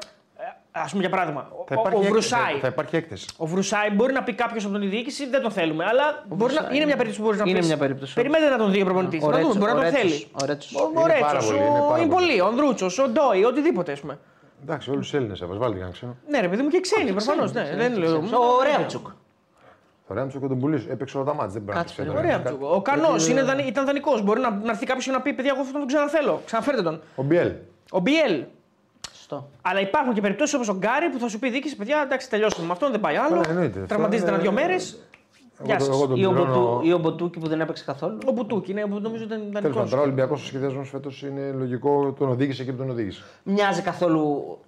[0.73, 2.59] ας πούμε για παράδειγμα, ο, Θα ο, υπάρχει ο έκθεση, Βρουσάη.
[2.61, 3.27] Θα υπάρχει έκθεση.
[3.37, 6.61] Ο Βρουσάη μπορεί να πει κάποιος από την διοίκηση δεν τον θέλουμε, αλλά μπορεί να,
[6.61, 7.53] Βρουσάη είναι μια περίπτωση που μπορείς να πεις.
[7.55, 8.15] Είναι μια περίπτωση.
[8.15, 9.23] Περιμένετε να τον δει ο προπονητής.
[9.23, 10.27] Ο Να δούμε, Ρέτσο- μπορεί να ο τον Ρέτσος, θέλει.
[10.43, 10.75] ο Ρέτσος.
[10.75, 13.93] Ο, ο Είναι Ρέτσος, πάρα πολύ, είναι ο πάρα Ιμπολί, ο Ανδρούτσος, ο Ντόι, οτιδήποτε
[13.93, 14.19] ας πούμε.
[14.63, 15.59] Εντάξει, όλους του Έλληνες έβαζε.
[15.59, 16.17] Βάλτε κανένα ξένο.
[16.29, 17.53] Ναι, ρε παιδί μου και ξένοι προφανώς.
[17.53, 18.17] Ναι, δεν λέω.
[18.17, 19.07] Ο Ρέαμτσουκ.
[20.09, 20.87] Το Ρέμψο και τον πουλήσω.
[20.91, 21.53] Έπαιξε όλα τα μάτια.
[21.53, 22.35] Δεν πρέπει να Κάτσε, τους ωραία.
[22.35, 22.57] έτρωγε.
[22.65, 22.77] Ωραία.
[22.77, 23.29] Ο Κανός
[23.69, 24.23] ήταν δανεικός.
[24.23, 26.41] Μπορεί να, να έρθει κάποιος και να πει: Παιδιά, εγώ αυτόν τον ξαναθέλω.
[26.45, 27.01] Ξαναφέρτε τον.
[27.15, 27.53] Ο Μπιέλ.
[27.91, 28.45] Ο Μπιέλ.
[29.13, 29.49] Σωστό.
[29.63, 32.67] Αλλά υπάρχουν και περιπτώσεις όπως ο Γκάρι που θα σου πει: Διοίκηση, παιδιά, εντάξει, τελειώσαμε
[32.67, 33.29] με αυτόν, δεν πάει άλλο.
[33.41, 33.81] Καλά, εννοείται.
[33.81, 34.99] Τραυματίζεται Αυτό ένα-δύο είναι- μέρες.
[35.65, 36.01] Γεια Εγώ το- σας.
[36.03, 38.19] εγώ τον Ή ο, πληρώνω- Μποτού, ή ο Μποτούκι που δεν έπαιξε καθόλου.
[38.27, 39.73] Ο Μπουτούκι, ναι, που νομίζω ήταν Τέλος ιδανικό.
[39.75, 42.15] πάντων, τώρα ο Ολυμπιακός σχεδιασμός φέτος είναι λογικό.
[42.19, 43.23] Τον οδήγησε και τον οδήγησε.
[43.43, 44.59] Μοιάζει καθόλου.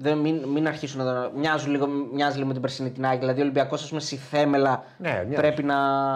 [0.00, 1.30] Δεν, μην, μην αρχίσουν να το.
[1.38, 3.18] Μοιάζουν λίγο, μοιάζει λίγο με την περσινή την Άγγελ.
[3.20, 5.34] Δηλαδή ο Ολυμπιακός, ας πούμε, στη θέμελα Ναι, μοιάζει.
[5.34, 5.74] πρέπει να,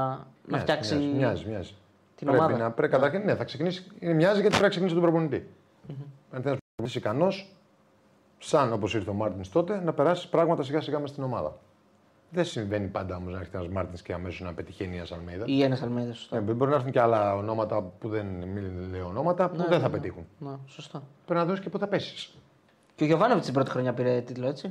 [0.08, 0.94] να Μοιάζει, φτιάξει.
[0.94, 1.44] Μοιάζει, μοιάζει.
[1.48, 1.74] μοιάζει.
[2.16, 2.58] την πρέπει ομάδα.
[2.58, 3.86] Να, πρέπει, καταρχήν, ναι, θα ξεκινήσει.
[3.98, 5.48] Είναι, μοιάζει γιατί πρέπει να ξεκινήσει τον προπονητή.
[6.30, 7.52] Αν θέλεις να είσαι ικανός,
[8.38, 11.58] σαν όπως ήρθε ο Μάρτινς τότε, να περάσεις πράγματα σιγά σιγά μες στην ομάδα.
[12.30, 15.44] Δεν συμβαίνει πάντα όμως να έρχεται ένας Μάρτινς και αμέσως να πετυχαίνει ένα Αλμέιδα.
[15.46, 16.34] Ή ένα Αλμέιδα, σωστό.
[16.40, 19.90] Ναι, μπορεί να έρθουν και άλλα ονόματα που δεν μην λέω ονόματα που δεν θα
[19.90, 20.26] πετύχουν.
[20.38, 21.02] Ναι, σωστό.
[21.24, 22.34] Πρέπει να δώσεις και πού θα πέσεις.
[23.02, 24.66] Και ο Γιοβάνοβιτς την πρώτη χρονιά πήρε τίτλο, έτσι.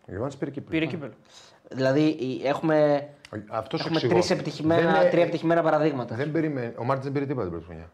[0.00, 0.70] Ο Γιοβάνοβιτς πήρε κύπελλο.
[0.78, 1.12] Πήρε κύπελλο.
[1.68, 3.08] Δηλαδή η- έχουμε,
[3.48, 4.12] Αυτός έχουμε εξηγώ.
[4.12, 6.14] τρεις επιτυχημένα, Δεν είναι- τρία επιτυχημένα παραδείγματα.
[6.14, 6.74] Δεν περίμενε.
[6.78, 7.90] Ο Μαρτίνς δεν πήρε τίποτα την πρώτη χρονιά.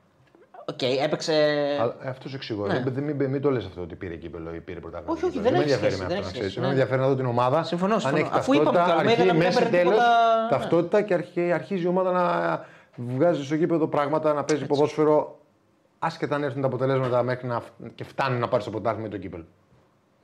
[0.71, 1.33] Οκ, έπαιξε.
[1.81, 2.67] Αλλά αυτός σου εξηγώ.
[2.67, 2.83] Ναι.
[2.87, 5.13] Δεν- Μην, μην, το λες αυτό ότι πήρε κύπελλο ή πήρε πρωτάθλημα.
[5.13, 6.51] Όχι, όχι, Δεν δεν με έχεις ενδιαφέρει σχέση, με δεν αυτό να έχει ξέρεις.
[6.51, 6.73] σχέση, Με ναι.
[6.73, 7.63] ενδιαφέρει να δω την ομάδα.
[7.63, 8.23] Συμφωνώ, Αν συμφωνώ.
[8.23, 11.15] έχει Αφού είπαμε ταυτότητα, ότι ο Αλμέιδα αρχή, δεν μέση, έπαιρνε τέλος, τίποτα- Ταυτότητα και
[11.15, 12.65] αρχή, αρχίζει η ομάδα να
[12.97, 15.39] βγάζει στο γήπεδο πράγματα, να παίζει ποδόσφαιρο.
[16.05, 19.11] Άσχετα αν έρθουν τα αποτελέσματα μέχρι να, φ- και φτάνουν να πάρει το πρωτάθλημα ή
[19.11, 19.45] το κύπελο.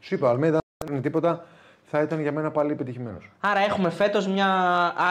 [0.00, 1.44] Σου είπα, ο Αλμέιδα δεν είναι τίποτα.
[1.84, 3.30] θα ήταν για μένα πάλι επιτυχημένος.
[3.40, 4.46] Άρα έχουμε φέτος μια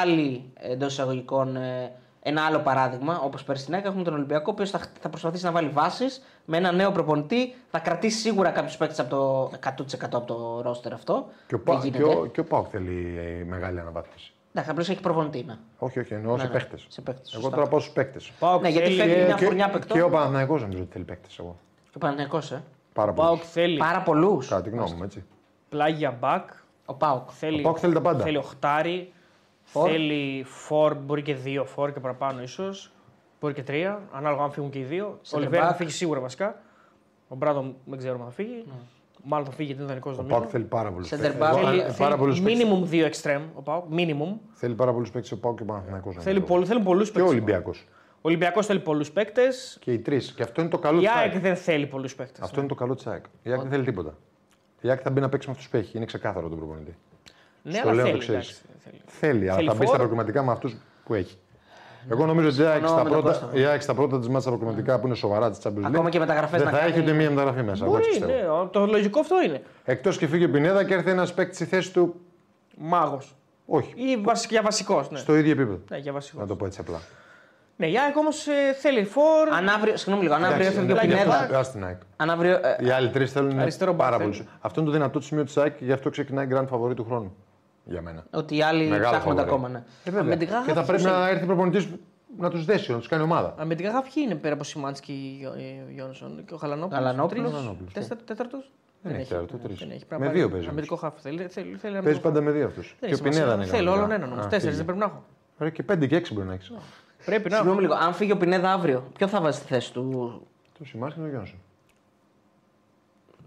[0.01, 1.91] άλλη εντός εισαγωγικών ε,
[2.21, 5.51] ένα άλλο παράδειγμα, όπως πέρσι την έχουμε τον Ολυμπιακό, ο οποίος θα, θα προσπαθήσει να
[5.51, 7.55] βάλει βάσεις με ένα νέο προπονητή.
[7.71, 11.27] Θα κρατήσει σίγουρα κάποιους παίκτες από το 100% από το ρόστερ αυτό.
[11.47, 14.31] Και ο, Πα, και ο, και ο Πάοκ θέλει ε, μεγάλη αναβάθμιση.
[14.65, 15.43] Ναι, απλώς έχει προπονητή.
[15.43, 15.57] Ναι.
[15.77, 16.87] Όχι, όχι, εννοώ ναι, σε ναι, παίχτες.
[17.35, 18.31] Εγώ τώρα πάω στους παίχτες.
[18.61, 19.97] Ναι, γιατί φέρνει μια φουρνιά παικτών.
[19.97, 21.27] Και ο Παναθηναϊκός νομίζω ότι θέλει παίκτε.
[21.39, 21.57] Εγώ.
[21.83, 22.63] Και ο Παναθηναϊκός, ε.
[22.93, 23.49] Πάρα πολλούς.
[23.51, 23.77] θέλει.
[23.77, 24.47] Πάρα πολλούς.
[24.47, 25.23] Κατά τη γνώμη μου, έτσι.
[25.69, 26.49] Πλάγια μπακ.
[26.85, 27.29] Ο Πάοκ.
[27.33, 28.23] Θέλει, ο Πάοκ θέλει τα πάντα.
[28.23, 29.13] Θέλει οχτάρι.
[29.63, 29.89] Φορ.
[29.89, 32.91] Θέλει φορ, μπορεί και δύο φορ και παραπάνω ίσως.
[33.39, 35.19] Μπορεί και τρία, ανάλογα αν φύγουν και οι δύο.
[35.33, 36.61] Ο Λιβέρα θα φύγει σίγουρα βασικά.
[37.27, 38.63] Ο Μπράδο δεν ξέρουμε αν θα φύγει.
[38.67, 38.96] Mm.
[39.23, 40.35] Μάλλον θα φύγει γιατί είναι δανεικός νομίζω.
[40.35, 41.29] Ο Πάουκ θέλει πάρα πολλούς παίκτες.
[41.29, 43.43] Θέλει, θέλει minimum δύο εξτρέμ.
[43.53, 43.85] Ο Πάουκ.
[43.91, 44.37] Minimum.
[44.51, 46.11] Θέλει πάρα πολλούς παίκτες ο Πάουκ και ο Παναθυνακό.
[46.11, 47.21] Θέλει, πολλ, θέλει πολλούς παίκτε.
[47.21, 47.85] Και ο Ολυμπιακός.
[48.15, 49.77] Ο Ολυμπιακός θέλει πολλούς παίκτες.
[49.81, 50.33] Και οι τρεις.
[50.33, 51.17] Και αυτό είναι το καλό της ΑΕΚ.
[51.17, 52.41] Η ΑΕΚ δεν θέλει πολλούς παίκτες.
[52.41, 52.61] Αυτό ναι.
[52.61, 53.23] είναι το καλό της ΑΕΚ.
[53.43, 54.17] Η ΑΕΚ δεν θέλει τίποτα.
[54.81, 55.97] Η ΑΕΚ θα μπει να παίξει με αυτούς που έχει.
[55.97, 56.95] Είναι ξεκάθαρο το προπονητή.
[57.61, 58.21] Ναι, αλλά θέλει.
[59.05, 60.75] Θέλει, αλλά θα μπει στα προκριματικά με αυτούς
[61.05, 61.37] που έχει.
[62.09, 62.61] Εγώ νομίζω ότι
[63.59, 65.83] η ΑΕΚ στα πρώτα της μάτσα προκριματικά που είναι σοβαρά της Champions League.
[65.85, 67.85] Ακόμα και μεταγραφές δεν θα έχει ούτε μία μεταγραφή μέσα.
[67.85, 69.61] Μπορεί, ναι, το λογικό αυτό είναι.
[69.83, 72.15] Εκτός και φύγει ο Πινέδα και έρθει ένας παίκτης στη θέση του.
[72.77, 73.35] Μάγος.
[73.65, 73.93] Όχι.
[73.95, 75.09] Ή για βασικός.
[75.11, 75.17] Ναι.
[75.17, 75.79] Στο ίδιο επίπεδο.
[75.89, 76.41] Ναι, για βασικός.
[76.41, 76.97] Να το πω έτσι απλά.
[77.75, 79.49] Ναι, η ΑΕΚ όμως ε, θέλει φόρ.
[79.57, 81.49] Αν αύριο, συγγνώμη λίγο, αν αύριο έφευγε ο Πινέδα.
[82.15, 84.47] Αν αύριο, ε, Οι άλλοι τρεις θέλουν πάρα πολύ.
[84.59, 87.35] Αυτό είναι το δυνατό σημείο της ΑΕΚ και γι' αυτό ξεκινάει Grand Favori του χρόνου.
[87.89, 88.25] Για μένα.
[88.31, 89.69] Ότι οι άλλοι ψάχνουν ακόμα.
[89.69, 89.83] Ναι.
[90.03, 90.35] Ε,
[90.65, 91.87] και θα πρέπει να έρθει προπονητής
[92.37, 93.55] να τους δέσει, να τους κάνει ομάδα.
[93.57, 97.75] Αμυντικά ποιοι είναι πέρα από Σιμάνσκι και ο Γιόνσον και ο Χαλανόπουλος;
[98.25, 100.05] Τέταρτος; Δεν έχει τέταρτος, τρεις.
[100.17, 100.67] Με δύο παίζεις.
[100.69, 101.49] Αμυντικό χάφ θέλει.
[102.03, 102.95] Παίζει πάντα με δύο αυτούς.
[102.99, 103.65] Και ο Πινέδα είναι.
[103.65, 104.47] Θέλω όλον έναν όμως.
[104.47, 105.23] Τέσσερις δεν πρέπει να έχω.
[105.71, 106.71] Και πέντε και έξι μπορεί να έχεις.
[107.25, 107.55] Πρέπει να.
[107.55, 110.41] Συγγνώμη λίγο, αν φύγει ο Πινέδα αύριο, ποιο θα βάζει στη θέση του;
[110.77, 111.59] Το Σιμάνσκι και ο Γιόνσον.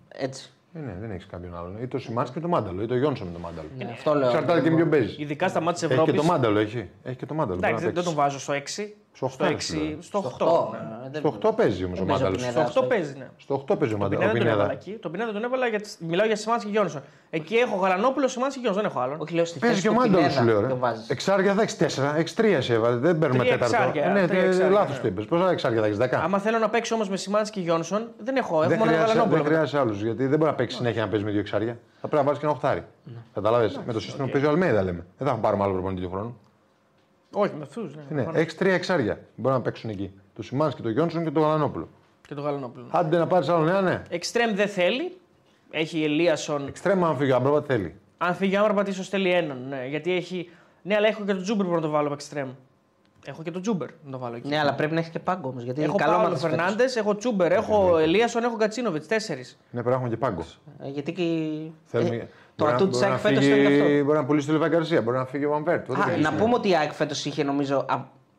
[0.08, 0.52] Έτσι.
[0.74, 1.82] Ε, ναι, δεν έχεις κάποιον άλλον.
[1.82, 3.68] Ή το Σιμάνσκι με το Μάνταλο, ή το Γιόνσον με το Μάνταλο.
[3.76, 4.28] Ναι, αυτό λέω.
[4.28, 5.18] Εξαρτάται και με ποιον παίζεις.
[5.18, 6.10] Ειδικά στα μάτια τη Ευρώπη.
[6.10, 6.88] Έχει και το Μάνταλο, έχει.
[7.02, 7.60] έχει και το Μάνταλο.
[7.64, 8.58] Εντάξει, δεν τον βάζω στο 6.
[9.12, 9.56] Στο 8.
[9.98, 11.16] Στο 8.
[11.16, 12.42] Στο 8 παίζει όμως ο Μάνταλος.
[12.42, 13.28] Στο 8 παίζει, ναι.
[13.36, 14.32] Στο 8 παίζει ο Μάνταλος.
[15.00, 17.02] Το Πινέδα τον έβαλα γιατί μιλάω για Σιμάνσκι και Γιόνσον.
[17.30, 19.20] Εκεί έχω Γαλανόπουλο, Σιμάνσκι και Γιόνσον, δεν έχω άλλον.
[19.20, 20.78] Όχι, λέω στη Παίζει και ο Μάνταλος σου λέω.
[21.08, 22.96] Εξάρια θα έχει 4, έχει 3 σε έβαλε.
[22.96, 24.00] Δεν παίρνουμε τέταρτο.
[24.12, 25.24] Ναι, λάθος το είπες.
[25.24, 26.20] Πόσα εξάρια θα έχει 10.
[26.22, 28.62] Άμα θέλω να παίξω όμως με Σιμάνσκι και Γιόνσον, δεν έχω.
[28.62, 29.36] Έχω μόνο Γαλανόπουλο.
[29.36, 31.78] Δεν χρειάζεται άλλους γιατί δεν μπορεί να παίξεις συνέχεια να παίζεις με δύο εξάρια.
[32.00, 32.84] Θα πρέπει να βάλεις και ένα οχτάρι.
[33.34, 33.78] Καταλαβαίνετε.
[33.86, 35.06] Με το σύστημα που παίζει ο Αλμέδα λέμε.
[35.18, 36.38] Δεν θα πάρουμε άλλο προπονητή του χρόνου.
[37.32, 37.94] Όχι, με αυτούς.
[37.94, 38.38] Ναι, ναι.
[38.40, 39.20] έχεις τρία εξάρια.
[39.36, 40.12] Μπορεί να παίξουν εκεί.
[40.34, 41.88] Το Σιμάνσκι και το Γιόνσον και το Γαλανόπουλο.
[42.28, 42.86] Και το Γαλανόπουλο.
[42.90, 44.02] Άντε να πάρεις άλλο νέα, ναι.
[44.08, 45.16] Εξτρέμ δεν θέλει.
[45.70, 46.66] Έχει Ελίασον.
[46.66, 47.94] Εξτρέμ αν φύγει ο Άμπραμπατ θέλει.
[48.18, 49.66] Αν φύγει ο Άμπραμπατ ίσως θέλει έναν.
[49.68, 50.50] Ναι, γιατί έχει.
[50.82, 52.48] Ναι, αλλά έχω και τον Τζούμπερ που να το βάλω εξτρέμ.
[53.24, 54.48] Έχω και τον Τζούμπερ να το βάλω εκεί.
[54.48, 55.62] Ναι, αλλά πρέπει να έχει και πάγκο όμως.
[55.62, 59.06] Γιατί έχω Παύλο Φερνάντες, έχω Τζούμπερ, έχω Ελίασον, έχω Γκατσίνοβιτς.
[59.06, 59.58] Τέσσερις.
[59.70, 60.44] Ναι, πρέπει να έχουμε και πάγκο.
[60.82, 61.22] Ε, γιατί και.
[61.84, 62.28] Θέλουμε...
[62.64, 64.04] Ε, το ατού της ΑΕΚ φέτος είναι αυτό.
[64.04, 65.88] Μπορεί να πουλήσει το Λεβί Γκαρσία, μπορεί να φύγει ο Βαμβέρτ.
[66.20, 67.86] Να πούμε ότι η ΑΕΚ φέτος είχε νομίζω.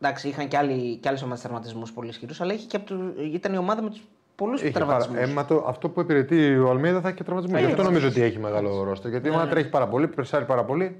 [0.01, 2.95] Εντάξει, είχαν και, άλλοι, και άλλες ομάδες τερματισμούς πολύ ισχυρούς, αλλά είχε και από το,
[3.33, 4.01] ήταν η ομάδα με τους
[4.35, 5.15] πολλούς τραυματισμούς.
[5.17, 5.33] Ε,
[5.67, 7.59] αυτό που υπηρετεί ο Αλμέιδα θα έχει και τραυματισμούς.
[7.59, 9.07] Γι' αυτό νομίζω ότι έχει μεγάλο ρόστερ.
[9.07, 10.99] Γιατί η ομάδα τρέχει πάρα πολύ, πρεσάρει πάρα πολύ.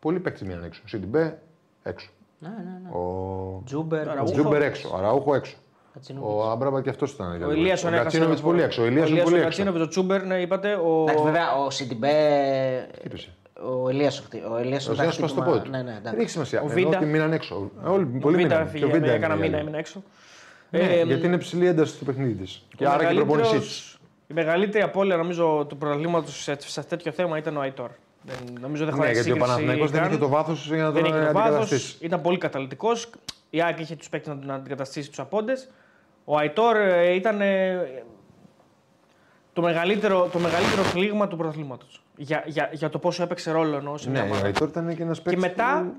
[0.00, 0.82] Πολλοί παίκτες μείναν έξω.
[0.84, 1.38] Σιντιμπέ
[1.82, 2.10] έξω.
[2.38, 2.96] Ναι, ναι, ναι.
[2.98, 4.94] Ο Τζούμπερ, Τζούμπερ έξω.
[4.96, 5.56] Αραούχο έξω.
[6.20, 7.42] Ο Άμπραμπατ και αυτός ήταν.
[7.42, 8.82] Ο Ηλίας ο Γκατσίνοβιτς πολύ έξω.
[8.82, 9.82] Ο Ηλίας πολύ έξω.
[9.82, 10.74] Ο Τζούμπερ, ναι, είπατε.
[10.74, 11.02] Ο...
[11.02, 12.10] Εντάξει, βέβαια ο Σιντιμπέ.
[13.82, 14.12] Ο Ελία
[14.50, 16.62] ο Ελία ο Ελία ο το πόδι Ναι, ναι, δεν έχει σημασία.
[16.62, 16.96] Ο Βίντα.
[16.96, 17.70] Ότι μείναν έξω.
[17.84, 18.72] Όλοι πολύ μείναν.
[18.72, 20.02] Και ο Βίντα έκανα μήνα έμεινε έξω.
[20.70, 22.66] Ναι, ε, γιατί είναι ψηλή ένταση του παιχνίδι της.
[22.76, 23.98] Και άρα και η προπόνησή της.
[24.26, 27.90] Η μεγαλύτερη απώλεια νομίζω του πρωταθλήματο σε τέτοιο θέμα ήταν ο Αϊτόρ.
[28.22, 31.96] Δεν, νομίζω δεν ναι, γιατί ο Παναθηναϊκός δεν είχε το βάθος για να τον αντικαταστήσει.
[32.00, 33.10] Ήταν πολύ καταλητικός.
[33.50, 35.68] Η Άκη είχε τους παίκτες να αντικαταστήσει τους απόντες.
[36.24, 38.04] Ο Αϊτόρ ε, ήταν ε,
[39.52, 41.86] το μεγαλύτερο, το μεγαλύτερο πλήγμα του πρωταθλήματο.
[42.16, 45.02] Για, για, για το πόσο έπαιξε ρόλο εννοώ σε ναι, μια ο Αϊτόρ ήταν και
[45.02, 45.42] ένας παίκτης.
[45.42, 45.92] Και μετά.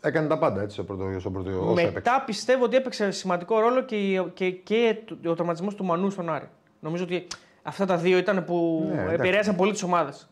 [0.00, 2.22] Έκανε τα πάντα έτσι στο πρώτο, στο πρώτο Μετά έπαιξε.
[2.26, 4.96] πιστεύω ότι έπαιξε σημαντικό ρόλο και, και, και
[5.26, 6.48] ο τραυματισμός του Μανού στον Άρη.
[6.80, 7.26] Νομίζω ότι
[7.62, 10.28] αυτά τα δύο ήταν που ναι, επηρέασαν πολύ τις ομάδες.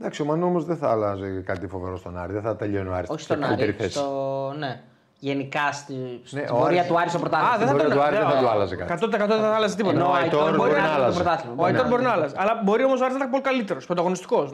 [0.00, 2.32] Εντάξει, ο Μανού όμως δεν θα άλλαζε κάτι φοβερό στον Άρη.
[2.32, 3.08] Δεν θα τελειώνει ο Άρης.
[3.10, 3.76] Όχι στον Άρη.
[3.88, 4.54] Στο...
[4.58, 4.82] Ναι
[5.20, 7.72] γενικά στη, ναι, στην πορεία του Άρη στο πρωτάθλημα.
[7.72, 9.04] δεν θα του Άρης δεν θα του άλλαζε κάτι.
[9.04, 10.06] 100% δεν θα άλλαζε τίποτα.
[10.06, 11.22] ο Αϊτόρ μπορεί να άλλαζε.
[11.56, 12.34] Ο Αϊτόρ μπορεί να άλλαζε.
[12.38, 14.52] Αλλά μπορεί όμως ο Άρης να ήταν πολύ καλύτερος, πρωταγωνιστικός.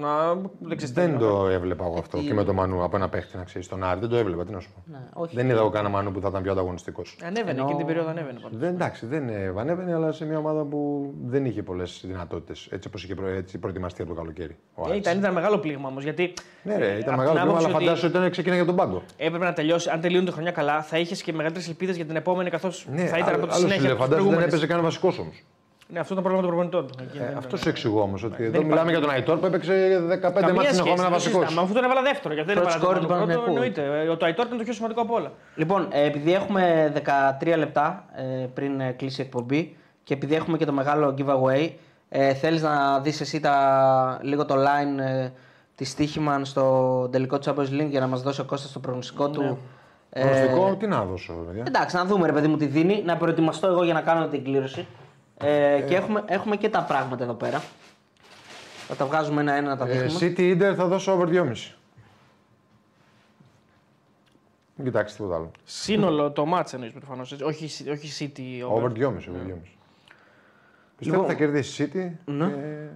[0.92, 3.84] Δεν το έβλεπα εγώ αυτό και με τον Μανού από ένα παίχτη να ξέρεις τον
[3.84, 4.00] Άρη.
[4.00, 4.82] Δεν το έβλεπα, τι να σου πω.
[4.92, 7.16] Ναι, δεν είδα εγώ κανένα Μανού που θα ήταν πιο ανταγωνιστικός.
[7.24, 8.40] Ανέβαινε, εκείνη την περίοδο ανέβαινε.
[8.62, 13.14] Εντάξει, δεν ανέβαινε, αλλά σε μια ομάδα που δεν είχε πολλές δυνατότητες έτσι όπως είχε
[13.60, 14.56] προετοιμαστεί από το καλοκαίρι.
[14.90, 16.04] Ε, ήταν μεγάλο πλήγμα όμως.
[16.04, 19.02] Ναι, ήταν μεγάλο πλήγμα, αλλά φαντάζομαι ότι ήταν ξεκίνησε για τον πάγκο.
[19.16, 19.90] Έπρεπε να τελειώσει.
[19.90, 23.04] Αν τελειώνει τη χρονιά καλά, θα είχες και μεγαλύτερες ελπίδες για την επόμενη καθώς ναι,
[23.06, 23.82] θα ήταν από τη συνέχεια.
[23.88, 25.44] Λέει, φαντάζομαι δεν έπαιζε καν βασικό όμως.
[25.88, 27.04] Ναι, αυτό ήταν το πρόβλημα των προπονητών του.
[27.08, 28.22] Εκεί Ε, δεν- αυτός σου εξηγώ όμως.
[28.22, 28.66] Ότι εδώ υπάρχει.
[28.68, 29.72] μιλάμε για τον Αϊτόρ που έπαιξε
[30.08, 31.38] 15 Καμία μάτια σχέση, συνεχόμενα δεν το βασικό.
[31.40, 31.60] συζητάμε.
[31.66, 33.80] Αφού τον έβαλα δεύτερο, γιατί δεν Πρώτος έβαλα σκόρ τον του πρώτο, Παναθηναϊκού.
[33.82, 34.04] εννοείται.
[34.04, 35.32] Ε, Ο Ταϊτόρ ήταν το πιο σημαντικό από όλα.
[35.54, 40.56] Λοιπόν, ε, επειδή έχουμε 13 λεπτά ε, πριν ε, κλείσει η εκπομπή και επειδή έχουμε
[40.56, 41.70] και το μεγάλο giveaway,
[42.08, 45.28] ε, θέλεις να δεις εσύ τα, λίγο το line ε,
[45.74, 46.64] της Stichiman στο
[47.12, 49.58] τελικό Champions League για να μας δώσει ο Κώστας το προγνωστικό του.
[50.18, 51.64] Ε, Προστικό, τι να δώσω, παιδιά.
[51.66, 54.44] εντάξει, να δούμε ρε παιδί μου τι δίνει, να προετοιμαστώ εγώ για να κάνω την
[54.44, 54.86] κλήρωση.
[55.38, 57.62] Ε, και έχουμε, έχουμε και τα πράγματα εδώ πέρα.
[58.88, 60.34] Θα τα βγάζουμε ένα-ένα να τα Ε, δείχνουμε.
[60.36, 61.74] City Inter θα δώσω over 2,5.
[64.76, 65.50] Μην κοιτάξεις τίποτα άλλο.
[65.64, 67.32] Σύνολο το μάτς εννοείς προφανώς.
[67.32, 67.44] έτσι.
[67.44, 68.66] Όχι, όχι City.
[68.70, 68.76] over.
[68.82, 69.04] Over 2,5.
[69.06, 69.12] Over
[69.46, 69.76] 2,5.
[70.98, 72.10] Πιστεύω Λοιπόν, θα κερδίσει η City.
[72.24, 72.46] ναι.
[72.46, 72.88] και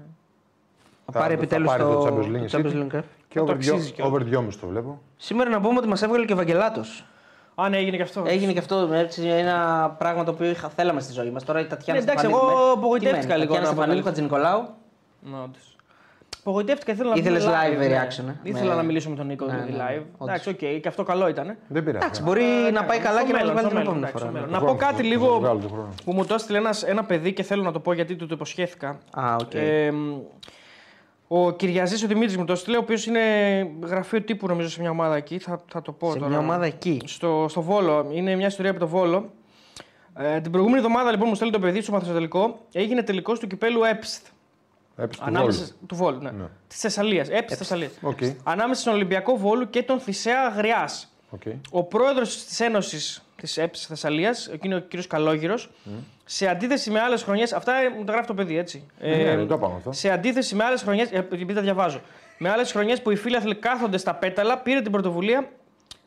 [1.12, 2.62] Θα πάρει θα επιτέλους πάρει το, το Champions League το City.
[2.62, 2.92] Champions League.
[2.94, 3.00] ε.
[3.28, 4.12] Και το over, αξίζει 2, κιόλας.
[4.12, 5.00] over 2,5 το βλέπω.
[5.16, 7.04] Σήμερα να πούμε ότι μας έβγαλε και ο Βαγγελάτος.
[7.64, 8.22] Α, ναι, έγινε και αυτό.
[8.26, 11.44] Έγινε και αυτό έτσι, ένα πράγμα το οποίο είχα, θέλαμε στη ζωή μας.
[11.44, 13.82] Τώρα η Τατιάνα Ναι, εντάξει, Στεφανίδου εγώ με- απογοητεύτηκα τι μένει, λίγο, Τατιάνα να πω
[13.82, 14.68] Στεφανίδου, την Χατζη Νικολάου.
[15.20, 15.76] Ναι, όντως.
[16.40, 17.86] Απογοητεύτηκα, ήθελα να Ήθελες πούμε live ναι.
[17.86, 20.02] reaction, ε, Ήθελα με- να μιλήσω με τον Νίκο Ναι, δηλαδή ναι, live.
[20.18, 20.28] όντως.
[20.28, 21.56] Εντάξει, οκ, και αυτό καλό ήταν.
[21.68, 22.04] Δεν πειράζει.
[22.04, 23.98] Εντάξει, μπορεί να πάει καλά Στο και να μα μέλλον, βάλει στο την μέλλον, επόμενη
[23.98, 24.24] εντάξει, φορά.
[24.24, 24.32] στο ναι.
[24.32, 24.46] μέλλον.
[24.48, 25.94] Του Να πω χρόνου, κάτι του- λίγο του βγάλω του χρόνου.
[26.04, 28.34] που μου το έστειλε ένας, ένα παιδί και θέλω να το πω γιατί του το
[28.34, 28.88] υποσχέθηκα.
[29.10, 29.50] Α, οκ.
[31.30, 33.20] Ε, μ, ο Κυριαζής ο Δημήτρης μου το έστειλε, ο οποίος είναι
[33.82, 35.38] γραφείο τύπου νομίζω σε μια ομάδα εκεί.
[35.38, 36.28] Θα, θα το πω Σε τώρα.
[36.30, 37.00] μια ομάδα εκεί.
[37.04, 38.08] Στο, στο Βόλο.
[38.12, 39.30] Είναι μια ιστορία από το Βόλο.
[40.16, 42.58] Ε, την προηγούμενη εβδομάδα λοιπόν μου στέλνει το παιδί στο μαθηματικό.
[42.72, 44.30] Έγινε τελικός του κυπέλλου ΕΠΣΘ.
[44.96, 45.76] Έπεισε του Ανάμεσα Βόλου.
[45.86, 46.30] του Βόλου, ναι.
[46.30, 46.44] Ναι.
[46.68, 47.28] Της Θεσσαλίας.
[47.30, 47.92] ΕΠΣ Θεσσαλίας.
[48.02, 48.18] Οκ.
[48.44, 51.12] Ανάμεσα στον Ολυμπιακό Βόλου και τον Θησέα Αγριάς.
[51.30, 51.42] οκ.
[51.70, 55.06] Ο πρόεδρος της Ένωσης της ΕΠΣ Θεσσαλίας, εκείνο ο κ.
[55.08, 55.70] Καλόγυρος,
[56.24, 57.52] σε αντίθεση με άλλες χρονιές.
[57.52, 58.86] Αυτά ε, μου τα γράφει το παιδί, έτσι.
[59.00, 59.92] Ναι, ναι, δεν το είπαμε αυτό.
[59.92, 61.08] Σε αντίθεση με άλλες χρονιές.
[61.10, 62.00] Επειδή τα διαβάζω.
[62.38, 65.48] Με άλλες χρονιές που οι φίλοι κάθονται στα πέταλα, πήρε την πρωτοβουλία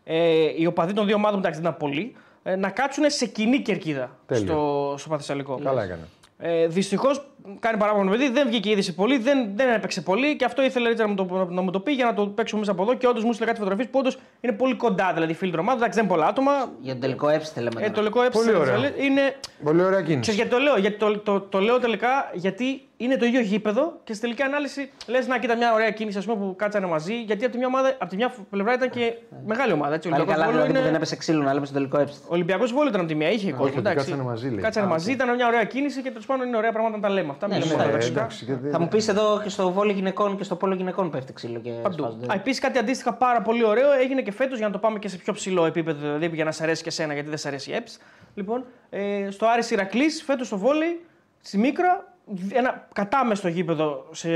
[0.03, 3.61] ε, οι οπαδοί των δύο ομάδων, εντάξει δεν ήταν πολλοί, ε, να κάτσουν σε κοινή
[3.61, 4.45] κερκίδα Τέλειο.
[4.45, 5.59] στο, στο Παθεσσαλικό.
[5.63, 6.07] Καλά έκανε.
[6.45, 7.25] Ε, Δυστυχώς
[7.59, 10.63] κάνει παράπονο το παιδί, δεν βγήκε η είδηση πολύ, δεν, δεν έπαιξε πολύ και αυτό
[10.63, 12.81] ήθελε έτσι, να, μου το, να μου το πει για να το παίξουμε μέσα από
[12.83, 12.93] εδώ.
[12.93, 15.79] Και όντως μου έστειλε κάτι φωτογραφίες που όντως είναι πολύ κοντά, δηλαδή φίλοι των ομάδων.
[15.81, 16.51] Εντάξει, δεν είναι πολλά άτομα.
[16.81, 17.69] Για τον τελικό έψη λέμε.
[17.69, 17.91] Ε, τώρα.
[17.91, 18.75] το λεκό έψη Πολύ ωραίο.
[18.97, 19.35] είναι.
[19.63, 20.19] Πολύ ωραία κίνηση.
[20.19, 23.99] Ξέρεις γιατί το λέω, γιατί το, το, το λέω τελικά γιατί είναι το ίδιο γήπεδο
[24.03, 27.21] και στη τελική ανάλυση λες να κοίτα μια ωραία κίνηση ας πούμε, που κάτσανε μαζί.
[27.21, 29.13] Γιατί από τη μια, ομάδα, από τη μια πλευρά ήταν και
[29.45, 29.93] μεγάλη ομάδα.
[29.93, 30.07] Έτσι.
[30.07, 30.97] Ο Πάλι Ολυμπιακός καλά Βόλου δηλαδή που δεν είναι...
[30.97, 32.17] έπεσε ξύλο να λέμε στο τελικό έψη.
[32.23, 33.65] Ο Ολυμπιακός Βόλου ήταν από τη μία, είχε κόσμο.
[33.65, 33.97] ότι εντάξει.
[33.97, 34.59] κάτσανε μαζί, λέει.
[34.61, 37.09] Κάτσανε Α, μαζί, ήταν μια ωραία κίνηση και τέλος πάντων είναι ωραία πράγματα να τα
[37.13, 37.29] λέμε.
[37.31, 38.19] Αυτά Ναι, μιλάμε σωστά, τώρα, Ε, φυσικά.
[38.19, 41.33] εντάξει, γιατί- Θα μου πεις εδώ και στο βόλιο γυναικών και στο πόλο γυναικών πέφτει
[41.33, 41.97] ξύλο και Παντού.
[41.97, 42.25] σπάζονται.
[42.31, 45.07] Α, επίσης κάτι αντίστοιχα πάρα πολύ ωραίο έγινε και φέτος για να το πάμε και
[45.07, 47.71] σε πιο ψηλό επίπεδο, δηλαδή για να σε αρέσει και εσένα, γιατί δεν σε αρέσει
[47.71, 47.99] η ΕΠΣ.
[48.35, 51.01] Λοιπόν, ε, στο Άρης Ηρακλής, φέτος στο βόλεϊ,
[51.41, 52.12] στη Μίκρα,
[52.53, 54.29] ένα κατάμεστο γήπεδο σε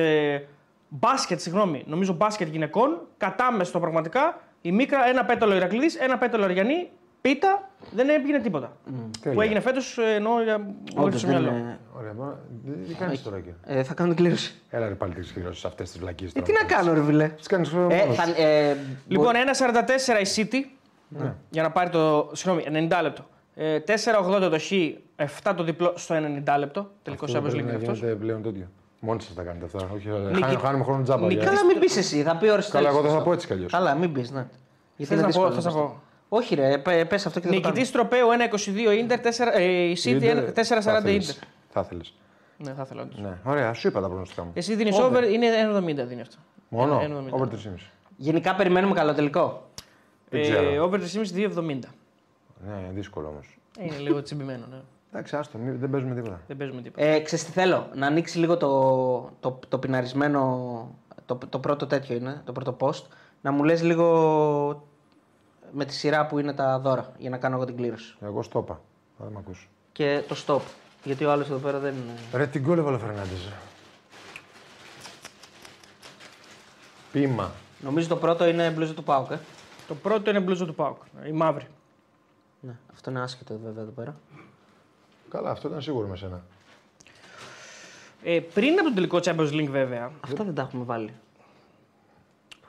[0.89, 4.41] μπάσκετ, συγγνώμη, νομίζω μπάσκετ γυναικών, κατάμεστο πραγματικά.
[4.61, 6.89] Η Μίκρα, ένα πέταλο Ηρακλή, ένα πέταλο Αριανή,
[7.21, 8.71] πίτα, δεν έγινε τίποτα.
[8.85, 9.43] Που Τέλεια.
[9.43, 11.57] έγινε φέτος, εννοώ για μου Όντως έρθει στο δεν μυαλό.
[11.57, 12.39] είναι- Ωραία, μα
[12.87, 13.53] τι κάνει τώρα εκεί.
[13.65, 14.61] Ε, θα κάνω την κλήρωση.
[14.69, 16.31] Έλα ρε πάλι τις κληρώσεις αυτές τις βλακίες.
[16.33, 17.27] Ε, τι να κάνω, ρε φιλέ.
[17.29, 18.77] Τις κάνεις Ε, θα, ε,
[19.07, 20.65] Λοιπόν, 1,44 η City
[21.49, 22.29] για να πάρει το.
[22.33, 23.25] Συγγνώμη, 90 λεπτό.
[23.55, 24.71] Ε, 4,80 το Χ,
[25.17, 26.89] 7 το διπλό στο 90 λεπτό.
[27.03, 27.91] Τελικός Champions League είναι αυτό.
[27.91, 28.67] γίνεται πλέον τέτοιο.
[28.99, 29.77] Μόνοι σας τα κάνετε αυτά.
[29.95, 31.21] Όχι, Νίκη- χάνουμε- χάνουμε χρόνο τζάμπα.
[31.27, 33.13] Νίκη- για- Καλά, μην πεις εσύ, θα πει ώρες Καλά, εγώ τέλος.
[33.17, 33.71] θα πω έτσι κι αλλιώς.
[33.71, 34.47] Καλά, μην πεις, ναι.
[34.97, 35.81] Γιατί Θες είναι να πω, δύσκολο θες να αυτό.
[35.81, 36.01] πω.
[36.37, 38.07] Όχι, ρε, πε αυτό και θα το Νικητής κάνω.
[38.07, 41.35] τροπέου 1,22 Ιντερ, 4, ε, η City 4,40 Ιντερ.
[41.69, 42.01] Θα ήθελε.
[42.57, 43.19] Ναι, θα ήθελα όντως.
[43.19, 44.51] Ναι, ωραία, σου είπα τα προγνωστικά μου.
[44.53, 46.35] Εσύ δίνεις over, είναι 1,70 δίνει αυτό.
[46.69, 47.33] Μόνο, 1,70.
[47.35, 47.91] over 3,5.
[48.17, 49.69] Γενικά περιμένουμε καλό τελικό.
[50.29, 50.83] Δεν Ε, ξέρω.
[50.83, 51.87] over 3,5 2,70.
[52.67, 53.57] Ναι, δύσκολο όμως.
[53.79, 54.77] Είναι λίγο τσιμπημένο, ναι.
[55.17, 56.41] Εντάξει, άστο, μη- δεν παίζουμε τίποτα.
[56.47, 57.05] Δεν παίζουμε τίποτα.
[57.05, 60.95] Ε, ξέρεις τι θέλω, να ανοίξει λίγο το, το, το πιναρισμένο,
[61.25, 63.03] το, το πρώτο τέτοιο είναι, το πρώτο post,
[63.41, 64.87] να μου λες λίγο
[65.71, 68.15] με τη σειρά που είναι τα δώρα, για να κάνω εγώ την κλήρωση.
[68.21, 68.81] Εγώ στο είπα.
[69.17, 69.67] Θα με ακούσω.
[69.91, 70.61] Και το stop,
[71.03, 72.13] γιατί ο άλλος εδώ πέρα δεν είναι...
[72.33, 73.51] Ρε την κόλλευα ο Φερνάντες.
[77.11, 77.51] Πείμα.
[77.79, 79.39] Νομίζω το πρώτο είναι μπλούζα του Πάουκ, ε.
[79.87, 80.97] Το πρώτο είναι μπλούζο του Πάουκ.
[81.27, 81.67] Η μαύρη.
[82.59, 84.15] Ναι, αυτό είναι άσχετο βέβαια εδώ πέρα.
[85.29, 86.43] Καλά, αυτό ήταν σίγουρο με σένα.
[88.23, 91.13] Ε, πριν από τον τελικό Champions League, βέβαια, Αυτά δεν τα έχουμε βάλει.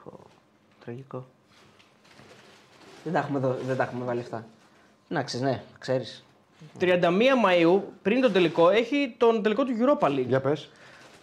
[0.03, 0.19] Πω,
[0.83, 1.25] τραγικό.
[3.03, 4.45] Δεν τα έχουμε, δω- δεν τα έχουμε βάλει αυτά.
[5.07, 6.23] Να ξέρεις, ναι, ξέρεις.
[6.79, 10.25] 31 Μαΐου, πριν τον τελικό, έχει τον τελικό του Europa League.
[10.27, 10.69] Για πες.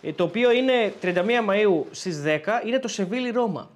[0.03, 1.15] Ε, Το οποίο είναι 31
[1.49, 3.71] Μαΐου στις 10, είναι το Σεβίλη Ρώμα.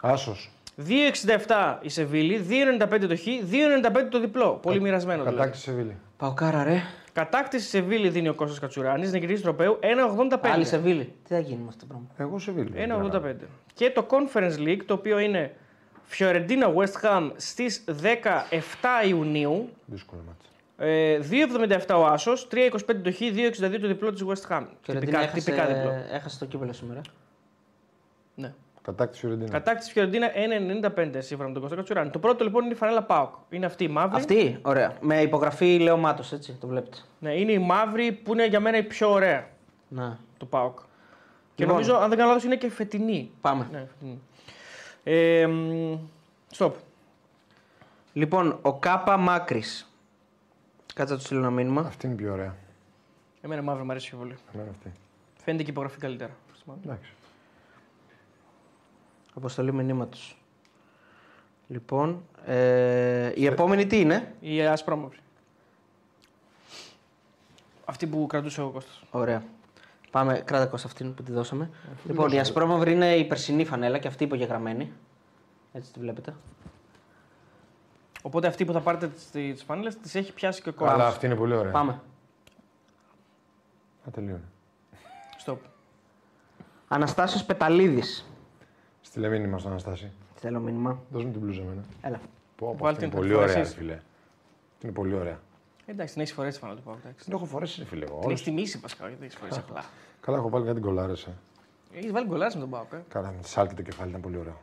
[0.00, 0.50] Άσος.
[0.76, 4.52] 2,67 η Σεβίλη, 2,95 το Χ, 2,95 το διπλό.
[4.62, 5.36] Πολύ μοιρασμένο δηλαδή.
[5.36, 5.96] Κατάκτηση Σεβίλη.
[6.16, 6.82] Παουκάρα ρε.
[7.12, 10.38] Κατάκτηση Σεβίλη δίνει ο Κώστας Κατσουράνης, νικητής τροπέου, 1,85.
[10.42, 11.04] Άλλη Σεβίλη.
[11.04, 12.72] Τι θα γίνει με αυτό το πράγμα; Εγώ Σεβίλη.
[12.76, 13.34] 1,85.
[13.74, 15.56] Και το Conference League, το οποίο είναι
[16.18, 19.68] Fiorentina West Ham στις 17 Ιουνίου.
[19.86, 20.44] Δύσκολο μάτς.
[20.78, 21.18] Ε,
[21.86, 24.64] 2,77 ο Άσος, 3,25 το Χ, 2,62 το διπλό της West Ham.
[24.82, 25.90] Και ο Τυπικά, Ρεντίνα τυπικά διπλό.
[25.90, 27.00] έχασε, έχασε το κύπελο σήμερα.
[28.34, 28.54] Ναι.
[28.86, 29.50] Κατάκτηση Φιωρεντίνα.
[29.50, 30.30] Κατάκτηση Φιωρεντίνα
[30.96, 32.10] 1,95 σύμφωνα με τον Κώστα Κατσουράνη.
[32.10, 33.34] Το πρώτο λοιπόν είναι η φανέλα Πάοκ.
[33.50, 34.16] Είναι αυτή η μαύρη.
[34.16, 34.96] Αυτή, ωραία.
[35.00, 36.96] Με υπογραφή Λέο Μάτος, έτσι, το βλέπετε.
[37.18, 39.48] Ναι, είναι η μαύρη που είναι για μένα η πιο ωραία.
[39.88, 40.18] Να.
[40.36, 40.78] Το Πάοκ.
[40.78, 40.84] Και
[41.64, 41.74] Λοιπόν.
[41.74, 43.30] νομίζω, αν δεν κάνω λάθος, είναι και φετινή.
[43.40, 43.68] Πάμε.
[43.72, 44.20] Ναι, φετινή.
[45.04, 45.98] Ε, μ,
[46.56, 46.72] stop.
[48.12, 49.92] Λοιπόν, ο Κάπα Μάκρης.
[50.94, 51.80] Κάτσε να του στείλω ένα μήνυμα.
[51.80, 52.54] Αυτή είναι η πιο ωραία.
[53.40, 54.36] Εμένα μαύρη μου αρέσει πιο πολύ.
[54.54, 54.92] Εμένα αυτή.
[55.44, 56.32] Φαίνεται και η υπογραφή καλύτερα.
[56.84, 57.10] Εντάξει.
[59.36, 60.38] Αποστολή μηνύματος.
[61.68, 65.18] Λοιπόν, ε, η επόμενη τι είναι; Η ασπρόμαυρη.
[67.84, 69.02] Αυτή που κρατούσε ο Κώστας.
[69.10, 69.42] Ωραία.
[70.10, 71.70] Πάμε, κράτα Κώστα αυτήν που τη δώσαμε.
[72.06, 74.92] λοιπόν, η ασπρόμαυρη είναι η περσινή φανέλα και αυτή υπογεγραμμένη.
[75.72, 76.34] Έτσι τη βλέπετε.
[78.22, 81.06] Οπότε αυτή που θα πάρετε τις φάνηλε τις έχει πιάσει και ο Αλλά κόσμος.
[81.08, 81.72] αυτή είναι πολύ ωραία.
[81.72, 81.92] Πάμε.
[84.06, 84.44] Α, τελείωνε.
[85.44, 85.56] Stop.
[86.88, 88.26] Αναστάσιος Πεταλίδης.
[89.16, 90.10] Στείλε μήνυμα στον Αναστάση.
[90.34, 90.98] Θέλω μήνυμα.
[91.10, 91.84] Δώσ' μου την μπλούζα εμένα.
[92.00, 92.20] Έλα.
[92.56, 93.54] Πω, πω, Βάλτε αυτή είναι την πολύ φορέσεις.
[93.56, 93.98] ωραία, ρε φίλε.
[94.82, 95.38] Είναι πολύ ωραία.
[95.86, 96.96] Εντάξει, την έχεις φορέσει φανέλα του Πάου.
[97.04, 97.24] εντάξει.
[97.24, 98.04] Την έχω φορέσει, ρε φίλε.
[98.04, 98.14] εγώ.
[98.14, 99.84] Την Όλες- έχεις τιμήσει βασικά, γιατί δεν έχεις φορέσει απλά.
[100.20, 101.22] Καλά, έχω βάλει κάτι κολλάρες.
[101.24, 101.30] ε.
[101.98, 102.86] Έχεις βάλει γκολάρι με τον Πάου.
[102.92, 102.96] Ε.
[103.08, 104.60] Καλά, με τη σάλτη το κεφάλι ήταν πολύ ωραίο.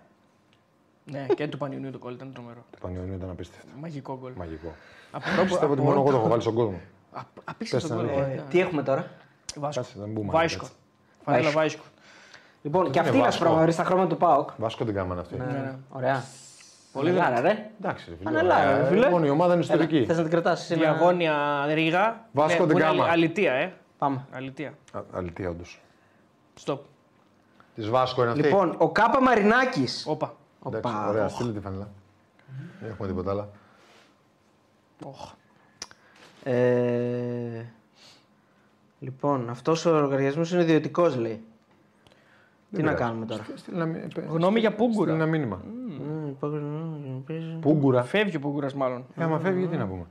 [1.06, 2.66] Ναι, και του Πανιωνίου το κόλλ ήταν τρομερό.
[2.72, 3.68] Το πανιόνιο ήταν απίστευτο.
[3.80, 4.32] Μαγικό γκολ.
[4.36, 4.74] Μαγικό.
[5.12, 6.80] Απορώ που- Πιστεύω ότι απορώ μόνο εγώ το το- έχω βάλει στον κόσμο.
[7.12, 8.14] Α- Απίστευτο Πες τα γκολ.
[8.16, 8.26] λίγο.
[8.28, 8.34] ε.
[8.34, 9.12] Ε, τι έχουμε τώρα;
[9.56, 9.82] Βάσκο.
[9.82, 10.32] Κάτσε, δεν μπούμε.
[10.32, 10.68] Βάσκο.
[11.24, 11.84] Φανέλα Βάσκο.
[12.64, 13.44] Λοιπόν, και είναι αυτή είναι Βάσκο.
[13.44, 14.50] ασπρόμαυρη στα χρώματα του ΠΑΟΚ.
[14.58, 15.36] Βάσκο την κάμανε αυτή.
[15.36, 16.24] Ε, Ωραία.
[16.94, 17.70] Πολύ Φανελάρα, ρε.
[17.82, 18.30] Εντάξει, ρε φίλε.
[18.30, 18.78] Φανελάρα, ωραία.
[18.82, 19.10] ρε φίλε.
[19.10, 20.06] Μόνο η ομάδα είναι ιστορική.
[20.06, 20.76] Θες να την κρατάσει.
[20.76, 22.26] Διαγώνια Ρίγα.
[22.32, 23.04] Βάσκο Ναι, την που είναι Γκάμα.
[23.04, 23.74] αλη- Αλητία, ε.
[23.98, 24.26] Πάμε.
[24.32, 24.74] Αλητία.
[24.94, 25.82] Α, Αλήθεια, όντως.
[26.66, 26.78] Stop.
[27.76, 28.44] Της Βάσκο είναι αυτή.
[28.44, 30.06] Λοιπόν, ο Κάπα Μαρινάκης.
[30.08, 30.34] Όπα.
[30.68, 31.08] Εντάξει, Οπα.
[31.10, 31.88] ωραία, στείλε τη φανελά.
[32.80, 33.50] Δεν έχουμε τίποτα άλλο.
[35.06, 35.32] Οχ.
[36.44, 37.66] Ε,
[39.00, 41.44] λοιπόν, αυτός ο λογαριασμό είναι ιδιωτικός, λέει.
[42.76, 43.04] Τι να πειράζει.
[43.04, 45.14] κάνουμε τώρα; Στείλε ένα μη- πε- Γνώμη για στείλε Πούγκουρα.
[45.14, 45.62] ένα μήνυμα.
[45.66, 46.66] Μμμ, υπόγραφη,
[47.28, 47.58] παίζει.
[47.62, 48.04] Πούγκουρα.
[48.04, 49.06] Φεύγει ο Πούγκουρας μάλλον.
[49.16, 50.06] Ε, άμα φεύγει, τι να πούμε;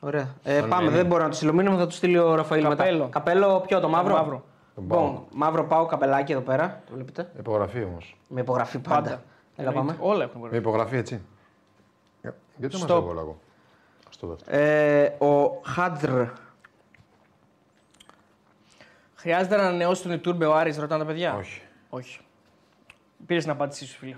[0.00, 0.34] Ωραία.
[0.42, 0.92] Ε, Αν πάμε, είναι.
[0.96, 2.98] δεν μπορώ να του στείλω μήνυμα, θα του στείλει ο Ραφαήλ Καπέλο.
[2.98, 3.10] μετά.
[3.10, 4.44] Καπέλο, ποιο, το μαύρο; μαύρο.
[4.74, 5.22] Τον Λοιπόν, πάω.
[5.34, 6.82] μαύρο πάω καπελάκι εδώ πέρα.
[6.86, 8.16] Το βλέπετε; Υπογραφή όμως.
[8.28, 9.00] Με υπογραφή πάντα.
[9.00, 9.22] Πάντα.
[9.56, 9.96] Έλα πάμε.
[10.00, 10.56] Όλα έχουν Με βγει.
[10.58, 11.20] υπογραφή έτσι.
[12.20, 12.88] Για- Γιατί δεν Stop.
[13.02, 13.38] μα εγώ
[14.06, 14.36] Α το δω.
[14.46, 16.10] Ε, ο Χάντρ.
[19.24, 21.34] Χρειάζεται να ανανεώσει τον Ιτούρμπε ο Άρης, ρωτάνε τα παιδιά.
[21.38, 21.60] Όχι.
[21.90, 22.18] Όχι.
[23.26, 24.16] Πήρες την απάντησή σου, φίλε.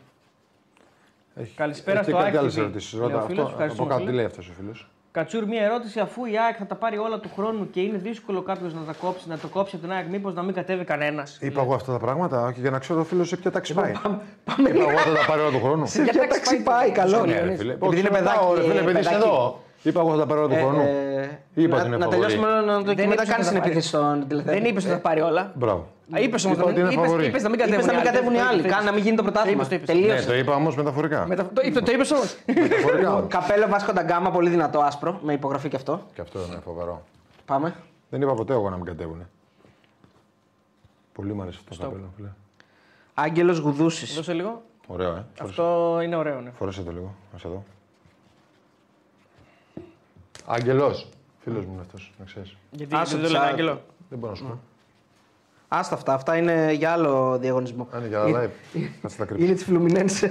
[1.34, 2.58] Έχει, Καλησπέρα έχει στο και κάτι Άκη άλλε TV.
[2.58, 2.92] ερωτήσεις.
[2.92, 3.52] Λέει ο Ρώτα φίλος, αυτό.
[3.52, 4.16] ευχαριστούμε, Από κάτω τι φίλε.
[4.16, 6.00] λέει αυτός ο φίλος; Κατσούρ, μια ερώτηση.
[6.00, 8.92] Αφού η ΑΕΚ θα τα πάρει όλα του χρόνου και είναι δύσκολο κάποιος να τα
[8.92, 11.92] κόψει, να το κόψει από την ΑΕΚ, μήπως να μην κατέβει κανένας; Είπα εγώ αυτά
[11.92, 13.92] τα πράγματα, όχι για να ξέρω ο φίλος σε ποια τάξη πάει.
[14.44, 14.68] Πάμε.
[14.70, 15.86] Είπα εγώ θα τα πάρει όλα του χρόνου.
[15.86, 17.26] Σε ποια τάξη πάει, καλός.
[17.26, 17.72] Ναι, ρε φίλε.
[17.72, 18.36] Επειδή είναι Όχι, παιδάκι.
[18.38, 19.24] ρωτάω, ρε φίλε, ε, επειδή είσαι παιδάκι.
[19.28, 19.60] εδώ.
[19.88, 20.80] Είπα εγώ θα τα πάρει όλα του Ε, χρόνου.
[20.80, 22.20] ε, Είπα να- ότι είναι Να φαβορί.
[22.20, 23.64] τελειώσουμε να το και Δεν μετά είπες κάνει ότι την θα πάρεις.
[23.64, 24.58] επίθεση στον τηλεθέτη.
[24.58, 25.52] Δεν είπες ότι θα τα πάρει όλα.
[25.54, 25.88] Μπράβο.
[26.14, 27.26] Είπες όμως Είπα ότι είναι φαβορί.
[27.26, 28.10] είπες να μην Είπες κατέβουν να οι μην άλλοι.
[28.10, 28.58] κατέβουν οι Το άλλοι.
[28.60, 28.72] είπες.
[28.72, 29.66] Κάνε να μην γίνει το πρωτάθλημα.
[29.66, 30.26] Το είπες, το Ναι, Τελείωσε.
[30.26, 31.26] το είπα όμως μεταφορικά.
[31.26, 32.36] Μετα- Το είπε- το είπες όμως.
[32.46, 33.24] Μεταφορικά.
[33.28, 36.00] Καπέλο Βάσκο Νταγκάμα, πολύ δυνατό άσπρο, με υπογραφή και αυτό.
[36.14, 37.02] Και αυτό είναι φοβερό.
[37.44, 37.74] Πάμε.
[38.10, 39.26] Δεν είπα ποτέ εγώ να μην κατέβουν.
[41.12, 42.10] Πολύ μου αρέσει αυτό το καπέλο.
[42.16, 42.28] φίλε.
[43.14, 44.14] Άγγελος Γουδούσης.
[44.14, 44.62] Δώσε λίγο.
[44.86, 45.10] Ωραίο, ε.
[45.34, 46.40] Φορέσε- Αυτό είναι ωραίο.
[46.40, 46.50] Ναι.
[46.58, 47.14] Φορέσε το λίγο.
[47.34, 47.64] Α εδώ.
[50.46, 51.08] Άγγελος.
[51.38, 52.56] Φίλος μου είναι αυτός, να ξέρεις.
[52.70, 53.80] Γιατί Άσο δεν το λένε ψά- Άγγελο.
[54.08, 54.58] Δεν μπορώ να σου πω.
[55.68, 57.88] Άστα αυτά, αυτά είναι για άλλο διαγωνισμό.
[57.92, 59.44] Αν είναι για live, θα σε τα κρύψω.
[59.44, 60.30] Είναι της Φλουμινένσες.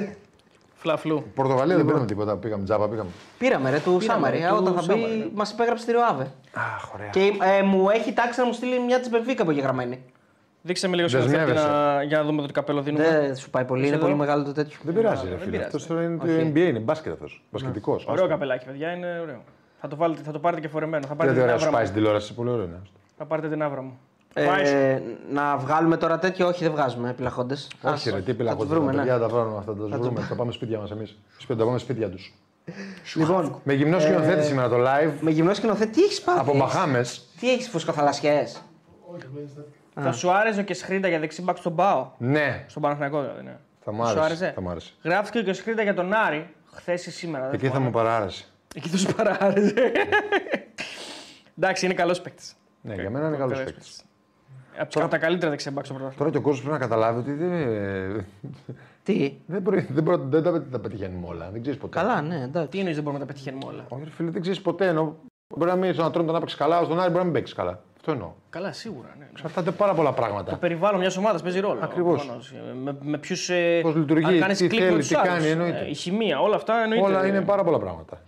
[0.75, 1.23] Φλαφλού.
[1.35, 2.37] Πορτογαλία δεν πήραμε τίποτα.
[2.37, 3.09] Πήγαμε τζάμπα, πήγαμε.
[3.37, 4.37] Πήραμε ρε του Σάμαρη.
[4.37, 5.25] ρε, ε, του Όταν θα μπει, Σάμαρη, ναι.
[5.33, 6.31] μας υπέγραψε τη Ροάβε.
[6.53, 7.07] Αχ, ωραία.
[7.09, 10.03] Και ε, μου έχει τάξει να μου στείλει μια της Μπενφίκα απογεγραμμένη.
[10.61, 11.67] Δείξε με λίγο σκηνοθέτη Δεσμεύεσαι.
[11.67, 12.03] να...
[12.03, 13.03] για να δούμε το τι καπέλο δίνουμε.
[13.03, 14.03] Δεν σου πάει πολύ, είναι εδώ.
[14.05, 14.77] πολύ μεγάλο το τέτοιο.
[14.83, 15.51] Δεν πειράζει, ρε δεν φίλε.
[15.51, 15.75] πειράζει.
[15.75, 16.51] Αυτός είναι το Όχι.
[16.53, 17.43] NBA, είναι μπάσκετ αυτός.
[17.51, 18.05] Μπασκετικός.
[18.07, 19.41] Ωραίο καπελάκι, παιδιά, είναι ωραίο.
[19.81, 21.05] Θα το, βάλετε, θα το πάρετε και φορεμένο.
[21.07, 21.87] Θα πάρετε, Γιατί την ωραία σου άβρα πάει μου.
[21.87, 22.81] στην τηλεόραση, πολύ ωραίο είναι.
[23.17, 23.97] θα πάρετε την άβρα μου.
[24.35, 24.75] Βάσκο.
[24.77, 27.55] Ε, να βγάλουμε τώρα τέτοιο, όχι δεν βγάζουμε επιλαχόντε.
[27.81, 28.57] Όχι, ρε, τι Θα πιλακό.
[28.59, 28.97] τους βρούμε, ναι.
[28.97, 30.21] παιδιά τα βρούμε αυτά, τα βρούμε.
[30.21, 31.17] Θα πάμε σπίτια μας εμείς.
[31.47, 32.33] Θα πάμε σπίτια τους.
[33.15, 36.39] Λοιπόν, Με γυμνό σκηνοθέτη σήμερα το live με γυμνό σκηνοθέτη, τι έχεις πάθει.
[36.39, 37.25] από Μπαχάμες.
[37.39, 38.61] Τι έχεις φουσκοθαλασσιές;
[39.93, 43.43] Θα σου άρεσε και Σχρίντα για δεξιμπάκ στον Πάο; Ναι, Στον Παναθηναϊκό δηλαδή.
[43.43, 43.57] Ναι.
[43.83, 44.93] θα μου Σου άρεσε; Θα μου άρεσε.
[45.03, 47.43] Γράφτηκε και ο Σχρίντα για τον Άρη χθες ή σήμερα.
[47.45, 47.85] δεν Εκεί θα θυμάμαι.
[47.85, 48.45] μου παράρεσε.
[48.75, 49.91] Εκεί τους παράρεσε.
[51.57, 52.55] Εντάξει, είναι καλός παίκτης.
[52.81, 54.03] Ναι, για μένα είναι καλός παίκτης.
[54.77, 56.23] Από τα καλύτερα δεξιμπάκ στο πρωτάθλημα.
[56.23, 58.25] Τώρα και ο κόσμος πρέπει να καταλάβει ότι δεν,
[59.03, 61.49] Τι; δεν, μπορεί, δεν, μπορεί, δεν τα, τα πετυχαίνουμε όλα.
[61.51, 61.99] Δεν ξέρεις ποτέ.
[61.99, 62.69] Καλά, ναι, εντάξει.
[62.69, 64.87] Τι εννοείς δεν μπορούμε να τα πετυχαίνουμε όλα; Όχι, ρε φίλε, δεν ξέρεις ποτέ.
[64.87, 65.15] Ενώ
[65.55, 67.83] μπορεί να μην στον Ατρόμητο να παίξει καλά, στον Άρη μπορεί να μην παίξεις καλά.
[67.97, 68.31] Αυτό εννοώ.
[68.49, 69.15] Καλά, σίγουρα.
[69.19, 69.27] Ναι.
[69.31, 70.57] Εξαρτάται πάρα πολλά Το πράγματα.
[70.57, 71.79] περιβάλλον μιας ομάδας παίζει ρόλο.
[71.83, 72.17] Ακριβώς.
[72.19, 72.53] προφανώς.
[72.83, 73.49] Με, με ποιους.
[73.49, 75.29] Ε, Πώς λειτουργεί, αν κάνεις τι κλικ με θέλει, τους τι άλλους.
[75.29, 75.79] κάνει, εννοείται.
[75.79, 77.05] Ε, η χημεία, όλα αυτά εννοείται.
[77.05, 78.21] Όλα είναι πάρα πολλά πράγματα.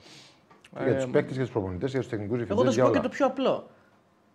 [0.77, 2.81] Και για τους παίκτες, για τους προπονητές, για τους τεχνικούς Εγώ θα διευθυντέ.
[2.81, 3.69] σου πω και το πιο απλό.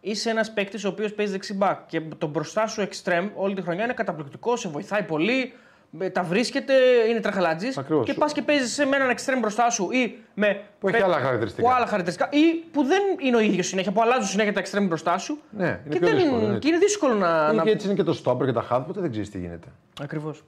[0.01, 3.85] Είσαι ένας παίκτης ο οποίος παίζει δεξιμπάκ και το μπροστά σου extreme όλη τη χρονιά
[3.85, 5.53] είναι καταπληκτικός, σε βοηθάει πολύ,
[5.91, 6.73] με- τα βρίσκεται,
[7.09, 7.79] είναι τραχαλάτζης.
[7.79, 8.07] Ακριβώς.
[8.07, 10.61] Και πας και παίζεις με έναν extreme μπροστά σου ή με.
[10.81, 11.69] Που έχει παί- άλλα χαρακτηριστικά.
[11.69, 14.87] Που άλλα χαρακτηριστικά ή που δεν είναι ο ίδιος συνέχεια, που αλλάζουν συνέχεια τα extreme
[14.89, 15.39] μπροστά σου.
[15.51, 16.59] Ναι, είναι και, πιο δεν δύσκολο, είναι, ναι.
[16.59, 17.51] και είναι δύσκολο να.
[17.53, 17.63] Ή να...
[17.63, 19.69] και έτσι είναι και το stopper και τα half, ποτέ δεν ξέρεις τι γίνεται.
[20.03, 20.45] Ακριβώς.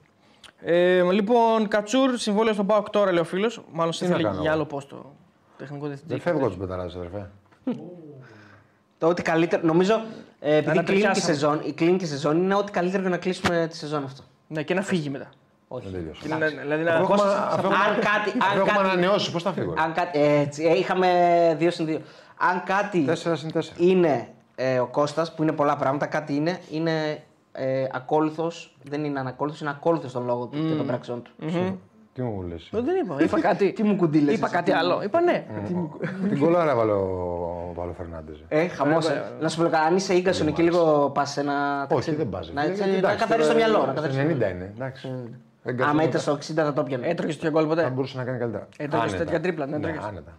[0.60, 3.64] Ε, λοιπόν, Κατσούρ, συμβόλαιο στον Πάοκ τώρα, λέει ο φίλος.
[3.72, 5.14] Μάλλον σε Τι να θέλει κάνω για εγώ; άλλο πόστο.
[5.58, 6.12] Τεχνικό διευθυντή.
[6.12, 7.30] Δεν φεύγω τους πεταράδε, αδερφέ.
[8.98, 9.62] Το ότι καλύτερο.
[9.66, 9.94] Νομίζω
[10.40, 11.34] ε, επειδή κλείνει και, η Ανατριχιάσαμε.
[11.34, 14.22] σεζόν, η κλείνει και η σεζόν είναι ό,τι καλύτερο για να κλείσουμε τη σεζόν αυτό.
[14.46, 15.30] Ναι, και να φύγει μετά.
[15.68, 15.84] Όχι.
[15.88, 16.20] Δεν τελείωσε.
[16.22, 16.90] Και να- Δηλαδή να.
[16.94, 18.38] Αφού έχουμε- αφού έχουμε- Αν κάτι.
[18.40, 19.74] αφού Αν έχουμε κάτι ανανεώσει, πώς θα φύγω.
[19.74, 21.08] ρε; αν κάτι έτσι, ε, είχαμε
[21.60, 21.98] 2 συν 2.
[22.38, 23.76] Αν κάτι 4 συν 4.
[23.76, 27.22] είναι ε, ο Κώστας, που είναι πολλά πράγματα, κάτι είναι, είναι
[27.52, 28.76] ε, ακόλουθος.
[28.82, 31.30] Δεν είναι ανακόλουθος, είναι ακόλουθος των λόγων του και των πράξεων του.
[32.14, 33.16] Τι μου λες; Ε, Δεν είπα.
[33.22, 33.72] Είπα κάτι.
[33.72, 35.02] Τι μου κουντίλες Είπα εσύ, κάτι τι άλλο.
[35.02, 35.44] Είπα ναι.
[36.28, 38.44] Την κολάρα έβαλε ο Παύλο Φερνάντες.
[38.48, 39.06] Ε, χαμός.
[39.40, 41.80] Να σου πω κάτι, αν είσαι γκασον εκεί λίγο πας σε ένα.
[41.82, 42.16] Όχι, ταξίδι.
[42.16, 42.52] δεν πάζει.
[42.52, 43.78] Να, έτσι, Γιατί, να εντάξει, καθαρίσει το τώρα μυαλό.
[43.86, 44.54] Να στο καθαρίσει το 90 μυαλό.
[44.54, 44.72] είναι.
[44.74, 45.08] Εντάξει.
[45.62, 47.06] Δεν Άμα καθόμουν- ήταν στο 60 θα το πιανε.
[47.08, 48.68] Έτρωγε τέτοιο γκολ ποτέ; Θα μπορούσε να κάνει καλύτερα.
[48.76, 49.24] Έτρωγες Άνετα.
[49.24, 50.08] τέτοια τρίπλα, δεν Ναι, έτρωγες.
[50.08, 50.32] άνετα.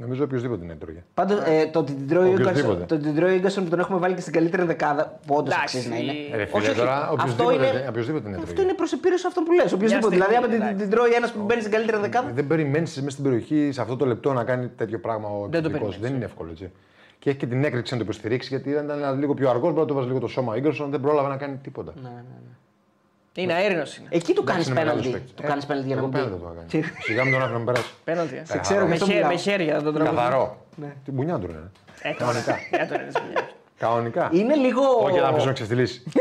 [0.00, 1.02] Νομίζω οποιοδήποτε την έτρωγε.
[1.14, 2.60] Πάντως ε, το ότι την τρώει ο Οποιοςδήποτε.
[2.60, 5.18] Ίγκασον- το ότι την τρώει ο Ίγκασον που τον έχουμε βάλει και στην καλύτερη δεκάδα,
[5.26, 5.76] που όντως Εντάξει.
[5.76, 6.12] αξίζει να είναι.
[6.32, 6.78] Ε, Ρε Όχι, φίλε, όχι.
[6.78, 7.12] τώρα Αυτό
[7.44, 8.50] οποιοδήποτε, είναι- οποιοδήποτε την έτρωγε.
[8.50, 9.72] Αυτό είναι προς επίρρωση αυτό που λες.
[9.72, 10.14] Οποιοδήποτε.
[10.14, 10.74] στιγμή, Δηλαδή, άμα την, εντάξει.
[10.82, 12.30] την τρώει ένας που μπαίνει στην καλύτερη δεκάδα.
[12.34, 15.50] Δεν περιμένεις μέσα στην περιοχή σε αυτό το λεπτό να κάνει τέτοιο πράγμα ο Δεν
[15.50, 15.78] το επιθετικός.
[15.80, 16.00] περιμένεις.
[16.06, 16.70] Δεν είναι εύκολο έτσι.
[17.18, 19.68] Και έχει και την έκρηξη να το υποστηρίξει γιατί ήταν ένα λίγο πιο αργός.
[19.70, 20.52] Μπορεί να το βάζει λίγο το σώμα.
[20.52, 21.92] Ο Ίγκερσον δεν πρόλαβε να κάνει τίποτα.
[22.02, 22.14] Ναι, ναι,
[22.46, 22.52] ναι.
[23.42, 24.08] Είναι αέρινο είναι.
[24.08, 25.18] Εκεί του κάνεις Εντάξει, είναι μεγάλος πέναλτι.
[25.18, 25.34] παίκτης.
[25.34, 26.28] Του Ε, κάνεις πέναλτι για να εγώ μην πει.
[26.28, 26.50] πέναλτι το
[26.80, 26.92] έκανα.
[27.06, 27.90] Σιγά μην τον άφηνα να με περάσει.
[28.04, 28.36] Πέναλτι.
[28.36, 28.42] ε.
[28.44, 29.30] Σε ξέρω, Με, γι' αυτό χέ- μιλάω.
[29.30, 30.10] με χέρια τον τρόπο.
[30.14, 30.56] Καθαρό.
[31.04, 31.70] Την μπουνιά του είναι.
[32.02, 32.54] Ε, Κανονικά.
[32.70, 33.48] Για τον είδες, παιδιά.
[33.78, 34.28] Κανονικά.
[34.32, 34.82] Είναι λίγο.
[35.02, 36.02] Όχι να αφήσω να ξεστηλήσει.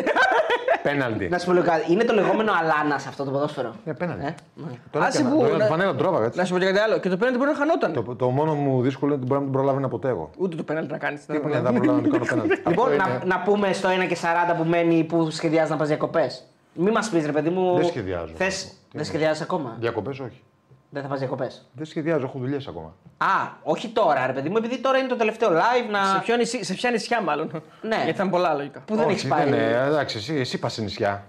[0.83, 1.27] Πέναλτι.
[1.29, 1.91] Να σου πω λίγο κάτι.
[1.91, 3.75] Είναι το λεγόμενο αλάνα αυτό το ποδόσφαιρο.
[3.85, 4.25] Ναι, πέναλτι.
[4.25, 4.71] Ε, ναι.
[4.91, 5.35] Τον Άσε έκανα.
[5.35, 6.45] που- Τον να- φανέλα τον τράβαγα Να έτσι.
[6.45, 6.99] σου πω και κάτι άλλο.
[6.99, 7.93] Και το πέναλτι μπορεί να χανόταν.
[7.93, 10.29] Το, το μόνο μου δύσκολο είναι ότι μπορεί να μην τον προλάβει να ποτέ εγώ.
[10.37, 11.25] Ούτε το πέναλτι να κάνεις.
[11.25, 12.61] Τι είπα, δεν προλάβω να του κάνω πέναλτι.
[12.67, 15.77] Λοιπόν, Αυτό να, είναι- να πούμε στο 1 και 40 που μένει που σχεδιάζει να
[15.77, 16.43] πας διακοπές.
[16.79, 17.75] Μην μας πεις, ρε παιδί μου.
[17.75, 18.33] Δεν σχεδιάζω.
[18.35, 20.41] Θες, Τι δεν εννοείς; σχεδιάζεις ακόμα; Διακοπές όχι.
[20.89, 22.93] Δεν θα πα διακοπές; Δεν σχεδιάζω, έχω δουλειές ακόμα.
[23.17, 23.27] Α,
[23.63, 26.05] όχι τώρα, ρε παιδί μου, επειδή τώρα είναι το τελευταίο live να.
[26.05, 27.51] Σε, ποιο νησί, σε ποια νησιά μάλλον.
[27.81, 27.95] Ναι.
[27.95, 28.79] Γιατί ήταν πολλά λογικά.
[28.79, 29.47] Που δεν Όχι, έχεις πάει.
[29.47, 31.23] είναι, εντάξει, εσύ, εσύ πας σε νησιά.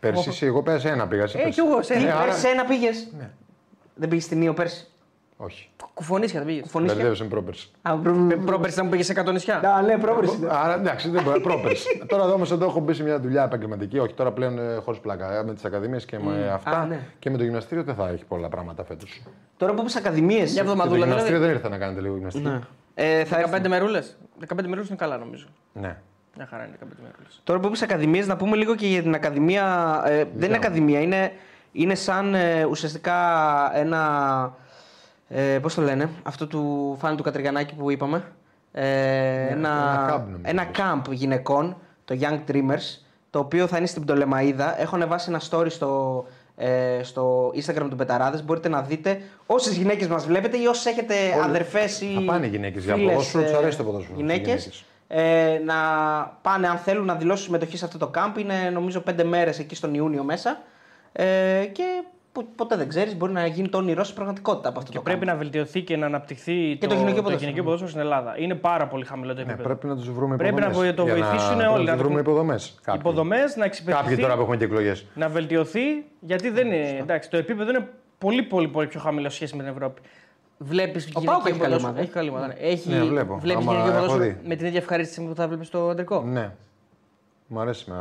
[0.00, 1.22] Πέρσι, εσύ, εγώ πέρσι ένα πήγα.
[1.22, 1.60] εσύ Ε, πέρσι.
[1.60, 2.14] κι εγώ σε Τι, ένα.
[2.16, 3.30] άρα- πέρσι ένα πήγες; Ναι.
[3.94, 4.89] Δεν πήγες στην Νίο πέρσι;
[5.42, 5.68] Όχι.
[5.94, 6.64] Κουφονίσια θα πήγες.
[6.70, 6.94] Φωνήσια.
[6.94, 7.68] Μπερδεύεσαι με πρόπερσι.
[7.82, 9.56] Α, προ- Πρόπερση ήταν που πήγε σε 100 νησιά.
[9.58, 10.38] Α, ναι, πρόπερσι.
[10.40, 10.48] ναι.
[10.50, 11.40] Άρα εντάξει, δεν μπορεί.
[11.40, 11.86] Πρόπερσι.
[12.08, 13.98] τώρα εδώ όμως εδώ έχω μπει σε μια δουλειά επαγγελματική.
[13.98, 15.34] Όχι, τώρα πλέον χωρίς πλάκα.
[15.38, 16.70] Ε, Με τις ακαδημίες και με αυτά.
[16.70, 17.00] Α, ναι.
[17.18, 19.22] Και με το γυμναστήριο δεν θα έχει πολλά πράγματα φέτος.
[19.56, 20.38] Τώρα που είπες ακαδημίες.
[20.38, 21.46] Μια Και το εβδομαδούλα γυμναστήριο δηλαδή.
[21.46, 22.58] δεν ήρθε να κάνετε λίγο γυμναστική.
[22.94, 23.50] Ε, θα έρθει.
[23.64, 24.16] 15 μερούλες.
[24.40, 25.46] 15 μερούλες είναι καλά νομίζω.
[25.72, 25.96] Ναι.
[26.36, 27.40] Μια χαρά είναι 15 μερούλες.
[27.44, 30.02] Τώρα που είπες ακαδημίες, να πούμε λίγο και για την ακαδημία.
[30.06, 31.32] Ε, δεν είναι ακαδημία, είναι,
[31.72, 33.16] είναι σαν ε, ουσιαστικά
[33.74, 33.98] ένα.
[35.32, 38.22] Ε, Πώς το λένε, αυτό του φάνη του Κατριγιανάκη που είπαμε.
[38.72, 40.40] Ε, ένα, ένα camp, νομίζω.
[40.42, 43.00] ένα camp γυναικών, το Young Dreamers,
[43.30, 44.80] το οποίο θα είναι στην Πτολεμαίδα.
[44.80, 46.24] Έχω ανεβάσει ένα story στο,
[46.56, 48.44] ε, στο Instagram του Πεταράδες.
[48.44, 52.12] Μπορείτε να δείτε όσες γυναίκες μας βλέπετε ή όσες έχετε αδερφές ή.
[52.14, 54.84] Θα πάνε οι γυναίκες για φίλες, ποδόσφαιρο, τους ε, αρέσει το ποδόσφαιρο στις Γυναίκες, γυναίκες.
[55.08, 55.74] ε, να
[56.42, 58.38] πάνε αν θέλουν να δηλώσουν συμμετοχή σε αυτό το camp.
[58.38, 60.60] Είναι νομίζω πέντε μέρες εκεί στον Ιούνιο μέσα.
[61.12, 62.04] Ε, και
[62.44, 65.02] που- ποτέ δεν ξέρεις, μπορεί να γίνει το όνειρό σου πραγματικότητα από αυτό Και το
[65.02, 65.26] πρέπει camp.
[65.26, 67.36] να βελτιωθεί και να αναπτυχθεί το γυναικείο ποδόσφαιρο.
[67.38, 68.34] γυναικείο ποδόσφαιρο στην Ελλάδα.
[68.38, 69.62] Είναι πάρα πολύ χαμηλό το Ναι, επίπεδο.
[69.62, 70.94] πρέπει να τους βρούμε Πρέπει να υποδομές.
[70.94, 72.58] το Για βοηθήσουν να, όλοι, Να να τους βρούμε το- υποδομέ.
[72.94, 75.04] Υποδομές να Κάποιοι εξυπηρετηθεί, τώρα που έχουμε και εκλογές.
[75.14, 75.80] να βελτιωθεί,
[76.20, 76.96] γιατί δεν είναι.
[77.00, 77.88] Εντάξει, το επίπεδο είναι
[78.18, 80.00] πολύ, πολύ, πολύ πιο χαμηλό σε σχέση με την Ευρώπη.
[80.58, 82.00] Βλέπεις Πάοκ έχει καλή ομάδα.
[82.00, 82.46] Έχει καλή ομάδα.
[82.46, 82.54] ναι.
[82.58, 83.38] Έχει, Ναι, βλέπω.
[83.38, 84.48] Βλέπεις Άμα γυναικείο έχω ποδόσφαιρο δει.
[84.48, 86.22] με την ίδια ευχαρίστηση που θα βλέπεις στο αντρικό.
[86.22, 86.50] Ναι.
[87.52, 87.96] Μου αρέσει με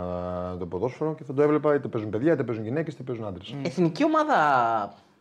[0.59, 3.55] το ποδόσφαιρο και θα το έβλεπα είτε παίζουν παιδιά, είτε παίζουν γυναίκες, είτε παίζουν άντρες.
[3.63, 4.35] Εθνική ομάδα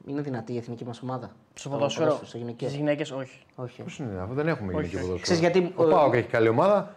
[0.06, 2.20] είναι δυνατή η εθνική μας ομάδα; Στο ποδόσφαιρο.
[2.24, 2.68] στο γυναικείο.
[2.68, 3.38] Στις γυναίκες, όχι.
[3.55, 3.82] Όχι.
[3.82, 5.02] Πώς είναι, αφού δεν έχουμε γυναίκες όχι.
[5.05, 5.22] ποδόσφαιρο.
[5.22, 6.94] Ξέρεις γιατί, Ο ε, Πάοκ έχει καλή ομάδα.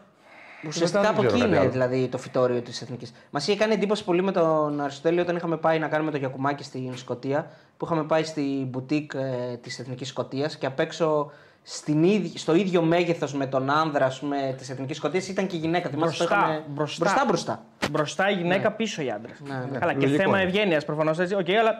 [0.67, 1.71] Ουσιαστικά δεν από ξέρω εκεί κάτι είναι άλλο.
[1.71, 3.13] δηλαδή το φυτόριο της εθνικής.
[3.31, 6.63] Μας είχε κάνει εντύπωση πολύ με τον Αριστοτέλη όταν είχαμε πάει να κάνουμε το γιακουμάκι
[6.63, 7.51] στην Σκωτία.
[7.77, 11.31] Που είχαμε πάει στη μπουτίκ ε, της Εθνικής Σκωτίας και απ' έξω
[11.63, 14.11] στην ίδι- στο ίδιο μέγεθος με τον άνδρα
[14.57, 15.89] της Εθνικής Σκωτίας ήταν και η γυναίκα.
[15.89, 17.03] Θυμάσαι το Μπροστά, είχαμε- μπροστά.
[17.05, 17.25] μπροστά.
[17.25, 17.63] μπροστά.
[17.91, 19.31] Μπροστά η γυναίκα, πίσω οι άντρες.
[19.47, 19.77] Ναι, ναι.
[19.77, 20.49] Καλά, και Λογικό θέμα είναι.
[20.49, 21.35] ευγένειας προφανώς έτσι.
[21.35, 21.79] Οκ, αλλά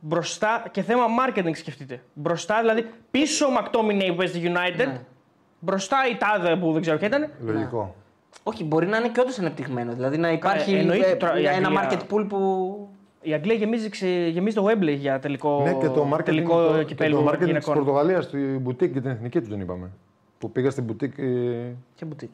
[0.00, 2.02] μπροστά και θέμα marketing σκεφτείτε.
[2.12, 4.86] Μπροστά δηλαδή πίσω ο McTominay που παίζει στη United.
[4.86, 5.00] Ναι.
[5.58, 7.28] Μπροστά η τάδε που δεν ξέρω ποια ήταν.
[7.44, 7.94] Λογικό.
[8.42, 9.92] Όχι, μπορεί να είναι και όντως ανεπτυγμένο.
[9.92, 12.88] Δηλαδή να υπάρχει εννοείται ε, τώρα η ένα Αγγλία- market pool που.
[13.26, 14.06] Η Αγγλία γεμίζει, ξε...
[14.08, 17.38] γεμίζει το Wembley για τελικό, Ναι, και το marketing, τελικό το, και κυπέλλου το marketing
[17.38, 17.74] της γυναικών.
[17.74, 19.90] Πορτογαλίας, στην μπουτίκ και την εθνική του δεν είπαμε.
[20.38, 21.24] Που πήγα στην μπουτίκ ε,
[21.94, 22.32] και μπουτίκ.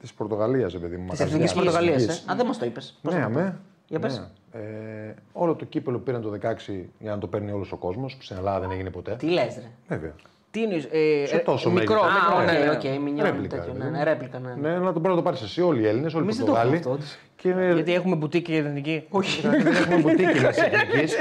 [0.00, 1.08] της Πορτογαλίας, παιδί μου.
[1.08, 1.36] Της μαγαζιά.
[1.36, 2.02] Εθνική Πορτογαλίας.
[2.02, 2.24] Εθνικής.
[2.28, 2.98] Ε; Α, δεν μας το είπες.
[3.02, 3.58] Ναι, αμέ.
[3.88, 4.30] Για πες.
[4.52, 4.60] Ναι.
[4.60, 8.22] Ε, όλο το κύπελο πήραν το 16 για να το παίρνει όλος ο κόσμος, που
[8.22, 9.16] στην Ελλάδα δεν έγινε ποτέ.
[9.18, 10.14] Τι λες, ρε; Βέβαια.
[10.54, 10.74] Τι είναι.
[10.90, 12.20] Ε, Σε τόσο μικρό, μέγεθος.
[12.22, 12.70] μικρό, Α, ναι, ναι.
[12.70, 13.84] οκ, οκ, μινιόν, Ρέπλικα, τέτοιο, ρε.
[13.84, 14.54] ναι, ναι, ρέπλικα, ναι.
[14.54, 15.60] Ναι, να το πρέπει να το πάρει εσύ.
[15.62, 16.76] Όλοι οι Έλληνες, όλοι οι Εμείς δεν το Πορτογάλοι.
[16.80, 19.04] έχουμε αυτό, Και Γιατί έχουμε μπουτίκ και εθνική.
[19.08, 19.48] Όχι.
[19.48, 21.16] δεν έχουμε μπουτίκ της εθνικής.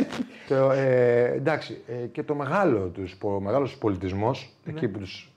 [0.47, 5.31] Το, ε, εντάξει, ε, και το μεγάλο τους, ο μεγάλος τους πολιτισμός, εκεί που τους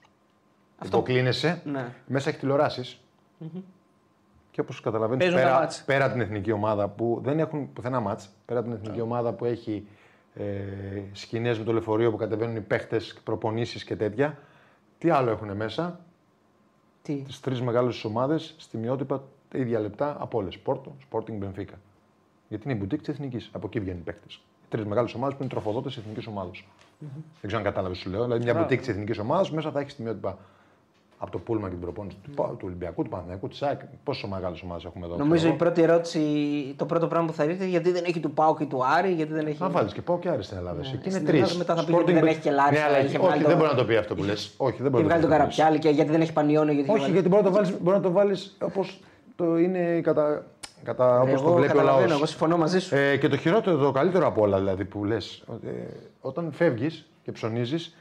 [0.85, 1.85] υποκλίνεσαι, Ναι.
[2.05, 2.99] μέσα έχει τηλεοράσεις.
[4.51, 5.83] Και όπως καταλαβαίνεις, Παίζουν τα πέρα, μάτς.
[5.85, 9.31] πέρα από την εθνική ομάδα που δεν έχουν πουθενά μάτς, πέρα από την εθνική ομάδα
[9.33, 9.87] που έχει
[10.37, 14.37] ε, σκηνές με το λεωφορείο που κατεβαίνουν οι παίχτες, προπονήσεις και τέτοια,
[14.97, 15.99] τι άλλο έχουν μέσα,
[17.01, 20.57] Τι; τις τρεις μεγάλες ομάδες στη μειότυπα τα ίδια λεπτά από όλες.
[20.57, 21.77] Πόρτο, Sporting, Benfica.
[22.47, 23.49] Γιατί είναι η μπουτίκ της εθνικής.
[23.51, 24.27] Από εκεί βγαίνουν οι παίκτε.
[24.69, 26.49] Τρεις μεγάλες ομάδες που είναι τροφοδότες της εθνικής ομάδα.
[26.99, 27.09] Δεν
[27.41, 28.23] ξέρω αν κατάλαβες σου λέω.
[28.23, 30.37] Δηλαδή μια μπουτίκ της εθνικής ομάδας μέσα θα έχεις τη μειότυπα
[31.19, 33.79] από το Πούλμα και την προπόνηση του, του Ολυμπιακού, του Παναθηναϊκού, της ΑΕΚ.
[34.03, 35.15] Πόσο μεγάλες ομάδες έχουμε εδώ.
[35.15, 36.21] Νομίζω ξέρω η πρώτη ερώτηση,
[36.77, 39.33] το πρώτο πράγμα που θα έρθει, γιατί δεν έχει του Πάου και του Άρη, γιατί
[39.33, 39.61] δεν έχει.
[39.61, 40.79] Να βάλεις και πάω και άρεσε στην Ελλάδα.
[40.79, 40.91] εσύ.
[40.93, 41.39] Εκεί είναι στην τρεις.
[41.41, 43.57] Ελλάδα μετά θα πει ότι δεν έχει και Λάρισα, Ναι, είχε βγάλει όχι, το- δεν
[43.57, 44.53] μπορεί να το πει αυτό που λες.
[44.57, 45.41] Όχι, δεν Και μπορεί να βγάλει τον το πει.
[45.41, 46.73] Καραπιάλη και γιατί δεν έχει Πανιόνιο.
[46.73, 48.99] Γιατί Όχι, γιατί μπορεί να το βάλει μπορεί να το βάλεις όπως
[49.35, 50.45] το είναι κατά,
[50.83, 51.85] κατά όπως το εγώ βλέπει ο λαός.
[51.85, 52.95] καταλαβαίνω, εγώ συμφωνώ μαζί σου.
[52.95, 55.43] Ε, και το χειρότερο, το καλύτερο από όλα δηλαδή που λες,
[56.21, 57.95] όταν φεύγεις και ψωνίζεις,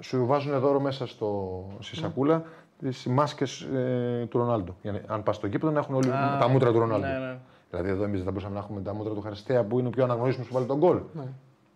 [0.00, 2.42] σου βάζουν δώρο μέσα στο, στη σακούλα
[2.78, 4.76] τις μάσκες ε, του Ρονάλντο.
[4.82, 6.08] Για να, αν πας στο γήπεδο να έχουν όλοι
[6.40, 7.06] τα μούτρα του Ρονάλντο.
[7.06, 7.36] ναι, ναι.
[7.70, 9.90] Δηλαδή εδώ εμείς δεν θα μπορούσαμε να έχουμε τα μούτρα του Χαριστέα που είναι ο
[9.90, 10.98] πιο αναγνωρίσιμος που βάλει τον γκολ.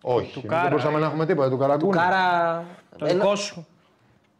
[0.01, 1.49] Όχι, εμείς Κάρα, δεν μπορούσαμε να έχουμε τίποτα.
[1.49, 1.91] Του Καραγκούνη.
[1.97, 2.63] Κάρα.
[2.97, 3.65] Το δικό σου.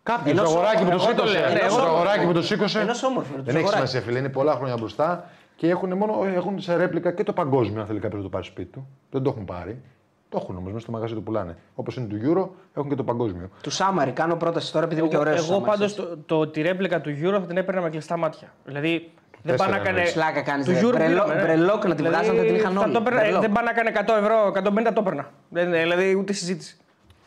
[0.03, 1.39] Κάποιος, Ενός το αγοράκι που το εγώ το σήκωσε.
[1.39, 2.79] λέω, ναι, Το εγώ το αγοράκι που το σήκωσε.
[2.79, 3.87] Ενός όμορφου, ρε, το Δεν έχει αγοράκι.
[3.87, 4.19] σημασία, φίλε.
[4.19, 7.99] Είναι πολλά χρόνια μπροστά και έχουν, μόνο, έχουν σε ρέπλικα και το παγκόσμιο, αν θέλει
[7.99, 8.87] κάποιος να το πάρει σπίτι του.
[9.11, 9.81] Δεν το έχουν πάρει.
[10.29, 11.57] Το έχουν όμως μέσα στο μαγαζί του πουλάνε.
[11.75, 13.49] Όπως είναι του Euro, έχουν και το παγκόσμιο.
[13.61, 15.49] Του Σάμαρη, κάνω πρόταση τώρα επειδή είναι και Εγώ, ωραίος.
[15.49, 18.53] εγώ πάντως το, το, τη ρέπλικα του Euro θα την έπαιρνα με κλειστά μάτια.
[18.65, 19.11] Δηλαδή
[19.41, 19.97] δεν Τέσσερα πάνε να κάνει.
[19.97, 20.13] εννοείς.
[20.13, 20.79] Πλάκα κάνεις, Του ρε.
[20.79, 21.41] Euro Μπρελό- πήραμε, ναι.
[21.41, 22.91] μπρελόκ να τη βγάζαν, θα την είχαν θα όλοι.
[22.93, 23.41] το έπαιρνα- Μπρελόκ.
[23.41, 25.29] δεν πάνε να κάνει 100 ευρώ, 150 το έπαιρνα.
[25.49, 26.77] Δεν, δηλαδή ούτε συζήτηση.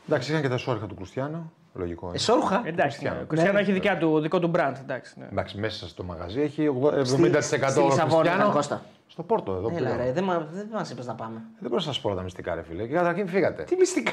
[0.06, 1.52] Εντάξει, είχαν και τα σόρχα του Κριστιανού.
[1.74, 2.06] Λογικό.
[2.06, 2.16] είναι.
[2.16, 2.62] Εσόρουχα.
[2.64, 3.16] Εντάξει, Κριστιανό.
[3.16, 3.22] ναι.
[3.22, 4.72] Ο Κριστιανό έχει δικιά του, δικό του brand.
[4.82, 5.26] Εντάξει, ναι.
[5.32, 8.40] Εντάξει, μέσα στο μαγαζί έχει 80 Στη- 70% στη Λισαβόνα Κριστιανό.
[8.40, 8.82] ήταν, Κώστα.
[9.06, 9.96] Στο Πόρτο εδώ που Έλα, λέω.
[10.04, 11.34] ρε, δεν μα δεν μας είπες να πάμε.
[11.34, 12.86] Δεν μπορώ να σας πω τα μυστικά, ρε φίλε.
[12.86, 13.62] Και καταρχήν φύγατε.
[13.62, 14.12] Τι μυστικά;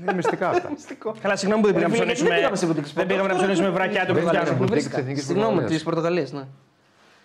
[0.00, 0.68] Είναι μυστικά αυτά.
[1.22, 2.28] Καλά, συγγνώμη που δεν πήγαμε να Ρε φίλε, γιατί ψωνίσουμε.
[2.28, 4.44] δεν πήγαμε σε μπουτίκ Δεν πήγαμε να ψωνίσουμε βρακιά του Δεν Κριστιανού.
[4.44, 4.58] πήγαμε.
[4.58, 4.90] μπουτίκ Βρίσκα.
[4.90, 5.74] της Εθνικής Συγγνώμη, Πορτογαλίας.
[5.82, 6.44] της Πορτογαλίας, ναι.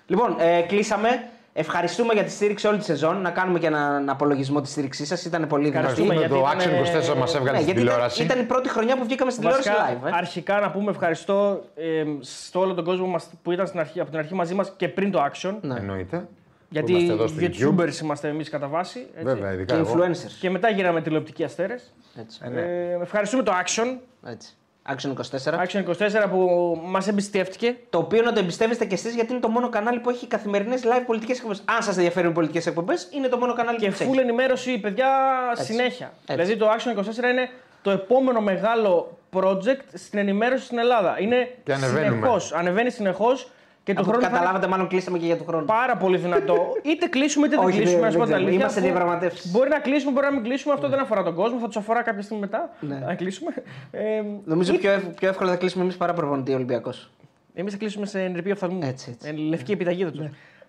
[0.08, 1.10] Λοιπόν, ε, κλείσαμε.
[1.56, 3.22] Ευχαριστούμε για τη στήριξη όλη τη σεζόν.
[3.22, 5.26] Να κάνουμε και έναν απολογισμό της στήριξής σας.
[5.26, 5.86] Ήταν πολύ δυνατή.
[6.02, 8.24] Ευχαριστούμε, Ευχαριστούμε γιατί το ήταν, Action 24 μας έβγαλες Ναι, στην γιατί ήταν, τηλεόραση.
[8.24, 10.08] ήταν η πρώτη χρονιά που βγήκαμε στην τηλεόραση Βασικά, live.
[10.08, 10.10] Ε.
[10.14, 14.10] αρχικά να πούμε ευχαριστώ ε, στο όλο τον κόσμο μας που ήταν στην αρχή, από
[14.10, 15.56] την αρχή μαζί μας και πριν το Action.
[15.62, 15.76] Ναι.
[15.80, 16.18] Εννοείται.
[16.18, 16.28] Που
[16.70, 17.80] Γιατί είμαστε εδώ στο YouTube.
[17.80, 19.00] YouTubers είμαστε εμείς κατά βάση.
[19.00, 19.24] έτσι.
[19.24, 19.94] Βέβαια, Και ειδικά εγώ.
[19.98, 20.32] influencers.
[20.40, 21.94] Και μετά γίναμε τηλεοπτικοί αστέρες.
[22.20, 22.40] Έτσι.
[22.44, 22.62] Ε, ναι.
[22.62, 23.98] Ε, ευχαριστούμε το Action.
[24.28, 24.56] Έτσι.
[24.90, 25.54] Action 24.
[25.66, 25.84] Action
[26.26, 27.76] 24 που μας εμπιστεύτηκε.
[27.90, 30.82] Το οποίο να το εμπιστεύεστε κι εσείς γιατί είναι το μόνο κανάλι που έχει καθημερινές
[30.84, 31.62] live πολιτικές εκπομπές.
[31.66, 34.20] Αν σας ενδιαφέρουν οι πολιτικές εκπομπές, είναι το μόνο κανάλι Και που τις full έχει.
[34.20, 35.08] ενημέρωση, παιδιά,
[35.54, 36.06] συνέχεια.
[36.26, 36.32] Έτσι.
[36.34, 37.50] Δηλαδή το Action 24 είναι
[37.82, 41.16] το επόμενο μεγάλο project στην ενημέρωση στην Ελλάδα.
[41.20, 42.16] Είναι Και ανεβαίνουμε.
[42.16, 43.52] συνεχώς, ανεβαίνει συνεχώς
[43.84, 45.66] και το Αφού χρόνο θα είναι καταλάβατε, μάλλον κλείσαμε και για του χρόνου.
[45.66, 46.68] πάρα πολύ δυνατό.
[46.84, 48.00] είτε κλείσουμε είτε δεν Όχι, κλείσουμε.
[48.00, 48.48] δεν- να σου πω δεν την ξέρω.
[48.48, 49.52] αλήθεια, Είμαστε αφού διαπραγματεύσεις.
[49.52, 50.74] Μπορεί να κλείσουμε, μπορεί να μην κλείσουμε.
[50.74, 51.60] Αυτό δεν αφορά τον κόσμο.
[51.60, 52.70] Θα τους αφορά κάποια στιγμή μετά.
[52.80, 52.96] Ναι.
[53.06, 53.52] Να κλείσουμε.
[53.92, 57.10] Ε, Νομίζω πιο, ευ- πιο εύκολα θα κλείσουμε εμείς παρά προπονητή Ολυμπιακός.
[57.54, 58.80] Εμείς θα κλείσουμε σε ενρυπή οφθαλμού.
[58.84, 59.30] Έτσι, έτσι.
[59.30, 60.26] Ε, λευκή επιταγή τους.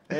[0.07, 0.17] Ε,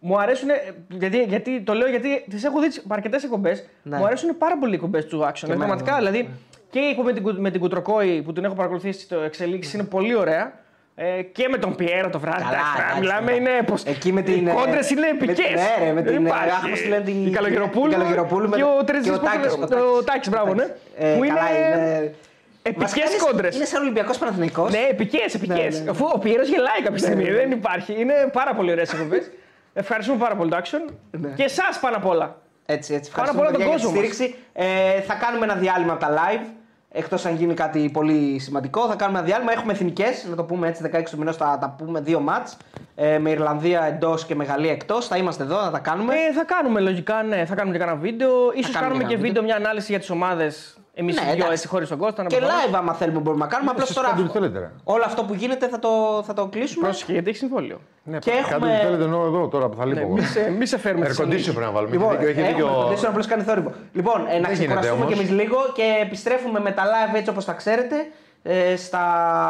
[0.00, 0.48] μου αρέσουν.
[0.88, 3.68] Γιατί, γιατί, το λέω γιατί τις έχω δει αρκετές εκπομπές.
[3.82, 3.96] Ναι.
[3.96, 5.42] Μου αρέσουν πάρα πολύ οι εκπομπές του Action.
[5.44, 5.92] εμένα, πραγματικά.
[5.92, 5.98] ναι.
[5.98, 6.28] Δηλαδή
[6.70, 9.76] και η εκπομπή με την, Κου- με την Κουτροκόη που την έχω παρακολουθήσει στο εξελίξει
[9.76, 10.52] είναι πολύ ωραία.
[11.00, 12.42] Ε, και με τον Πιέρο το βράδυ.
[12.42, 13.36] Καλά, εντάξει, τώρα εντάξει, μιλάμε ναι.
[13.36, 13.62] είναι.
[13.66, 15.50] Πως, Εκεί με την, Οι ε, κόντρες είναι με- επικές.
[15.50, 17.88] ναι, ρε, με την, ε, αχ, πώς τη λένε, την- η Καλογεροπούλου.
[17.88, 19.10] την Καλογεροπούλου με και το- ο και Τρεζής.
[19.12, 20.04] ο Τάκης, ο Ο Τάκης.
[20.04, 20.62] Τάκης, μπράβο, ναι.
[20.98, 22.14] Ε, Που καλά, είναι.
[22.62, 23.56] Επικές Βασικά είναι- κόντρες.
[23.56, 24.70] Είναι σαν Ολυμπιακός Παναθηναϊκός.
[24.72, 25.56] Ναι, επικές, επικές.
[25.72, 25.90] Ναι, ναι, ναι.
[25.90, 27.36] Αφού ο Πιέρος γελάει κάποια στιγμή, ναι, ναι.
[27.36, 27.92] δεν υπάρχει.
[28.00, 29.30] Είναι πάρα πολύ ωραίες εκπομπές.
[29.74, 30.92] Ευχαριστούμε πάρα πολύ το Action.
[31.10, 31.28] Ναι.
[31.28, 32.36] Και εσάς πάνω απ' όλα.
[32.66, 33.10] Έτσι, έτσι.
[33.10, 34.14] Πάρα Ευχαριστούμε πολλά τον παιδιά, για τη κόσμο μας.
[34.16, 34.36] στήριξη.
[34.52, 36.44] Ε, θα κάνουμε ένα διάλειμμα από τα live.
[36.90, 39.52] Εκτός αν γίνει κάτι πολύ σημαντικό, θα κάνουμε ένα διάλειμμα.
[39.52, 42.56] Έχουμε εθνικές, να το πούμε έτσι, 16 του μηνός θα τα πούμε δύο μάτς.
[42.94, 45.06] Ε, με Ιρλανδία εντός και με Γαλλία εκτός.
[45.06, 46.14] Θα είμαστε εδώ, θα τα κάνουμε.
[46.14, 48.30] Ε, θα κάνουμε λογικά, ναι, θα κάνουμε και κανένα βίντεο.
[48.30, 50.77] σω κάνουμε κάνουμε και και ένα βίντεο, μια ανάλυση για τις ομάδες.
[51.00, 51.52] Εμείς Ναι, οι δύο εντάξει.
[51.52, 52.22] έτσι χωρίς τον Κώστα.
[52.22, 52.58] να και μπορούμε.
[52.70, 53.70] live, άμα θέλουμε, μπορούμε να κάνουμε.
[53.70, 54.08] Απλώ Εσείς τώρα.
[54.08, 54.70] κάντε ό,τι θέλετε, ρε.
[54.84, 56.84] Όλο αυτό που γίνεται θα το, θα το κλείσουμε.
[56.86, 57.78] Πρόσεχε, γιατί έχει συμβόλαιο.
[58.04, 59.98] Ναι, Και κάντε έχουμε- ό,τι θέλετε ενώ εδώ τώρα που θα λείπω.
[60.00, 60.12] Ναι, εγώ.
[60.14, 61.44] μη σε, μη σε φέρουμε Air τις condition ανάγκες.
[61.44, 61.92] πρέπει να βάλουμε.
[61.92, 62.88] Λοιπόν, Έχει δίκιο, έχει έχουμε δίκιο.
[62.88, 63.72] condition, απλώς κάνει θόρυβο.
[63.92, 65.18] Λοιπόν, ε, να Δεν γίνεται ξεκουραστούμε κι όμως.
[65.28, 67.96] εμείς λίγο και επιστρέφουμε με τα live έτσι όπως τα ξέρετε
[68.42, 69.04] ε, στα,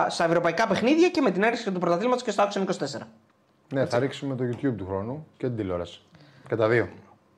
[0.08, 2.60] στα ευρωπαϊκά παιχνίδια και με την άρση του πρωταθλήματος και στο Action
[2.98, 3.00] 24.
[3.72, 6.00] Ναι, θα ρίξουμε το YouTube του χρόνου και την τηλεόραση.
[6.48, 6.88] Και τα δύο.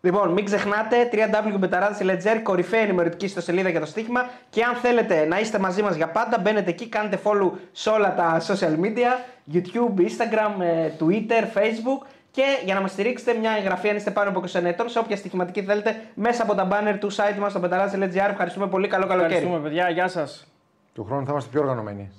[0.00, 4.28] Λοιπόν, μην ξεχνάτε www.betarades.gr, κορυφαία ενημερωτική ιστοσελίδα για το στοίχημα.
[4.50, 8.14] Και αν θέλετε να είστε μαζί μας για πάντα, μπαίνετε εκεί, κάντε follow σε όλα
[8.14, 9.10] τα social media:
[9.52, 12.06] YouTube, Instagram, ε, Twitter, Facebook.
[12.30, 15.16] Και για να μας στηρίξετε, μια εγγραφή αν είστε πάνω από 21 ετών σε όποια
[15.16, 18.30] στοιχηματική θέλετε μέσα από τα banner του site μας στο betarades.gr.
[18.30, 18.88] Ευχαριστούμε πολύ.
[18.88, 19.34] Καλό καλοκαίρι.
[19.34, 19.90] Ευχαριστούμε, παιδιά.
[19.90, 20.46] Γεια σας.
[20.94, 22.10] Του χρόνου θα είμαστε πιο οργανωμένοι.